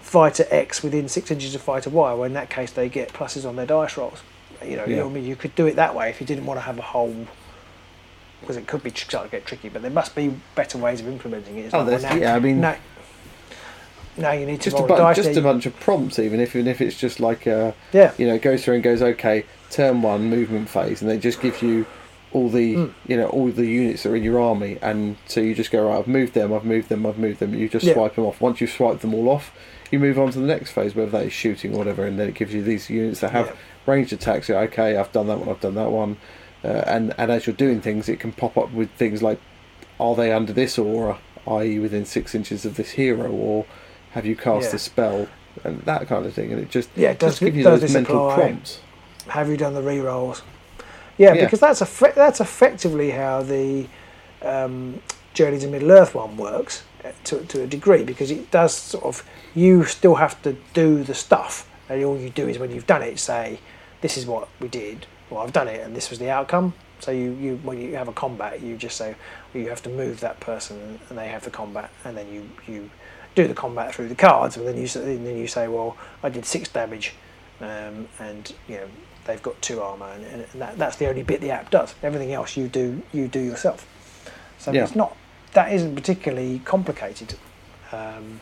fighter 0.00 0.46
X 0.50 0.82
within 0.82 1.08
six 1.08 1.30
inches 1.30 1.54
of 1.54 1.62
fighter 1.62 1.90
Y. 1.90 2.12
Well, 2.12 2.24
in 2.24 2.34
that 2.34 2.50
case, 2.50 2.70
they 2.72 2.88
get 2.88 3.12
pluses 3.12 3.48
on 3.48 3.56
their 3.56 3.66
dice 3.66 3.96
rolls. 3.96 4.22
You 4.64 4.76
know, 4.76 4.84
you 4.86 4.96
know 4.96 5.06
I 5.06 5.12
mean, 5.12 5.24
you 5.24 5.36
could 5.36 5.54
do 5.54 5.66
it 5.66 5.76
that 5.76 5.94
way 5.94 6.10
if 6.10 6.20
you 6.20 6.26
didn't 6.26 6.46
want 6.46 6.58
to 6.58 6.62
have 6.62 6.78
a 6.78 6.82
whole. 6.82 7.26
Because 8.40 8.56
it 8.58 8.66
could 8.66 8.82
be 8.82 8.90
starting 8.90 9.30
to 9.30 9.36
get 9.38 9.46
tricky, 9.46 9.68
but 9.70 9.82
there 9.82 9.90
must 9.90 10.14
be 10.14 10.34
better 10.54 10.76
ways 10.78 11.00
of 11.00 11.08
implementing 11.08 11.56
it. 11.58 11.62
It's 11.66 11.74
Oh, 11.74 11.78
like, 11.78 11.86
well, 11.88 12.02
now- 12.02 12.14
yeah, 12.14 12.34
I 12.36 12.38
mean- 12.38 12.60
now, 12.60 12.76
now 14.18 14.32
you 14.32 14.46
need 14.46 14.60
to 14.62 14.70
Just 14.70 14.76
a, 14.76 14.80
roll 14.80 14.88
bu- 14.88 14.96
dice. 14.96 15.16
just 15.16 15.30
there. 15.30 15.38
a 15.38 15.42
bunch 15.42 15.66
of 15.66 15.78
prompts, 15.80 16.18
even 16.18 16.40
if 16.40 16.54
even 16.56 16.68
if 16.68 16.80
it's 16.80 16.98
just 16.98 17.20
like 17.20 17.46
uh, 17.46 17.72
yeah, 17.92 18.12
you 18.18 18.26
know, 18.26 18.34
it 18.34 18.42
goes 18.42 18.64
through 18.64 18.74
and 18.74 18.82
goes, 18.82 19.02
okay, 19.02 19.44
turn 19.70 20.02
one, 20.02 20.28
movement 20.30 20.68
phase, 20.68 21.00
and 21.02 21.10
they 21.10 21.18
just 21.18 21.40
give 21.40 21.62
you 21.62 21.86
all 22.32 22.48
the 22.48 22.74
Mm. 22.74 22.92
you 23.06 23.16
know 23.16 23.28
all 23.28 23.48
the 23.50 23.66
units 23.66 24.02
that 24.02 24.10
are 24.10 24.16
in 24.16 24.22
your 24.22 24.40
army, 24.40 24.78
and 24.82 25.16
so 25.26 25.40
you 25.40 25.54
just 25.54 25.70
go 25.70 25.88
right, 25.88 25.98
I've 25.98 26.08
moved 26.08 26.34
them, 26.34 26.52
I've 26.52 26.64
moved 26.64 26.88
them, 26.88 27.06
I've 27.06 27.18
moved 27.18 27.40
them. 27.40 27.54
You 27.54 27.68
just 27.68 27.84
Yeah. 27.86 27.94
swipe 27.94 28.14
them 28.16 28.24
off. 28.24 28.40
Once 28.40 28.60
you've 28.60 28.70
swiped 28.70 29.00
them 29.02 29.14
all 29.14 29.28
off, 29.28 29.52
you 29.90 29.98
move 29.98 30.18
on 30.18 30.32
to 30.32 30.38
the 30.40 30.46
next 30.46 30.72
phase, 30.72 30.94
whether 30.94 31.10
that 31.12 31.24
is 31.26 31.32
shooting 31.32 31.74
or 31.74 31.78
whatever, 31.78 32.04
and 32.04 32.18
then 32.18 32.28
it 32.28 32.34
gives 32.34 32.52
you 32.52 32.62
these 32.62 32.90
units 32.90 33.20
that 33.20 33.30
have 33.30 33.46
Yeah. 33.46 33.52
ranged 33.86 34.12
attacks. 34.12 34.48
You're, 34.48 34.58
okay, 34.62 34.96
I've 34.96 35.12
done 35.12 35.28
that 35.28 35.38
one, 35.38 35.48
I've 35.48 35.60
done 35.60 35.76
that 35.76 35.90
one, 35.90 36.16
uh, 36.64 36.68
and 36.86 37.14
and 37.16 37.30
as 37.30 37.46
you're 37.46 37.54
doing 37.56 37.80
things, 37.80 38.08
it 38.08 38.18
can 38.18 38.32
pop 38.32 38.56
up 38.58 38.72
with 38.72 38.90
things 38.92 39.22
like, 39.22 39.38
are 40.00 40.14
they 40.16 40.32
under 40.32 40.52
this 40.52 40.78
aura, 40.78 41.18
i.e., 41.46 41.78
within 41.78 42.04
six 42.04 42.34
inches 42.34 42.64
of 42.66 42.76
this 42.76 42.90
hero, 42.92 43.30
or 43.30 43.64
have 44.16 44.24
you 44.24 44.34
cast 44.34 44.70
Yeah. 44.70 44.76
a 44.76 44.78
spell, 44.78 45.28
and 45.62 45.82
that 45.82 46.08
kind 46.08 46.24
of 46.24 46.32
thing, 46.32 46.50
and 46.50 46.60
it 46.60 46.70
just 46.70 46.88
Yeah, 46.96 47.10
it 47.10 47.18
does- 47.18 47.32
just 47.32 47.40
give 47.40 47.54
you 47.54 47.62
those 47.62 47.92
mental 47.92 48.30
apply? 48.30 48.42
prompts. 48.44 48.80
have 49.28 49.48
you 49.50 49.56
done 49.58 49.74
the 49.74 49.82
re 49.82 49.98
rolls? 50.00 50.42
Yeah, 51.18 51.34
Yeah. 51.34 51.44
because 51.44 51.60
that's 51.60 51.80
effe- 51.82 52.14
that's 52.14 52.40
effectively 52.40 53.10
how 53.10 53.42
the 53.42 53.86
um, 54.42 55.00
Journey 55.34 55.58
to 55.58 55.66
Middle 55.66 55.90
Earth 55.90 56.14
one 56.14 56.36
works 56.36 56.82
uh, 57.04 57.08
to, 57.24 57.40
to 57.46 57.62
a 57.62 57.66
degree, 57.66 58.04
because 58.04 58.30
it 58.30 58.50
does 58.50 58.72
sort 58.74 59.04
of 59.04 59.22
you 59.54 59.84
still 59.84 60.14
have 60.16 60.40
to 60.42 60.56
do 60.72 61.02
the 61.04 61.14
stuff, 61.14 61.68
and 61.90 62.02
all 62.04 62.16
you 62.16 62.30
do 62.30 62.48
is 62.48 62.58
when 62.58 62.70
you've 62.70 62.86
done 62.86 63.02
it, 63.02 63.18
say, 63.18 63.58
"This 64.00 64.16
is 64.16 64.24
what 64.24 64.48
we 64.60 64.68
did." 64.68 65.06
Well, 65.28 65.42
I've 65.42 65.52
done 65.52 65.68
it, 65.68 65.80
and 65.84 65.94
this 65.96 66.08
was 66.10 66.18
the 66.20 66.30
outcome. 66.30 66.72
So 67.00 67.10
you, 67.10 67.32
you 67.44 67.60
when 67.64 67.78
you 67.80 67.96
have 67.96 68.08
a 68.08 68.12
combat, 68.12 68.62
you 68.62 68.76
just 68.76 68.96
say 68.96 69.14
well, 69.52 69.62
you 69.64 69.68
have 69.70 69.82
to 69.82 69.90
move 69.90 70.20
that 70.20 70.38
person, 70.40 70.98
and 71.08 71.18
they 71.18 71.28
have 71.28 71.42
the 71.44 71.50
combat, 71.50 71.90
and 72.04 72.16
then 72.16 72.26
you 72.32 72.48
you 72.72 72.90
do 73.36 73.46
the 73.46 73.54
combat 73.54 73.94
through 73.94 74.08
the 74.08 74.14
cards, 74.16 74.56
and 74.56 74.66
then 74.66 74.76
you 74.76 74.88
and 75.00 75.24
then 75.24 75.36
you 75.36 75.46
say, 75.46 75.68
well, 75.68 75.96
I 76.24 76.28
did 76.30 76.44
six 76.44 76.68
damage, 76.68 77.14
um, 77.60 78.08
and 78.18 78.52
you 78.66 78.78
know 78.78 78.88
they've 79.26 79.42
got 79.42 79.60
two 79.62 79.80
armor, 79.80 80.06
and, 80.06 80.24
and 80.24 80.44
that, 80.60 80.76
that's 80.78 80.96
the 80.96 81.08
only 81.08 81.22
bit 81.22 81.40
the 81.40 81.50
app 81.50 81.70
does. 81.70 81.94
Everything 82.02 82.32
else 82.32 82.56
you 82.56 82.66
do 82.66 83.02
you 83.12 83.28
do 83.28 83.38
yourself. 83.38 83.86
So 84.58 84.72
Yeah. 84.72 84.82
it's 84.82 84.96
not 84.96 85.16
that 85.52 85.72
isn't 85.72 85.94
particularly 85.94 86.60
complicated. 86.64 87.34
Um, 87.92 88.40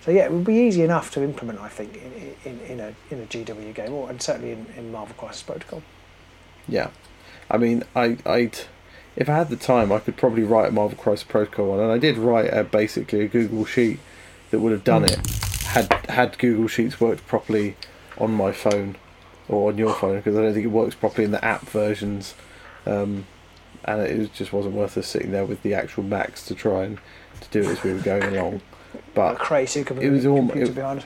so 0.00 0.12
yeah, 0.12 0.24
it 0.26 0.32
would 0.32 0.44
be 0.44 0.54
easy 0.54 0.82
enough 0.82 1.10
to 1.12 1.22
implement, 1.22 1.60
I 1.60 1.68
think, 1.68 1.96
in, 1.96 2.34
in, 2.44 2.60
in 2.60 2.80
a 2.80 2.94
in 3.10 3.20
a 3.20 3.26
GW 3.26 3.74
game, 3.74 3.92
or 3.92 4.08
and 4.08 4.22
certainly 4.22 4.52
in, 4.52 4.66
in 4.76 4.92
Marvel 4.92 5.14
Crisis 5.18 5.42
Protocol. 5.42 5.82
Yeah, 6.68 6.90
I 7.50 7.58
mean, 7.58 7.82
I, 7.96 8.16
I'd 8.24 8.58
if 9.16 9.28
I 9.28 9.34
had 9.38 9.48
the 9.48 9.56
time, 9.56 9.90
I 9.90 9.98
could 9.98 10.16
probably 10.16 10.44
write 10.44 10.68
a 10.68 10.72
Marvel 10.72 10.96
Crisis 10.96 11.24
Protocol 11.24 11.70
one, 11.70 11.80
and 11.80 11.90
I 11.90 11.98
did 11.98 12.16
write 12.18 12.52
a, 12.52 12.62
basically 12.62 13.20
a 13.22 13.28
Google 13.28 13.64
sheet 13.64 13.98
that 14.56 14.62
would 14.62 14.72
have 14.72 14.84
done 14.84 15.02
Mm. 15.04 15.10
it 15.12 15.66
had 15.66 15.92
had 16.08 16.38
Google 16.38 16.66
Sheets 16.68 16.98
worked 16.98 17.26
properly 17.26 17.76
on 18.16 18.32
my 18.32 18.52
phone 18.52 18.96
or 19.48 19.70
on 19.70 19.76
your 19.76 19.92
phone 19.92 20.16
because 20.16 20.34
I 20.34 20.40
don't 20.40 20.54
think 20.54 20.64
it 20.64 20.68
works 20.70 20.94
properly 20.94 21.24
in 21.26 21.30
the 21.30 21.44
app 21.44 21.68
versions, 21.68 22.34
um, 22.86 23.26
and 23.84 24.00
it 24.00 24.32
just 24.32 24.52
wasn't 24.54 24.74
worth 24.74 24.96
us 24.96 25.06
sitting 25.06 25.30
there 25.32 25.44
with 25.44 25.62
the 25.62 25.74
actual 25.74 26.02
Macs 26.04 26.46
to 26.46 26.54
try 26.54 26.84
and 26.84 26.98
to 27.42 27.48
do 27.50 27.60
it 27.68 27.72
as 27.72 27.82
we 27.82 27.92
were 27.92 27.98
going 28.00 28.34
along. 28.34 28.62
But 29.14 29.34
crazy 29.38 29.84
computer, 29.84 30.08
it 30.08 30.16
was 30.16 30.24
almo- 30.24 30.48
computer 30.48 30.70
it- 30.72 30.74
behind. 30.74 31.04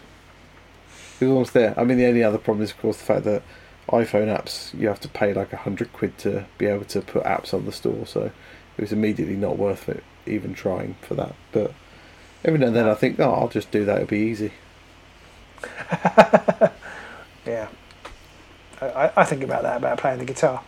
it 1.21 1.25
was 1.25 1.33
almost 1.33 1.53
there. 1.53 1.75
I 1.77 1.83
mean, 1.83 1.99
the 1.99 2.07
only 2.07 2.23
other 2.23 2.39
problem 2.39 2.63
is, 2.63 2.71
of 2.71 2.79
course, 2.81 2.99
the 2.99 3.05
fact 3.05 3.25
that 3.25 3.43
iPhone 3.91 4.29
apps 4.29 4.73
you 4.79 4.87
have 4.87 5.01
to 5.01 5.09
pay 5.09 5.35
like 5.35 5.53
a 5.53 5.57
hundred 5.57 5.93
quid 5.93 6.17
to 6.19 6.47
be 6.59 6.67
able 6.67 6.85
to 6.85 7.01
put 7.01 7.25
apps 7.25 7.53
on 7.53 7.67
the 7.67 7.73
store. 7.73 8.07
So 8.07 8.31
it 8.79 8.81
was 8.81 8.93
immediately 8.93 9.35
not 9.37 9.59
worth 9.59 9.89
it 9.89 10.05
even 10.27 10.55
trying 10.55 10.95
for 11.03 11.15
that. 11.17 11.35
But 11.51 11.73
every 12.45 12.59
now 12.59 12.67
and 12.69 12.77
then 12.77 12.89
I 12.89 12.95
think, 12.95 13.19
oh, 13.21 13.33
I'll 13.33 13.49
just 13.49 13.71
do 13.71 13.85
that. 13.85 13.97
It'll 13.97 14.07
be 14.09 14.19
easy. 14.19 14.53
Yeah, 17.47 17.69
I, 18.81 19.11
I- 19.17 19.25
think 19.25 19.43
about 19.43 19.63
that 19.63 19.79
about 19.79 19.99
playing 19.99 20.19
the 20.19 20.25
guitar. 20.25 20.63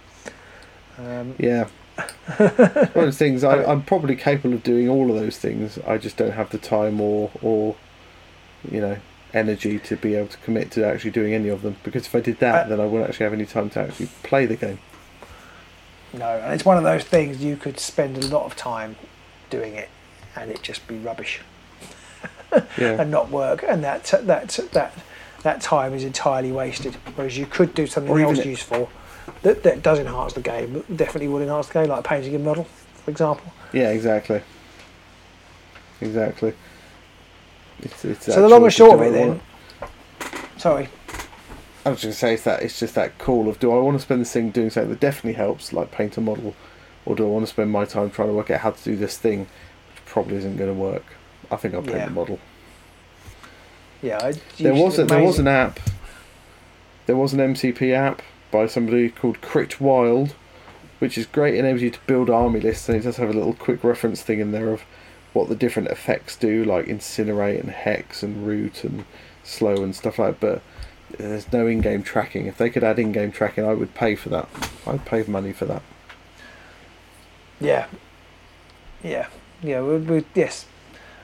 Um, 0.98 1.34
Yeah. 1.38 1.68
One 2.38 2.48
of 2.50 2.94
those 2.94 3.18
things 3.18 3.44
I, 3.44 3.62
I'm 3.64 3.82
probably 3.82 4.16
capable 4.16 4.54
of 4.54 4.62
doing 4.62 4.88
all 4.88 5.10
of 5.10 5.16
those 5.16 5.36
things. 5.38 5.78
I 5.86 5.98
just 5.98 6.16
don't 6.16 6.32
have 6.32 6.48
the 6.50 6.58
time 6.58 7.00
or 7.00 7.30
or 7.42 7.76
you 8.70 8.80
know 8.80 8.96
energy 9.34 9.78
to 9.80 9.96
be 9.96 10.14
able 10.14 10.28
to 10.28 10.38
commit 10.38 10.70
to 10.72 10.86
actually 10.86 11.10
doing 11.10 11.34
any 11.34 11.48
of 11.50 11.60
them. 11.62 11.76
Because 11.84 12.06
if 12.06 12.14
I 12.14 12.20
did 12.20 12.38
that, 12.40 12.66
I- 12.66 12.68
then 12.70 12.80
I 12.80 12.86
wouldn't 12.86 13.10
actually 13.10 13.24
have 13.24 13.34
any 13.34 13.46
time 13.46 13.68
to 13.70 13.80
actually 13.80 14.08
play 14.22 14.46
the 14.46 14.56
game. 14.56 14.78
No, 16.14 16.26
and 16.26 16.54
it's 16.54 16.64
one 16.64 16.78
of 16.78 16.82
those 16.84 17.04
things 17.04 17.42
you 17.44 17.56
could 17.56 17.78
spend 17.78 18.16
a 18.16 18.26
lot 18.26 18.44
of 18.46 18.56
time 18.56 18.96
doing 19.50 19.74
it, 19.74 19.90
and 20.34 20.50
it 20.50 20.62
just 20.62 20.86
be 20.88 20.96
rubbish 20.96 21.40
Yeah. 22.78 23.00
and 23.00 23.10
not 23.10 23.30
work, 23.30 23.64
and 23.66 23.82
that 23.84 24.04
that 24.24 24.48
that 24.72 24.94
that 25.42 25.60
time 25.60 25.94
is 25.94 26.04
entirely 26.04 26.52
wasted. 26.52 26.94
Whereas 27.14 27.36
you 27.36 27.46
could 27.46 27.74
do 27.74 27.86
something 27.86 28.12
Or 28.12 28.20
else 28.20 28.44
useful 28.44 28.90
that, 29.42 29.62
that 29.62 29.82
does 29.82 29.98
enhance 29.98 30.32
the 30.34 30.40
game, 30.40 30.84
definitely 30.94 31.28
would 31.28 31.42
enhance 31.42 31.68
the 31.68 31.74
game, 31.74 31.88
like 31.88 32.04
painting 32.04 32.34
a 32.34 32.38
model, 32.38 32.64
for 33.04 33.10
example. 33.10 33.52
Yeah, 33.72 33.90
exactly. 33.90 34.42
Exactly. 36.00 36.54
It's, 37.80 38.04
it's 38.04 38.26
So 38.26 38.42
the 38.42 38.48
long 38.48 38.64
and 38.64 38.72
short 38.72 39.00
of 39.00 39.06
it, 39.06 39.12
then. 39.12 39.40
Sorry. 40.56 40.88
I 41.84 41.90
was 41.90 42.00
just 42.00 42.02
going 42.02 42.12
to 42.12 42.18
say 42.18 42.34
it's 42.34 42.44
that 42.44 42.62
it's 42.62 42.78
just 42.78 42.94
that 42.94 43.18
call 43.18 43.48
of 43.48 43.58
do 43.58 43.72
I 43.72 43.78
want 43.78 43.96
to 43.96 44.02
spend 44.02 44.20
this 44.20 44.32
thing 44.32 44.50
doing 44.50 44.70
something 44.70 44.90
that 44.90 45.00
definitely 45.00 45.32
helps, 45.32 45.72
like 45.72 45.90
paint 45.90 46.16
a 46.16 46.20
model, 46.20 46.54
or 47.04 47.16
do 47.16 47.24
I 47.24 47.28
want 47.28 47.44
to 47.44 47.52
spend 47.52 47.72
my 47.72 47.84
time 47.84 48.10
trying 48.10 48.28
to 48.28 48.34
work 48.34 48.50
out 48.50 48.60
how 48.60 48.70
to 48.70 48.84
do 48.84 48.94
this 48.94 49.18
thing, 49.18 49.40
which 49.40 50.04
probably 50.06 50.36
isn't 50.36 50.56
going 50.56 50.72
to 50.72 50.80
work. 50.80 51.04
I 51.52 51.56
think 51.56 51.74
I'll 51.74 51.82
paint 51.82 51.96
Yeah. 51.96 52.04
the 52.06 52.10
model. 52.12 52.38
Yeah, 54.00 54.18
I, 54.20 54.32
There 54.58 54.74
was 54.74 54.98
a, 54.98 55.04
there 55.04 55.22
was 55.22 55.38
an 55.38 55.46
app. 55.46 55.78
There 57.06 57.16
was 57.16 57.32
an 57.32 57.38
MCP 57.40 57.92
app 57.94 58.22
by 58.50 58.66
somebody 58.66 59.08
called 59.10 59.40
Crit 59.40 59.80
Wild, 59.80 60.34
which 60.98 61.16
is 61.16 61.26
great. 61.26 61.54
It 61.54 61.58
enables 61.58 61.82
you 61.82 61.90
to 61.90 62.00
build 62.06 62.28
army 62.30 62.60
lists, 62.60 62.88
and 62.88 62.98
it 62.98 63.02
does 63.02 63.16
have 63.18 63.28
a 63.30 63.32
little 63.32 63.54
quick 63.54 63.84
reference 63.84 64.22
thing 64.22 64.40
in 64.40 64.50
there 64.52 64.70
of 64.72 64.82
what 65.32 65.48
the 65.48 65.54
different 65.54 65.88
effects 65.88 66.36
do, 66.36 66.64
like 66.64 66.86
incinerate 66.86 67.60
and 67.60 67.70
hex 67.70 68.22
and 68.22 68.46
root 68.46 68.82
and 68.84 69.04
slow 69.44 69.82
and 69.82 69.94
stuff 69.94 70.18
like. 70.18 70.40
that. 70.40 70.62
But 71.10 71.18
there's 71.18 71.52
no 71.52 71.66
in-game 71.66 72.02
tracking. 72.02 72.46
If 72.46 72.56
they 72.58 72.70
could 72.70 72.82
add 72.84 72.98
in-game 72.98 73.30
tracking, 73.32 73.64
I 73.64 73.74
would 73.74 73.94
pay 73.94 74.14
for 74.16 74.28
that. 74.30 74.48
I'd 74.86 75.04
pay 75.04 75.22
money 75.24 75.52
for 75.52 75.66
that. 75.66 75.82
Yeah, 77.60 77.86
yeah, 79.04 79.28
yeah. 79.62 79.80
We, 79.82 79.98
we, 79.98 80.24
yes, 80.34 80.66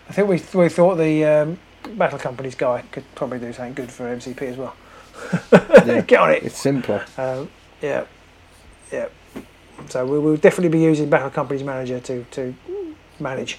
I 0.09 0.13
think 0.13 0.29
we 0.29 0.43
we 0.59 0.69
thought 0.69 0.97
the 0.97 1.25
um, 1.25 1.59
Battle 1.97 2.19
Companies 2.19 2.55
guy 2.55 2.83
could 2.93 3.05
probably 3.15 3.39
do 3.39 3.53
something 3.53 3.75
good 3.75 3.91
for 3.91 4.05
MCP 4.05 4.43
as 4.43 4.57
well. 4.57 4.75
Yeah. 5.87 6.01
Get 6.03 6.21
on 6.21 6.31
it. 6.31 6.43
It's 6.45 6.59
simpler. 6.59 7.05
Um, 7.17 7.51
yeah, 7.83 8.05
yeah. 8.93 9.09
So 9.89 10.05
we 10.07 10.19
will 10.19 10.37
definitely 10.37 10.69
be 10.71 10.85
using 10.85 11.09
Battle 11.09 11.31
Companies 11.31 11.63
Manager 11.63 11.99
to 12.01 12.25
to 12.33 12.55
manage 13.19 13.59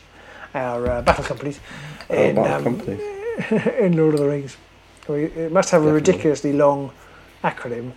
our 0.53 0.87
uh, 0.89 1.01
battle 1.01 1.23
companies 1.23 1.59
Our 2.09 2.15
in 2.15 2.35
battle 2.35 2.55
um, 2.55 2.63
company. 2.63 3.01
in 3.85 3.97
Lord 3.97 4.13
of 4.15 4.19
the 4.21 4.27
Rings. 4.27 4.57
We, 5.07 5.25
it 5.25 5.51
must 5.51 5.71
have 5.71 5.83
a 5.85 5.91
ridiculously 5.91 6.53
long 6.53 6.91
acronym. 7.43 7.93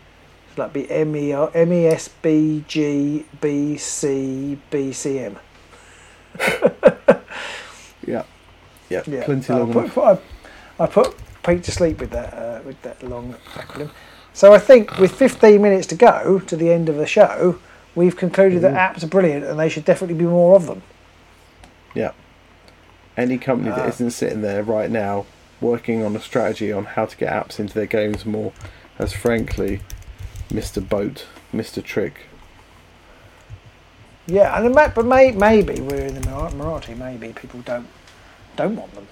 It's 0.48 0.58
like 0.58 0.72
be 0.72 0.90
M 0.90 1.14
E 1.14 1.32
R- 1.32 1.50
M 1.54 1.72
E 1.72 1.86
S 1.86 2.08
B 2.08 2.64
G 2.66 3.24
B 3.40 3.76
C 3.76 4.58
B 4.70 4.92
C 4.92 5.18
M. 5.18 5.38
Yeah. 8.06 8.24
Yeah. 8.92 9.02
Yeah, 9.06 9.24
Plenty 9.24 9.52
I 9.52 9.58
long 9.58 9.70
enough. 9.72 9.94
put- 9.94 10.04
I, 10.78 10.84
I 10.84 10.86
put 10.86 11.16
Pete 11.42 11.64
to 11.64 11.72
sleep 11.72 11.98
with 12.00 12.10
that 12.10 12.32
uh, 12.34 12.60
with 12.64 12.80
that 12.82 13.02
long 13.02 13.34
acronym. 13.54 13.90
So 14.34 14.52
I 14.54 14.58
think 14.58 14.98
with 14.98 15.12
15 15.12 15.60
minutes 15.60 15.86
to 15.88 15.94
go 15.94 16.38
to 16.40 16.56
the 16.56 16.70
end 16.72 16.88
of 16.88 16.96
the 16.96 17.06
show, 17.06 17.58
we've 17.94 18.16
concluded 18.16 18.58
Mhm. 18.58 18.62
that 18.62 18.74
apps 18.96 19.02
are 19.02 19.08
brilliant 19.08 19.44
and 19.44 19.58
they 19.58 19.68
should 19.68 19.84
definitely 19.84 20.14
be 20.16 20.24
more 20.24 20.56
of 20.56 20.66
them. 20.66 20.82
Yeah. 21.94 22.12
Any 23.16 23.36
company 23.38 23.70
that 23.70 23.84
Ah. 23.86 23.88
isn't 23.88 24.12
sitting 24.12 24.40
there 24.42 24.62
right 24.62 24.90
now 24.90 25.26
working 25.60 26.02
on 26.02 26.16
a 26.16 26.20
strategy 26.20 26.72
on 26.72 26.84
how 26.84 27.04
to 27.06 27.16
get 27.16 27.30
apps 27.32 27.60
into 27.60 27.74
their 27.74 27.86
games 27.86 28.24
more 28.24 28.52
has 28.98 29.12
frankly 29.12 29.80
missed 30.50 30.76
a 30.76 30.80
boat, 30.80 31.26
missed 31.52 31.76
a 31.76 31.82
trick. 31.82 32.22
Yeah, 34.26 34.56
and 34.58 34.74
but 34.74 35.04
may, 35.04 35.32
maybe 35.32 35.80
we're 35.80 36.06
in 36.06 36.14
the 36.20 36.26
minority. 36.30 36.94
Maybe 36.94 37.32
people 37.32 37.60
don't 37.60 37.88
don't 38.56 38.76
want 38.76 38.94
them. 38.94 39.06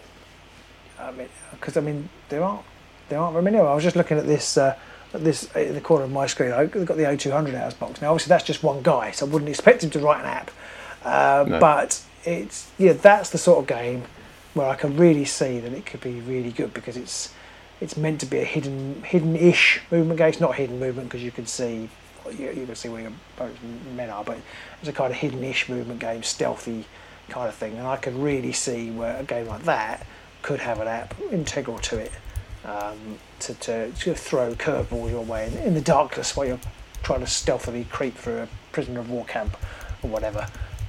I 0.99 1.13
mean, 1.13 1.29
because 1.53 1.77
I 1.77 1.81
mean 1.81 2.09
there 2.29 2.43
aren't 2.43 2.63
there 3.09 3.19
aren't 3.19 3.33
very 3.33 3.45
many. 3.45 3.59
I 3.59 3.75
was 3.75 3.85
just 3.85 3.97
looking 3.97 4.19
at 4.19 4.27
this 4.27 4.57
uh, 4.57 4.77
at 5.13 5.25
this 5.25 5.51
in 5.55 5.75
the 5.75 5.81
corner 5.81 6.05
of 6.05 6.13
my 6.13 6.27
screen, 6.27 6.53
I've 6.53 6.71
got 6.71 6.97
the 6.97 7.17
0200 7.17 7.55
hours 7.55 7.75
box. 7.75 8.01
Now, 8.01 8.11
obviously, 8.13 8.31
that's 8.31 8.45
just 8.45 8.63
one 8.63 8.83
guy, 8.83 9.11
so 9.11 9.27
I 9.27 9.29
wouldn't 9.29 9.49
expect 9.49 9.83
him 9.83 9.91
to 9.91 9.99
write 9.99 10.21
an 10.21 10.27
app. 10.27 10.51
Uh, 11.05 11.45
No. 11.49 11.61
But 11.61 12.03
it's 12.25 12.71
yeah, 12.79 12.93
that's 12.93 13.31
the 13.31 13.39
sort 13.39 13.59
of 13.59 13.67
game 13.67 14.05
where 14.55 14.69
I 14.69 14.75
can 14.75 14.97
really 14.97 15.25
see 15.25 15.59
that 15.61 15.73
it 15.73 15.87
could 15.87 16.01
be 16.01 16.21
really 16.21 16.51
good 16.51 16.75
because 16.75 16.97
it's 16.97 17.33
it's 17.81 17.97
meant 17.97 18.21
to 18.21 18.27
be 18.27 18.39
a 18.39 18.45
hidden 18.45 19.03
hidden-ish 19.03 19.81
movement 19.91 20.19
game. 20.19 20.29
It's 20.29 20.41
not 20.41 20.57
hidden 20.57 20.79
movement 20.79 21.09
because 21.09 21.23
you 21.25 21.31
can 21.31 21.47
see 21.47 21.89
you, 22.31 22.51
you 22.51 22.67
can 22.67 22.75
see 22.75 22.89
where 22.89 23.01
your 23.03 23.13
men 23.97 24.11
are, 24.11 24.23
but 24.23 24.39
it's 24.81 24.89
a 24.89 24.93
kind 24.93 25.11
of 25.13 25.19
hidden-ish 25.19 25.69
movement 25.69 25.99
game, 26.01 26.23
stealthy 26.23 26.85
kind 27.31 27.49
of 27.49 27.55
thing. 27.55 27.77
And 27.79 27.87
I 27.87 27.97
could 27.97 28.15
really 28.15 28.53
see 28.53 28.91
where 28.91 29.17
a 29.17 29.25
game 29.25 29.47
like 29.47 29.65
that 29.65 30.07
could 30.43 30.61
have 30.61 30.81
an 30.81 30.89
app 30.89 31.15
integral 31.31 31.79
to 31.79 31.99
it 31.99 32.13
um, 32.65 33.19
to, 33.41 33.55
to, 33.55 33.93
to 33.93 34.15
throw 34.15 34.55
curveballs 34.55 35.11
your 35.11 35.25
way 35.25 35.47
in, 35.47 35.57
in 35.59 35.75
the 35.75 35.81
darkness 35.81 36.37
while 36.37 36.47
you're 36.47 36.61
trying 37.03 37.21
to 37.21 37.27
stealthily 37.27 37.85
creep 37.91 38.17
through 38.17 38.39
a 38.39 38.49
prisoner 38.73 39.01
of 39.01 39.11
war 39.11 39.25
camp 39.25 39.57
or 40.03 40.11
whatever. 40.11 40.47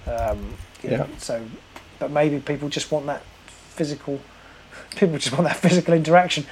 Um, 0.07 0.53
you 0.83 0.91
know, 0.91 1.07
Yeah. 1.09 1.17
So, 1.17 1.45
but 1.99 2.11
maybe 2.11 2.39
people 2.39 2.69
just 2.69 2.91
want 2.91 3.05
that 3.05 3.23
physical. 3.47 4.19
People 4.95 5.17
just 5.17 5.31
want 5.37 5.45
that 5.45 5.57
physical 5.57 5.93
interaction. 5.93 6.45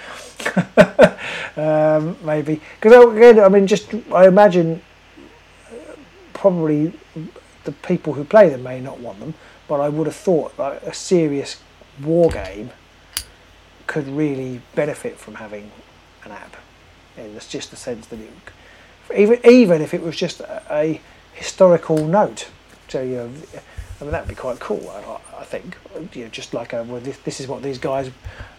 um, 1.57 2.17
maybe 2.23 2.61
because 2.79 3.13
again, 3.15 3.39
I 3.39 3.49
mean, 3.49 3.67
just 3.67 3.93
I 4.13 4.27
imagine 4.27 4.81
uh, 5.69 5.95
probably 6.33 6.93
the 7.63 7.71
people 7.71 8.13
who 8.13 8.23
play 8.23 8.49
them 8.49 8.63
may 8.63 8.79
not 8.79 8.99
want 8.99 9.19
them, 9.19 9.33
but 9.69 9.79
I 9.79 9.87
would 9.87 10.07
have 10.07 10.15
thought 10.15 10.57
like 10.59 10.81
a 10.83 10.93
serious 10.93 11.61
war 12.03 12.29
game 12.29 12.71
could 13.87 14.07
really 14.07 14.61
benefit 14.75 15.17
from 15.17 15.35
having 15.35 15.71
an 16.25 16.31
app. 16.31 16.55
And 17.17 17.35
it's 17.35 17.47
just 17.47 17.71
the 17.71 17.77
sense 17.77 18.07
that 18.07 18.19
it, 18.19 18.29
even 19.15 19.39
even 19.45 19.81
if 19.81 19.93
it 19.93 20.01
was 20.01 20.15
just 20.15 20.41
a, 20.41 20.61
a 20.69 21.01
historical 21.33 22.05
note, 22.05 22.49
so 22.89 23.01
you 23.01 23.15
know, 23.15 23.29
I 23.99 24.03
mean 24.03 24.11
that'd 24.11 24.27
be 24.29 24.35
quite 24.35 24.59
cool. 24.59 24.89
I, 24.89 25.39
I 25.41 25.43
think 25.45 25.75
you 26.13 26.23
know, 26.25 26.29
just 26.29 26.53
like 26.53 26.73
a, 26.73 26.83
well, 26.83 27.01
this, 27.01 27.17
this 27.19 27.39
is 27.39 27.47
what 27.47 27.63
these 27.63 27.77
guys, 27.79 28.11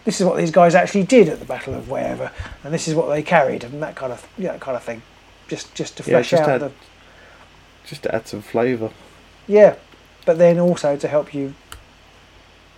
this 0.05 0.19
is 0.19 0.27
what 0.27 0.37
these 0.37 0.51
guys 0.51 0.75
actually 0.75 1.03
did 1.03 1.29
at 1.29 1.39
the 1.39 1.45
Battle 1.45 1.73
of 1.73 1.89
wherever, 1.89 2.31
and 2.63 2.73
this 2.73 2.87
is 2.87 2.93
what 2.95 3.07
they 3.09 3.23
carried, 3.23 3.63
and 3.63 3.81
that 3.81 3.95
kind 3.95 4.11
of 4.11 4.27
yeah, 4.37 4.51
that 4.53 4.61
kind 4.61 4.75
of 4.77 4.83
thing. 4.83 5.01
Just 5.47 5.73
just 5.73 5.97
to 5.97 6.03
Yeah, 6.11 6.21
just 6.21 6.33
out 6.43 6.49
add- 6.49 6.61
the 6.61 6.71
Just 7.85 8.03
to 8.03 8.13
add 8.13 8.27
some 8.27 8.41
flavour. 8.41 8.89
yeah, 9.47 9.75
but 10.25 10.37
then 10.37 10.59
also 10.59 10.95
to 10.97 11.07
help 11.07 11.33
you 11.33 11.53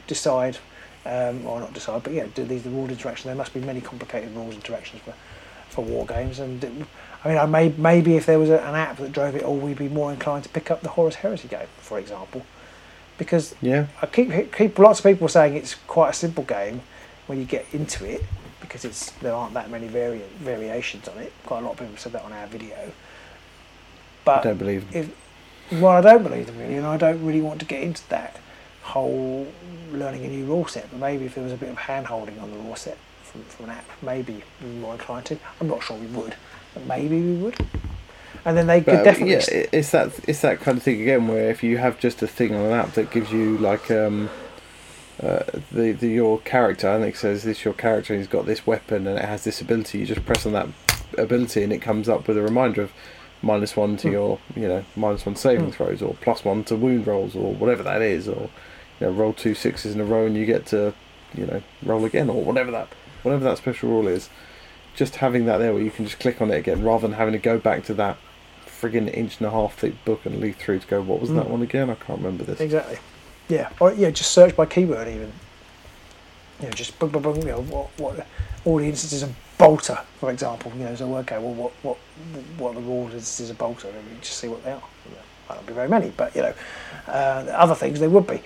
decide, 0.08 0.58
um, 1.06 1.46
or 1.46 1.60
not 1.60 1.74
decide, 1.74 2.04
but 2.04 2.14
yeah, 2.14 2.28
do 2.34 2.44
these 2.44 2.64
the 2.64 2.70
rule 2.70 2.90
interaction? 2.90 3.28
There 3.30 3.36
must 3.36 3.54
be 3.54 3.60
many 3.60 3.82
complicated 3.82 4.34
rules 4.36 4.56
interactions 4.56 5.02
for, 5.04 5.14
for 5.70 5.84
war 5.84 6.06
games, 6.06 6.40
and 6.40 6.64
it, 6.64 6.72
I 7.24 7.30
mean, 7.30 7.38
I 7.38 7.46
may 7.46 7.70
maybe 7.78 8.16
if 8.16 8.26
there 8.26 8.40
was 8.40 8.50
a, 8.50 8.60
an 8.60 8.76
app 8.76 8.98
that 8.98 9.12
drove 9.12 9.36
it 9.36 9.44
all, 9.44 9.58
we'd 9.58 9.78
be 9.78 9.88
more 9.90 10.12
inclined 10.12 10.44
to 10.44 10.50
pick 10.50 10.70
up 10.72 10.82
the 10.82 10.90
Horus 10.90 11.16
Heresy 11.16 11.48
game, 11.48 11.68
for 11.80 11.98
example, 12.00 12.46
because 13.18 13.56
Yeah. 13.62 13.88
I 14.02 14.08
keep 14.08 14.54
keep 14.54 14.78
lots 14.80 15.00
of 15.00 15.06
people 15.06 15.28
saying 15.28 15.56
it's 15.56 15.76
quite 15.88 16.10
a 16.10 16.14
simple 16.14 16.44
game 16.44 16.82
when 17.28 17.40
you 17.40 17.46
get 17.46 17.66
into 17.72 18.06
it 18.06 18.24
because 18.60 18.84
it's 18.84 19.12
there 19.22 19.34
aren't 19.34 19.54
that 19.54 19.70
many 19.70 19.88
variant 19.88 20.32
variations 20.34 21.08
on 21.08 21.18
it. 21.20 21.32
Quite 21.46 21.60
a 21.60 21.62
lot 21.62 21.74
of 21.74 21.80
people 21.80 21.96
said 21.98 22.12
that 22.14 22.24
on 22.24 22.34
our 22.34 22.48
video, 22.48 22.92
But 24.26 24.40
I 24.40 24.44
don't 24.44 24.58
believe 24.58 24.86
if 24.96 25.10
well, 25.82 25.92
I 25.92 26.02
don't 26.02 26.24
believe 26.24 26.48
them 26.48 26.58
really, 26.58 26.76
and 26.76 26.86
I 26.86 26.98
don't 26.98 27.26
really 27.26 27.42
want 27.42 27.60
to 27.60 27.66
get 27.66 27.82
into 27.82 28.08
that 28.10 28.40
whole 28.82 29.48
learning 29.92 30.26
a 30.26 30.28
new 30.28 30.46
rule 30.46 30.68
set. 30.68 30.90
But 30.92 31.00
maybe 31.00 31.26
if 31.26 31.36
there 31.36 31.44
was 31.44 31.54
a 31.54 31.58
bit 31.58 31.70
of 31.70 31.78
hand 31.78 32.08
holding 32.08 32.40
on 32.40 32.52
the 32.52 32.58
rule 32.58 32.76
set 32.76 32.98
from, 33.24 33.44
from 33.44 33.66
an 33.66 33.72
app, 33.72 33.86
maybe 34.02 34.44
we'd 34.62 34.70
be 34.74 34.80
more 34.80 34.94
inclined 34.94 35.26
to. 35.28 35.38
I'm 35.60 35.68
not 35.68 35.84
sure 35.84 35.98
we 35.98 36.08
would, 36.08 36.36
but 36.74 36.86
maybe 36.86 37.20
we 37.22 37.36
would. 37.36 37.58
And 38.46 38.58
then 38.58 38.68
they 38.68 38.82
could 38.82 39.04
definitely. 39.04 39.34
yeah, 39.34 39.68
it's 39.72 39.92
that 39.92 40.12
it's 40.28 40.42
that 40.42 40.60
kind 40.60 40.78
of 40.78 40.84
thing 40.84 41.02
again 41.02 41.28
where 41.28 41.50
if 41.50 41.64
you 41.64 41.78
have 41.78 42.00
just 42.00 42.22
a 42.22 42.28
thing 42.28 42.54
on 42.54 42.62
an 42.62 42.72
app 42.72 42.94
that 42.94 43.10
gives 43.10 43.32
you 43.32 43.58
like 43.58 43.90
um, 43.90 44.30
uh, 45.22 45.44
the, 45.72 45.94
the 45.94 46.08
your 46.08 46.40
character, 46.40 46.90
I 46.90 47.00
think 47.00 47.16
it 47.16 47.18
says 47.18 47.44
this 47.44 47.64
your 47.64 47.74
character, 47.74 48.18
he's 48.18 48.28
got 48.28 48.46
this 48.46 48.68
weapon 48.68 49.08
and 49.08 49.18
it 49.18 49.26
has 49.26 49.46
this 49.46 49.62
ability. 49.62 50.00
You 50.00 50.06
just 50.06 50.26
press 50.26 50.46
on 50.46 50.52
that 50.54 50.68
ability 51.18 51.64
and 51.64 51.72
it 51.72 51.80
comes 51.80 52.10
up 52.10 52.28
with 52.28 52.38
a 52.38 52.42
reminder 52.42 52.82
of 52.82 52.92
minus 53.44 53.76
one 53.76 53.98
to 53.98 54.08
Hmm. 54.08 54.14
your 54.14 54.40
you 54.56 54.68
know 54.68 54.84
minus 54.96 55.26
one 55.26 55.36
saving 55.36 55.66
Hmm. 55.66 55.72
throws 55.72 56.02
or 56.02 56.16
plus 56.22 56.44
one 56.44 56.64
to 56.64 56.76
wound 56.76 57.06
rolls 57.06 57.36
or 57.36 57.54
whatever 57.54 57.84
that 57.84 58.02
is 58.02 58.28
or 58.28 58.50
you 59.00 59.08
know 59.08 59.12
roll 59.12 59.34
two 59.34 59.54
sixes 59.54 59.94
in 59.94 60.02
a 60.02 60.06
row 60.06 60.26
and 60.26 60.36
you 60.36 60.46
get 60.46 60.66
to 60.68 60.94
you 61.36 61.46
know 61.46 61.62
roll 61.84 62.06
again 62.06 62.30
or 62.30 62.42
whatever 62.44 62.72
that 62.72 62.88
whatever 63.22 63.44
that 63.44 63.58
special 63.58 63.90
rule 63.90 64.08
is. 64.08 64.30
Just 64.96 65.16
having 65.18 65.46
that 65.46 65.58
there 65.58 65.74
where 65.74 65.82
you 65.82 65.90
can 65.92 66.06
just 66.06 66.20
click 66.20 66.40
on 66.42 66.52
it 66.52 66.58
again 66.58 66.84
rather 66.84 67.08
than 67.08 67.18
having 67.18 67.32
to 67.34 67.40
go 67.40 67.58
back 67.58 67.84
to 67.86 67.94
that 67.96 68.16
friggin' 68.68 69.12
inch 69.14 69.38
and 69.40 69.48
a 69.48 69.52
half 69.52 69.76
thick 69.76 69.94
book 70.06 70.26
and 70.26 70.40
leaf 70.40 70.58
through 70.58 70.78
to 70.80 70.86
go, 70.88 71.02
what 71.02 71.20
was 71.20 71.32
that 71.34 71.46
Mm. 71.48 71.50
one 71.50 71.62
again? 71.64 71.90
I 71.90 71.96
can't 71.96 72.20
remember 72.20 72.44
this. 72.44 72.60
Exactly. 72.60 72.98
Yeah. 73.50 73.70
Or 73.80 73.92
yeah, 73.94 74.12
just 74.12 74.32
search 74.32 74.56
by 74.56 74.66
keyword 74.68 75.08
even. 75.08 75.32
You 76.60 76.68
know, 76.68 76.72
just 76.74 77.00
boom, 77.00 77.10
boom, 77.10 77.24
boom, 77.24 77.38
you 77.38 77.46
know, 77.46 77.62
what, 77.62 77.88
what 77.98 78.28
all 78.66 78.78
the 78.78 78.86
instances 78.86 79.24
of 79.24 79.34
bolter, 79.58 80.00
for 80.20 80.32
example. 80.32 80.72
You 80.78 80.86
know, 80.86 80.96
so 80.96 81.16
okay, 81.18 81.38
well, 81.38 81.54
what 81.54 81.72
what 81.84 81.98
what 82.58 82.76
the 82.76 82.82
rules 82.82 83.14
is 83.14 83.50
a 83.50 83.54
bolter? 83.54 83.88
And 83.88 83.98
you 84.10 84.18
just 84.22 84.38
see 84.40 84.48
what 84.48 84.64
they 84.64 84.72
are. 84.72 84.82
Might 85.50 85.56
not 85.56 85.66
be 85.66 85.74
very 85.74 85.90
many, 85.90 86.12
but 86.16 86.36
you 86.36 86.42
know, 86.42 86.54
uh, 87.08 87.46
other 87.54 87.76
things 87.76 88.00
there 88.00 88.10
would 88.10 88.28
be. 88.28 88.42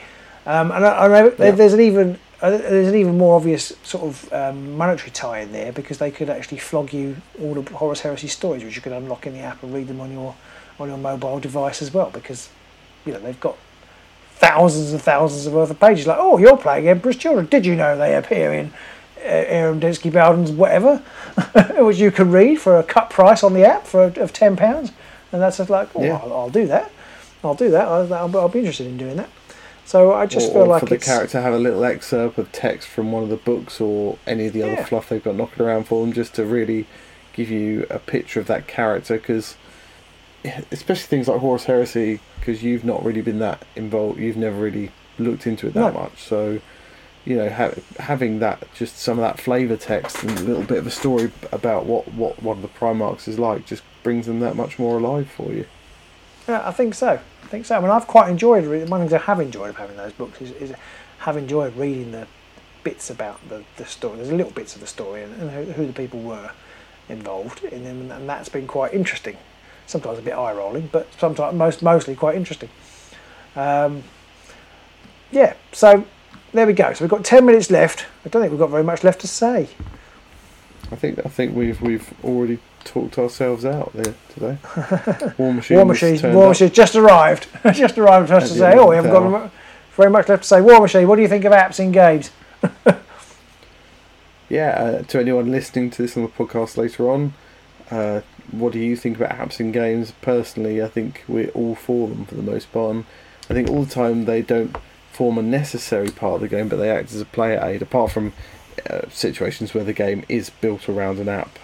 Um, 0.45 0.71
and 0.71 0.85
I, 0.85 1.05
I 1.05 1.07
know 1.07 1.33
Yeah. 1.37 1.51
there's 1.51 1.73
an 1.73 1.81
even 1.81 2.17
uh, 2.41 2.49
there's 2.51 2.87
an 2.87 2.95
even 2.95 3.17
more 3.17 3.35
obvious 3.35 3.73
sort 3.83 4.03
of 4.05 4.33
um, 4.33 4.77
monetary 4.77 5.11
tie 5.11 5.39
in 5.39 5.51
there 5.51 5.71
because 5.71 5.97
they 5.97 6.11
could 6.11 6.29
actually 6.29 6.59
flog 6.59 6.93
you 6.93 7.17
all 7.41 7.53
the 7.55 7.73
Horus 7.75 8.01
Heresy 8.01 8.27
stories, 8.27 8.63
which 8.63 8.75
you 8.75 8.81
could 8.81 8.93
unlock 8.93 9.27
in 9.27 9.33
the 9.33 9.39
app 9.39 9.61
and 9.63 9.73
read 9.73 9.87
them 9.87 9.99
on 10.01 10.11
your 10.11 10.35
on 10.79 10.87
your 10.87 10.97
mobile 10.97 11.39
device 11.39 11.81
as 11.81 11.93
well, 11.93 12.09
because 12.11 12.49
you 13.05 13.13
know 13.13 13.19
they've 13.19 13.39
got 13.39 13.57
thousands 14.35 14.91
and 14.91 15.01
thousands 15.01 15.47
of 15.47 15.53
worth 15.53 15.71
of 15.71 15.79
pages. 15.79 16.05
Like, 16.05 16.19
oh, 16.19 16.37
you're 16.37 16.57
playing 16.57 16.87
Emperor's 16.87 17.17
Children. 17.17 17.47
Did 17.47 17.65
you 17.65 17.75
know 17.75 17.97
they 17.97 18.15
appear 18.15 18.53
in 18.53 18.71
Aaron 19.21 19.79
Dembski-Bowden's 19.79 20.51
whatever, 20.51 20.97
which 21.79 21.97
you 21.97 22.11
can 22.11 22.31
read 22.31 22.59
for 22.59 22.77
a 22.77 22.83
cut 22.83 23.09
price 23.09 23.43
on 23.43 23.53
the 23.53 23.65
app 23.65 23.85
for 23.85 24.03
of 24.05 24.33
ten 24.33 24.55
pounds? 24.55 24.91
And 25.31 25.41
that's 25.41 25.57
just 25.57 25.69
like, 25.69 25.89
oh, 25.95 26.03
Yeah. 26.03 26.17
I'll, 26.17 26.33
I'll 26.33 26.49
do 26.49 26.67
that. 26.67 26.91
I'll 27.43 27.55
do 27.55 27.69
that. 27.71 27.87
I'll, 27.87 28.13
I'll, 28.13 28.37
I'll 28.37 28.49
be 28.49 28.59
interested 28.59 28.87
in 28.87 28.97
doing 28.97 29.17
that. 29.17 29.29
So 29.85 30.13
I 30.13 30.25
just 30.25 30.49
or, 30.49 30.53
feel 30.53 30.61
or 30.63 30.67
like 30.67 30.79
for 30.81 30.85
the 30.87 30.97
character 30.97 31.39
have 31.41 31.53
a 31.53 31.57
little 31.59 31.83
excerpt 31.85 32.37
of 32.37 32.51
text 32.51 32.87
from 32.89 33.11
one 33.11 33.23
of 33.23 33.29
the 33.29 33.37
books 33.37 33.79
or 33.79 34.17
any 34.27 34.47
of 34.47 34.53
the 34.53 34.63
other 34.63 34.73
Yeah. 34.73 34.85
fluff 34.85 35.07
they've 35.09 35.23
got 35.23 35.35
knocking 35.35 35.65
around 35.65 35.85
for 35.85 36.01
them, 36.01 36.11
just 36.13 36.33
to 36.35 36.45
really 36.45 36.85
give 37.33 37.49
you 37.49 37.85
a 37.89 37.99
picture 37.99 38.39
of 38.39 38.47
that 38.47 38.67
character. 38.67 39.15
Because 39.17 39.55
especially 40.71 41.07
things 41.07 41.27
like 41.27 41.39
Horus 41.39 41.65
Heresy, 41.65 42.19
because 42.39 42.63
you've 42.63 42.83
not 42.85 43.03
really 43.03 43.21
been 43.21 43.39
that 43.39 43.63
involved, 43.75 44.19
you've 44.19 44.37
never 44.37 44.57
really 44.57 44.91
looked 45.19 45.47
into 45.47 45.67
it 45.67 45.73
that 45.73 45.93
No. 45.93 45.99
much. 46.01 46.21
So 46.21 46.59
you 47.27 47.35
know, 47.35 47.49
ha- 47.49 47.73
having 47.99 48.39
that 48.39 48.73
just 48.73 48.97
some 48.97 49.19
of 49.19 49.21
that 49.21 49.37
flavour 49.37 49.75
text 49.75 50.23
and 50.23 50.31
a 50.39 50.43
little 50.43 50.63
bit 50.63 50.77
of 50.77 50.87
a 50.87 50.91
story 50.91 51.29
about 51.51 51.85
what 51.85 52.07
what 52.13 52.41
one 52.41 52.55
of 52.55 52.61
the 52.61 52.69
Primarchs 52.69 53.27
is 53.27 53.37
like, 53.37 53.65
just 53.65 53.83
brings 54.01 54.27
them 54.27 54.39
that 54.39 54.55
much 54.55 54.79
more 54.79 54.97
alive 54.97 55.29
for 55.29 55.51
you. 55.51 55.65
Yeah, 56.47 56.65
I 56.65 56.71
think 56.71 56.93
so. 56.93 57.19
I 57.43 57.47
think 57.47 57.65
so. 57.65 57.75
I 57.75 57.81
mean, 57.81 57.89
I've 57.89 58.07
quite 58.07 58.29
enjoyed 58.29 58.63
reading. 58.63 58.89
One 58.89 59.01
things 59.01 59.11
I 59.11 59.17
have 59.17 59.41
enjoyed 59.41 59.71
of 59.71 59.75
having 59.75 59.97
those 59.97 60.13
books 60.13 60.41
is, 60.41 60.51
is 60.51 60.73
have 61.19 61.35
enjoyed 61.35 61.75
reading 61.75 62.13
the 62.13 62.27
bits 62.85 63.09
about 63.09 63.37
the, 63.49 63.65
the 63.75 63.85
story. 63.85 64.15
There's 64.15 64.31
little 64.31 64.53
bits 64.53 64.75
of 64.75 64.79
the 64.79 64.87
story 64.87 65.23
and, 65.23 65.33
and 65.41 65.51
who, 65.51 65.73
who 65.73 65.87
the 65.87 65.93
people 65.93 66.21
were 66.21 66.51
involved 67.09 67.61
in 67.65 67.83
them, 67.83 68.09
and 68.09 68.29
that's 68.29 68.47
been 68.47 68.67
quite 68.67 68.93
interesting. 68.93 69.35
Sometimes 69.85 70.19
a 70.19 70.21
bit 70.21 70.31
eye 70.31 70.53
rolling, 70.53 70.87
but 70.93 71.07
sometimes 71.19 71.57
most 71.57 71.83
mostly 71.83 72.15
quite 72.15 72.35
interesting. 72.35 72.69
Um, 73.57 74.03
yeah. 75.29 75.55
So 75.73 76.05
there 76.57 76.67
we 76.67 76.73
go. 76.73 76.93
So 76.93 77.03
we've 77.05 77.09
got 77.09 77.23
ten 77.23 77.45
minutes 77.45 77.69
left. 77.71 78.05
I 78.25 78.29
don't 78.29 78.41
think 78.41 78.51
we've 78.51 78.59
got 78.59 78.69
very 78.69 78.83
much 78.83 79.03
left 79.03 79.21
to 79.21 79.27
say. 79.27 79.69
I 80.91 80.95
think 80.95 81.19
I 81.25 81.29
think 81.29 81.55
we've 81.55 81.81
we've 81.81 82.13
already 82.23 82.59
talked 82.83 83.17
ourselves 83.17 83.65
out 83.65 83.91
there 83.93 84.13
today. 84.33 84.57
War 85.37 85.53
Machine. 85.53 85.77
War 85.77 85.85
Machine, 85.85 86.33
War. 86.33 86.49
Machine 86.49 86.71
just 86.71 86.95
arrived. 86.95 87.47
just 87.73 87.97
arrived 87.97 88.29
for 88.29 88.35
us 88.35 88.43
At 88.45 88.49
to 88.49 88.55
say, 88.55 88.73
oh, 88.77 88.89
we 88.89 88.95
haven't 88.95 89.11
got 89.11 89.23
hour. 89.23 89.43
mu- 89.45 89.49
very 89.95 90.09
much 90.09 90.29
left 90.29 90.43
to 90.43 90.47
say. 90.47 90.61
War 90.61 90.79
Machine, 90.79 91.07
what 91.07 91.17
do 91.17 91.21
you 91.21 91.27
think 91.27 91.43
of 91.45 91.51
apps 91.51 91.79
in 91.79 91.91
games? 91.91 92.31
Yeah, 94.49 94.69
uh, 94.69 95.01
to 95.03 95.19
anyone 95.19 95.51
listening 95.51 95.89
to 95.91 96.01
this 96.01 96.15
on 96.15 96.23
the 96.23 96.29
podcast 96.29 96.77
later 96.77 97.09
on, 97.09 97.33
uh, 97.91 98.21
what 98.51 98.71
do 98.71 98.79
you 98.79 98.95
think 98.95 99.17
about 99.17 99.31
apps 99.31 99.59
in 99.59 99.71
games? 99.73 100.13
Personally, 100.21 100.81
I 100.81 100.87
think 100.87 101.23
we're 101.27 101.49
all 101.49 101.75
for 101.75 102.07
them 102.07 102.25
for 102.25 102.35
the 102.35 102.41
most 102.41 102.71
part. 102.71 102.91
And 102.95 103.05
I 103.49 103.53
think 103.53 103.69
all 103.69 103.83
the 103.83 103.93
time 103.93 104.23
they 104.25 104.41
don't 104.41 104.75
form 105.17 105.37
a 105.37 105.41
necessary 105.41 106.09
part 106.11 106.35
of 106.35 106.41
the 106.41 106.47
game, 106.47 106.67
but 106.69 106.75
they 106.77 106.91
act 106.91 107.11
as 107.11 107.21
a 107.21 107.25
player 107.25 107.59
aid. 107.63 107.81
Apart 107.81 108.11
from 108.11 108.33
uh, 108.89 109.01
situations 109.09 109.73
where 109.73 109.83
the 109.83 109.93
game 109.93 110.23
is 110.29 110.49
built 110.49 110.87
around 110.87 111.17
an 111.19 111.27
app, 111.27 111.57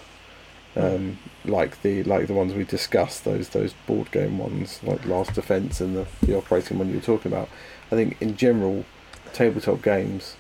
um, 0.76 1.20
like 1.46 1.82
the 1.84 2.04
like 2.04 2.26
the 2.28 2.34
ones 2.34 2.54
we 2.54 2.64
discussed, 2.64 3.24
those 3.26 3.50
those 3.50 3.74
board 3.86 4.10
game 4.12 4.38
ones, 4.40 4.80
like 4.84 5.06
Last 5.06 5.34
Defense 5.36 5.80
and 5.80 5.96
the, 5.96 6.06
the 6.26 6.36
operating 6.36 6.80
one 6.80 6.90
you 6.90 6.96
were 6.96 7.02
talking 7.02 7.32
about. 7.32 7.48
I 7.92 7.96
think 7.96 8.18
in 8.22 8.36
general, 8.36 8.86
tabletop 9.34 9.82
games 9.84 10.36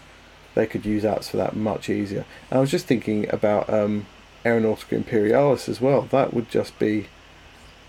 they 0.55 0.67
could 0.67 0.85
use 0.85 1.03
apps 1.03 1.29
for 1.29 1.37
that 1.37 1.55
much 1.55 1.89
easier. 1.89 2.25
And 2.51 2.57
I 2.57 2.61
was 2.61 2.69
just 2.71 2.85
thinking 2.85 3.27
about 3.33 3.67
um, 3.73 4.05
Aeronautica 4.45 4.93
Imperialis 4.93 5.67
as 5.67 5.81
well. 5.81 6.03
That 6.03 6.31
would 6.33 6.47
just 6.49 6.77
be 6.77 7.07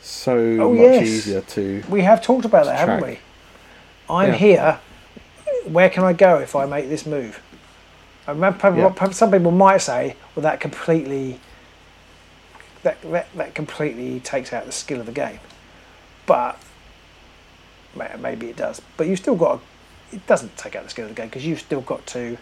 so 0.01 0.37
Oh, 0.61 0.73
much 0.73 0.81
yes. 0.81 1.03
easier 1.07 1.41
to. 1.43 1.83
We 1.91 2.03
have 2.03 2.23
talked 2.23 2.45
about 2.47 2.65
that, 2.67 2.77
haven't 2.79 3.07
we? 3.07 3.19
I'm 4.09 4.31
Yeah. 4.31 4.37
here. 4.37 4.79
Where 5.67 5.89
can 5.91 6.05
I 6.05 6.13
go 6.13 6.39
if 6.39 6.55
I 6.57 6.67
make 6.67 6.89
this 6.89 7.07
move? 7.07 7.41
I 8.27 8.31
remember 8.33 8.59
people- 8.59 8.95
Yeah. 8.99 9.11
some 9.11 9.31
people 9.31 9.51
might 9.51 9.79
say, 9.79 10.17
"Well, 10.35 10.43
that 10.43 10.61
completely 10.61 11.41
that, 12.83 13.01
that 13.13 13.29
that 13.35 13.55
completely 13.55 14.21
takes 14.21 14.53
out 14.53 14.67
the 14.67 14.73
skill 14.73 15.01
of 15.01 15.07
the 15.07 15.13
game," 15.13 15.41
but 16.27 16.59
maybe 18.19 18.49
it 18.51 18.57
does. 18.57 18.81
But 18.97 19.07
you've 19.07 19.19
still 19.19 19.37
got. 19.37 19.61
to, 19.61 20.17
It 20.17 20.27
doesn't 20.29 20.57
take 20.57 20.77
out 20.77 20.85
the 20.85 20.91
skill 20.91 21.07
of 21.07 21.11
the 21.11 21.15
game 21.21 21.29
because 21.29 21.45
you've 21.45 21.59
still 21.61 21.81
got 21.81 22.07
to 22.09 22.39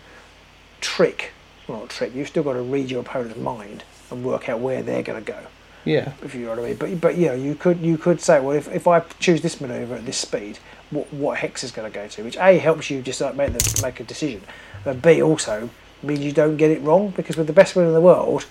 trick, 0.83 1.33
well, 1.67 1.79
not 1.81 1.89
trick. 1.89 2.15
You've 2.15 2.29
still 2.29 2.43
got 2.43 2.53
to 2.55 2.61
read 2.61 2.91
your 2.91 3.01
opponent's 3.01 3.39
mind 3.39 3.85
and 4.11 4.23
work 4.25 4.49
out 4.51 4.59
where 4.61 4.83
they're 4.83 5.03
going 5.03 5.25
to 5.25 5.33
go 5.33 5.39
Yeah, 5.85 6.13
if 6.23 6.35
you 6.35 6.43
know 6.45 6.51
what 6.51 6.59
I 6.59 6.63
mean. 6.63 6.77
But 6.77 7.01
but 7.01 7.17
you 7.17 7.27
know 7.29 7.35
you 7.35 7.55
could 7.55 7.81
you 7.81 7.97
could 7.97 8.21
say 8.21 8.41
well 8.41 8.55
if, 8.57 8.69
if 8.75 8.87
I 8.87 9.01
choose 9.21 9.41
this 9.41 9.59
manoeuvre 9.61 9.97
at 9.97 10.05
this 10.05 10.19
speed, 10.19 10.59
what 10.93 11.13
what 11.13 11.39
hex 11.39 11.65
is 11.65 11.73
going 11.73 11.91
to 11.91 11.95
go 11.95 12.07
to? 12.07 12.23
Which 12.23 12.37
a 12.37 12.59
helps 12.59 12.89
you 12.91 13.03
just 13.03 13.21
like 13.21 13.35
make 13.35 13.53
the, 13.53 13.81
make 13.83 13.99
a 13.99 14.05
decision, 14.05 14.43
but 14.85 15.03
b 15.03 15.21
also 15.21 15.71
means 16.03 16.21
you 16.21 16.33
don't 16.33 16.57
get 16.57 16.71
it 16.71 16.81
wrong 16.83 17.11
because 17.11 17.37
with 17.37 17.47
the 17.49 17.53
best 17.53 17.75
will 17.75 17.87
in 17.87 17.93
the 17.95 18.01
world, 18.01 18.47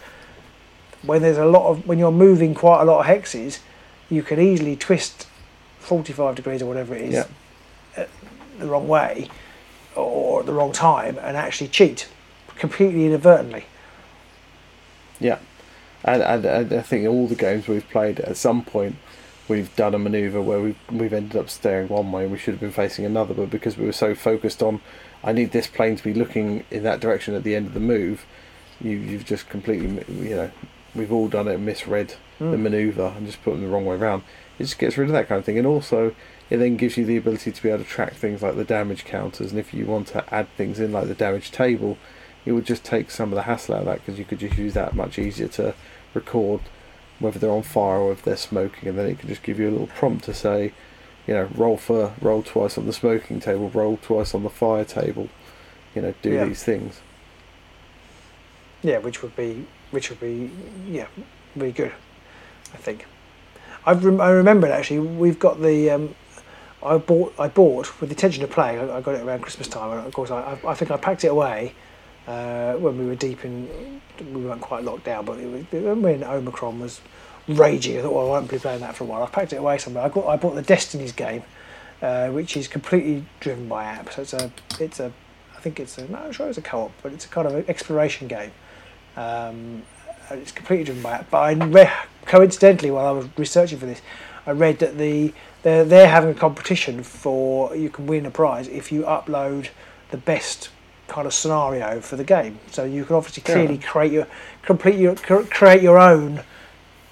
when 1.03 1.21
there's 1.21 1.37
a 1.37 1.45
lot 1.45 1.69
of 1.69 1.87
when 1.87 1.97
you're 1.99 2.11
moving 2.11 2.53
quite 2.53 2.81
a 2.81 2.85
lot 2.85 2.99
of 3.01 3.05
hexes, 3.05 3.59
you 4.09 4.21
can 4.23 4.39
easily 4.39 4.75
twist 4.75 5.27
forty 5.79 6.11
five 6.13 6.35
degrees 6.35 6.61
or 6.61 6.65
whatever 6.65 6.95
it 6.95 7.01
is 7.03 7.13
Yeah. 7.13 7.25
uh, 7.97 8.05
the 8.59 8.67
wrong 8.67 8.87
way 8.87 9.29
or 9.95 10.39
at 10.41 10.45
the 10.45 10.53
wrong 10.53 10.71
time 10.71 11.17
and 11.21 11.35
actually 11.35 11.67
cheat 11.67 12.07
completely 12.57 13.05
inadvertently. 13.05 13.65
yeah. 15.19 15.39
And, 16.03 16.23
and, 16.23 16.45
and 16.45 16.73
I 16.73 16.81
think 16.81 17.07
all 17.07 17.27
the 17.27 17.35
games 17.35 17.67
we've 17.67 17.87
played 17.89 18.19
at 18.21 18.35
some 18.37 18.63
point 18.63 18.95
we've 19.47 19.75
done 19.75 19.93
a 19.93 19.99
manoeuvre 19.99 20.41
where 20.41 20.59
we've 20.59 20.77
we've 20.91 21.13
ended 21.13 21.35
up 21.37 21.49
staring 21.49 21.87
one 21.87 22.11
way 22.11 22.23
and 22.23 22.31
we 22.31 22.37
should 22.37 22.53
have 22.53 22.61
been 22.61 22.71
facing 22.71 23.05
another, 23.05 23.33
but 23.33 23.49
because 23.49 23.77
we 23.77 23.85
were 23.85 23.91
so 23.91 24.15
focused 24.15 24.61
on 24.63 24.81
I 25.23 25.31
need 25.33 25.51
this 25.51 25.67
plane 25.67 25.95
to 25.97 26.03
be 26.03 26.13
looking 26.13 26.63
in 26.71 26.83
that 26.83 26.99
direction 26.99 27.35
at 27.35 27.43
the 27.43 27.55
end 27.55 27.67
of 27.67 27.73
the 27.73 27.79
move, 27.79 28.25
you 28.79 28.91
you've 28.91 29.25
just 29.25 29.49
completely 29.49 30.03
you 30.27 30.35
know 30.35 30.51
we've 30.95 31.11
all 31.11 31.27
done 31.27 31.47
it 31.47 31.55
and 31.55 31.65
misread 31.65 32.15
the 32.39 32.45
Mm. 32.45 32.59
manoeuvre 32.61 33.13
and 33.17 33.25
just 33.27 33.43
put 33.43 33.51
them 33.51 33.61
the 33.61 33.67
wrong 33.67 33.85
way 33.85 33.95
around. 33.95 34.23
It 34.57 34.63
just 34.63 34.79
gets 34.79 34.97
rid 34.97 35.09
of 35.09 35.13
that 35.13 35.27
kind 35.27 35.37
of 35.39 35.45
thing, 35.45 35.57
and 35.59 35.67
also 35.67 36.15
it 36.49 36.57
then 36.57 36.75
gives 36.75 36.97
you 36.97 37.05
the 37.05 37.15
ability 37.17 37.51
to 37.51 37.63
be 37.63 37.69
able 37.69 37.83
to 37.83 37.89
track 37.89 38.13
things 38.13 38.41
like 38.41 38.55
the 38.55 38.63
damage 38.65 39.05
counters, 39.05 39.51
and 39.51 39.59
if 39.59 39.73
you 39.73 39.85
want 39.85 40.07
to 40.07 40.33
add 40.33 40.47
things 40.57 40.79
in 40.79 40.91
like 40.91 41.07
the 41.07 41.13
damage 41.13 41.51
table, 41.51 41.97
it 42.45 42.53
would 42.53 42.65
just 42.65 42.83
take 42.83 43.11
some 43.11 43.29
of 43.31 43.35
the 43.35 43.43
hassle 43.43 43.75
out 43.75 43.81
of 43.81 43.85
that 43.85 43.99
because 44.03 44.17
you 44.17 44.25
could 44.25 44.39
just 44.39 44.57
use 44.57 44.73
that 44.73 44.95
much 44.95 45.19
easier 45.19 45.47
to 45.49 45.75
record 46.15 46.61
whether 47.21 47.39
they're 47.39 47.51
on 47.51 47.63
fire 47.63 47.99
or 47.99 48.11
if 48.11 48.21
they're 48.23 48.35
smoking, 48.35 48.89
and 48.89 48.97
then 48.97 49.05
it 49.07 49.19
could 49.19 49.29
just 49.29 49.43
give 49.43 49.59
you 49.59 49.69
a 49.69 49.71
little 49.71 49.87
prompt 49.87 50.25
to 50.25 50.33
say, 50.33 50.73
you 51.27 51.33
know, 51.33 51.47
roll 51.55 51.77
for 51.77 52.13
roll 52.21 52.41
twice 52.43 52.77
on 52.77 52.85
the 52.87 52.93
smoking 52.93 53.39
table, 53.39 53.69
roll 53.69 53.97
twice 54.01 54.33
on 54.33 54.43
the 54.43 54.49
fire 54.49 54.83
table, 54.83 55.29
you 55.95 56.01
know, 56.01 56.13
do 56.21 56.31
Yeah. 56.31 56.45
these 56.45 56.63
things. 56.63 56.99
Yeah, 58.83 58.97
which 58.97 59.21
would 59.21 59.35
be 59.35 59.65
which 59.91 60.09
would 60.09 60.19
be 60.19 60.49
yeah 60.89 61.07
really 61.55 61.71
good, 61.73 61.91
I 62.73 62.77
think. 62.77 63.05
I 63.85 63.93
rem- 63.93 64.21
I 64.21 64.29
remembered 64.29 64.71
actually 64.71 64.99
we've 64.99 65.39
got 65.39 65.61
the 65.61 65.89
um, 65.91 66.15
I 66.83 66.97
bought 66.97 67.33
I 67.39 67.47
bought 67.47 67.99
with 68.01 68.09
the 68.09 68.15
intention 68.15 68.43
of 68.43 68.49
playing. 68.49 68.79
I, 68.79 68.97
I 68.97 69.01
got 69.01 69.15
it 69.15 69.21
around 69.21 69.41
Christmas 69.41 69.67
time, 69.67 69.95
and 69.97 70.07
of 70.07 70.13
course 70.13 70.31
I 70.31 70.57
I, 70.65 70.71
I 70.71 70.73
think 70.73 70.89
I 70.91 70.97
packed 70.97 71.23
it 71.23 71.27
away 71.27 71.73
uh, 72.27 72.73
when 72.73 72.97
we 72.97 73.05
were 73.05 73.15
deep 73.15 73.43
in 73.45 74.01
we 74.19 74.45
weren't 74.45 74.61
quite 74.61 74.83
locked 74.83 75.05
down, 75.05 75.25
but 75.25 75.37
was, 75.37 75.65
when 75.71 76.23
Omicron 76.23 76.79
was 76.79 77.01
raging. 77.47 77.97
I 77.97 78.01
thought 78.03 78.13
well 78.13 78.27
I 78.27 78.29
won't 78.29 78.49
be 78.49 78.59
playing 78.59 78.81
that 78.81 78.95
for 78.95 79.03
a 79.03 79.07
while. 79.07 79.23
I 79.23 79.27
packed 79.27 79.53
it 79.53 79.57
away 79.57 79.77
somewhere. 79.77 80.03
I 80.03 80.09
got 80.09 80.27
I 80.27 80.37
bought 80.37 80.55
the 80.55 80.61
Destinies 80.61 81.11
game, 81.11 81.43
uh, 82.01 82.29
which 82.29 82.55
is 82.55 82.67
completely 82.67 83.25
driven 83.39 83.67
by 83.67 83.85
app. 83.85 84.11
So 84.13 84.21
it's 84.21 84.33
a 84.33 84.51
it's 84.79 84.99
a 84.99 85.11
I 85.55 85.59
think 85.59 85.79
it's 85.79 85.97
a 85.97 86.07
no, 86.07 86.19
I'm 86.19 86.31
sure 86.31 86.47
it's 86.47 86.57
a 86.57 86.61
co-op, 86.61 86.91
but 87.01 87.13
it's 87.13 87.25
a 87.25 87.29
kind 87.29 87.47
of 87.47 87.55
an 87.55 87.65
exploration 87.67 88.27
game. 88.27 88.51
Um, 89.17 89.83
it's 90.29 90.51
completely 90.51 90.85
driven 90.85 91.03
by 91.03 91.17
it. 91.17 91.25
But 91.29 91.37
I 91.39 91.53
read, 91.53 91.91
coincidentally, 92.25 92.91
while 92.91 93.07
I 93.07 93.11
was 93.11 93.27
researching 93.37 93.79
for 93.79 93.85
this, 93.85 94.01
I 94.45 94.51
read 94.51 94.79
that 94.79 94.97
the 94.97 95.33
they're, 95.63 95.85
they're 95.85 96.07
having 96.07 96.31
a 96.31 96.33
competition 96.33 97.03
for 97.03 97.75
you 97.75 97.89
can 97.89 98.07
win 98.07 98.25
a 98.25 98.31
prize 98.31 98.67
if 98.67 98.91
you 98.91 99.03
upload 99.03 99.69
the 100.09 100.17
best 100.17 100.69
kind 101.11 101.27
of 101.27 101.33
scenario 101.33 101.99
for 101.99 102.15
the 102.15 102.23
game. 102.23 102.57
So 102.71 102.85
you 102.85 103.03
can 103.05 103.15
obviously 103.17 103.43
Yeah. 103.45 103.53
clearly 103.53 103.77
create 103.77 104.11
your 104.13 104.27
complete 104.63 104.95
your 104.95 105.15
create 105.15 105.81
your 105.81 105.99
own. 105.99 106.41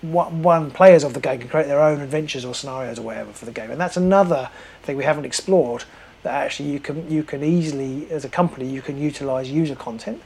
One, 0.01 0.41
one 0.43 0.71
players 0.71 1.03
of 1.03 1.13
the 1.13 1.19
game 1.19 1.39
can 1.39 1.49
create 1.49 1.67
their 1.67 1.81
own 1.81 1.99
adventures 1.99 2.45
or 2.45 2.55
scenarios 2.55 2.97
or 2.99 3.01
whatever 3.01 3.33
for 3.33 3.43
the 3.43 3.51
game, 3.51 3.69
and 3.69 3.79
that's 3.81 3.97
another 3.97 4.49
thing 4.83 4.95
we 4.95 5.03
haven't 5.03 5.25
explored. 5.25 5.83
That 6.23 6.33
actually 6.45 6.69
you 6.69 6.79
can 6.79 7.11
you 7.11 7.23
can 7.23 7.43
easily 7.43 8.07
as 8.09 8.23
a 8.23 8.29
company 8.29 8.65
you 8.69 8.81
can 8.81 8.97
utilize 8.97 9.51
user 9.51 9.75
content. 9.75 10.21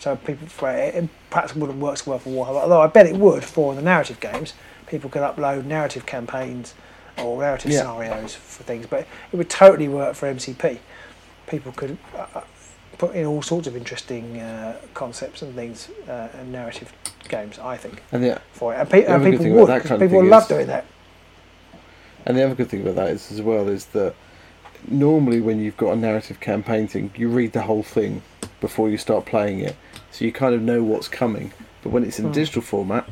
So 0.00 0.16
people, 0.16 0.48
for 0.48 0.68
it 0.72 1.08
perhaps 1.30 1.54
wouldn't 1.54 1.78
work 1.78 1.96
so 1.98 2.10
well 2.10 2.18
for 2.18 2.30
Warhammer, 2.30 2.62
although 2.62 2.80
I 2.80 2.88
bet 2.88 3.06
it 3.06 3.14
would 3.16 3.44
for 3.44 3.74
the 3.76 3.82
narrative 3.82 4.18
games. 4.18 4.54
People 4.88 5.08
could 5.08 5.22
upload 5.22 5.64
narrative 5.64 6.04
campaigns 6.06 6.74
or 7.16 7.40
narrative 7.40 7.70
Yeah. 7.70 7.82
scenarios 7.82 8.34
for 8.34 8.64
things, 8.64 8.86
but 8.86 9.06
it 9.32 9.36
would 9.36 9.48
totally 9.48 9.86
work 9.86 10.16
for 10.16 10.26
MCP. 10.26 10.78
People 11.46 11.70
could 11.72 11.96
uh, 12.16 12.26
uh, 12.34 12.40
put 13.02 13.16
in 13.16 13.26
all 13.26 13.42
sorts 13.42 13.66
of 13.66 13.76
interesting 13.76 14.38
uh, 14.38 14.76
concepts 14.94 15.42
and 15.42 15.52
things 15.56 15.88
uh, 16.08 16.28
and 16.38 16.52
narrative 16.52 16.92
games. 17.28 17.58
I 17.58 17.76
think 17.76 18.00
And 18.12 18.22
the 18.22 18.40
for 18.52 18.72
it, 18.72 18.78
and, 18.78 18.88
pe- 18.90 19.04
and 19.04 19.24
people 19.24 19.50
would. 19.50 19.66
kind 19.82 19.90
of 20.02 20.08
people 20.08 20.24
love 20.24 20.46
doing 20.46 20.68
that. 20.68 20.84
And 22.24 22.36
the 22.36 22.44
other 22.44 22.54
good 22.54 22.68
thing 22.68 22.82
about 22.82 22.94
that 22.94 23.10
is 23.10 23.32
as 23.32 23.42
well 23.42 23.68
is 23.68 23.86
that 23.86 24.14
normally 24.86 25.40
when 25.40 25.58
you've 25.58 25.76
got 25.76 25.90
a 25.94 25.96
narrative 25.96 26.38
campaign 26.38 26.86
thing, 26.86 27.10
you 27.16 27.28
read 27.28 27.52
the 27.52 27.62
whole 27.62 27.82
thing 27.82 28.22
before 28.60 28.88
you 28.88 28.98
start 28.98 29.26
playing 29.26 29.58
it, 29.58 29.74
so 30.12 30.24
you 30.24 30.30
kind 30.30 30.54
of 30.54 30.62
know 30.62 30.84
what's 30.84 31.08
coming. 31.08 31.52
But 31.82 31.90
when 31.90 32.04
it's 32.04 32.20
in 32.20 32.26
Hmm. 32.26 32.32
digital 32.32 32.62
format, 32.62 33.04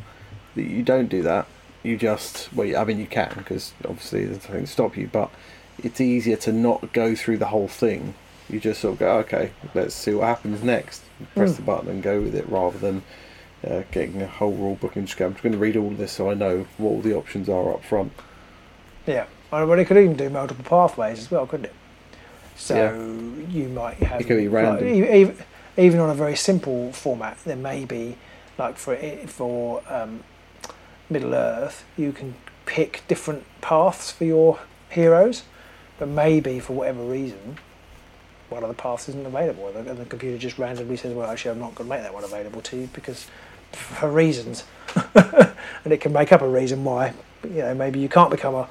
that 0.54 0.62
you 0.62 0.84
don't 0.84 1.08
do 1.08 1.22
that. 1.22 1.46
You 1.82 1.96
just 1.96 2.52
well, 2.52 2.76
I 2.76 2.84
mean 2.84 3.00
you 3.00 3.06
can 3.06 3.32
because 3.36 3.72
obviously 3.88 4.24
there's 4.26 4.44
nothing 4.48 4.66
to 4.66 4.70
stop 4.78 4.96
you, 4.96 5.08
but 5.10 5.30
it's 5.82 6.00
easier 6.00 6.36
to 6.36 6.52
not 6.52 6.92
go 6.92 7.16
through 7.16 7.38
the 7.38 7.46
whole 7.46 7.66
thing. 7.66 8.14
You 8.50 8.58
just 8.60 8.80
sort 8.80 8.94
of 8.94 8.98
go, 8.98 9.18
okay, 9.18 9.50
let's 9.74 9.94
see 9.94 10.12
what 10.14 10.26
happens 10.26 10.62
next. 10.62 11.02
Press 11.36 11.50
Hmm. 11.50 11.56
the 11.56 11.62
button 11.62 11.88
and 11.90 12.02
go 12.02 12.20
with 12.20 12.34
it 12.34 12.48
rather 12.48 12.78
than 12.78 13.02
uh, 13.66 13.82
getting 13.92 14.20
a 14.22 14.26
whole 14.26 14.52
rule 14.52 14.74
book 14.74 14.96
and 14.96 15.06
just 15.06 15.18
go, 15.18 15.26
I'm 15.26 15.32
just 15.32 15.42
going 15.42 15.52
to 15.52 15.58
read 15.58 15.76
all 15.76 15.88
of 15.88 15.98
this 15.98 16.12
so 16.12 16.30
I 16.30 16.34
know 16.34 16.66
what 16.78 16.90
all 16.90 17.00
the 17.00 17.14
options 17.14 17.48
are 17.48 17.72
up 17.72 17.84
front. 17.84 18.12
Yeah, 19.06 19.26
well, 19.52 19.70
it 19.72 19.84
could 19.86 19.96
even 19.98 20.16
do 20.16 20.28
multiple 20.30 20.64
pathways 20.64 21.18
as 21.20 21.30
well, 21.30 21.46
couldn't 21.46 21.66
it? 21.66 21.74
So 22.56 22.74
Yeah. 22.74 23.46
you 23.50 23.68
might 23.68 23.94
have 23.98 24.20
It 24.20 24.24
could 24.24 24.38
be 24.38 24.48
random. 24.48 24.86
e- 24.88 25.20
even, 25.20 25.36
even 25.76 26.00
on 26.00 26.10
a 26.10 26.14
very 26.14 26.36
simple 26.36 26.92
format, 26.92 27.38
there 27.44 27.56
may 27.56 27.84
be 27.84 28.16
like 28.58 28.76
for 28.76 28.94
it- 28.94 29.30
for 29.30 29.82
um, 29.88 30.24
Middle 31.08 31.34
Earth, 31.34 31.84
you 31.96 32.12
can 32.12 32.34
pick 32.66 33.02
different 33.08 33.44
paths 33.60 34.10
for 34.10 34.24
your 34.24 34.58
heroes, 34.90 35.42
but 35.98 36.08
maybe 36.08 36.60
for 36.60 36.72
whatever 36.74 37.02
reason, 37.02 37.58
one 38.50 38.62
of 38.62 38.68
the 38.68 38.74
paths 38.74 39.08
isn't 39.08 39.26
available, 39.26 39.68
and 39.68 39.86
the, 39.86 39.90
and 39.90 39.98
the 39.98 40.04
computer 40.04 40.38
just 40.38 40.58
randomly 40.58 40.96
says, 40.96 41.14
"Well, 41.14 41.30
actually, 41.30 41.52
I'm 41.52 41.58
not 41.58 41.74
going 41.74 41.88
to 41.88 41.94
make 41.96 42.02
that 42.02 42.12
one 42.12 42.24
available 42.24 42.60
to 42.62 42.76
you 42.76 42.88
because 42.92 43.26
for 43.72 44.10
reasons," 44.10 44.64
and 45.14 45.92
it 45.92 46.00
can 46.00 46.12
make 46.12 46.32
up 46.32 46.42
a 46.42 46.48
reason 46.48 46.84
why. 46.84 47.14
You 47.44 47.62
know, 47.62 47.74
maybe 47.74 48.00
you 48.00 48.08
can't 48.08 48.30
become 48.30 48.54
a 48.54 48.68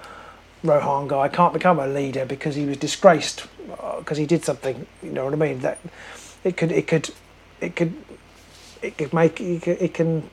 Rohan 0.63 1.07
guy 1.07 1.29
can't 1.29 1.53
become 1.53 1.79
a 1.79 1.87
leader 1.87 2.25
because 2.25 2.55
he 2.55 2.65
was 2.65 2.77
disgraced 2.77 3.47
because 3.97 4.17
he 4.17 4.25
did 4.25 4.43
something. 4.43 4.85
You 5.01 5.11
know 5.11 5.23
what 5.23 5.33
I 5.33 5.37
mean? 5.37 5.59
That 5.59 5.79
it 6.43 6.57
could 6.57 6.71
it 6.71 6.87
could 6.87 7.09
it 7.61 7.75
could 7.75 7.93
it 8.81 8.97
could 8.97 9.13
make 9.13 9.39
it 9.39 9.61
can, 9.61 9.77
it 9.79 9.93
can, 9.93 10.29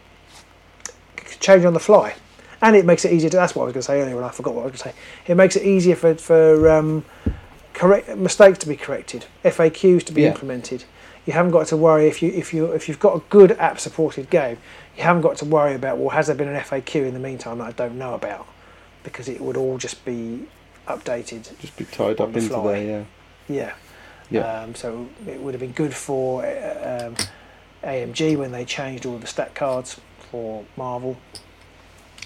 change 1.39 1.65
on 1.65 1.75
the 1.75 1.81
fly, 1.81 2.15
and 2.61 2.75
it 2.75 2.85
makes 2.85 3.05
it 3.05 3.13
easier. 3.13 3.31
To, 3.31 3.37
that's 3.37 3.55
what 3.55 3.63
I 3.63 3.67
was 3.67 3.75
going 3.75 3.83
to 3.83 3.87
say 3.87 4.01
earlier, 4.01 4.17
and 4.17 4.25
I 4.25 4.31
forgot 4.31 4.55
what 4.55 4.63
I 4.63 4.65
was 4.65 4.83
going 4.83 4.93
to 4.93 4.99
say. 4.99 5.33
It 5.33 5.37
makes 5.37 5.55
it 5.55 5.63
easier 5.63 5.95
for 5.95 6.15
for 6.17 6.69
um, 6.71 7.05
correct 7.77 8.17
mistakes 8.17 8.59
to 8.59 8.67
be 8.67 8.75
corrected, 8.77 9.27
FAQs 9.45 10.03
to 10.05 10.13
be 10.13 10.23
Yeah. 10.23 10.29
implemented. 10.29 10.85
You 11.27 11.33
haven't 11.35 11.53
got 11.53 11.67
to 11.69 11.77
worry 11.77 12.07
if 12.09 12.23
you 12.23 12.31
if 12.33 12.55
you 12.55 12.67
if 12.73 12.89
you've 12.89 12.99
got 13.01 13.17
a 13.17 13.23
good 13.31 13.53
app 13.53 13.79
supported 13.79 14.31
game. 14.31 14.59
You 14.97 15.03
haven't 15.03 15.23
got 15.23 15.37
to 15.39 15.45
worry 15.45 15.75
about 15.75 15.99
well, 15.99 16.09
has 16.11 16.27
there 16.29 16.37
been 16.37 16.49
an 16.49 16.59
FAQ 16.61 17.07
in 17.07 17.13
the 17.15 17.21
meantime 17.21 17.59
that 17.59 17.65
I 17.69 17.73
don't 17.73 17.99
know 17.99 18.15
about? 18.15 18.47
Because 19.05 19.29
it 19.29 19.41
would 19.41 19.57
all 19.57 19.77
just 19.79 20.05
be 20.05 20.47
updated. 20.89 21.43
Just 21.61 21.77
be 21.77 21.85
tied 21.85 22.21
up 22.21 22.33
the 22.33 22.39
into 22.39 22.51
fly. 22.55 22.73
there, 22.73 22.83
yeah. 22.87 23.05
Yeah. 23.49 23.73
Yeah. 24.31 24.63
Um, 24.63 24.75
so 24.75 25.09
it 25.27 25.41
would 25.41 25.53
have 25.55 25.61
been 25.61 25.73
good 25.73 25.95
for 25.95 26.45
um, 26.47 27.15
AMG 27.85 28.37
when 28.37 28.53
they 28.53 28.65
changed 28.65 29.05
all 29.07 29.19
the 29.19 29.27
stat 29.27 29.55
cards 29.55 30.01
for 30.31 30.65
Marvel, 30.77 31.17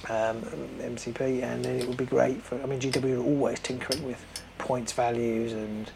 um, 0.08 0.40
MCP, 0.80 1.42
and 1.42 1.64
then 1.64 1.76
it 1.80 1.86
would 1.88 1.96
be 1.98 2.06
great 2.06 2.42
for. 2.42 2.60
I 2.62 2.66
mean, 2.66 2.80
GW 2.80 3.16
are 3.18 3.22
always 3.22 3.58
tinkering 3.60 4.04
with 4.06 4.24
points 4.60 4.92
values 4.92 5.52
and 5.52 5.90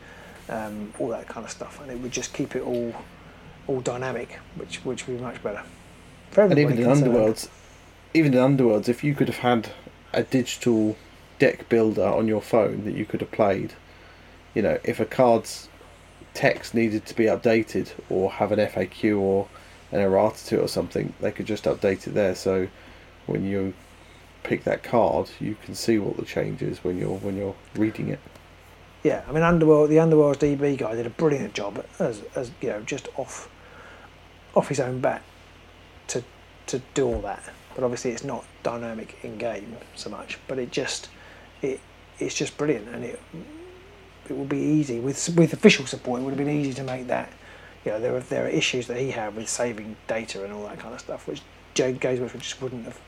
um, 0.49 0.93
all 0.99 1.09
that 1.09 1.29
kind 1.29 1.45
of 1.45 1.51
stuff, 1.51 1.81
and 1.81 1.91
it 1.91 1.99
would 2.01 2.13
just 2.13 2.33
keep 2.33 2.57
it 2.57 2.63
all 2.63 2.95
all 3.67 3.81
dynamic, 3.81 4.41
which 4.57 4.85
which 4.85 5.07
would 5.07 5.19
be 5.19 5.23
much 5.23 5.43
better. 5.43 5.63
And 6.37 6.59
even 6.59 6.79
in. 6.79 6.87
Underworlds, 6.87 7.49
even 8.13 8.35
in 8.35 8.57
Underworlds, 8.57 8.89
if 8.89 9.05
you 9.05 9.15
could 9.15 9.29
have 9.29 9.39
had 9.39 9.71
a 10.13 10.23
digital 10.23 10.97
deck 11.39 11.69
builder 11.69 12.07
on 12.07 12.29
your 12.29 12.41
phone 12.41 12.85
that 12.85 12.95
you 12.95 13.05
could 13.05 13.21
have 13.21 13.31
played, 13.31 13.75
you 14.55 14.63
know, 14.63 14.79
if 14.85 15.01
a 15.01 15.05
card's 15.05 15.69
text 16.33 16.75
needed 16.75 17.07
to 17.07 17.15
be 17.15 17.25
updated 17.25 17.93
or 18.11 18.33
have 18.33 18.51
an 18.53 18.59
FAQ 18.59 19.19
or 19.19 19.49
an 19.93 20.01
errata 20.01 20.45
to 20.47 20.59
it 20.59 20.63
or 20.63 20.69
something, 20.69 21.15
they 21.21 21.31
could 21.31 21.47
just 21.47 21.65
update 21.65 22.07
it 22.07 22.15
there. 22.15 22.35
So 22.35 22.69
when 23.27 23.45
you 23.45 23.75
pick 24.43 24.65
that 24.65 24.83
card, 24.83 25.31
you 25.41 25.57
can 25.65 25.75
see 25.75 25.99
what 25.99 26.17
the 26.17 26.25
change 26.25 26.63
is 26.63 26.83
when 26.85 26.99
you're 26.99 27.19
when 27.19 27.37
you're 27.37 27.55
reading 27.75 28.09
it. 28.09 28.21
Yeah, 29.05 29.23
I 29.29 29.33
mean, 29.33 29.43
Underworld, 29.43 29.91
the 29.91 30.01
Underworld's 30.01 30.39
DB 30.39 30.79
guy 30.79 30.95
did 30.95 31.07
a 31.07 31.11
brilliant 31.11 31.53
job 31.53 31.85
as, 31.99 32.23
as 32.35 32.51
you 32.63 32.71
know, 32.71 32.81
just 32.81 33.07
off, 33.17 33.51
off 34.55 34.69
his 34.69 34.81
own 34.81 35.01
bat, 35.01 35.23
to, 36.09 36.25
to 36.69 36.81
do 36.95 37.07
all 37.07 37.21
that. 37.21 37.45
But 37.75 37.85
obviously, 37.85 38.13
it's 38.13 38.25
not 38.25 38.47
dynamic 38.63 39.19
in 39.23 39.37
game 39.37 39.77
so 39.95 40.09
much. 40.09 40.39
But 40.49 40.59
it 40.59 40.71
just, 40.71 41.11
it, 41.61 41.81
it's 42.19 42.35
just 42.35 42.57
brilliant, 42.57 42.89
and 42.89 43.05
it, 43.05 43.21
it 44.29 44.37
will 44.37 44.47
be 44.47 44.59
easy 44.59 45.01
with 45.01 45.37
with 45.37 45.53
official 45.53 45.85
support. 45.85 46.21
It 46.21 46.25
would 46.25 46.31
have 46.31 46.39
been 46.39 46.49
easy 46.49 46.73
to 46.75 46.85
make 46.85 47.07
that. 47.09 47.31
You 47.85 47.93
know, 47.93 48.01
there 48.01 48.17
are 48.17 48.21
there 48.21 48.47
are 48.47 48.49
issues 48.49 48.87
that 48.87 48.97
he 48.97 49.11
had 49.11 49.37
with 49.37 49.49
saving 49.49 49.97
data 50.07 50.45
and 50.45 50.53
all 50.53 50.63
that 50.69 50.79
kind 50.79 50.95
of 50.95 51.01
stuff, 51.01 51.27
which 51.27 51.43
Jade 51.75 52.01
Gazewitz 52.01 52.39
just 52.39 52.63
wouldn't 52.63 52.87
have 52.87 52.99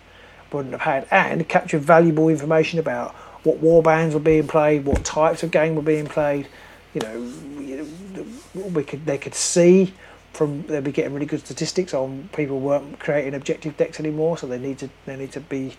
wouldn't 0.53 0.73
have 0.73 0.83
had, 0.83 1.07
and 1.11 1.49
captured 1.49 1.81
valuable 1.81 2.29
information 2.29 2.79
about 2.79 3.15
what 3.47 3.59
war 3.59 3.81
bands 3.81 4.13
were 4.13 4.21
being 4.21 4.49
played, 4.49 4.85
what 4.85 5.05
types 5.05 5.45
of 5.45 5.53
game 5.53 5.77
were 5.77 5.83
being 5.83 6.07
played. 6.07 6.49
You 6.95 7.01
know, 7.01 8.73
we 8.75 8.83
could 8.83 9.07
they 9.07 9.19
could 9.19 9.35
see 9.35 9.95
from 10.33 10.67
they'd 10.67 10.83
be 10.83 10.93
getting 10.93 11.15
really 11.15 11.27
good 11.27 11.41
statistics 11.41 11.95
on 11.95 12.29
people 12.35 12.59
weren't 12.59 12.99
creating 12.99 13.35
objective 13.35 13.77
decks 13.77 14.01
anymore, 14.01 14.37
so 14.37 14.49
they 14.49 14.59
need 14.59 14.79
to 14.79 14.91
they 15.07 15.17
need 15.17 15.31
to 15.33 15.41
be 15.41 15.77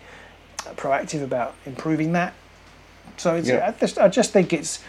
proactive 0.75 1.23
about 1.23 1.55
improving 1.65 2.13
that. 2.13 2.33
So 3.17 3.35
it's, 3.35 3.49
Yeah. 3.49 3.67
I 3.67 3.79
just 3.79 3.99
I 3.99 4.07
just 4.07 4.31
think 4.31 4.53
it's 4.53 4.79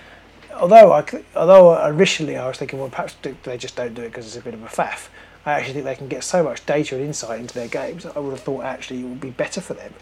although 0.54 0.92
I 0.92 1.04
although 1.34 1.84
initially 1.88 2.36
I 2.36 2.46
was 2.46 2.58
thinking 2.58 2.78
well 2.78 2.90
perhaps 2.90 3.16
they 3.42 3.58
just 3.58 3.74
don't 3.74 3.94
do 3.94 4.02
it 4.02 4.10
because 4.10 4.26
it's 4.26 4.36
a 4.36 4.40
bit 4.40 4.54
of 4.54 4.62
a 4.62 4.68
faff. 4.68 5.08
I 5.44 5.52
actually 5.52 5.74
think 5.74 5.84
they 5.84 5.96
can 5.96 6.08
get 6.08 6.22
so 6.22 6.44
much 6.44 6.64
data 6.64 6.94
and 6.94 7.04
insight 7.04 7.40
into 7.40 7.54
their 7.54 7.68
games. 7.68 8.06
I 8.06 8.18
would 8.18 8.30
have 8.30 8.40
thought 8.40 8.64
actually 8.64 9.00
it 9.00 9.04
would 9.04 9.20
be 9.20 9.30
better 9.30 9.60
for 9.60 9.74
them 9.74 9.94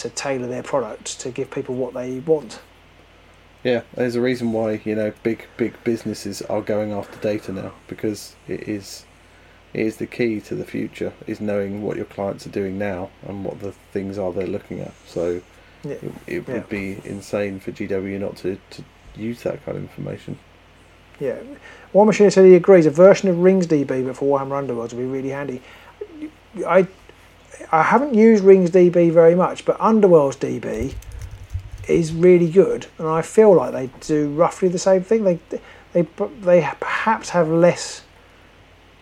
to 0.00 0.10
tailor 0.10 0.46
their 0.46 0.62
product 0.62 1.20
to 1.20 1.30
give 1.30 1.50
people 1.50 1.74
what 1.74 1.94
they 1.94 2.18
want. 2.20 2.60
Yeah, 3.62 3.82
there's 3.94 4.14
a 4.16 4.20
reason 4.20 4.52
why 4.52 4.80
you 4.84 4.94
know 4.94 5.12
big 5.22 5.46
big 5.56 5.74
businesses 5.84 6.40
are 6.42 6.62
going 6.62 6.92
after 6.92 7.18
data 7.20 7.52
now 7.52 7.72
because 7.88 8.34
it 8.48 8.68
is 8.68 9.04
it 9.74 9.82
is 9.86 9.96
the 9.98 10.06
key 10.06 10.40
to 10.40 10.54
the 10.54 10.64
future 10.64 11.12
is 11.26 11.40
knowing 11.40 11.82
what 11.82 11.96
your 11.96 12.06
clients 12.06 12.46
are 12.46 12.50
doing 12.50 12.78
now 12.78 13.10
and 13.28 13.44
what 13.44 13.60
the 13.60 13.72
things 13.92 14.18
are 14.18 14.32
they're 14.32 14.46
looking 14.46 14.80
at. 14.80 14.92
So 15.06 15.42
Yeah. 15.84 15.92
it, 15.92 16.12
it 16.26 16.48
Yeah. 16.48 16.54
would 16.54 16.68
be 16.68 16.98
insane 17.04 17.60
for 17.60 17.70
GW 17.70 18.18
not 18.18 18.36
to, 18.38 18.58
to 18.70 18.84
use 19.14 19.42
that 19.42 19.64
kind 19.64 19.76
of 19.76 19.82
information. 19.84 20.38
Yeah. 21.20 21.36
War 21.92 22.06
Machine 22.06 22.30
said 22.30 22.46
he 22.46 22.54
agrees 22.54 22.86
a 22.86 22.90
version 22.90 23.28
of 23.28 23.38
Rings 23.38 23.66
DB 23.66 24.04
but 24.06 24.16
for 24.16 24.38
Warhammer 24.40 24.56
Underworlds 24.66 24.94
would 24.94 24.98
be 24.98 25.04
really 25.04 25.28
handy. 25.28 25.60
I 26.66 26.86
I 27.72 27.82
haven't 27.82 28.14
used 28.14 28.44
Rings 28.44 28.70
DB 28.70 29.12
very 29.12 29.34
much, 29.34 29.64
but 29.64 29.78
Underworlds 29.78 30.38
DB 30.38 30.94
is 31.88 32.12
really 32.12 32.50
good, 32.50 32.86
and 32.98 33.08
I 33.08 33.22
feel 33.22 33.54
like 33.54 33.72
they 33.72 33.90
do 34.00 34.32
roughly 34.32 34.68
the 34.68 34.78
same 34.78 35.02
thing. 35.02 35.24
They 35.24 35.38
they 35.92 36.02
they 36.40 36.68
perhaps 36.80 37.30
have 37.30 37.48
less 37.48 38.02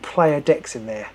player 0.02 0.40
decks 0.40 0.74
in 0.74 0.86
there. 0.86 1.10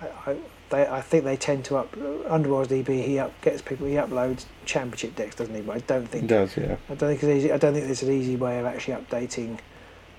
I, 0.00 0.30
I, 0.30 0.36
they, 0.68 0.86
I 0.86 1.00
think 1.00 1.24
they 1.24 1.36
tend 1.36 1.64
to 1.66 1.76
up 1.76 1.92
Underworlds 1.92 2.68
DB. 2.68 3.04
He 3.04 3.18
up 3.18 3.32
gets 3.40 3.62
people. 3.62 3.86
He 3.86 3.94
uploads 3.94 4.46
championship 4.64 5.14
decks, 5.16 5.36
doesn't 5.36 5.54
he? 5.54 5.62
But 5.62 5.76
I 5.76 5.78
don't 5.80 6.08
think 6.08 6.26
does, 6.26 6.56
yeah. 6.56 6.76
I 6.88 6.94
don't 6.94 7.10
think 7.10 7.22
it's 7.22 7.24
easy. 7.24 7.52
I 7.52 7.56
don't 7.56 7.72
think 7.72 7.86
there's 7.86 8.02
an 8.02 8.12
easy 8.12 8.36
way 8.36 8.58
of 8.58 8.66
actually 8.66 8.94
updating 8.94 9.58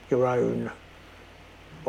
your 0.09 0.25
own. 0.25 0.71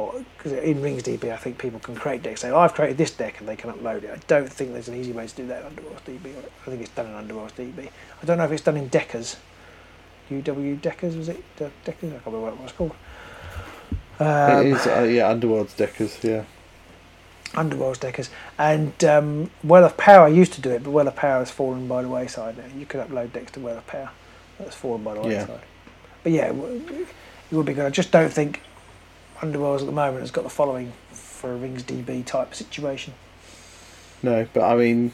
Because 0.07 0.53
in 0.53 0.81
Rings 0.81 1.03
DB, 1.03 1.33
I 1.33 1.37
think 1.37 1.59
people 1.59 1.81
can 1.81 1.95
create 1.95 2.23
decks. 2.23 2.41
Say, 2.43 2.51
oh, 2.51 2.59
I've 2.59 2.75
created 2.75 2.99
this 2.99 3.11
deck, 3.11 3.41
and 3.41 3.49
they 3.49 3.57
can 3.57 3.73
upload 3.73 4.05
it. 4.05 4.11
I 4.11 4.19
don't 4.27 4.51
think 4.51 4.73
there's 4.73 4.89
an 4.89 4.95
easy 4.95 5.12
way 5.12 5.27
to 5.27 5.35
do 5.35 5.47
that 5.49 5.61
in 5.62 5.66
Underworld 5.66 6.05
DB. 6.05 6.35
I 6.37 6.70
think 6.70 6.83
it's 6.83 6.91
done 6.91 7.07
in 7.07 7.15
Underworld 7.15 7.55
DB. 7.57 7.89
I 8.23 8.27
don't 8.27 8.39
know 8.39 8.45
if 8.45 8.53
it's 8.53 8.62
done 8.62 8.77
in 8.77 8.89
Deckers. 8.89 9.37
UW 10.31 10.81
Deckers 10.81 11.16
was 11.16 11.29
it? 11.29 11.43
De- 11.57 11.70
Deckers? 11.85 12.11
I 12.11 12.19
can't 12.19 12.27
remember 12.27 12.51
what 12.51 12.55
it 12.55 12.61
was 12.61 12.73
called. 12.73 12.95
Um, 14.20 14.66
it 14.66 14.73
is, 14.73 14.87
uh, 14.87 15.03
yeah, 15.03 15.29
Underworld's 15.29 15.75
Deckers, 15.75 16.23
yeah. 16.23 16.45
Underworld's 17.55 17.99
Deckers. 17.99 18.31
And 18.59 19.03
um, 19.05 19.51
Well 19.65 19.85
of 19.85 19.97
Power 19.97 20.29
used 20.29 20.53
to 20.55 20.61
do 20.61 20.70
it, 20.70 20.83
but 20.83 20.91
Well 20.91 21.09
of 21.09 21.16
Power 21.16 21.39
has 21.39 21.51
fallen 21.51 21.89
by 21.89 22.03
the 22.03 22.09
wayside 22.09 22.59
now. 22.59 22.65
You 22.77 22.85
could 22.85 23.01
upload 23.01 23.33
decks 23.33 23.53
to 23.53 23.61
Well 23.61 23.79
of 23.79 23.87
Power. 23.87 24.11
That's 24.59 24.75
fallen 24.77 25.03
by 25.03 25.15
the 25.15 25.20
wayside. 25.20 25.33
Yeah. 25.33 25.41
wayside. 25.41 25.61
But 26.23 26.33
yeah, 26.33 26.47
it 26.49 26.55
would 27.53 27.66
be 27.66 27.73
good. 27.73 27.87
I 27.87 27.91
just 27.91 28.11
don't 28.11 28.33
think 28.33 28.61
Underworlds 29.40 29.81
at 29.81 29.86
the 29.86 29.93
moment 29.93 30.20
has 30.20 30.31
got 30.31 30.44
the 30.44 30.51
following 30.51 30.93
for 31.12 31.52
a 31.52 31.56
Rings 31.56 31.82
DB 31.85 32.24
type 32.24 32.55
situation. 32.55 33.15
No, 34.23 34.47
but 34.52 34.62
I 34.62 34.77
mean, 34.77 35.12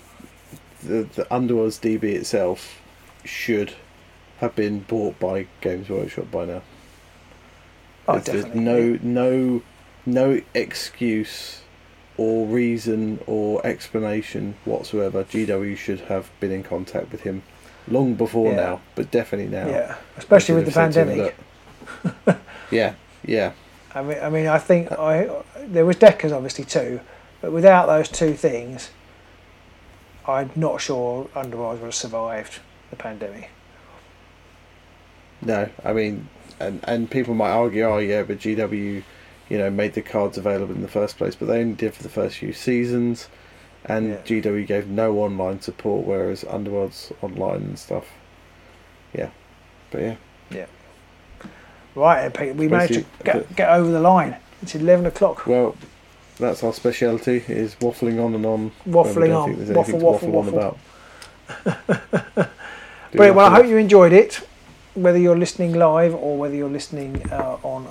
the, 0.83 1.03
the 1.15 1.27
Underworld's 1.35 1.79
DB 1.79 2.05
itself 2.05 2.81
should 3.25 3.75
have 4.39 4.55
been 4.57 4.81
bought 4.81 5.19
by 5.19 5.47
Games 5.61 5.89
Workshop 5.89 6.31
by 6.31 6.45
now. 6.47 6.63
Oh, 8.09 8.19
There's- 8.19 8.27
there's 8.27 8.45
definitely. 8.45 8.63
no 8.63 8.99
no 9.03 9.63
no 10.07 10.41
excuse 10.55 11.63
or 12.17 12.47
reason 12.47 13.19
or 13.27 13.65
explanation 13.67 14.55
whatsoever. 14.65 15.25
GW 15.25 15.77
should 15.77 16.01
have 16.03 16.31
been 16.41 16.53
in 16.53 16.63
contact 16.63 17.11
with 17.11 17.23
him 17.23 17.43
long 17.89 18.15
before 18.15 18.51
Yeah. 18.53 18.57
now, 18.57 18.81
but 18.95 19.11
definitely 19.11 19.51
now. 19.51 19.67
Yeah, 19.69 19.97
especially 20.17 20.55
with 20.57 20.67
the 20.67 20.71
should 20.73 20.81
have 20.83 20.95
said 20.95 21.07
to 21.07 21.13
him, 21.13 21.33
pandemic. 22.15 22.39
Yeah, 22.71 22.95
yeah, 23.25 23.53
I 23.95 24.03
mean, 24.03 24.19
I 24.21 24.29
mean, 24.31 24.47
I 24.47 24.59
think 24.59 24.91
I 24.93 25.31
there 25.57 25.87
was 25.87 25.97
Deckers 25.97 26.33
obviously 26.33 26.65
too, 26.65 27.01
but 27.41 27.53
without 27.53 27.87
those 27.87 28.09
two 28.09 28.35
things, 28.35 28.91
I'm 30.27 30.51
not 30.57 30.81
sure 30.81 31.27
Underworlds 31.35 31.75
would 31.81 31.87
have 31.87 31.95
survived 31.95 32.61
the 32.91 32.97
pandemic. 32.97 33.51
no. 35.41 35.69
I 35.85 35.93
mean, 35.93 36.29
and 36.61 36.81
and 36.85 37.11
people 37.11 37.35
might 37.35 37.51
argue, 37.51 37.85
oh 37.85 37.99
yeah, 37.99 38.23
but 38.23 38.39
GW, 38.39 39.03
you 39.49 39.59
know, 39.59 39.71
made 39.71 39.95
the 39.95 40.03
cards 40.03 40.39
available 40.39 40.75
in 40.75 40.83
the 40.83 40.89
first 40.89 41.17
place, 41.19 41.35
but 41.35 41.47
they 41.49 41.61
only 41.61 41.75
did 41.75 41.95
for 41.95 42.03
the 42.03 42.09
first 42.09 42.39
few 42.39 42.53
seasons, 42.53 43.29
and 43.85 44.09
Yeah. 44.09 44.17
GW 44.25 44.67
gave 44.67 44.89
no 44.89 45.19
online 45.19 45.61
support, 45.61 46.07
whereas 46.07 46.45
Underworld's 46.45 47.13
online 47.23 47.63
and 47.63 47.79
stuff. 47.79 48.07
Yeah, 49.13 49.31
but 49.91 50.01
yeah. 50.03 50.17
Right, 51.95 52.23
then, 52.23 52.33
Pete, 52.33 52.57
we 52.57 52.69
managed 52.69 52.95
to 52.95 53.05
get, 53.23 53.57
get 53.57 53.69
over 53.71 53.91
the 53.91 54.01
line. 54.01 54.37
It's 54.63 54.75
11 54.75 55.07
o'clock. 55.07 55.47
Well, 55.47 55.77
that's 56.39 56.65
our 56.65 56.73
speciality 56.73 57.45
is 57.49 57.77
waffling 57.77 58.25
on 58.25 58.35
and 58.35 58.45
on. 58.45 58.73
Waffling 58.87 59.37
on. 59.37 59.75
Waffle, 59.75 59.99
waffle, 59.99 60.29
waffle, 60.31 60.53
waffle. 60.53 60.79
Brilliant. 63.13 63.37
Well, 63.37 63.47
I 63.47 63.55
hope 63.55 63.67
you 63.67 63.77
enjoyed 63.77 64.13
it. 64.13 64.47
Whether 64.95 65.19
you're 65.19 65.39
listening 65.39 65.75
live 65.75 66.15
or 66.15 66.37
whether 66.37 66.55
you're 66.55 66.69
listening 66.69 67.31
uh, 67.31 67.59
on 67.63 67.87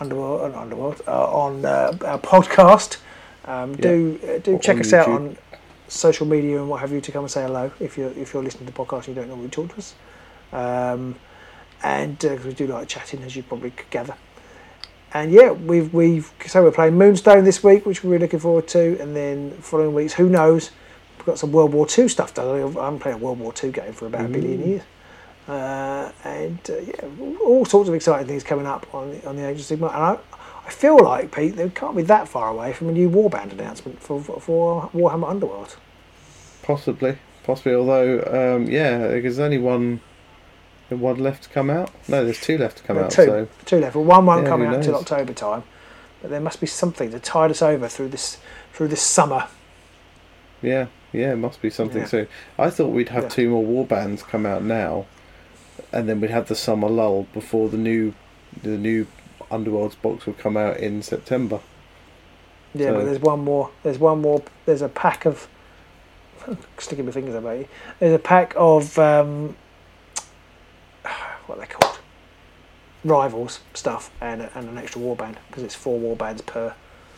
Underworld, 0.00 0.54
uh, 0.54 0.58
Underworld 0.58 1.02
uh, 1.06 1.24
on 1.30 1.64
uh, 1.64 1.96
our 2.04 2.18
podcast, 2.18 2.98
um, 3.44 3.74
do 3.76 4.18
uh, 4.22 4.38
do 4.38 4.56
Or 4.56 4.58
check 4.58 4.78
us 4.80 4.92
out 4.92 5.08
on 5.08 5.36
social 5.88 6.26
media 6.26 6.58
and 6.58 6.68
what 6.68 6.80
have 6.80 6.92
you 6.92 7.00
to 7.00 7.12
come 7.12 7.24
and 7.24 7.30
say 7.30 7.42
hello 7.42 7.70
if 7.80 7.96
you're 7.96 8.10
if 8.10 8.34
you're 8.34 8.42
listening 8.42 8.66
to 8.66 8.72
the 8.72 8.78
podcast 8.78 9.06
and 9.06 9.08
you 9.08 9.14
don't 9.14 9.28
normally 9.28 9.48
talk 9.48 9.68
to 9.70 9.78
us. 9.78 9.94
Um, 10.52 11.14
and 11.82 12.22
uh 12.24 12.36
'cause 12.36 12.46
we 12.46 12.52
do 12.54 12.66
like 12.66 12.88
chatting, 12.88 13.22
as 13.22 13.36
you 13.36 13.42
probably 13.42 13.70
could 13.70 13.90
gather. 13.90 14.14
And 15.14 15.32
yeah, 15.32 15.52
we've 15.52 15.92
we've 15.94 16.30
so 16.46 16.62
we're 16.62 16.72
playing 16.72 16.98
Moonstone 16.98 17.44
this 17.44 17.62
week, 17.64 17.86
which 17.86 18.04
we're 18.04 18.10
really 18.10 18.22
looking 18.22 18.40
forward 18.40 18.68
to, 18.68 19.00
and 19.00 19.14
then 19.16 19.52
following 19.60 19.94
weeks, 19.94 20.14
who 20.14 20.28
knows? 20.28 20.70
We've 21.18 21.26
got 21.26 21.38
some 21.38 21.52
World 21.52 21.72
War 21.72 21.86
Two 21.86 22.08
stuff 22.08 22.34
done. 22.34 22.48
I 22.54 22.58
haven't 22.58 23.00
played 23.00 23.14
a 23.14 23.18
World 23.18 23.38
War 23.38 23.52
Two 23.52 23.70
game 23.70 23.92
for 23.92 24.06
about 24.06 24.26
a 24.26 24.28
billion 24.28 24.68
years. 24.68 24.82
Uh, 25.48 26.10
and 26.24 26.58
uh, 26.68 26.76
yeah, 26.78 27.08
all 27.44 27.64
sorts 27.64 27.88
of 27.88 27.94
exciting 27.94 28.26
things 28.26 28.42
coming 28.42 28.66
up 28.66 28.92
on 28.92 29.12
the, 29.12 29.28
on 29.28 29.36
the 29.36 29.46
Agents 29.46 29.70
of 29.70 29.78
Sigmar. 29.78 29.94
And 29.94 30.02
I, 30.02 30.18
I 30.66 30.70
feel 30.70 30.98
like 30.98 31.30
Pete, 31.30 31.54
they 31.54 31.68
can't 31.70 31.96
be 31.96 32.02
that 32.02 32.26
far 32.26 32.48
away 32.48 32.72
from 32.72 32.88
a 32.88 32.92
new 32.92 33.08
warband 33.08 33.52
announcement 33.52 34.02
for 34.02 34.20
for 34.20 34.90
Warhammer 34.92 35.30
Underworld. 35.30 35.76
Possibly, 36.62 37.16
possibly. 37.44 37.74
Although, 37.74 38.56
um, 38.56 38.66
yeah, 38.68 38.98
there's 38.98 39.38
only 39.38 39.58
one, 39.58 40.00
one 40.90 41.18
left 41.18 41.44
to 41.44 41.48
come 41.48 41.68
out. 41.70 41.90
No, 42.08 42.24
there's 42.24 42.40
two 42.40 42.56
left 42.58 42.78
to 42.78 42.82
come 42.84 42.96
Well, 42.96 43.06
out. 43.06 43.10
two, 43.10 43.24
So 43.26 43.48
two 43.64 43.78
left. 43.78 43.96
Well, 43.96 44.04
one 44.04 44.26
won't 44.26 44.44
Yeah, 44.44 44.48
come 44.50 44.62
out 44.62 44.74
until? 44.74 44.94
October 44.96 45.32
time, 45.32 45.64
but 46.22 46.30
there 46.30 46.40
must 46.40 46.60
be 46.60 46.66
something 46.66 47.10
to 47.10 47.18
tide 47.18 47.50
us 47.50 47.62
over 47.62 47.88
through 47.88 48.08
this 48.08 48.38
through 48.72 48.88
this 48.88 49.02
summer. 49.02 49.46
yeah, 50.62 50.86
yeah, 51.12 51.32
it 51.32 51.36
must 51.36 51.60
be 51.62 51.70
something 51.70 52.02
Yeah. 52.02 52.06
soon. 52.08 52.28
I 52.58 52.70
thought 52.70 52.88
we'd 52.88 53.08
have 53.10 53.24
Yeah. 53.24 53.28
two 53.30 53.48
more 53.50 53.64
war 53.64 53.84
bands 53.86 54.22
come 54.22 54.44
out 54.46 54.62
now, 54.62 55.06
and 55.92 56.08
then 56.08 56.20
we'd 56.20 56.30
have 56.30 56.48
the 56.48 56.54
summer 56.54 56.88
lull 56.88 57.26
before 57.32 57.68
the 57.68 57.76
new, 57.78 58.12
the 58.62 58.76
new 58.78 59.06
Underworld's 59.50 59.94
box 59.94 60.26
would 60.26 60.38
come 60.38 60.56
out 60.56 60.76
in 60.78 61.02
September. 61.02 61.60
Yeah, 62.74 62.88
So- 62.88 62.94
but 62.96 63.04
there's 63.06 63.20
one 63.20 63.40
more. 63.44 63.70
There's 63.82 63.98
one 63.98 64.20
more. 64.20 64.42
There's 64.66 64.82
a 64.82 64.88
pack 64.88 65.24
of. 65.24 65.46
Sticking 66.78 67.06
my 67.06 67.12
fingers 67.12 67.34
up 67.34 67.44
at 67.46 67.58
you. 67.58 67.68
There's 67.98 68.14
a 68.14 68.18
pack 68.18 68.52
of 68.56 68.98
um, 68.98 69.56
what 71.48 71.58
they're 71.58 71.66
called? 71.66 71.98
Rivals 73.04 73.60
stuff 73.74 74.10
and, 74.20 74.42
a, 74.42 74.58
and 74.58 74.68
an 74.68 74.78
extra 74.78 75.00
warband 75.00 75.36
because 75.48 75.62
it's 75.62 75.74
four 75.74 75.98
warbands 75.98 76.44
per 76.44 76.74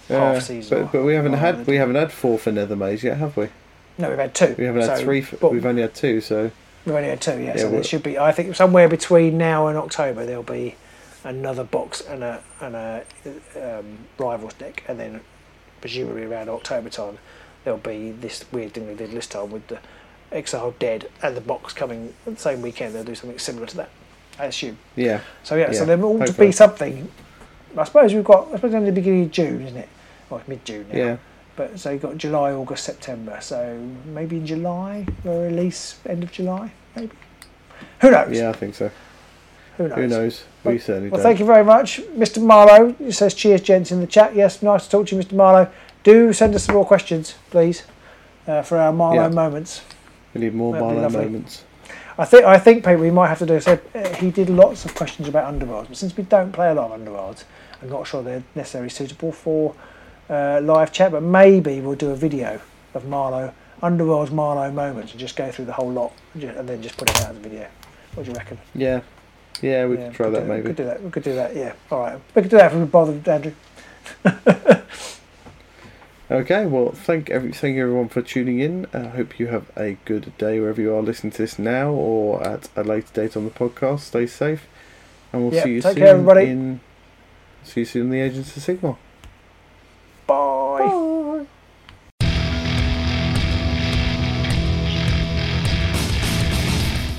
half 0.08 0.36
Uh, 0.36 0.40
season. 0.40 0.82
But, 0.82 0.92
but 0.92 1.04
we 1.04 1.14
haven't 1.14 1.34
had 1.34 1.66
we 1.66 1.76
haven't 1.76 1.94
had 1.94 2.12
four 2.12 2.38
for 2.38 2.50
Nethermaze 2.52 3.02
yet, 3.02 3.16
have 3.18 3.36
we? 3.36 3.48
No, 3.96 4.10
we've 4.10 4.18
had 4.18 4.34
two. 4.34 4.54
We 4.58 4.64
haven't 4.64 4.82
had 4.82 4.98
three. 4.98 5.22
For, 5.22 5.36
but 5.36 5.52
we've 5.52 5.66
only 5.66 5.82
had 5.82 5.94
two. 5.94 6.20
So 6.20 6.50
we've 6.84 6.94
only 6.94 7.08
had 7.08 7.20
two. 7.20 7.32
Yeah, 7.40 7.54
Yeah, 7.54 7.56
so 7.56 7.70
there 7.70 7.82
should 7.84 8.02
be. 8.02 8.18
I 8.18 8.32
think 8.32 8.54
somewhere 8.54 8.88
between 8.88 9.38
now 9.38 9.66
and 9.68 9.76
October 9.78 10.24
there'll 10.26 10.42
be 10.42 10.76
another 11.24 11.64
box 11.64 12.00
and 12.00 12.22
a 12.22 12.42
and 12.60 12.76
a 12.76 13.04
um, 13.56 13.98
rivals 14.18 14.54
deck, 14.54 14.84
and 14.88 15.00
then 15.00 15.20
presumably 15.80 16.24
around 16.24 16.48
October 16.48 16.90
time 16.90 17.18
there'll 17.64 17.78
be 17.78 18.10
this 18.12 18.44
weird 18.52 18.72
thing 18.74 18.86
they 18.86 18.94
did 18.94 19.10
this 19.10 19.26
time 19.26 19.50
with 19.50 19.66
the 19.68 19.78
Exiled 20.30 20.78
Dead 20.78 21.08
and 21.22 21.36
the 21.36 21.40
box 21.40 21.72
coming 21.72 22.14
the 22.24 22.36
same 22.36 22.62
weekend. 22.62 22.94
They'll 22.94 23.04
do 23.04 23.14
something 23.14 23.38
similar 23.38 23.66
to 23.66 23.76
that, 23.78 23.90
I 24.38 24.46
assume. 24.46 24.78
yeah, 24.96 25.20
So 25.42 25.56
yeah, 25.56 25.72
so 25.72 25.80
Yeah, 25.80 25.96
there 25.96 26.04
ought 26.04 26.26
to 26.26 26.32
be 26.32 26.52
something. 26.52 27.08
I 27.76 27.84
suppose 27.84 28.14
we've 28.14 28.24
got. 28.24 28.48
I 28.48 28.56
suppose 28.56 28.74
only 28.74 28.86
the 28.90 28.94
beginning 28.94 29.24
of 29.24 29.30
June, 29.30 29.62
isn't 29.62 29.76
it? 29.76 29.88
Well, 30.30 30.40
mid 30.46 30.64
June 30.64 30.86
now. 30.92 30.98
yeah, 30.98 31.16
But 31.56 31.78
so 31.78 31.90
you've 31.90 32.02
got 32.02 32.16
July, 32.16 32.52
August, 32.52 32.84
September. 32.84 33.38
So 33.40 33.78
maybe 34.06 34.36
in 34.36 34.46
July, 34.46 35.06
we'll 35.24 35.42
release 35.42 35.98
end 36.06 36.22
of 36.22 36.32
July, 36.32 36.72
maybe. 36.96 37.12
Who 38.00 38.10
knows? 38.10 38.36
yeah. 38.36 38.50
I 38.50 38.52
think 38.52 38.74
so. 38.74 38.90
Who 39.76 39.88
knows? 39.88 39.96
Who 39.98 40.06
knows? 40.08 40.44
We 40.64 40.72
Well- 40.72 40.80
certainly 40.80 41.10
Well, 41.10 41.18
don't. 41.18 41.22
thank 41.28 41.38
you 41.40 41.46
very 41.46 41.64
much, 41.64 42.00
Mr. 42.16 42.42
Marlowe. 42.42 42.94
It 43.00 43.12
says 43.12 43.34
cheers, 43.34 43.60
gents, 43.60 43.92
in 43.92 44.00
the 44.00 44.06
chat. 44.08 44.34
Yes, 44.34 44.60
nice 44.62 44.84
to 44.84 44.90
talk 44.90 45.06
to 45.08 45.16
you, 45.16 45.22
Mr. 45.22 45.32
Marlowe. 45.34 45.68
Do 46.02 46.32
send 46.32 46.54
us 46.54 46.64
some 46.64 46.74
more 46.74 46.84
questions, 46.86 47.34
please, 47.50 47.82
uh, 48.46 48.62
for 48.62 48.78
our 48.78 48.92
Marlowe 48.92 49.22
Yeah. 49.22 49.28
moments. 49.28 49.82
We 50.34 50.40
need 50.40 50.54
more 50.54 50.72
That'd 50.72 50.86
Marlowe 50.88 51.08
moments. 51.10 51.62
I 52.18 52.24
think 52.24 52.44
I 52.44 52.58
think 52.58 52.84
people 52.84 53.00
we 53.00 53.12
might 53.12 53.28
have 53.28 53.38
to 53.38 53.46
do. 53.46 53.60
So 53.60 53.78
uh, 53.94 54.14
he 54.16 54.30
did 54.30 54.50
lots 54.50 54.84
of 54.84 54.94
questions 54.94 55.28
about 55.28 55.52
underworlds, 55.52 55.88
but 55.88 55.96
since 55.96 56.16
we 56.16 56.24
don't 56.24 56.52
play 56.52 56.70
a 56.70 56.74
lot 56.74 56.90
of 56.90 57.00
underworlds, 57.00 57.44
I'm 57.80 57.88
not 57.88 58.06
sure 58.08 58.22
they're 58.22 58.42
necessarily 58.56 58.90
suitable 58.90 59.30
for 59.30 59.74
uh, 60.28 60.60
live 60.62 60.92
chat. 60.92 61.12
But 61.12 61.22
maybe 61.22 61.80
we'll 61.80 61.94
do 61.94 62.10
a 62.10 62.16
video 62.16 62.60
of 62.94 63.06
Marlowe 63.06 63.54
underworld's 63.82 64.32
Marlowe 64.32 64.72
moments 64.72 65.12
and 65.12 65.20
just 65.20 65.36
go 65.36 65.52
through 65.52 65.66
the 65.66 65.72
whole 65.72 65.90
lot 65.90 66.12
and 66.34 66.68
then 66.68 66.82
just 66.82 66.96
put 66.96 67.08
it 67.08 67.20
out 67.22 67.30
as 67.30 67.36
a 67.36 67.40
video. 67.40 67.68
What 68.14 68.24
do 68.24 68.32
you 68.32 68.36
reckon? 68.36 68.58
Yeah, 68.74 69.00
yeah. 69.62 69.86
We 69.86 69.96
Yeah, 69.96 70.08
could 70.08 70.16
try 70.16 70.26
could 70.26 70.34
that 70.34 70.46
do 70.46 70.52
We 70.52 70.62
could 70.62 70.76
do 70.76 70.84
that. 70.84 71.02
We 71.02 71.10
could 71.10 71.22
do 71.22 71.34
that. 71.34 71.54
Yeah. 71.54 71.72
All 71.92 72.00
right. 72.00 72.20
We 72.34 72.42
could 72.42 72.50
do 72.50 72.56
that 72.56 72.72
if 72.72 72.78
we 72.78 72.84
bothered, 72.84 73.28
Andrew. 73.28 73.54
Okay, 76.30 76.66
well, 76.66 76.90
thank 76.92 77.30
every 77.30 77.52
thank 77.52 77.78
everyone 77.78 78.08
for 78.10 78.20
tuning 78.20 78.60
in. 78.60 78.86
I 78.92 79.04
hope 79.04 79.38
you 79.40 79.46
have 79.46 79.70
a 79.78 79.96
good 80.04 80.36
day 80.36 80.60
wherever 80.60 80.80
you 80.80 80.94
are 80.94 81.00
listening 81.00 81.30
to 81.32 81.38
this 81.38 81.58
now 81.58 81.90
or 81.90 82.46
at 82.46 82.68
a 82.76 82.84
later 82.84 83.08
date 83.14 83.34
on 83.34 83.44
the 83.46 83.50
podcast. 83.50 84.00
Stay 84.00 84.26
safe, 84.26 84.66
and 85.32 85.42
we'll 85.42 85.54
Yep, 85.54 85.64
see 85.64 85.70
you 85.74 85.80
take 85.80 85.92
soon. 85.94 86.02
care, 86.02 86.08
everybody. 86.08 86.46
In, 86.50 86.80
see 87.64 87.80
you 87.80 87.86
soon 87.86 88.02
in 88.02 88.10
the 88.10 88.20
Agents 88.20 88.54
of 88.54 88.62
Sigmar. 88.62 88.98
Bye. 90.26 91.46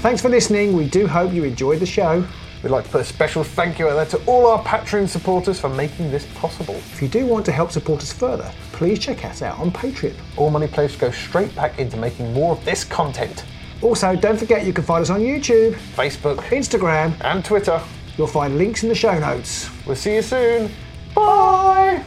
Thanks 0.01 0.21
for 0.21 0.29
listening. 0.29 0.73
We 0.77 0.87
do 0.87 1.07
hope 1.07 1.33
you 1.33 1.43
enjoyed 1.43 1.79
the 1.79 1.85
show. 1.85 2.25
We'd 2.63 2.69
like 2.69 2.85
to 2.85 2.89
put 2.89 3.01
a 3.01 3.05
special 3.05 3.43
thank 3.43 3.79
you 3.79 3.89
out 3.89 3.95
there 3.95 4.05
to 4.19 4.25
all 4.25 4.47
our 4.47 4.63
Patreon 4.63 5.07
supporters 5.09 5.59
for 5.59 5.69
making 5.69 6.09
this 6.11 6.25
possible. 6.35 6.75
If 6.75 7.01
you 7.01 7.07
do 7.09 7.25
want 7.25 7.45
to 7.47 7.51
help 7.51 7.71
support 7.71 8.01
us 8.01 8.13
further, 8.13 8.49
please 8.79 8.97
check 8.97 9.25
us 9.25 9.41
out 9.41 9.59
on 9.59 9.69
Patreon. 9.69 10.15
All 10.37 10.49
money 10.49 10.65
placed 10.65 10.99
go 10.99 11.11
straight 11.11 11.53
back 11.53 11.77
into 11.79 11.97
making 11.97 12.31
more 12.31 12.53
of 12.53 12.63
this 12.63 12.85
content. 12.85 13.43
Also, 13.81 14.15
don't 14.15 14.37
forget 14.37 14.65
you 14.65 14.71
can 14.71 14.85
find 14.85 15.01
us 15.01 15.09
on 15.09 15.19
YouTube, 15.19 15.73
Facebook 15.97 16.37
Instagram. 16.47 17.13
and 17.25 17.43
Twitter. 17.43 17.81
You'll 18.17 18.27
find 18.27 18.57
links 18.57 18.83
in 18.83 18.87
the 18.87 18.95
show 18.95 19.19
notes. 19.19 19.69
We'll 19.85 19.97
see 19.97 20.15
you 20.15 20.21
soon. 20.21 20.71
Bye. 21.13 22.01